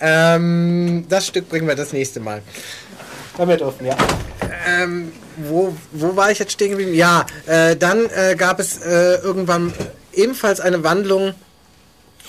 Ähm, 0.00 1.04
das 1.08 1.26
Stück 1.26 1.48
bringen 1.48 1.68
wir 1.68 1.74
das 1.74 1.92
nächste 1.92 2.20
Mal. 2.20 2.42
Damit 3.36 3.62
offen, 3.62 3.86
ja. 3.86 3.96
Ähm, 4.66 5.12
wo, 5.36 5.76
wo 5.92 6.16
war 6.16 6.30
ich 6.30 6.38
jetzt 6.38 6.52
stehen 6.52 6.70
geblieben? 6.70 6.94
Ja, 6.94 7.26
äh, 7.46 7.76
dann 7.76 8.06
äh, 8.10 8.34
gab 8.36 8.58
es 8.58 8.78
äh, 8.78 9.16
irgendwann 9.16 9.72
ebenfalls 10.12 10.60
eine 10.60 10.82
Wandlung, 10.82 11.34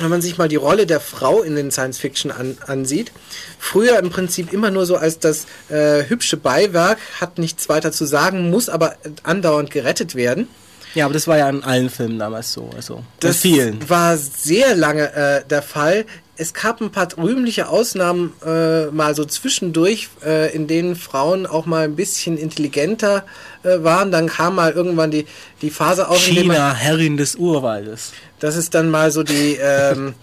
wenn 0.01 0.09
man 0.09 0.21
sich 0.21 0.37
mal 0.37 0.47
die 0.47 0.55
Rolle 0.55 0.85
der 0.85 0.99
Frau 0.99 1.41
in 1.41 1.55
den 1.55 1.71
Science 1.71 1.97
Fiction 1.97 2.31
an, 2.31 2.57
ansieht. 2.65 3.11
Früher 3.59 3.99
im 3.99 4.09
Prinzip 4.09 4.53
immer 4.53 4.71
nur 4.71 4.85
so 4.85 4.95
als 4.95 5.19
das 5.19 5.45
äh, 5.69 6.03
hübsche 6.07 6.37
Beiwerk, 6.37 6.97
hat 7.19 7.37
nichts 7.37 7.69
weiter 7.69 7.91
zu 7.91 8.05
sagen, 8.05 8.49
muss 8.49 8.69
aber 8.69 8.95
andauernd 9.23 9.71
gerettet 9.71 10.15
werden. 10.15 10.47
Ja, 10.93 11.05
aber 11.05 11.13
das 11.13 11.27
war 11.27 11.37
ja 11.37 11.49
in 11.49 11.63
allen 11.63 11.89
Filmen 11.89 12.19
damals 12.19 12.51
so, 12.51 12.69
also 12.75 13.03
Das 13.19 13.37
vielen. 13.37 13.89
war 13.89 14.17
sehr 14.17 14.75
lange 14.75 15.13
äh, 15.13 15.43
der 15.47 15.61
Fall. 15.61 16.05
Es 16.35 16.53
gab 16.53 16.81
ein 16.81 16.91
paar 16.91 17.07
rühmliche 17.17 17.69
Ausnahmen 17.69 18.33
äh, 18.43 18.87
mal 18.87 19.13
so 19.15 19.25
zwischendurch, 19.25 20.09
äh, 20.25 20.53
in 20.55 20.65
denen 20.67 20.95
Frauen 20.95 21.45
auch 21.45 21.65
mal 21.67 21.83
ein 21.83 21.95
bisschen 21.95 22.37
intelligenter 22.37 23.25
äh, 23.63 23.83
waren. 23.83 24.11
Dann 24.11 24.27
kam 24.27 24.55
mal 24.55 24.71
irgendwann 24.71 25.11
die, 25.11 25.25
die 25.61 25.69
Phase 25.69 26.07
auf, 26.09 26.17
China, 26.19 26.73
Herrin 26.73 27.15
des 27.17 27.35
Urwaldes. 27.35 28.11
dass 28.39 28.55
es 28.55 28.69
dann 28.71 28.89
mal 28.89 29.11
so 29.11 29.21
die, 29.23 29.57
ähm, 29.61 30.15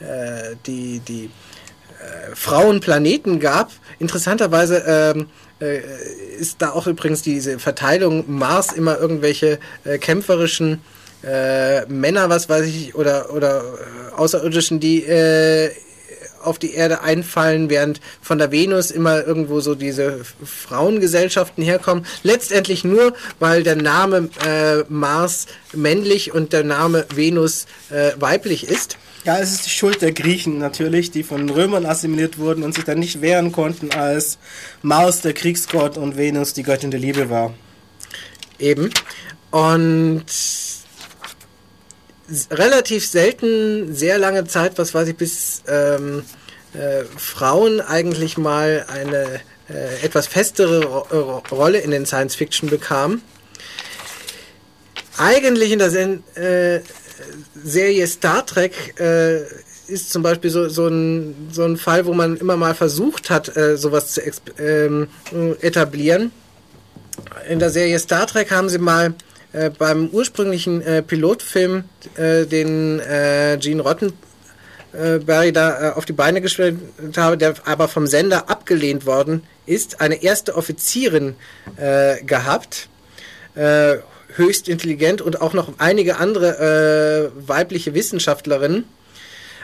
äh, 0.00 0.56
die, 0.66 1.00
die 1.00 1.24
äh, 2.00 2.34
Frauenplaneten 2.34 3.38
gab. 3.38 3.70
Interessanterweise 3.98 4.82
ähm, 4.86 5.26
äh, 5.60 5.80
ist 6.38 6.60
da 6.60 6.70
auch 6.70 6.86
übrigens 6.86 7.22
diese 7.22 7.58
Verteilung 7.58 8.24
Mars 8.26 8.72
immer 8.72 8.98
irgendwelche 8.98 9.58
äh, 9.84 9.98
kämpferischen 9.98 10.82
äh, 11.24 11.86
Männer, 11.86 12.28
was 12.28 12.48
weiß 12.48 12.66
ich, 12.66 12.94
oder, 12.94 13.32
oder 13.32 13.62
äh, 13.62 14.14
Außerirdischen, 14.16 14.80
die 14.80 15.04
äh, 15.04 15.70
auf 16.42 16.58
die 16.58 16.74
Erde 16.74 17.00
einfallen, 17.00 17.70
während 17.70 18.00
von 18.20 18.38
der 18.38 18.52
Venus 18.52 18.92
immer 18.92 19.26
irgendwo 19.26 19.60
so 19.60 19.74
diese 19.74 20.20
Frauengesellschaften 20.44 21.64
herkommen. 21.64 22.06
Letztendlich 22.22 22.84
nur, 22.84 23.14
weil 23.40 23.64
der 23.64 23.74
Name 23.74 24.28
äh, 24.46 24.84
Mars 24.88 25.46
männlich 25.72 26.32
und 26.32 26.52
der 26.52 26.62
Name 26.62 27.06
Venus 27.12 27.66
weiblich 28.18 28.68
ist. 28.68 28.96
Ja, 29.26 29.40
es 29.40 29.50
ist 29.50 29.66
die 29.66 29.70
Schuld 29.70 30.02
der 30.02 30.12
Griechen 30.12 30.58
natürlich, 30.58 31.10
die 31.10 31.24
von 31.24 31.50
Römern 31.50 31.84
assimiliert 31.84 32.38
wurden 32.38 32.62
und 32.62 32.76
sich 32.76 32.84
dann 32.84 33.00
nicht 33.00 33.22
wehren 33.22 33.50
konnten, 33.50 33.90
als 33.90 34.38
Mars 34.82 35.20
der 35.20 35.32
Kriegsgott 35.32 35.98
und 35.98 36.16
Venus 36.16 36.52
die 36.52 36.62
Göttin 36.62 36.92
der 36.92 37.00
Liebe 37.00 37.28
war. 37.28 37.52
Eben. 38.60 38.88
Und 39.50 40.26
relativ 42.52 43.04
selten, 43.04 43.96
sehr 43.96 44.16
lange 44.18 44.44
Zeit, 44.44 44.78
was 44.78 44.94
weiß 44.94 45.08
ich, 45.08 45.16
bis 45.16 45.64
ähm, 45.66 46.22
äh, 46.74 47.02
Frauen 47.16 47.80
eigentlich 47.80 48.38
mal 48.38 48.86
eine 48.88 49.40
äh, 49.68 50.04
etwas 50.04 50.28
festere 50.28 50.84
Ro 50.84 50.98
Ro 51.10 51.42
Rolle 51.50 51.78
in 51.78 51.90
den 51.90 52.06
Science 52.06 52.36
Fiction 52.36 52.70
bekamen. 52.70 53.22
Eigentlich 55.18 55.72
in 55.72 55.80
der 55.80 55.90
Sen 55.90 56.22
äh, 56.36 56.78
Serie 57.64 58.06
Star 58.06 58.44
Trek 58.44 58.98
äh, 59.00 59.42
ist 59.88 60.12
zum 60.12 60.22
Beispiel 60.22 60.50
so, 60.50 60.68
so, 60.68 60.88
ein, 60.88 61.48
so 61.52 61.64
ein 61.64 61.76
Fall, 61.76 62.06
wo 62.06 62.12
man 62.12 62.36
immer 62.36 62.56
mal 62.56 62.74
versucht 62.74 63.30
hat, 63.30 63.56
äh, 63.56 63.76
sowas 63.76 64.12
zu 64.12 64.22
ähm, 64.58 65.08
etablieren. 65.60 66.32
in 67.48 67.58
der 67.58 67.70
Serie 67.70 67.98
Star 67.98 68.26
Trek 68.26 68.50
haben 68.50 68.68
sie 68.68 68.78
mal 68.78 69.14
äh, 69.52 69.70
beim 69.70 70.08
ursprünglichen 70.08 70.82
äh, 70.82 71.02
Pilotfilm, 71.02 71.84
äh, 72.16 72.46
den 72.46 73.00
äh, 73.00 73.58
Gene 73.60 73.82
Roddenberry 73.82 75.52
da 75.52 75.90
äh, 75.90 75.92
auf 75.92 76.04
die 76.04 76.12
Beine 76.12 76.40
gestellt 76.40 76.78
habe, 77.16 77.38
der 77.38 77.54
aber 77.64 77.88
vom 77.88 78.06
Sender 78.06 78.50
abgelehnt 78.50 79.06
worden 79.06 79.44
ist, 79.66 80.00
eine 80.00 80.22
erste 80.22 80.56
Offizierin 80.56 81.34
gehabt. 82.24 82.88
Höchst 84.36 84.68
intelligent 84.68 85.20
und 85.20 85.40
auch 85.40 85.52
noch 85.52 85.72
einige 85.78 86.16
andere 86.18 87.32
äh, 87.42 87.48
weibliche 87.48 87.94
Wissenschaftlerinnen. 87.94 88.84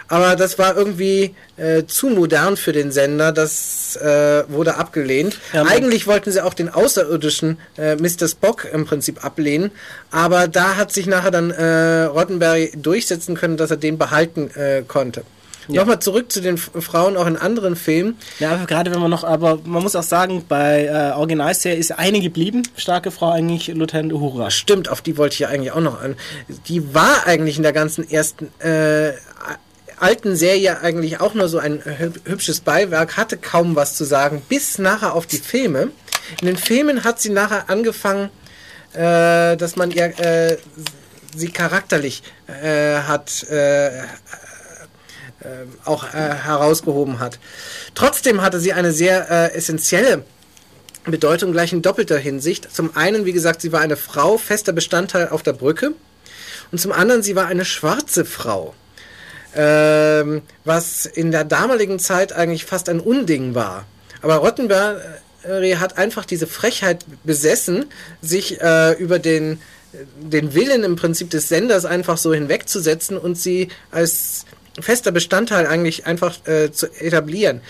Aber 0.08 0.36
das 0.36 0.58
war 0.58 0.76
irgendwie 0.76 1.34
äh, 1.56 1.84
zu 1.86 2.08
modern 2.08 2.58
für 2.58 2.72
den 2.72 2.92
Sender. 2.92 3.32
Das 3.32 3.96
äh, 3.96 4.44
wurde 4.48 4.76
abgelehnt. 4.76 5.38
Ja, 5.54 5.62
Eigentlich 5.62 6.06
wollten 6.06 6.30
sie 6.30 6.44
auch 6.44 6.52
den 6.52 6.68
außerirdischen 6.68 7.58
äh, 7.78 7.96
Mr. 7.96 8.28
Spock 8.28 8.66
im 8.70 8.84
Prinzip 8.84 9.24
ablehnen. 9.24 9.70
Aber 10.10 10.48
da 10.48 10.76
hat 10.76 10.92
sich 10.92 11.06
nachher 11.06 11.30
dann 11.30 11.50
äh, 11.50 12.02
Roddenberry 12.04 12.72
durchsetzen 12.76 13.34
können, 13.36 13.56
dass 13.56 13.70
er 13.70 13.78
den 13.78 13.96
behalten 13.96 14.50
äh, 14.50 14.82
konnte. 14.86 15.22
Ja. 15.68 15.80
Nochmal 15.80 16.00
zurück 16.00 16.32
zu 16.32 16.40
den 16.40 16.56
Frauen 16.58 17.16
auch 17.16 17.26
in 17.26 17.36
anderen 17.36 17.76
Filmen. 17.76 18.18
Ja, 18.40 18.64
gerade 18.64 18.90
wenn 18.90 19.00
man 19.00 19.10
noch, 19.10 19.24
aber 19.24 19.60
man 19.64 19.82
muss 19.82 19.94
auch 19.94 20.02
sagen, 20.02 20.44
bei 20.48 20.86
äh, 20.86 21.12
Originalserie 21.16 21.76
ist 21.76 21.98
eine 21.98 22.20
geblieben. 22.20 22.62
Starke 22.76 23.10
Frau 23.10 23.30
eigentlich 23.30 23.68
Lieutenant 23.68 24.12
Uhura. 24.12 24.50
Stimmt, 24.50 24.88
auf 24.88 25.02
die 25.02 25.16
wollte 25.16 25.34
ich 25.34 25.38
ja 25.40 25.48
eigentlich 25.48 25.72
auch 25.72 25.80
noch 25.80 26.02
an. 26.02 26.16
Die 26.66 26.94
war 26.94 27.26
eigentlich 27.26 27.56
in 27.56 27.62
der 27.62 27.72
ganzen 27.72 28.08
ersten 28.10 28.50
äh, 28.60 29.12
alten 29.98 30.34
Serie 30.34 30.80
eigentlich 30.80 31.20
auch 31.20 31.34
nur 31.34 31.48
so 31.48 31.58
ein 31.58 31.80
hüb- 31.80 32.20
hübsches 32.24 32.60
Beiwerk, 32.60 33.16
hatte 33.16 33.36
kaum 33.36 33.76
was 33.76 33.94
zu 33.94 34.04
sagen, 34.04 34.42
bis 34.48 34.78
nachher 34.78 35.14
auf 35.14 35.26
die 35.26 35.38
Filme. 35.38 35.90
In 36.40 36.46
den 36.46 36.56
Filmen 36.56 37.04
hat 37.04 37.20
sie 37.20 37.30
nachher 37.30 37.70
angefangen, 37.70 38.30
äh, 38.94 39.56
dass 39.56 39.76
man 39.76 39.90
ihr 39.92 40.18
äh, 40.18 40.56
sie 41.36 41.48
charakterlich 41.48 42.22
äh, 42.46 42.96
hat 43.02 43.46
äh, 43.48 43.88
äh, 43.88 44.02
auch 45.84 46.04
äh, 46.14 46.16
herausgehoben 46.16 47.18
hat. 47.18 47.38
Trotzdem 47.94 48.42
hatte 48.42 48.60
sie 48.60 48.72
eine 48.72 48.92
sehr 48.92 49.30
äh, 49.30 49.54
essentielle 49.54 50.24
Bedeutung 51.04 51.52
gleich 51.52 51.72
in 51.72 51.82
doppelter 51.82 52.18
Hinsicht. 52.18 52.68
Zum 52.72 52.96
einen, 52.96 53.24
wie 53.24 53.32
gesagt, 53.32 53.60
sie 53.60 53.72
war 53.72 53.80
eine 53.80 53.96
Frau, 53.96 54.38
fester 54.38 54.72
Bestandteil 54.72 55.28
auf 55.28 55.42
der 55.42 55.52
Brücke. 55.52 55.92
Und 56.70 56.78
zum 56.78 56.92
anderen, 56.92 57.22
sie 57.22 57.36
war 57.36 57.46
eine 57.46 57.64
schwarze 57.64 58.24
Frau. 58.24 58.74
Ähm, 59.54 60.42
was 60.64 61.04
in 61.04 61.30
der 61.30 61.44
damaligen 61.44 61.98
Zeit 61.98 62.32
eigentlich 62.32 62.64
fast 62.64 62.88
ein 62.88 63.00
Unding 63.00 63.54
war. 63.54 63.84
Aber 64.22 64.36
Rottenberry 64.36 65.72
hat 65.78 65.98
einfach 65.98 66.24
diese 66.24 66.46
Frechheit 66.46 67.04
besessen, 67.22 67.86
sich 68.22 68.62
äh, 68.62 68.92
über 68.92 69.18
den, 69.18 69.60
den 70.18 70.54
Willen 70.54 70.84
im 70.84 70.96
Prinzip 70.96 71.28
des 71.28 71.50
Senders 71.50 71.84
einfach 71.84 72.16
so 72.16 72.32
hinwegzusetzen 72.32 73.18
und 73.18 73.36
sie 73.36 73.68
als 73.90 74.46
fester 74.80 75.12
Bestandteil 75.12 75.66
eigentlich 75.66 76.06
einfach 76.06 76.46
äh, 76.46 76.72
zu 76.72 76.86
etablieren. 77.00 77.60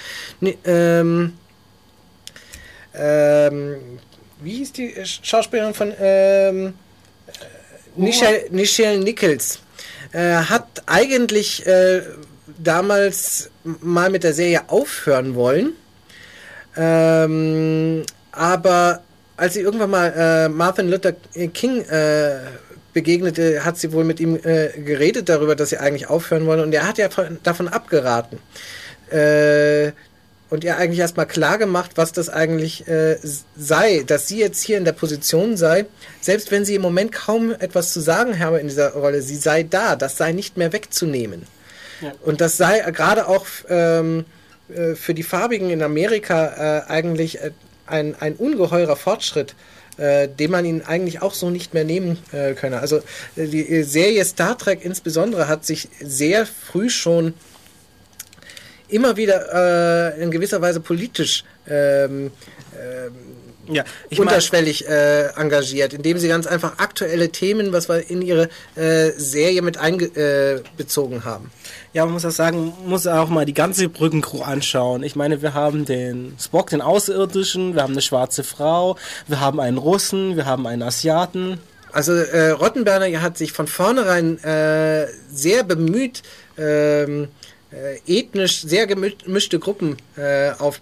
Ne, 0.40 0.56
ähm, 0.64 1.34
ähm, 2.94 3.98
wie 4.42 4.56
hieß 4.56 4.72
die 4.72 4.94
äh, 4.94 5.04
Schauspielerin 5.04 5.74
von 5.74 5.92
ähm, 5.98 6.74
Nichelle, 7.96 8.44
Nichelle 8.50 8.98
Nichols? 8.98 9.60
Äh, 10.12 10.34
hat 10.34 10.82
eigentlich 10.86 11.66
äh, 11.66 12.02
damals 12.58 13.50
mal 13.64 14.10
mit 14.10 14.24
der 14.24 14.34
Serie 14.34 14.68
aufhören 14.68 15.34
wollen. 15.34 15.72
Ähm, 16.76 18.04
aber 18.30 19.02
als 19.36 19.54
sie 19.54 19.60
irgendwann 19.60 19.90
mal 19.90 20.12
äh, 20.16 20.48
Martin 20.48 20.88
Luther 20.88 21.12
King 21.52 21.82
äh, 21.82 22.40
begegnete, 22.92 23.64
hat 23.64 23.78
sie 23.78 23.92
wohl 23.92 24.04
mit 24.04 24.20
ihm 24.20 24.36
äh, 24.36 24.68
geredet 24.68 25.28
darüber, 25.28 25.56
dass 25.56 25.70
sie 25.70 25.78
eigentlich 25.78 26.08
aufhören 26.08 26.46
wollen. 26.46 26.60
Und 26.60 26.74
er 26.74 26.86
hat 26.86 26.98
ja 26.98 27.08
von, 27.10 27.38
davon 27.42 27.68
abgeraten. 27.68 28.38
Äh, 29.10 29.92
und 30.50 30.64
ihr 30.64 30.76
eigentlich 30.76 30.98
erstmal 30.98 31.26
klar 31.26 31.56
gemacht, 31.56 31.92
was 31.94 32.12
das 32.12 32.28
eigentlich 32.28 32.86
äh, 32.86 33.16
sei, 33.56 34.02
dass 34.06 34.28
sie 34.28 34.38
jetzt 34.38 34.62
hier 34.62 34.76
in 34.76 34.84
der 34.84 34.92
Position 34.92 35.56
sei, 35.56 35.86
selbst 36.20 36.50
wenn 36.50 36.66
sie 36.66 36.74
im 36.74 36.82
Moment 36.82 37.10
kaum 37.10 37.52
etwas 37.52 37.90
zu 37.94 38.00
sagen 38.00 38.38
habe 38.38 38.58
in 38.58 38.68
dieser 38.68 38.92
Rolle, 38.92 39.22
sie 39.22 39.36
sei 39.36 39.62
da, 39.62 39.96
das 39.96 40.18
sei 40.18 40.32
nicht 40.32 40.58
mehr 40.58 40.74
wegzunehmen. 40.74 41.44
Ja. 42.02 42.12
Und 42.20 42.42
das 42.42 42.58
sei 42.58 42.80
gerade 42.90 43.28
auch 43.28 43.46
ähm, 43.70 44.26
äh, 44.68 44.94
für 44.94 45.14
die 45.14 45.22
Farbigen 45.22 45.70
in 45.70 45.82
Amerika 45.82 46.82
äh, 46.86 46.90
eigentlich 46.90 47.40
äh, 47.40 47.52
ein, 47.86 48.14
ein 48.20 48.34
ungeheurer 48.34 48.96
Fortschritt, 48.96 49.54
äh, 49.98 50.28
den 50.28 50.50
man 50.50 50.64
ihnen 50.64 50.82
eigentlich 50.82 51.22
auch 51.22 51.34
so 51.34 51.50
nicht 51.50 51.74
mehr 51.74 51.84
nehmen 51.84 52.18
äh, 52.32 52.54
könne. 52.54 52.80
Also 52.80 52.98
äh, 53.36 53.46
die 53.46 53.82
Serie 53.82 54.24
Star 54.24 54.56
Trek 54.56 54.84
insbesondere 54.84 55.48
hat 55.48 55.64
sich 55.64 55.88
sehr 56.00 56.46
früh 56.46 56.88
schon 56.88 57.34
immer 58.88 59.16
wieder 59.16 60.14
äh, 60.16 60.22
in 60.22 60.30
gewisser 60.30 60.60
Weise 60.60 60.80
politisch 60.80 61.44
ähm, 61.68 62.30
ähm, 62.80 63.12
Ja, 63.68 63.84
unterschwellig 64.16 64.88
äh, 64.88 65.28
engagiert, 65.36 65.94
indem 65.94 66.18
sie 66.18 66.26
ganz 66.26 66.48
einfach 66.48 66.78
aktuelle 66.78 67.30
Themen, 67.30 67.72
was 67.72 67.88
wir 67.88 68.10
in 68.10 68.20
ihre 68.20 68.48
äh, 68.74 69.10
Serie 69.16 69.62
mit 69.62 69.78
einbezogen 69.78 71.24
haben. 71.24 71.52
Ja, 71.92 72.04
man 72.04 72.14
muss 72.14 72.24
auch 72.24 72.30
sagen, 72.30 72.72
man 72.80 72.90
muss 72.90 73.06
auch 73.06 73.28
mal 73.28 73.44
die 73.44 73.54
ganze 73.54 73.88
Brückencrew 73.88 74.42
anschauen. 74.42 75.04
Ich 75.04 75.14
meine, 75.14 75.42
wir 75.42 75.54
haben 75.54 75.84
den 75.84 76.34
Spock, 76.40 76.70
den 76.70 76.80
Außerirdischen, 76.80 77.74
wir 77.74 77.82
haben 77.82 77.92
eine 77.92 78.02
schwarze 78.02 78.42
Frau, 78.42 78.96
wir 79.28 79.38
haben 79.38 79.60
einen 79.60 79.78
Russen, 79.78 80.36
wir 80.36 80.46
haben 80.46 80.66
einen 80.66 80.82
Asiaten. 80.82 81.60
Also 81.92 82.12
äh, 82.14 82.50
Rottenberger 82.50 83.20
hat 83.20 83.36
sich 83.36 83.52
von 83.52 83.66
vornherein 83.66 84.42
äh, 84.42 85.06
sehr 85.30 85.62
bemüht, 85.62 86.22
ähm, 86.58 87.28
äh, 87.70 87.98
ethnisch 88.06 88.62
sehr 88.62 88.86
gemischte 88.86 89.58
Gruppen 89.58 89.98
äh, 90.16 90.50
auf, 90.58 90.80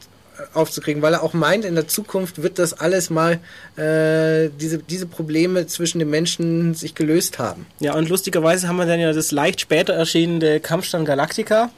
aufzukriegen, 0.55 1.03
weil 1.03 1.15
er 1.15 1.23
auch 1.23 1.33
meint, 1.33 1.65
in 1.65 1.75
der 1.75 1.89
Zukunft 1.89 2.43
wird 2.43 2.59
das 2.59 2.73
alles 2.73 3.11
mal 3.11 3.41
äh, 3.77 4.51
diese, 4.61 4.79
diese 4.79 5.07
Probleme 5.07 5.67
zwischen 5.67 5.99
den 5.99 6.11
Menschen 6.11 6.75
sich 6.75 6.95
gelöst 6.95 7.39
haben. 7.39 7.67
Ja, 7.81 7.95
und 7.95 8.09
lustigerweise 8.09 8.69
haben 8.69 8.77
wir 8.77 8.87
dann 8.87 9.01
ja 9.01 9.13
das 9.13 9.31
leicht 9.33 9.61
später 9.61 9.95
erschienene 9.95 10.61
Kampfstand 10.61 11.07
Galactica, 11.07 11.71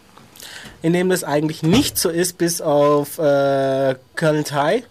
in 0.83 0.93
dem 0.93 1.09
das 1.09 1.25
eigentlich 1.25 1.63
nicht 1.63 1.99
so 1.99 2.09
ist, 2.09 2.39
bis 2.39 2.61
auf 2.61 3.19
äh, 3.19 3.95
Colonel 4.17 4.45
Tai. 4.45 4.85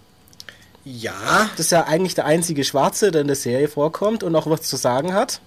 Ja. 0.84 1.49
Das 1.57 1.68
ist 1.68 1.72
ja 1.72 1.85
eigentlich 1.85 2.15
der 2.15 2.26
einzige 2.26 2.64
Schwarze, 2.64 3.11
der 3.11 3.22
in 3.22 3.27
der 3.27 3.35
Serie 3.35 3.68
vorkommt 3.68 4.23
und 4.23 4.35
auch 4.35 4.48
was 4.48 4.61
zu 4.64 4.77
sagen 4.77 5.14
hat. 5.14 5.39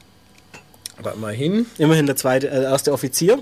Aber 0.96 1.14
immerhin. 1.14 1.66
Immerhin 1.78 2.06
der 2.06 2.16
zweite, 2.16 2.48
äh, 2.48 2.62
erste 2.62 2.92
Offizier. 2.92 3.40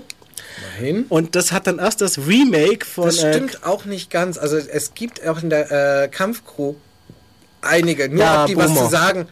Immerhin. 0.57 1.05
Und 1.09 1.35
das 1.35 1.51
hat 1.51 1.67
dann 1.67 1.79
erst 1.79 2.01
das 2.01 2.17
Remake 2.27 2.85
von. 2.85 3.05
Das 3.05 3.23
äh, 3.23 3.33
stimmt 3.33 3.65
auch 3.65 3.85
nicht 3.85 4.09
ganz. 4.09 4.37
Also 4.37 4.57
es 4.57 4.93
gibt 4.93 5.25
auch 5.27 5.41
in 5.41 5.49
der 5.49 6.03
äh, 6.03 6.07
Kampfcrew 6.07 6.75
einige. 7.61 8.09
Nur 8.09 8.19
Ja, 8.19 8.41
ob 8.43 8.47
die 8.47 8.57
was 8.57 8.67
Boomer. 8.67 8.81
zu 8.81 8.89
sagen, 8.89 9.27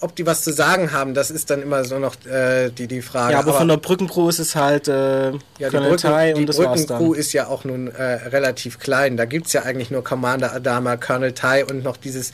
ob 0.00 0.16
die 0.16 0.26
was 0.26 0.42
zu 0.42 0.52
sagen 0.52 0.92
haben, 0.92 1.14
das 1.14 1.30
ist 1.30 1.50
dann 1.50 1.62
immer 1.62 1.84
so 1.84 1.98
noch 1.98 2.14
äh, 2.24 2.70
die, 2.70 2.86
die 2.86 3.02
Frage. 3.02 3.34
ja, 3.34 3.38
aber, 3.38 3.52
von 3.54 3.68
der 3.68 3.76
Brückencrew 3.76 4.28
ist 4.28 4.38
es 4.38 4.56
halt 4.56 4.88
äh, 4.88 5.30
ja, 5.30 5.38
die, 5.58 5.76
Brücken, 5.76 6.34
die 6.36 6.46
Brückencrew 6.46 7.12
ist 7.12 7.32
ja 7.32 7.48
auch 7.48 7.64
nun 7.64 7.88
äh, 7.88 8.02
relativ 8.02 8.78
klein. 8.78 9.16
Da 9.16 9.26
gibt 9.26 9.46
es 9.46 9.52
ja 9.52 9.62
eigentlich 9.62 9.90
nur 9.90 10.02
Commander 10.02 10.52
Adama, 10.52 10.96
Colonel 10.96 11.32
Tai 11.32 11.64
und 11.66 11.84
noch 11.84 11.96
dieses 11.96 12.32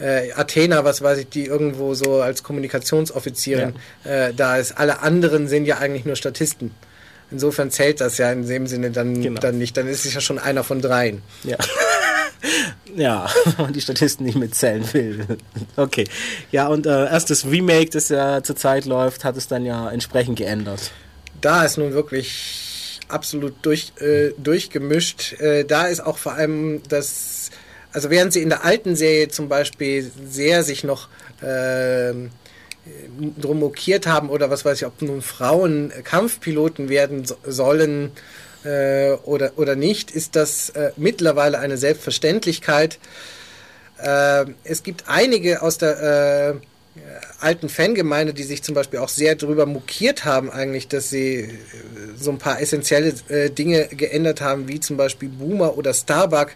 äh, 0.00 0.32
Athena, 0.32 0.84
was 0.84 1.02
weiß 1.02 1.18
ich, 1.18 1.28
die 1.28 1.46
irgendwo 1.46 1.94
so 1.94 2.20
als 2.20 2.42
Kommunikationsoffizierin 2.42 3.74
äh, 4.04 4.32
da 4.34 4.56
ist. 4.56 4.72
Alle 4.72 5.00
anderen 5.00 5.46
sind 5.46 5.66
ja 5.66 5.78
eigentlich 5.78 6.04
nur 6.04 6.16
Statisten. 6.16 6.72
Insofern 7.30 7.70
zählt 7.70 8.00
das 8.00 8.18
ja 8.18 8.30
in 8.30 8.46
dem 8.46 8.66
Sinne 8.66 8.90
dann, 8.90 9.20
Genau. 9.22 9.40
dann 9.40 9.58
nicht. 9.58 9.76
Dann 9.76 9.88
ist 9.88 10.04
es 10.04 10.14
ja 10.14 10.20
schon 10.20 10.38
einer 10.38 10.62
von 10.64 10.80
dreien. 10.80 11.22
Ja. 11.42 11.56
ja, 12.96 13.28
die 13.74 13.80
Statisten 13.80 14.24
nicht 14.26 14.36
mitzählen 14.38 14.84
will. 14.92 15.26
Okay. 15.76 16.04
Ja, 16.52 16.68
und 16.68 16.86
äh, 16.86 17.06
erst 17.06 17.30
das 17.30 17.44
Remake, 17.44 17.90
das 17.90 18.08
ja 18.08 18.42
zurzeit 18.42 18.84
läuft, 18.84 19.24
hat 19.24 19.36
es 19.36 19.48
dann 19.48 19.64
ja 19.64 19.90
entsprechend 19.90 20.36
geändert. 20.38 20.92
da 21.40 21.64
ist 21.64 21.76
nun 21.78 21.92
wirklich 21.92 23.00
absolut 23.08 23.54
durch, 23.62 23.92
äh, 24.00 24.30
durchgemischt. 24.38 25.34
Äh, 25.40 25.64
da 25.64 25.86
ist 25.86 26.00
auch 26.00 26.18
vor 26.18 26.32
allem 26.34 26.82
das, 26.88 27.50
also 27.92 28.10
während 28.10 28.32
sie 28.32 28.42
in 28.42 28.48
der 28.48 28.64
alten 28.64 28.96
Serie 28.96 29.28
zum 29.28 29.48
Beispiel 29.48 30.10
sehr 30.28 30.62
sich 30.62 30.84
noch 30.84 31.08
ähm, 31.42 32.30
drum 33.38 33.60
mokiert 33.60 34.06
haben 34.06 34.28
oder 34.28 34.50
was 34.50 34.64
weiß 34.64 34.78
ich, 34.78 34.86
ob 34.86 35.00
nun 35.02 35.22
Frauen 35.22 35.92
Kampfpiloten 36.02 36.88
werden 36.88 37.24
so, 37.24 37.36
sollen 37.46 38.12
äh, 38.64 39.12
oder, 39.24 39.52
oder 39.56 39.76
nicht, 39.76 40.10
ist 40.10 40.36
das 40.36 40.70
äh, 40.70 40.92
mittlerweile 40.96 41.58
eine 41.58 41.76
Selbstverständlichkeit. 41.76 42.98
Äh, 43.98 44.46
es 44.64 44.82
gibt 44.82 45.04
einige 45.06 45.62
aus 45.62 45.78
der 45.78 46.60
äh, 46.60 47.00
alten 47.40 47.68
Fangemeinde, 47.68 48.34
die 48.34 48.42
sich 48.42 48.62
zum 48.62 48.74
Beispiel 48.74 49.00
auch 49.00 49.08
sehr 49.08 49.34
darüber 49.34 49.66
mokiert 49.66 50.24
haben, 50.24 50.50
eigentlich, 50.50 50.88
dass 50.88 51.10
sie 51.10 51.40
äh, 51.40 51.48
so 52.18 52.30
ein 52.30 52.38
paar 52.38 52.60
essentielle 52.60 53.14
äh, 53.28 53.50
Dinge 53.50 53.88
geändert 53.88 54.40
haben, 54.40 54.68
wie 54.68 54.80
zum 54.80 54.96
Beispiel 54.96 55.28
Boomer 55.28 55.76
oder 55.76 55.94
Starbuck 55.94 56.52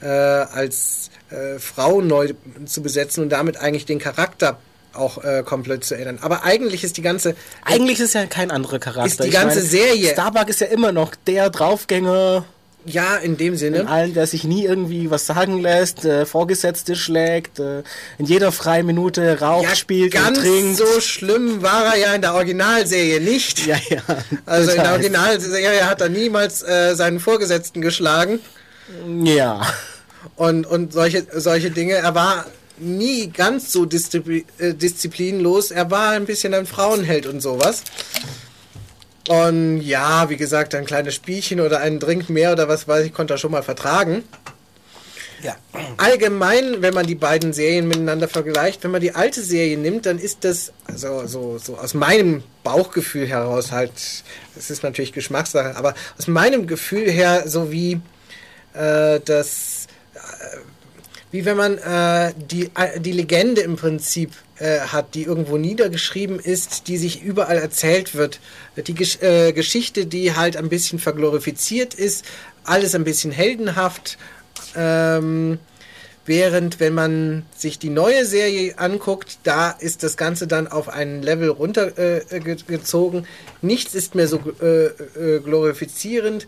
äh, 0.00 0.06
als 0.06 1.10
äh, 1.30 1.58
Frau 1.58 2.00
neu 2.00 2.34
zu 2.66 2.82
besetzen 2.82 3.22
und 3.22 3.30
damit 3.30 3.56
eigentlich 3.56 3.86
den 3.86 3.98
Charakter 3.98 4.58
auch 4.94 5.22
äh, 5.24 5.42
komplett 5.44 5.84
zu 5.84 5.94
ändern. 5.94 6.18
Aber 6.22 6.44
eigentlich 6.44 6.84
ist 6.84 6.96
die 6.96 7.02
ganze 7.02 7.34
Eigentlich 7.64 8.00
ist 8.00 8.14
ja 8.14 8.26
kein 8.26 8.50
anderer 8.50 8.78
Charakter. 8.78 9.06
Ist 9.06 9.24
die 9.24 9.30
ganze 9.30 9.60
Serie- 9.62 10.12
Starbuck 10.12 10.48
ist 10.48 10.60
ja 10.60 10.68
immer 10.68 10.92
noch 10.92 11.14
der 11.26 11.50
Draufgänger. 11.50 12.44
Ja, 12.86 13.16
in 13.16 13.38
dem 13.38 13.56
Sinne. 13.56 13.78
In 13.78 13.86
allen, 13.86 14.12
der 14.12 14.26
sich 14.26 14.44
nie 14.44 14.66
irgendwie 14.66 15.10
was 15.10 15.24
sagen 15.24 15.58
lässt, 15.62 16.04
äh, 16.04 16.26
Vorgesetzte 16.26 16.96
schlägt, 16.96 17.58
äh, 17.58 17.82
in 18.18 18.26
jeder 18.26 18.52
freien 18.52 18.84
Minute 18.84 19.40
raucht, 19.40 19.74
spielt 19.78 20.12
Ganz 20.12 20.36
und 20.36 20.44
trinkt. 20.44 20.76
so 20.76 21.00
schlimm 21.00 21.62
war 21.62 21.94
er 21.94 21.98
ja 21.98 22.14
in 22.14 22.20
der 22.20 22.34
Originalserie 22.34 23.22
nicht. 23.22 23.66
Ja, 23.66 23.76
ja. 23.88 24.02
Also 24.44 24.70
in 24.72 24.76
der 24.76 24.84
total. 24.84 24.92
Originalserie 24.92 25.88
hat 25.88 26.02
er 26.02 26.10
niemals 26.10 26.62
äh, 26.62 26.94
seinen 26.94 27.20
Vorgesetzten 27.20 27.80
geschlagen. 27.80 28.40
Ja. 29.24 29.62
Und, 30.36 30.66
und 30.66 30.92
solche, 30.92 31.26
solche 31.32 31.70
Dinge. 31.70 31.94
Er 31.94 32.14
war 32.14 32.44
nie 32.78 33.28
ganz 33.28 33.72
so 33.72 33.84
äh, 33.84 34.74
disziplinlos. 34.74 35.70
Er 35.70 35.90
war 35.90 36.10
ein 36.10 36.26
bisschen 36.26 36.54
ein 36.54 36.66
Frauenheld 36.66 37.26
und 37.26 37.40
sowas. 37.40 37.84
Und 39.28 39.80
ja, 39.80 40.28
wie 40.28 40.36
gesagt, 40.36 40.74
ein 40.74 40.84
kleines 40.84 41.14
Spielchen 41.14 41.60
oder 41.60 41.80
einen 41.80 41.98
Drink 41.98 42.28
mehr 42.28 42.52
oder 42.52 42.68
was 42.68 42.86
weiß 42.86 43.06
ich, 43.06 43.14
konnte 43.14 43.34
er 43.34 43.38
schon 43.38 43.52
mal 43.52 43.62
vertragen. 43.62 44.22
Ja. 45.42 45.56
Allgemein, 45.98 46.80
wenn 46.80 46.94
man 46.94 47.06
die 47.06 47.14
beiden 47.14 47.52
Serien 47.52 47.86
miteinander 47.86 48.28
vergleicht, 48.28 48.82
wenn 48.82 48.90
man 48.90 49.02
die 49.02 49.14
alte 49.14 49.42
Serie 49.42 49.76
nimmt, 49.76 50.06
dann 50.06 50.18
ist 50.18 50.42
das, 50.42 50.72
also 50.86 51.26
so, 51.26 51.58
so 51.58 51.76
aus 51.76 51.92
meinem 51.92 52.42
Bauchgefühl 52.62 53.26
heraus 53.26 53.70
halt, 53.70 53.92
es 54.56 54.70
ist 54.70 54.82
natürlich 54.82 55.12
Geschmackssache, 55.12 55.76
aber 55.76 55.94
aus 56.18 56.28
meinem 56.28 56.66
Gefühl 56.66 57.10
her 57.10 57.44
so 57.46 57.70
wie 57.70 58.00
äh, 58.72 59.20
das, 59.22 59.83
wie 61.34 61.44
wenn 61.44 61.56
man 61.56 61.78
äh, 61.78 62.32
die, 62.36 62.70
äh, 62.76 63.00
die 63.00 63.10
Legende 63.10 63.60
im 63.62 63.74
Prinzip 63.74 64.30
äh, 64.60 64.78
hat, 64.78 65.16
die 65.16 65.24
irgendwo 65.24 65.56
niedergeschrieben 65.56 66.38
ist, 66.38 66.86
die 66.86 66.96
sich 66.96 67.22
überall 67.22 67.58
erzählt 67.58 68.14
wird. 68.14 68.38
Die 68.76 68.94
Gesch 68.94 69.20
äh, 69.20 69.52
Geschichte, 69.52 70.06
die 70.06 70.36
halt 70.36 70.56
ein 70.56 70.68
bisschen 70.68 71.00
verglorifiziert 71.00 71.92
ist, 71.92 72.24
alles 72.62 72.94
ein 72.94 73.02
bisschen 73.02 73.32
heldenhaft. 73.32 74.16
Ähm, 74.76 75.58
während 76.24 76.78
wenn 76.78 76.94
man 76.94 77.44
sich 77.56 77.80
die 77.80 77.90
neue 77.90 78.26
Serie 78.26 78.78
anguckt, 78.78 79.38
da 79.42 79.70
ist 79.72 80.04
das 80.04 80.16
Ganze 80.16 80.46
dann 80.46 80.68
auf 80.68 80.88
einen 80.88 81.20
Level 81.20 81.48
runtergezogen. 81.48 83.24
Äh. 83.24 83.26
Nichts 83.60 83.96
ist 83.96 84.14
mehr 84.14 84.28
so 84.28 84.40
äh, 84.62 84.84
äh, 84.84 85.40
glorifizierend. 85.40 86.46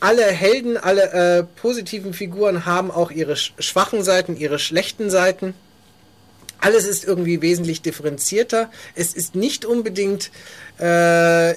Alle 0.00 0.24
Helden, 0.24 0.76
alle 0.76 1.12
äh, 1.12 1.42
positiven 1.60 2.12
Figuren 2.12 2.66
haben 2.66 2.90
auch 2.90 3.10
ihre 3.10 3.36
sch 3.36 3.54
schwachen 3.58 4.02
Seiten, 4.02 4.36
ihre 4.36 4.58
schlechten 4.58 5.10
Seiten. 5.10 5.54
Alles 6.58 6.86
ist 6.86 7.04
irgendwie 7.04 7.42
wesentlich 7.42 7.82
differenzierter. 7.82 8.70
Es 8.94 9.14
ist 9.14 9.34
nicht 9.34 9.64
unbedingt 9.64 10.30
äh, 10.78 11.54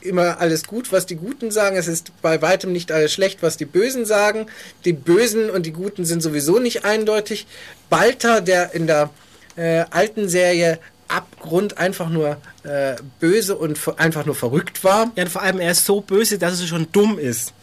immer 0.00 0.40
alles 0.40 0.64
gut, 0.64 0.92
was 0.92 1.06
die 1.06 1.16
Guten 1.16 1.50
sagen. 1.50 1.76
Es 1.76 1.88
ist 1.88 2.12
bei 2.22 2.40
weitem 2.40 2.72
nicht 2.72 2.92
alles 2.92 3.12
schlecht, 3.12 3.42
was 3.42 3.56
die 3.56 3.64
Bösen 3.64 4.06
sagen. 4.06 4.46
Die 4.84 4.92
Bösen 4.92 5.50
und 5.50 5.66
die 5.66 5.72
Guten 5.72 6.04
sind 6.04 6.22
sowieso 6.22 6.58
nicht 6.58 6.84
eindeutig. 6.84 7.46
Balter, 7.90 8.40
der 8.40 8.74
in 8.74 8.86
der 8.86 9.10
äh, 9.56 9.84
alten 9.90 10.28
Serie 10.28 10.78
Abgrund 11.08 11.78
einfach 11.78 12.10
nur 12.10 12.36
äh, 12.64 12.96
böse 13.18 13.56
und 13.56 13.78
einfach 13.98 14.26
nur 14.26 14.34
verrückt 14.34 14.84
war. 14.84 15.10
Ja, 15.16 15.24
und 15.24 15.30
vor 15.30 15.42
allem 15.42 15.58
er 15.58 15.72
ist 15.72 15.86
so 15.86 16.00
böse, 16.00 16.38
dass 16.38 16.54
es 16.54 16.68
schon 16.68 16.86
dumm 16.92 17.18
ist. 17.18 17.54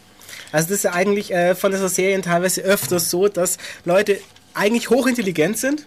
Also 0.52 0.68
das 0.68 0.78
ist 0.78 0.82
ja 0.84 0.92
eigentlich 0.92 1.32
äh, 1.32 1.54
von 1.54 1.72
dieser 1.72 1.88
Serien 1.88 2.22
teilweise 2.22 2.62
öfters 2.62 3.10
so, 3.10 3.28
dass 3.28 3.58
Leute 3.84 4.18
eigentlich 4.54 4.90
hochintelligent 4.90 5.58
sind 5.58 5.86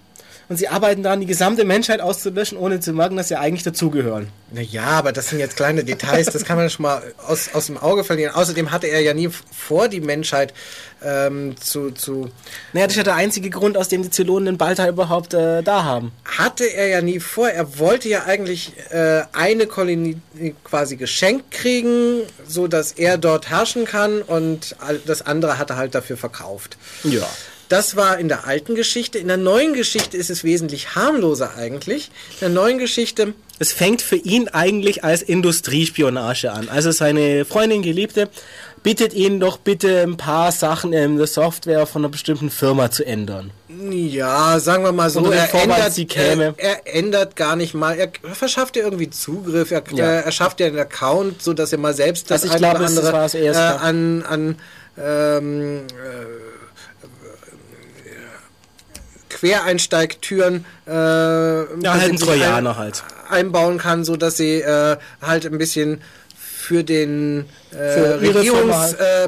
und 0.50 0.58
sie 0.58 0.68
arbeiten 0.68 1.04
daran, 1.04 1.20
die 1.20 1.28
gesamte 1.28 1.64
Menschheit 1.64 2.02
auszulöschen, 2.02 2.58
ohne 2.58 2.80
zu 2.80 2.92
merken, 2.92 3.16
dass 3.16 3.28
sie 3.28 3.36
eigentlich 3.36 3.62
dazugehören. 3.62 4.30
Naja, 4.52 4.84
aber 4.84 5.12
das 5.12 5.30
sind 5.30 5.38
jetzt 5.38 5.56
kleine 5.56 5.84
Details, 5.84 6.26
das 6.28 6.44
kann 6.44 6.58
man 6.58 6.70
schon 6.72 6.84
mal 6.84 7.04
aus, 7.28 7.52
aus 7.54 7.68
dem 7.68 7.78
Auge 7.78 8.04
verlieren. 8.04 8.34
Außerdem 8.34 8.72
hatte 8.72 8.88
er 8.88 9.00
ja 9.02 9.14
nie 9.14 9.30
vor, 9.30 9.88
die 9.88 10.02
Menschheit 10.02 10.56
ähm, 11.04 11.56
zu, 11.62 11.92
zu. 11.92 12.32
Naja, 12.74 12.88
das 12.88 12.94
ist 12.94 12.98
ja 12.98 13.04
der 13.04 13.16
einzige 13.16 13.52
Grund, 13.52 13.78
aus 13.78 13.90
dem 13.90 14.02
die 14.02 14.10
Zylonen 14.10 14.48
den 14.48 14.58
Balta 14.58 14.88
überhaupt 14.88 15.36
äh, 15.36 15.62
da 15.62 15.84
haben. 15.84 16.12
Hatte 16.26 16.66
er 16.66 16.88
ja 16.88 17.02
nie 17.02 17.20
vor. 17.20 17.48
Er 17.48 17.78
wollte 17.78 18.10
ja 18.10 18.24
eigentlich 18.26 18.74
äh, 18.90 19.22
eine 19.34 19.68
Kolonie 19.68 20.18
quasi 20.64 20.96
geschenkt 20.96 21.52
kriegen, 21.52 22.22
so 22.48 22.68
dass 22.68 22.94
er 22.94 23.20
dort 23.20 23.52
herrschen 23.52 23.86
kann 23.86 24.24
und 24.24 24.76
das 25.06 25.22
andere 25.22 25.60
hat 25.60 25.70
er 25.70 25.78
halt 25.78 25.94
dafür 25.94 26.18
verkauft. 26.18 26.78
Ja. 27.04 27.28
Das 27.70 27.96
war 27.96 28.18
in 28.18 28.28
der 28.28 28.48
alten 28.48 28.74
Geschichte. 28.76 29.20
In 29.20 29.28
der 29.28 29.38
neuen 29.38 29.74
Geschichte 29.74 30.18
ist 30.18 30.30
es 30.32 30.44
wesentlich 30.44 30.96
harmloser 30.96 31.56
eigentlich. 31.56 32.10
In 32.34 32.40
der 32.40 32.50
neuen 32.50 32.80
Geschichte 32.80 33.34
Es 33.60 33.72
fängt 33.72 34.02
für 34.02 34.16
ihn 34.16 34.48
eigentlich 34.48 35.04
als 35.04 35.22
Industriespionage 35.22 36.52
an. 36.52 36.68
Also 36.70 36.92
seine 36.92 37.46
Freundin, 37.46 37.84
Geliebte, 37.84 38.30
bittet 38.82 39.14
ihn 39.14 39.40
doch 39.40 39.58
bitte 39.58 40.02
ein 40.02 40.18
paar 40.18 40.52
Sachen 40.52 40.94
in 40.94 41.18
der 41.18 41.28
Software 41.28 41.86
von 41.86 42.02
einer 42.04 42.10
bestimmten 42.10 42.50
Firma 42.50 42.90
zu 42.90 43.06
ändern. 43.06 43.52
Ja, 43.92 44.60
sagen 44.60 44.84
wir 44.84 44.92
mal 44.92 45.10
so, 45.10 45.24
er 45.32 45.48
Vorwand, 45.48 45.74
ändert, 45.74 45.94
sie 45.94 46.06
käme. 46.06 46.56
Er, 46.58 46.88
er 46.88 46.96
ändert 46.96 47.36
gar 47.36 47.56
nicht 47.56 47.74
mal, 47.74 47.98
er 47.98 48.10
verschafft 48.34 48.78
ja 48.78 48.84
irgendwie 48.84 49.10
Zugriff, 49.10 49.72
er, 49.72 49.84
Ja. 49.94 50.06
er 50.06 50.32
schafft 50.32 50.60
ja 50.60 50.68
einen 50.68 50.80
Account, 50.80 51.44
so 51.44 51.54
dass 51.54 51.72
er 51.72 51.78
mal 51.78 51.94
selbst 51.94 52.32
das 52.32 52.44
Also 52.44 52.48
ich 52.48 52.52
eine 52.54 52.60
glaube, 52.62 52.78
oder 52.78 52.88
andere 52.88 53.12
das 53.12 53.32
das 53.34 53.58
äh, 53.58 53.58
an, 53.58 54.24
an 54.24 54.56
ähm, 54.98 55.82
äh, 55.98 56.49
Quereinsteigtüren 59.40 60.66
äh, 60.86 60.92
Ja, 60.92 61.94
halt 61.94 62.12
ein 62.12 62.18
Trojaner 62.18 62.72
ein, 62.72 62.78
halt. 62.78 63.04
einbauen 63.30 63.78
kann, 63.78 64.04
so 64.04 64.18
dass 64.18 64.38
sie 64.38 64.62
äh, 64.62 64.98
halt 65.22 65.46
ein 65.46 65.58
bisschen 65.58 66.02
für 66.36 66.84
den 66.84 67.46
äh, 67.72 68.18
Firma 68.34 68.80
halt. 68.80 69.00
Äh, 69.00 69.28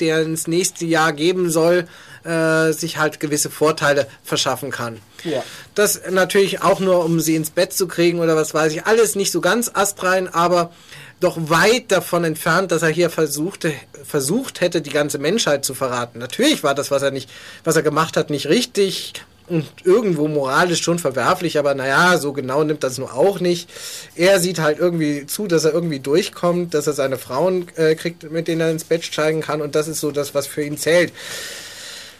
der 0.00 0.22
ins 0.22 0.46
nächste 0.46 0.84
Jahr 0.84 1.12
geben 1.12 1.50
soll, 1.50 1.88
äh, 2.24 2.72
sich 2.72 2.98
halt 2.98 3.20
gewisse 3.20 3.50
Vorteile 3.50 4.06
verschaffen 4.22 4.70
kann. 4.70 5.00
Ja. 5.24 5.42
Das 5.74 6.02
natürlich 6.10 6.62
auch 6.62 6.80
nur, 6.80 7.04
um 7.04 7.20
sie 7.20 7.34
ins 7.34 7.50
Bett 7.50 7.72
zu 7.72 7.88
kriegen 7.88 8.20
oder 8.20 8.36
was 8.36 8.54
weiß 8.54 8.72
ich. 8.74 8.84
Alles 8.84 9.16
nicht 9.16 9.32
so 9.32 9.40
ganz 9.40 9.70
astrein, 9.72 10.32
aber 10.32 10.70
doch 11.20 11.36
weit 11.48 11.90
davon 11.90 12.24
entfernt, 12.24 12.72
dass 12.72 12.82
er 12.82 12.88
hier 12.88 13.10
versuchte, 13.10 13.72
versucht 14.04 14.60
hätte, 14.60 14.82
die 14.82 14.90
ganze 14.90 15.18
Menschheit 15.18 15.64
zu 15.64 15.74
verraten. 15.74 16.18
Natürlich 16.18 16.62
war 16.62 16.74
das, 16.74 16.90
was 16.90 17.02
er 17.02 17.10
nicht, 17.10 17.30
was 17.64 17.76
er 17.76 17.82
gemacht 17.82 18.16
hat, 18.16 18.30
nicht 18.30 18.48
richtig 18.48 19.14
und 19.46 19.66
irgendwo 19.84 20.26
moralisch 20.26 20.82
schon 20.82 20.98
verwerflich, 20.98 21.58
aber 21.58 21.74
naja, 21.74 22.18
so 22.18 22.32
genau 22.32 22.64
nimmt 22.64 22.82
das 22.82 22.98
nur 22.98 23.14
auch 23.14 23.40
nicht. 23.40 23.68
Er 24.16 24.40
sieht 24.40 24.58
halt 24.58 24.78
irgendwie 24.78 25.26
zu, 25.26 25.46
dass 25.46 25.64
er 25.64 25.72
irgendwie 25.72 26.00
durchkommt, 26.00 26.72
dass 26.74 26.86
er 26.86 26.94
seine 26.94 27.18
Frauen 27.18 27.68
äh, 27.76 27.94
kriegt, 27.94 28.30
mit 28.30 28.48
denen 28.48 28.62
er 28.62 28.70
ins 28.70 28.84
Bett 28.84 29.04
steigen 29.04 29.42
kann 29.42 29.60
und 29.60 29.74
das 29.74 29.88
ist 29.88 30.00
so 30.00 30.10
das, 30.10 30.34
was 30.34 30.46
für 30.46 30.62
ihn 30.62 30.78
zählt. 30.78 31.12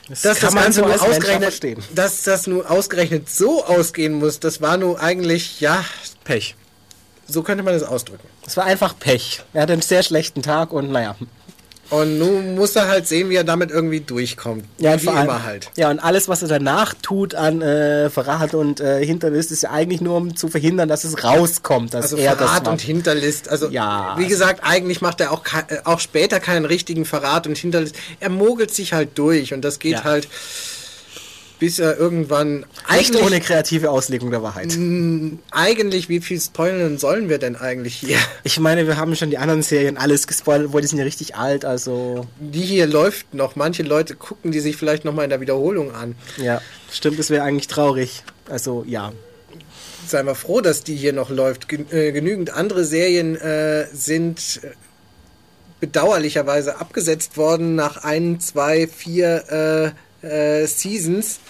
Das 0.08 0.20
dass 0.20 0.38
kann 0.38 0.48
das 0.48 0.54
man 0.54 0.64
Ganze 0.64 0.80
so 0.80 0.86
nur 0.86 1.02
ausgerechnet, 1.02 1.78
dass 1.94 2.22
das 2.24 2.46
nur 2.46 2.70
ausgerechnet 2.70 3.30
so 3.30 3.64
ausgehen 3.64 4.12
muss, 4.14 4.38
das 4.38 4.60
war 4.60 4.76
nur 4.76 5.00
eigentlich, 5.00 5.60
ja, 5.60 5.82
Pech. 6.24 6.56
So 7.26 7.42
könnte 7.42 7.62
man 7.64 7.74
es 7.74 7.82
ausdrücken. 7.82 8.26
Es 8.46 8.56
war 8.56 8.64
einfach 8.64 8.98
Pech. 8.98 9.42
Er 9.52 9.62
hatte 9.62 9.72
einen 9.72 9.82
sehr 9.82 10.02
schlechten 10.02 10.42
Tag 10.42 10.72
und 10.72 10.90
naja. 10.90 11.16
Und 11.90 12.18
nun 12.18 12.54
muss 12.54 12.74
er 12.76 12.88
halt 12.88 13.06
sehen, 13.06 13.28
wie 13.28 13.36
er 13.36 13.44
damit 13.44 13.70
irgendwie 13.70 14.00
durchkommt. 14.00 14.64
Ja, 14.78 14.94
und 14.94 15.02
wie 15.02 15.08
allem, 15.08 15.24
immer 15.28 15.44
halt. 15.44 15.70
Ja, 15.76 15.90
und 15.90 15.98
alles, 15.98 16.28
was 16.28 16.40
er 16.40 16.48
danach 16.48 16.94
tut 16.94 17.34
an 17.34 17.60
äh, 17.60 18.08
Verrat 18.08 18.54
und 18.54 18.80
äh, 18.80 19.04
Hinterlist, 19.04 19.52
ist 19.52 19.62
ja 19.64 19.70
eigentlich 19.70 20.00
nur, 20.00 20.16
um 20.16 20.34
zu 20.34 20.48
verhindern, 20.48 20.88
dass 20.88 21.04
es 21.04 21.22
rauskommt, 21.22 21.92
dass 21.92 22.04
Also 22.04 22.16
er 22.16 22.36
Verrat 22.36 22.66
und 22.68 22.80
Hinterlist. 22.80 23.50
Also 23.50 23.68
Ja. 23.68 24.14
wie 24.16 24.26
gesagt, 24.26 24.60
eigentlich 24.62 25.02
macht 25.02 25.20
er 25.20 25.30
auch, 25.30 25.42
äh, 25.68 25.76
auch 25.84 26.00
später 26.00 26.40
keinen 26.40 26.64
richtigen 26.64 27.04
Verrat 27.04 27.46
und 27.46 27.58
Hinterlist. 27.58 27.94
Er 28.18 28.30
mogelt 28.30 28.72
sich 28.74 28.94
halt 28.94 29.18
durch 29.18 29.52
und 29.52 29.60
das 29.62 29.78
geht 29.78 29.92
Ja. 29.92 30.04
halt 30.04 30.26
bis 31.64 31.78
er 31.78 31.96
irgendwann 31.96 32.56
Nicht 32.58 32.68
eigentlich, 32.88 33.22
ohne 33.22 33.40
kreative 33.40 33.88
Auslegung 33.88 34.30
der 34.30 34.42
Wahrheit. 34.42 34.76
eigentlich, 35.50 36.10
wie 36.10 36.20
viel 36.20 36.38
spoilern 36.38 36.98
sollen 36.98 37.30
wir 37.30 37.38
denn 37.38 37.56
eigentlich 37.56 37.94
hier? 37.94 38.18
Ich 38.42 38.60
meine, 38.60 38.86
wir 38.86 38.98
haben 38.98 39.16
schon 39.16 39.30
die 39.30 39.38
anderen 39.38 39.62
Serien 39.62 39.96
alles 39.96 40.26
gespoilert, 40.26 40.66
obwohl 40.66 40.82
die 40.82 40.88
sind 40.88 40.98
ja 40.98 41.04
richtig 41.06 41.36
alt, 41.36 41.64
also 41.64 42.26
Die 42.38 42.60
hier 42.60 42.86
läuft 42.86 43.32
noch. 43.32 43.56
Manche 43.56 43.82
Leute 43.82 44.14
gucken 44.14 44.52
die 44.52 44.60
sich 44.60 44.76
vielleicht 44.76 45.06
noch 45.06 45.14
mal 45.14 45.24
in 45.24 45.30
der 45.30 45.40
Wiederholung 45.40 45.94
an. 45.94 46.16
ja, 46.36 46.60
stimmt, 46.92 47.18
das 47.18 47.30
wäre 47.30 47.44
eigentlich 47.44 47.68
traurig. 47.68 48.24
Also 48.50 48.84
ja. 48.86 49.14
Seien 50.06 50.26
wir 50.26 50.34
froh, 50.34 50.60
dass 50.60 50.84
die 50.84 50.96
hier 50.96 51.14
noch 51.14 51.30
läuft. 51.30 51.72
Äh, 51.72 52.12
genügend 52.12 52.50
andere 52.50 52.84
Serien 52.84 53.36
äh, 53.36 53.86
sind 53.90 54.60
äh, 54.62 54.72
bedauerlicherweise 55.80 56.78
abgesetzt 56.78 57.38
worden 57.38 57.74
nach 57.74 58.04
ein, 58.04 58.38
zwei, 58.38 58.86
vier 58.86 59.94
äh, 59.94 60.03
äh, 60.24 60.66
Seasons. 60.66 61.40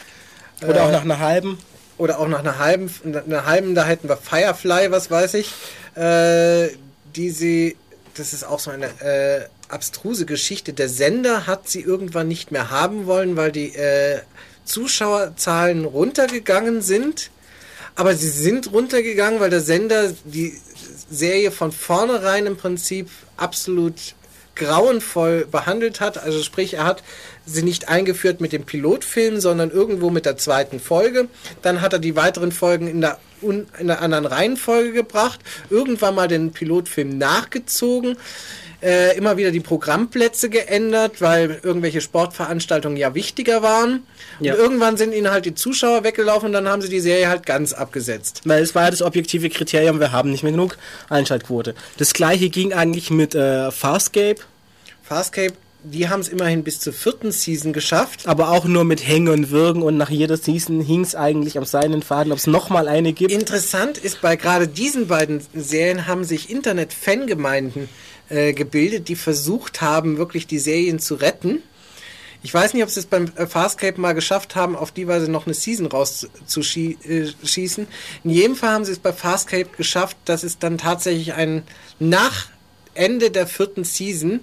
Oder 0.62 0.76
Äh, 0.76 0.80
auch 0.80 0.92
nach 0.92 1.02
einer 1.02 1.18
halben. 1.18 1.58
Oder 1.96 2.18
auch 2.18 2.28
nach 2.28 2.40
einer 2.40 2.58
halben, 2.58 2.90
einer 3.04 3.46
halben, 3.46 3.74
da 3.74 3.84
hätten 3.84 4.08
wir 4.08 4.16
Firefly, 4.16 4.90
was 4.90 5.10
weiß 5.10 5.34
ich, 5.34 5.52
äh, 5.94 6.68
die 7.14 7.30
sie, 7.30 7.76
das 8.16 8.32
ist 8.32 8.44
auch 8.44 8.58
so 8.58 8.70
eine 8.70 8.86
äh, 9.00 9.46
abstruse 9.68 10.26
Geschichte. 10.26 10.72
Der 10.72 10.88
Sender 10.88 11.46
hat 11.46 11.68
sie 11.68 11.80
irgendwann 11.80 12.26
nicht 12.26 12.50
mehr 12.50 12.70
haben 12.70 13.06
wollen, 13.06 13.36
weil 13.36 13.52
die 13.52 13.74
äh, 13.74 14.20
Zuschauerzahlen 14.64 15.84
runtergegangen 15.84 16.82
sind. 16.82 17.30
Aber 17.96 18.16
sie 18.16 18.28
sind 18.28 18.72
runtergegangen, 18.72 19.38
weil 19.38 19.50
der 19.50 19.60
Sender 19.60 20.12
die 20.24 20.60
Serie 21.10 21.52
von 21.52 21.70
vornherein 21.70 22.46
im 22.46 22.56
Prinzip 22.56 23.08
absolut 23.36 24.14
grauenvoll 24.54 25.46
behandelt 25.50 26.00
hat. 26.00 26.18
Also 26.18 26.42
sprich, 26.42 26.74
er 26.74 26.84
hat 26.84 27.02
sie 27.46 27.62
nicht 27.62 27.88
eingeführt 27.88 28.40
mit 28.40 28.52
dem 28.52 28.64
Pilotfilm, 28.64 29.40
sondern 29.40 29.70
irgendwo 29.70 30.10
mit 30.10 30.26
der 30.26 30.36
zweiten 30.36 30.80
Folge. 30.80 31.28
Dann 31.62 31.80
hat 31.80 31.92
er 31.92 31.98
die 31.98 32.16
weiteren 32.16 32.52
Folgen 32.52 32.88
in 32.88 33.00
der, 33.00 33.18
in 33.42 33.86
der 33.86 34.00
anderen 34.00 34.26
Reihenfolge 34.26 34.92
gebracht. 34.92 35.40
Irgendwann 35.70 36.14
mal 36.14 36.28
den 36.28 36.52
Pilotfilm 36.52 37.18
nachgezogen. 37.18 38.16
Äh, 38.84 39.16
immer 39.16 39.38
wieder 39.38 39.50
die 39.50 39.60
Programmplätze 39.60 40.50
geändert, 40.50 41.22
weil 41.22 41.58
irgendwelche 41.62 42.02
Sportveranstaltungen 42.02 42.98
ja 42.98 43.14
wichtiger 43.14 43.62
waren. 43.62 44.02
Ja. 44.40 44.52
Und 44.52 44.60
irgendwann 44.60 44.98
sind 44.98 45.14
ihnen 45.14 45.30
halt 45.30 45.46
die 45.46 45.54
Zuschauer 45.54 46.04
weggelaufen 46.04 46.48
und 46.48 46.52
dann 46.52 46.68
haben 46.68 46.82
sie 46.82 46.90
die 46.90 47.00
Serie 47.00 47.28
halt 47.28 47.46
ganz 47.46 47.72
abgesetzt. 47.72 48.42
Weil 48.44 48.62
es 48.62 48.74
war 48.74 48.84
ja 48.84 48.90
das 48.90 49.00
objektive 49.00 49.48
Kriterium, 49.48 50.00
wir 50.00 50.12
haben 50.12 50.30
nicht 50.30 50.42
mehr 50.42 50.52
genug 50.52 50.76
Einschaltquote. 51.08 51.74
Das 51.96 52.12
gleiche 52.12 52.50
ging 52.50 52.74
eigentlich 52.74 53.08
mit 53.10 53.34
äh, 53.34 53.70
Farscape. 53.70 54.42
Farscape, 55.02 55.54
die 55.82 56.10
haben 56.10 56.20
es 56.20 56.28
immerhin 56.28 56.62
bis 56.62 56.78
zur 56.80 56.92
vierten 56.92 57.32
Season 57.32 57.72
geschafft. 57.72 58.26
Aber 58.26 58.50
auch 58.50 58.66
nur 58.66 58.84
mit 58.84 59.08
Hängen 59.08 59.28
und 59.28 59.50
Würgen 59.50 59.82
und 59.82 59.96
nach 59.96 60.10
jeder 60.10 60.36
Season 60.36 60.82
hing 60.82 61.00
es 61.00 61.14
eigentlich 61.14 61.56
am 61.56 61.64
seinen 61.64 62.02
Faden, 62.02 62.32
ob 62.32 62.38
es 62.38 62.46
nochmal 62.46 62.88
eine 62.88 63.14
gibt. 63.14 63.32
Interessant 63.32 63.96
ist, 63.96 64.20
bei 64.20 64.36
gerade 64.36 64.68
diesen 64.68 65.06
beiden 65.06 65.40
Serien 65.54 66.06
haben 66.06 66.24
sich 66.24 66.50
Internet-Fangemeinden 66.50 67.84
äh, 67.84 67.88
gebildet, 68.28 69.08
die 69.08 69.16
versucht 69.16 69.80
haben, 69.80 70.16
wirklich 70.16 70.46
die 70.46 70.58
Serien 70.58 70.98
zu 70.98 71.14
retten. 71.14 71.62
Ich 72.44 72.52
weiß 72.52 72.74
nicht, 72.74 72.82
ob 72.82 72.90
sie 72.90 73.00
es 73.00 73.06
beim 73.06 73.32
äh, 73.36 73.46
Farscape 73.46 73.98
mal 73.98 74.12
geschafft 74.12 74.54
haben, 74.54 74.76
auf 74.76 74.92
die 74.92 75.08
Weise 75.08 75.30
noch 75.30 75.46
eine 75.46 75.54
Season 75.54 75.86
rauszuschießen. 75.86 77.86
In 78.22 78.30
jedem 78.30 78.54
Fall 78.54 78.68
haben 78.68 78.84
sie 78.84 78.92
es 78.92 78.98
bei 78.98 79.14
Farscape 79.14 79.70
geschafft, 79.78 80.18
dass 80.26 80.42
es 80.42 80.58
dann 80.58 80.76
tatsächlich 80.76 81.32
einen 81.32 81.62
nach 81.98 82.48
Ende 82.92 83.30
der 83.30 83.46
vierten 83.46 83.84
Season 83.84 84.40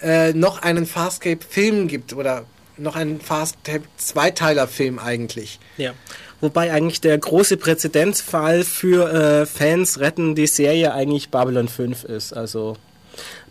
äh, 0.00 0.32
noch 0.32 0.62
einen 0.62 0.86
Farscape-Film 0.86 1.88
gibt 1.88 2.12
oder 2.12 2.44
noch 2.76 2.94
einen 2.94 3.20
Farscape-Zweiteiler-Film 3.20 5.00
eigentlich. 5.00 5.58
Ja. 5.76 5.92
Wobei 6.40 6.72
eigentlich 6.72 7.00
der 7.00 7.18
große 7.18 7.56
Präzedenzfall 7.56 8.62
für 8.62 9.12
äh, 9.12 9.46
Fans 9.46 9.98
retten 9.98 10.36
die 10.36 10.46
Serie 10.46 10.94
eigentlich 10.94 11.30
Babylon 11.30 11.66
5 11.66 12.04
ist. 12.04 12.32
Also 12.32 12.76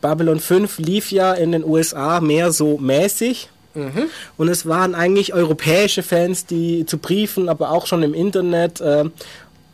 Babylon 0.02 0.40
5 0.40 0.80
lief 0.80 1.12
ja 1.12 1.34
in 1.34 1.52
den 1.52 1.64
USA 1.64 2.20
mehr 2.20 2.52
so 2.52 2.78
mäßig. 2.78 3.50
Mhm. 3.74 4.06
Und 4.38 4.50
es 4.50 4.66
waren 4.66 4.94
eigentlich 4.94 5.34
europäische 5.34 6.04
Fans, 6.04 6.46
die 6.46 6.86
zu 6.86 6.98
Briefen, 6.98 7.50
aber 7.50 7.72
auch 7.72 7.88
schon 7.88 8.04
im 8.04 8.14
Internet 8.14 8.82
äh, 8.82 9.06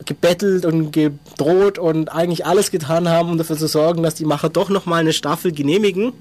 gebettelt 0.06 0.64
und 0.64 0.92
gedroht 0.92 1.78
und 1.78 2.10
eigentlich 2.10 2.46
alles 2.46 2.70
getan 2.70 3.08
haben, 3.08 3.30
um 3.30 3.38
dafür 3.38 3.58
zu 3.58 3.66
sorgen, 3.66 4.02
dass 4.02 4.14
die 4.14 4.24
Macher 4.24 4.48
doch 4.48 4.70
nochmal 4.70 5.00
eine 5.00 5.12
Staffel 5.12 5.52
genehmigen. 5.52 6.12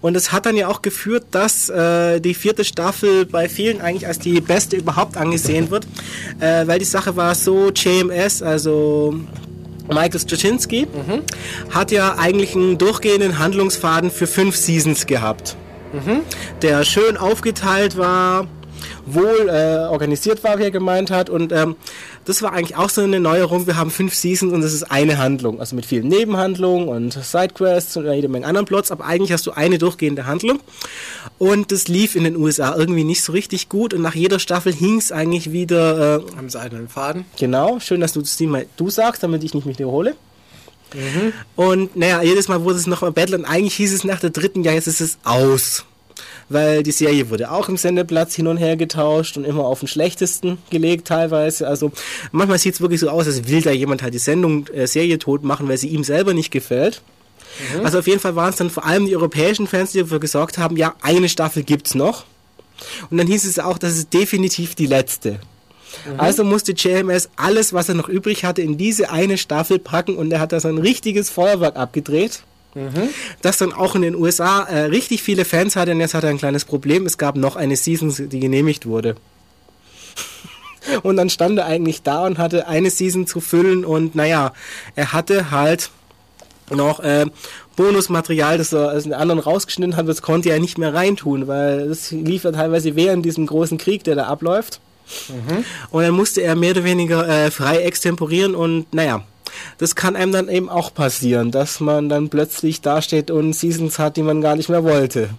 Und 0.00 0.16
es 0.16 0.32
hat 0.32 0.46
dann 0.46 0.56
ja 0.56 0.68
auch 0.68 0.82
geführt, 0.82 1.26
dass 1.30 1.68
äh, 1.68 2.20
die 2.20 2.34
vierte 2.34 2.64
Staffel 2.64 3.26
bei 3.26 3.48
vielen 3.48 3.80
eigentlich 3.80 4.06
als 4.06 4.18
die 4.18 4.40
beste 4.40 4.76
überhaupt 4.76 5.16
angesehen 5.16 5.70
wird, 5.70 5.86
äh, 6.40 6.66
weil 6.66 6.78
die 6.78 6.84
Sache 6.84 7.16
war 7.16 7.34
so, 7.34 7.70
JMS, 7.70 8.42
also 8.42 9.14
Michael 9.88 10.18
Straczynski, 10.20 10.86
hat 11.70 11.90
ja 11.90 12.16
eigentlich 12.18 12.54
einen 12.54 12.78
durchgehenden 12.78 13.38
Handlungsfaden 13.38 14.10
für 14.10 14.26
fünf 14.26 14.56
Seasons 14.56 15.06
gehabt, 15.06 15.56
der 16.62 16.84
schön 16.84 17.16
aufgeteilt 17.16 17.96
war, 17.96 18.46
wohl 19.06 19.48
äh, 19.48 19.86
organisiert 19.90 20.42
war, 20.44 20.58
wie 20.58 20.64
er 20.64 20.70
gemeint 20.70 21.10
hat. 21.10 21.28
Und 21.30 21.52
ähm, 21.52 21.76
das 22.24 22.42
war 22.42 22.52
eigentlich 22.52 22.76
auch 22.76 22.90
so 22.90 23.00
eine 23.00 23.20
Neuerung. 23.20 23.66
Wir 23.66 23.76
haben 23.76 23.90
fünf 23.90 24.14
Seasons 24.14 24.52
und 24.52 24.62
es 24.62 24.72
ist 24.72 24.84
eine 24.84 25.18
Handlung. 25.18 25.60
Also 25.60 25.76
mit 25.76 25.86
vielen 25.86 26.08
Nebenhandlungen 26.08 26.88
und 26.88 27.12
Sidequests 27.12 27.96
und 27.96 28.10
jede 28.10 28.28
Menge 28.28 28.46
anderen 28.46 28.66
Plots. 28.66 28.90
Aber 28.90 29.04
eigentlich 29.04 29.32
hast 29.32 29.46
du 29.46 29.52
eine 29.52 29.78
durchgehende 29.78 30.26
Handlung. 30.26 30.60
Und 31.38 31.72
das 31.72 31.88
lief 31.88 32.16
in 32.16 32.24
den 32.24 32.36
USA 32.36 32.74
irgendwie 32.76 33.04
nicht 33.04 33.22
so 33.22 33.32
richtig 33.32 33.68
gut. 33.68 33.94
Und 33.94 34.02
nach 34.02 34.14
jeder 34.14 34.38
Staffel 34.38 34.72
hing 34.72 34.98
es 34.98 35.12
eigentlich 35.12 35.52
wieder... 35.52 36.18
Äh, 36.18 36.38
Am 36.38 36.48
seidenen 36.48 36.88
Faden. 36.88 37.24
Genau. 37.38 37.80
Schön, 37.80 38.00
dass 38.00 38.12
du 38.12 38.20
das 38.20 38.36
Thema 38.36 38.62
du 38.76 38.90
sagst, 38.90 39.22
damit 39.22 39.44
ich 39.44 39.54
nicht 39.54 39.66
mich 39.66 39.78
wiederhole. 39.78 40.14
Mhm. 40.94 41.32
Und 41.56 41.96
naja, 41.96 42.22
jedes 42.22 42.48
Mal 42.48 42.62
wurde 42.62 42.78
es 42.78 42.86
noch 42.86 43.02
mal 43.02 43.12
Battle 43.12 43.36
und 43.36 43.44
eigentlich 43.44 43.74
hieß 43.74 43.92
es 43.92 44.04
nach 44.04 44.20
der 44.20 44.30
dritten, 44.30 44.62
ja, 44.62 44.72
jetzt 44.72 44.86
ist 44.86 45.00
es 45.00 45.18
aus. 45.24 45.84
Weil 46.48 46.82
die 46.82 46.92
Serie 46.92 47.30
wurde 47.30 47.50
auch 47.50 47.68
im 47.68 47.76
Sendeplatz 47.76 48.34
hin 48.34 48.46
und 48.46 48.58
her 48.58 48.76
getauscht 48.76 49.36
und 49.36 49.44
immer 49.44 49.64
auf 49.64 49.80
den 49.80 49.88
schlechtesten 49.88 50.58
gelegt 50.70 51.06
teilweise. 51.06 51.66
Also 51.66 51.90
manchmal 52.32 52.58
sieht 52.58 52.74
es 52.74 52.80
wirklich 52.80 53.00
so 53.00 53.08
aus, 53.08 53.26
als 53.26 53.48
will 53.48 53.62
da 53.62 53.70
jemand 53.70 54.02
halt 54.02 54.14
die 54.14 54.18
Sendung, 54.18 54.66
äh, 54.68 54.86
Serie 54.86 55.18
tot 55.18 55.42
machen, 55.42 55.68
weil 55.68 55.78
sie 55.78 55.88
ihm 55.88 56.04
selber 56.04 56.34
nicht 56.34 56.50
gefällt. 56.50 57.02
Mhm. 57.74 57.84
Also 57.84 57.98
auf 57.98 58.06
jeden 58.06 58.20
Fall 58.20 58.36
waren 58.36 58.50
es 58.50 58.56
dann 58.56 58.70
vor 58.70 58.84
allem 58.84 59.06
die 59.06 59.16
europäischen 59.16 59.66
Fans, 59.66 59.92
die 59.92 60.00
dafür 60.00 60.20
gesorgt 60.20 60.58
haben, 60.58 60.76
ja, 60.76 60.94
eine 61.00 61.28
Staffel 61.28 61.62
gibt's 61.62 61.94
noch. 61.94 62.24
Und 63.10 63.18
dann 63.18 63.26
hieß 63.26 63.44
es 63.44 63.58
auch, 63.58 63.78
das 63.78 63.96
ist 63.96 64.12
definitiv 64.12 64.74
die 64.74 64.86
letzte. 64.86 65.32
Mhm. 66.06 66.18
Also 66.20 66.44
musste 66.44 66.72
JMS 66.72 67.30
alles, 67.36 67.72
was 67.72 67.88
er 67.88 67.94
noch 67.94 68.08
übrig 68.08 68.44
hatte, 68.44 68.62
in 68.62 68.76
diese 68.76 69.10
eine 69.10 69.38
Staffel 69.38 69.78
packen 69.78 70.16
und 70.16 70.32
er 70.32 70.40
hat 70.40 70.52
da 70.52 70.60
so 70.60 70.68
ein 70.68 70.78
richtiges 70.78 71.30
Feuerwerk 71.30 71.76
abgedreht. 71.76 72.42
Mhm. 72.74 73.08
Das 73.42 73.58
dann 73.58 73.72
auch 73.72 73.94
in 73.94 74.02
den 74.02 74.14
USA 74.14 74.64
äh, 74.64 74.86
richtig 74.86 75.22
viele 75.22 75.44
Fans 75.44 75.76
hatte 75.76 75.92
und 75.92 76.00
jetzt 76.00 76.14
hat 76.14 76.24
er 76.24 76.30
ein 76.30 76.38
kleines 76.38 76.64
Problem. 76.64 77.06
Es 77.06 77.18
gab 77.18 77.36
noch 77.36 77.56
eine 77.56 77.76
Season, 77.76 78.12
die 78.28 78.40
genehmigt 78.40 78.86
wurde. 78.86 79.16
Und 81.02 81.16
dann 81.16 81.30
stand 81.30 81.58
er 81.58 81.64
eigentlich 81.64 82.02
da 82.02 82.26
und 82.26 82.36
hatte 82.36 82.68
eine 82.68 82.90
Season 82.90 83.26
zu 83.26 83.40
füllen 83.40 83.86
und 83.86 84.14
naja, 84.14 84.52
er 84.94 85.14
hatte 85.14 85.50
halt 85.50 85.88
noch 86.68 87.00
äh, 87.00 87.24
Bonusmaterial, 87.76 88.58
das 88.58 88.72
er 88.72 88.92
aus 88.92 89.04
den 89.04 89.14
anderen 89.14 89.40
rausgeschnitten 89.40 89.96
hat, 89.96 90.06
das 90.06 90.22
konnte 90.22 90.50
er 90.50 90.60
nicht 90.60 90.78
mehr 90.78 90.94
reintun, 90.94 91.48
weil 91.48 91.88
das 91.88 92.10
lief 92.10 92.44
ja 92.44 92.52
teilweise 92.52 92.96
während 92.96 93.24
diesem 93.24 93.46
großen 93.46 93.78
Krieg, 93.78 94.04
der 94.04 94.14
da 94.14 94.24
abläuft. 94.26 94.80
Mhm. 95.28 95.64
Und 95.90 96.02
dann 96.02 96.14
musste 96.14 96.42
er 96.42 96.54
mehr 96.54 96.72
oder 96.72 96.84
weniger 96.84 97.28
äh, 97.28 97.50
frei 97.50 97.78
extemporieren 97.78 98.54
und 98.54 98.92
naja, 98.94 99.24
das 99.78 99.94
kann 99.94 100.16
einem 100.16 100.32
dann 100.32 100.48
eben 100.48 100.68
auch 100.68 100.92
passieren, 100.92 101.50
dass 101.50 101.80
man 101.80 102.08
dann 102.08 102.28
plötzlich 102.28 102.80
dasteht 102.80 103.30
und 103.30 103.52
Seasons 103.52 103.98
hat, 103.98 104.16
die 104.16 104.22
man 104.22 104.40
gar 104.40 104.56
nicht 104.56 104.68
mehr 104.68 104.84
wollte. 104.84 105.30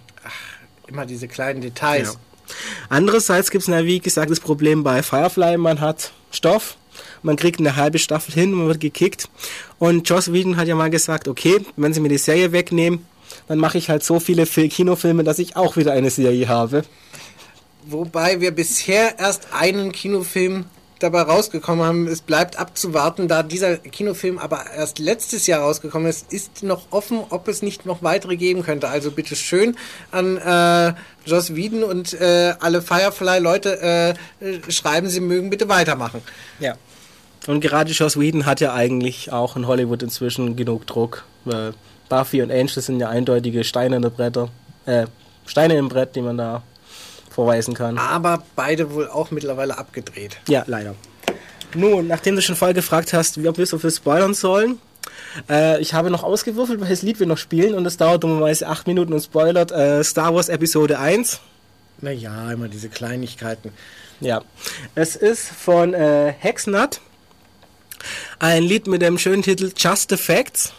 Immer 0.86 1.06
diese 1.06 1.28
kleinen 1.28 1.60
Details. 1.60 2.14
Ja. 2.14 2.54
Andererseits 2.88 3.50
gibt 3.50 3.66
es, 3.66 3.84
wie 3.84 3.98
gesagt, 3.98 4.30
das 4.30 4.40
Problem 4.40 4.84
bei 4.84 5.02
Firefly, 5.02 5.56
man 5.56 5.80
hat 5.80 6.12
Stoff, 6.30 6.76
man 7.22 7.36
kriegt 7.36 7.58
eine 7.58 7.76
halbe 7.76 7.98
Staffel 7.98 8.34
hin, 8.34 8.52
man 8.52 8.68
wird 8.68 8.80
gekickt. 8.80 9.28
Und 9.78 10.08
Joss 10.08 10.32
Whedon 10.32 10.56
hat 10.56 10.68
ja 10.68 10.76
mal 10.76 10.90
gesagt, 10.90 11.26
okay, 11.26 11.58
wenn 11.76 11.92
sie 11.92 12.00
mir 12.00 12.08
die 12.08 12.18
Serie 12.18 12.52
wegnehmen, 12.52 13.04
dann 13.48 13.58
mache 13.58 13.78
ich 13.78 13.90
halt 13.90 14.04
so 14.04 14.20
viele 14.20 14.46
Fil- 14.46 14.68
Kinofilme, 14.68 15.24
dass 15.24 15.40
ich 15.40 15.56
auch 15.56 15.76
wieder 15.76 15.92
eine 15.92 16.10
Serie 16.10 16.48
habe. 16.48 16.84
Wobei 17.84 18.40
wir 18.40 18.52
bisher 18.52 19.18
erst 19.18 19.48
einen 19.52 19.92
Kinofilm 19.92 20.66
dabei 20.98 21.22
rausgekommen 21.22 21.84
haben. 21.84 22.06
Es 22.06 22.22
bleibt 22.22 22.58
abzuwarten, 22.58 23.28
da 23.28 23.42
dieser 23.42 23.76
Kinofilm 23.76 24.38
aber 24.38 24.64
erst 24.74 24.98
letztes 24.98 25.46
Jahr 25.46 25.60
rausgekommen 25.60 26.08
ist, 26.08 26.32
ist 26.32 26.62
noch 26.62 26.86
offen, 26.90 27.20
ob 27.30 27.48
es 27.48 27.62
nicht 27.62 27.86
noch 27.86 28.02
weitere 28.02 28.36
geben 28.36 28.62
könnte. 28.62 28.88
Also 28.88 29.10
bitte 29.10 29.36
schön 29.36 29.76
an 30.10 30.36
äh, 30.36 30.94
Joss 31.26 31.54
Whedon 31.54 31.82
und 31.82 32.14
äh, 32.14 32.54
alle 32.60 32.82
Firefly-Leute 32.82 34.16
äh, 34.40 34.70
schreiben, 34.70 35.08
sie 35.08 35.20
mögen 35.20 35.50
bitte 35.50 35.68
weitermachen. 35.68 36.22
Ja. 36.60 36.76
Und 37.46 37.60
gerade 37.60 37.92
Joss 37.92 38.18
Whedon 38.18 38.46
hat 38.46 38.60
ja 38.60 38.74
eigentlich 38.74 39.32
auch 39.32 39.56
in 39.56 39.66
Hollywood 39.66 40.02
inzwischen 40.02 40.56
genug 40.56 40.86
Druck. 40.86 41.24
Buffy 42.08 42.42
und 42.42 42.50
Angel 42.50 42.82
sind 42.82 43.00
ja 43.00 43.08
eindeutige 43.08 43.64
Steine 43.64 43.96
in 43.96 44.02
der 44.02 44.10
Bretter, 44.10 44.48
äh, 44.86 45.06
Steine 45.44 45.76
im 45.76 45.88
Brett, 45.88 46.16
die 46.16 46.22
man 46.22 46.38
da 46.38 46.62
vorweisen 47.36 47.74
kann. 47.74 47.98
Aber 47.98 48.42
beide 48.56 48.92
wohl 48.92 49.08
auch 49.08 49.30
mittlerweile 49.30 49.76
abgedreht. 49.76 50.38
Ja, 50.48 50.64
leider. 50.66 50.94
Nun, 51.74 52.06
nachdem 52.08 52.34
du 52.34 52.40
schon 52.40 52.56
voll 52.56 52.72
gefragt 52.72 53.12
hast, 53.12 53.42
wie 53.42 53.46
ob 53.46 53.58
wir 53.58 53.66
so 53.66 53.78
viel 53.78 53.90
spoilern 53.90 54.32
sollen, 54.32 54.80
äh, 55.50 55.78
ich 55.82 55.92
habe 55.92 56.10
noch 56.10 56.22
ausgewürfelt, 56.22 56.80
welches 56.80 57.02
Lied 57.02 57.20
wir 57.20 57.26
noch 57.26 57.36
spielen 57.36 57.74
und 57.74 57.84
das 57.84 57.98
dauert 57.98 58.24
dummerweise 58.24 58.66
8 58.66 58.86
Minuten 58.86 59.12
und 59.12 59.20
spoilert 59.20 59.70
äh, 59.70 60.02
Star 60.02 60.34
Wars 60.34 60.48
Episode 60.48 60.98
1. 60.98 61.40
Naja, 62.00 62.50
immer 62.50 62.68
diese 62.68 62.88
Kleinigkeiten. 62.88 63.70
Ja. 64.20 64.42
Es 64.94 65.14
ist 65.14 65.46
von 65.46 65.92
äh, 65.92 66.32
Hexnut. 66.32 67.00
Ein 68.38 68.62
Lied 68.62 68.86
mit 68.86 69.02
dem 69.02 69.18
schönen 69.18 69.42
Titel 69.42 69.72
Just 69.76 70.08
the 70.08 70.16
Facts. 70.16 70.72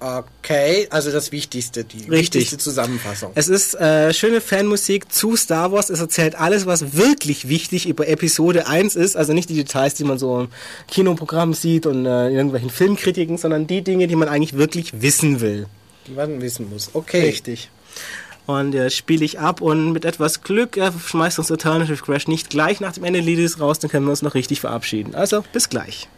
Okay, 0.00 0.86
also 0.90 1.10
das 1.10 1.32
Wichtigste, 1.32 1.82
die 1.84 1.98
Richtig. 2.08 2.12
wichtigste 2.12 2.58
Zusammenfassung. 2.58 3.32
Es 3.34 3.48
ist 3.48 3.74
äh, 3.74 4.14
schöne 4.14 4.40
Fanmusik 4.40 5.12
zu 5.12 5.34
Star 5.36 5.72
Wars. 5.72 5.90
Es 5.90 5.98
erzählt 6.00 6.36
alles, 6.36 6.66
was 6.66 6.96
wirklich 6.96 7.48
wichtig 7.48 7.88
über 7.88 8.06
Episode 8.06 8.68
1 8.68 8.94
ist. 8.94 9.16
Also 9.16 9.32
nicht 9.32 9.50
die 9.50 9.54
Details, 9.56 9.94
die 9.94 10.04
man 10.04 10.18
so 10.18 10.42
im 10.42 10.48
Kinoprogramm 10.88 11.52
sieht 11.52 11.84
und 11.86 12.06
äh, 12.06 12.28
in 12.28 12.34
irgendwelchen 12.36 12.70
Filmkritiken, 12.70 13.38
sondern 13.38 13.66
die 13.66 13.82
Dinge, 13.82 14.06
die 14.06 14.14
man 14.16 14.28
eigentlich 14.28 14.56
wirklich 14.56 15.02
wissen 15.02 15.40
will. 15.40 15.66
die 16.06 16.12
man 16.12 16.40
wissen 16.40 16.70
muss. 16.70 16.90
Okay. 16.92 17.22
Richtig. 17.22 17.68
Und 18.46 18.74
äh, 18.74 18.90
spiele 18.90 19.24
ich 19.24 19.40
ab 19.40 19.60
und 19.60 19.92
mit 19.92 20.04
etwas 20.04 20.42
Glück 20.42 20.76
äh, 20.76 20.90
schmeißt 21.06 21.38
uns 21.40 21.50
Alternative 21.50 21.96
Crash 22.02 22.28
nicht 22.28 22.50
gleich 22.50 22.80
nach 22.80 22.92
dem 22.92 23.04
Ende 23.04 23.20
Liedes 23.20 23.60
raus, 23.60 23.78
dann 23.78 23.90
können 23.90 24.06
wir 24.06 24.10
uns 24.10 24.22
noch 24.22 24.34
richtig 24.34 24.60
verabschieden. 24.60 25.14
Also, 25.14 25.44
bis 25.52 25.68
gleich. 25.68 26.08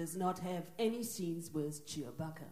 Does 0.00 0.16
not 0.16 0.38
have 0.38 0.64
any 0.78 1.02
scenes 1.02 1.50
with 1.52 1.86
Chewbacca. 1.86 2.48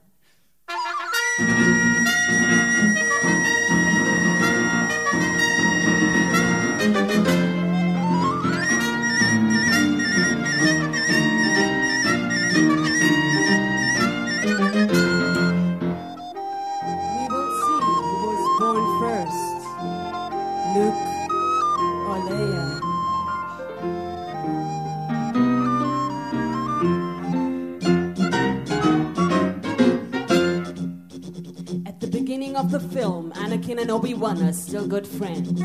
Beginning 32.39 32.57
of 32.57 32.71
the 32.71 32.79
film, 32.79 33.33
Anakin 33.33 33.81
and 33.81 33.91
Obi-Wan 33.91 34.41
are 34.45 34.53
still 34.53 34.87
good 34.87 35.09
friends. 35.09 35.61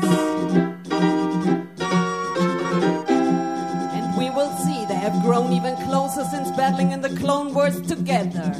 And 3.94 4.18
we 4.18 4.28
will 4.30 4.50
see 4.56 4.84
they 4.86 4.96
have 4.96 5.22
grown 5.22 5.52
even 5.52 5.76
closer 5.86 6.24
since 6.24 6.50
battling 6.56 6.90
in 6.90 7.00
the 7.00 7.10
Clone 7.10 7.54
Wars 7.54 7.80
together. 7.80 8.50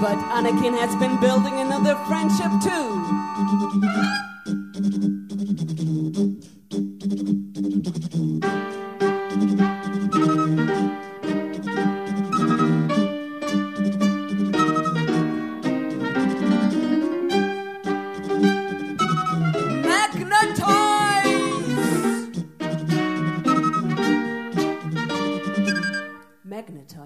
But 0.00 0.18
Anakin 0.32 0.78
has 0.78 0.96
been 0.96 1.20
building 1.20 1.60
another 1.60 1.94
friendship 2.06 2.52
too. 2.62 4.35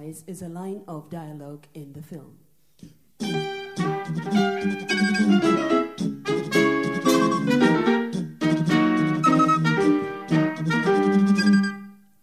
Is 0.02 0.40
a 0.40 0.48
line 0.48 0.82
of 0.88 1.10
dialogue 1.10 1.66
in 1.74 1.92
the 1.92 2.02
film. 2.02 2.38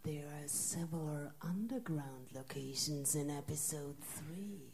There 0.03 0.25
are 0.25 0.47
several 0.47 1.31
underground 1.39 2.31
locations 2.33 3.13
in 3.13 3.29
episode 3.29 3.95
3. 4.01 4.66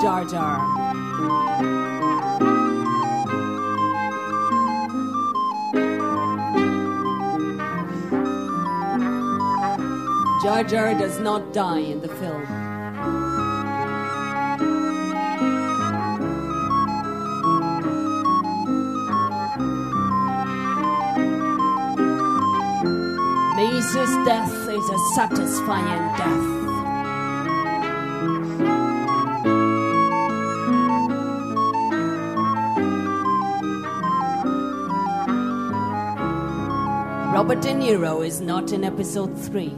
Jar 0.00 0.24
Jar. 0.24 0.56
Jar 10.42 10.64
Jar 10.64 10.94
does 10.94 11.20
not 11.20 11.52
die 11.52 11.80
in 11.80 12.00
the 12.00 12.08
film. 12.08 12.42
Mace's 23.54 24.14
death 24.24 24.68
is 24.70 24.88
a 24.88 24.98
satisfying 25.14 26.16
death. 26.16 26.59
Robert 37.50 37.64
De 37.64 37.74
Niro 37.74 38.24
is 38.24 38.40
not 38.40 38.70
in 38.70 38.84
episode 38.84 39.36
3. 39.36 39.70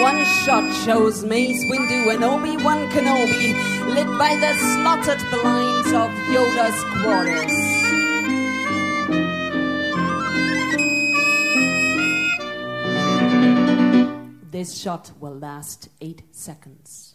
One 0.00 0.24
shot 0.44 0.72
shows 0.84 1.24
Mace 1.24 1.64
Windu 1.64 2.14
and 2.14 2.22
Obi-Wan 2.22 2.88
Kenobi 2.90 3.54
lit 3.92 4.06
by 4.18 4.36
the 4.36 4.54
slotted 4.54 5.18
blinds 5.32 5.88
of 5.88 6.10
Yoda's 6.30 6.84
quarters. 7.02 7.57
This 14.58 14.76
shot 14.76 15.12
will 15.20 15.38
last 15.38 15.88
eight 16.00 16.22
seconds. 16.32 17.14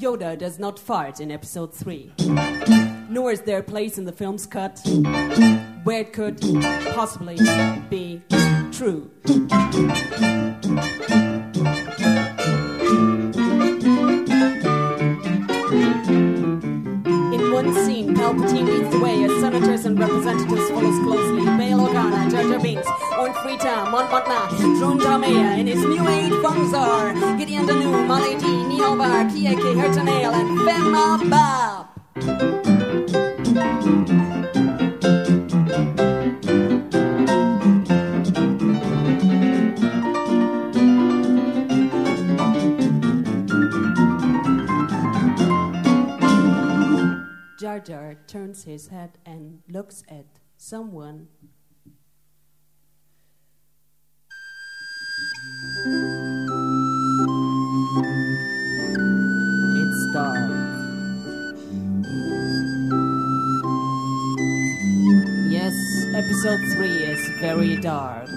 Yoda 0.00 0.36
does 0.36 0.58
not 0.58 0.80
fart 0.80 1.20
in 1.20 1.30
episode 1.30 1.72
3. 1.72 2.87
Nor 3.10 3.32
is 3.32 3.40
there 3.40 3.58
a 3.58 3.62
place 3.62 3.96
in 3.96 4.04
the 4.04 4.12
film's 4.12 4.46
cut 4.46 4.80
where 5.84 6.00
it 6.00 6.12
could 6.12 6.38
possibly 6.94 7.36
be 7.88 8.22
true. 8.70 9.10
In 17.32 17.50
one 17.50 17.72
scene, 17.84 18.14
Palpatine 18.14 18.66
leads 18.66 18.90
the 18.90 19.00
way 19.02 19.24
as 19.24 19.30
senators 19.40 19.86
and 19.86 19.98
representatives 19.98 20.68
follows 20.68 20.98
closely. 21.02 21.44
Bail 21.56 21.78
Organa, 21.78 22.30
Jar 22.30 22.42
Jar 22.42 22.60
Binks, 22.60 22.86
Orn 23.18 23.32
Frita, 23.32 23.90
Mon 23.90 24.06
Mothma, 24.08 24.48
Drone 24.78 25.00
Jamea, 25.00 25.58
and 25.58 25.66
his 25.66 25.82
new 25.82 26.06
aide 26.06 26.32
Fungzar, 26.44 27.38
Gideon 27.38 27.66
Danu, 27.66 28.06
Mali 28.06 28.36
D, 28.36 28.44
Neobar, 28.44 29.30
Kieke 29.30 29.74
Hertanail, 29.74 30.34
and 30.34 30.58
Femma 30.58 31.30
Bab. 31.30 32.67
Turns 48.28 48.64
his 48.64 48.88
head 48.88 49.16
and 49.24 49.62
looks 49.68 50.04
at 50.08 50.26
someone. 50.58 51.28
It's 59.80 60.12
dark. 60.12 60.50
Yes, 65.50 65.74
episode 66.14 66.60
3 66.76 66.88
is 67.08 67.40
very 67.40 67.76
dark. 67.76 68.28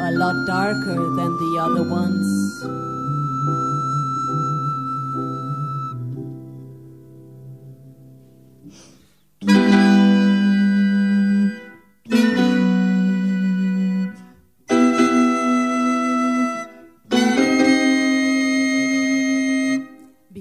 A 0.00 0.10
lot 0.12 0.46
darker 0.46 1.14
than 1.14 1.36
the 1.38 1.58
other 1.62 1.88
ones. 1.88 2.37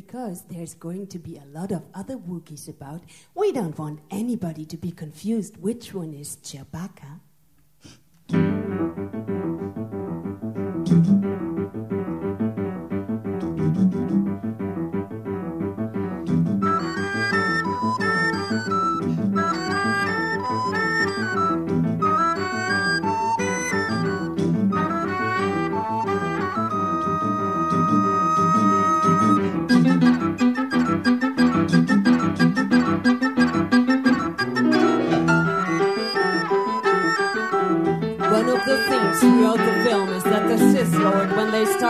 Because 0.08 0.44
there's 0.44 0.74
going 0.74 1.08
to 1.08 1.20
be 1.20 1.36
a 1.36 1.44
lot 1.52 1.74
of 1.74 1.84
other 1.94 2.16
Wookiees 2.16 2.70
about, 2.70 3.02
we 3.36 3.52
don't 3.52 3.78
want 3.78 4.00
anybody 4.10 4.64
to 4.64 4.78
be 4.78 4.90
confused 4.90 5.58
which 5.58 5.94
one 5.94 6.14
is 6.14 6.38
Chewbacca. 6.38 7.20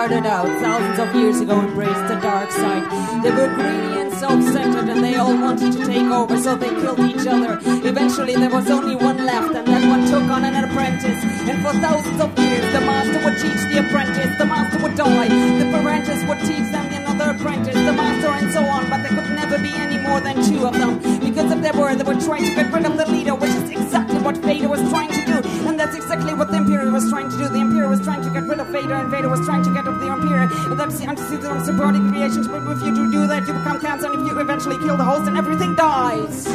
Started 0.07 0.25
out 0.25 0.47
thousands 0.61 0.99
of 0.99 1.13
years 1.19 1.41
ago, 1.41 1.59
embraced 1.59 2.07
the 2.07 2.15
dark 2.21 2.49
side. 2.49 2.83
They 3.21 3.29
were 3.29 3.51
greedy 3.53 3.99
and 3.99 4.13
self-centered, 4.13 4.87
and 4.87 5.03
they 5.03 5.15
all 5.15 5.35
wanted 5.35 5.73
to 5.73 5.85
take 5.85 6.07
over, 6.07 6.37
so 6.39 6.55
they 6.55 6.69
killed 6.79 6.99
each 6.99 7.27
other. 7.27 7.59
Eventually, 7.83 8.33
there 8.35 8.49
was 8.49 8.69
only 8.71 8.95
one 8.95 9.25
left, 9.25 9.53
and 9.53 9.67
that 9.67 9.83
one 9.89 10.07
took 10.07 10.23
on 10.31 10.45
an 10.45 10.63
apprentice. 10.63 11.21
And 11.49 11.59
for 11.59 11.73
thousands 11.83 12.21
of 12.21 12.31
years, 12.39 12.63
the 12.71 12.79
master 12.87 13.19
would 13.25 13.35
teach 13.35 13.61
the 13.67 13.83
apprentice. 13.83 14.31
The 14.37 14.45
master 14.45 14.81
would 14.81 14.95
die. 14.95 15.27
The 15.27 15.77
apprentice 15.77 16.23
would 16.23 16.39
teach 16.39 16.71
them 16.71 16.87
another 16.87 17.35
apprentice, 17.35 17.75
the 17.75 17.91
master, 17.91 18.31
and 18.31 18.49
so 18.53 18.63
on. 18.63 18.89
But 18.89 19.03
there 19.03 19.11
could 19.11 19.35
never 19.35 19.59
be 19.59 19.73
any 19.75 19.97
more 20.07 20.21
than 20.21 20.35
two 20.47 20.65
of 20.65 20.73
them, 20.79 20.99
because 21.19 21.51
if 21.51 21.61
there 21.61 21.73
were, 21.73 21.93
they 21.95 22.07
were 22.07 22.21
trying 22.21 22.45
to 22.45 22.55
get 22.55 22.71
rid 22.71 22.85
of 22.85 22.95
the 22.95 23.11
leader, 23.11 23.35
which 23.35 23.51
is 23.51 23.69
exactly 23.71 24.19
what 24.19 24.37
Vader 24.37 24.69
was 24.69 24.79
trying 24.87 25.11
to 25.11 25.25
do. 25.25 25.37
And 25.67 25.77
that's 25.77 25.97
exactly 25.97 26.33
what 26.33 26.49
the 26.49 26.57
Imperial 26.63 26.93
was 26.93 27.09
trying 27.09 27.29
to 27.29 27.37
do. 27.37 27.56
Vader, 28.77 28.93
and 28.93 29.09
Vader 29.09 29.27
was 29.27 29.43
trying 29.43 29.63
to 29.63 29.73
get 29.73 29.85
rid 29.85 29.95
of 29.95 30.01
the. 30.01 30.07
And 30.07 30.79
that's 30.79 30.99
the 30.99 31.07
antecedent 31.07 31.45
of 31.45 31.65
supporting 31.65 32.11
creations. 32.11 32.47
But 32.47 32.61
if 32.67 32.83
you 32.83 32.93
do 32.93 33.11
do 33.11 33.25
that, 33.25 33.47
you 33.47 33.53
become 33.53 33.79
cancer, 33.81 34.05
and 34.11 34.21
if 34.21 34.27
you 34.27 34.39
eventually 34.39 34.77
kill 34.77 34.95
the 34.95 35.03
host, 35.03 35.27
and 35.27 35.35
everything 35.35 35.73
dies. 35.73 36.47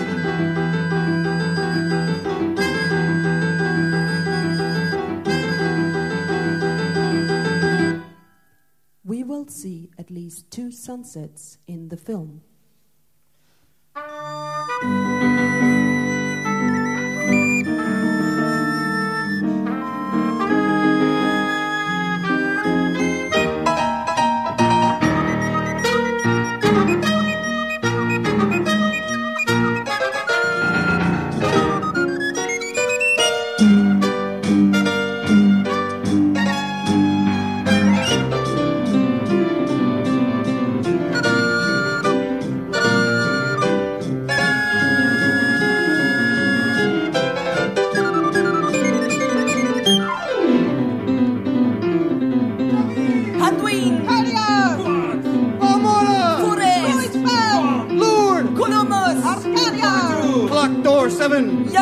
We 9.04 9.24
will 9.24 9.48
see 9.48 9.90
at 9.98 10.08
least 10.08 10.48
two 10.52 10.70
sunsets 10.70 11.58
in 11.66 11.88
the 11.88 11.96
film. 11.96 12.42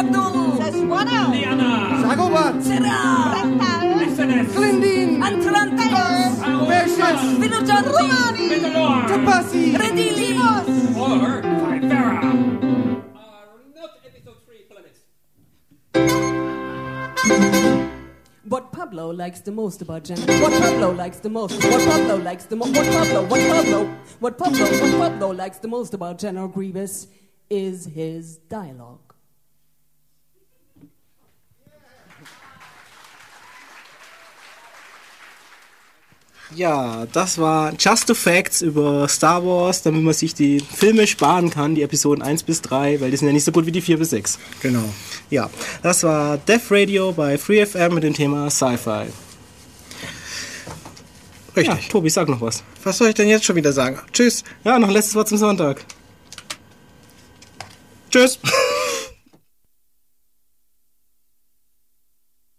Seven. 0.01 0.13
Yagdul! 0.13 0.57
Sesquana! 0.59 1.31
Liana! 1.31 1.71
Sagobat. 2.03 2.63
Serra! 2.63 2.99
Rental! 3.35 4.21
Glendin. 4.55 5.23
Atlantis! 5.23 6.41
Bershus. 6.69 7.23
Villajanti! 7.41 7.91
Romani! 7.97 8.47
Tapasi. 9.11 9.63
Redili! 9.77 10.31
Or 10.97 11.43
Vipera. 11.43 12.41
What 18.49 18.73
Pablo 18.73 19.11
likes 19.11 19.41
the 19.43 19.53
most 19.53 19.81
about 19.81 20.03
Jen. 20.03 20.19
What 20.43 20.53
Pablo 20.61 20.91
likes 20.93 21.21
the 21.21 21.29
most. 21.29 21.63
What 21.63 21.89
Pablo 21.89 22.17
likes 22.17 22.47
the 22.47 22.57
most. 22.57 22.77
What 22.77 22.87
Pablo. 22.87 23.23
What 23.27 23.41
Pablo. 23.49 23.85
What 24.19 24.39
Pablo. 24.39 24.67
What 24.81 24.99
Pablo 24.99 25.31
likes 25.33 25.59
the 25.59 25.69
most 25.69 25.95
about 25.95 26.19
General 26.19 26.49
Grievous 26.49 27.07
is 27.49 27.85
his 27.85 28.39
dialogue. 28.49 29.10
Ja, 36.57 37.07
das 37.13 37.39
war 37.39 37.73
Just 37.79 38.09
the 38.09 38.15
Facts 38.15 38.61
über 38.61 39.07
Star 39.09 39.45
Wars, 39.45 39.83
damit 39.83 40.03
man 40.03 40.15
sich 40.15 40.35
die 40.35 40.61
Filme 40.61 41.07
sparen 41.07 41.51
kann, 41.51 41.75
die 41.75 41.83
Episoden 41.83 42.23
1 42.23 42.43
bis 42.43 42.61
3, 42.63 43.01
weil 43.01 43.11
die 43.11 43.17
sind 43.17 43.29
ja 43.29 43.33
nicht 43.33 43.45
so 43.45 43.53
gut 43.53 43.67
wie 43.67 43.73
die 43.73 43.81
4 43.81 43.99
bis 43.99 44.11
6. 44.11 44.39
Genau. 44.61 44.85
Ja, 45.31 45.49
das 45.83 46.03
war 46.03 46.39
Death 46.39 46.71
Radio 46.71 47.13
bei 47.13 47.39
FreeFM 47.39 47.95
mit 47.95 48.03
dem 48.03 48.15
Thema 48.15 48.51
Sci-Fi. 48.51 49.07
Richtig. 51.57 51.85
Ja, 51.85 51.89
Tobi, 51.89 52.11
sag 52.11 52.29
noch 52.29 52.41
was. 52.41 52.63
Was 52.83 52.99
soll 52.99 53.09
ich 53.09 53.15
denn 53.15 53.29
jetzt 53.29 53.45
schon 53.45 53.57
wieder 53.57 53.73
sagen? 53.73 54.01
Tschüss. 54.13 54.45
Ja, 54.65 54.79
noch 54.79 54.89
ein 54.89 54.95
letztes 54.95 55.15
Wort 55.15 55.29
zum 55.29 55.39
Sonntag. 55.39 55.85
Tschüss. 58.11 58.39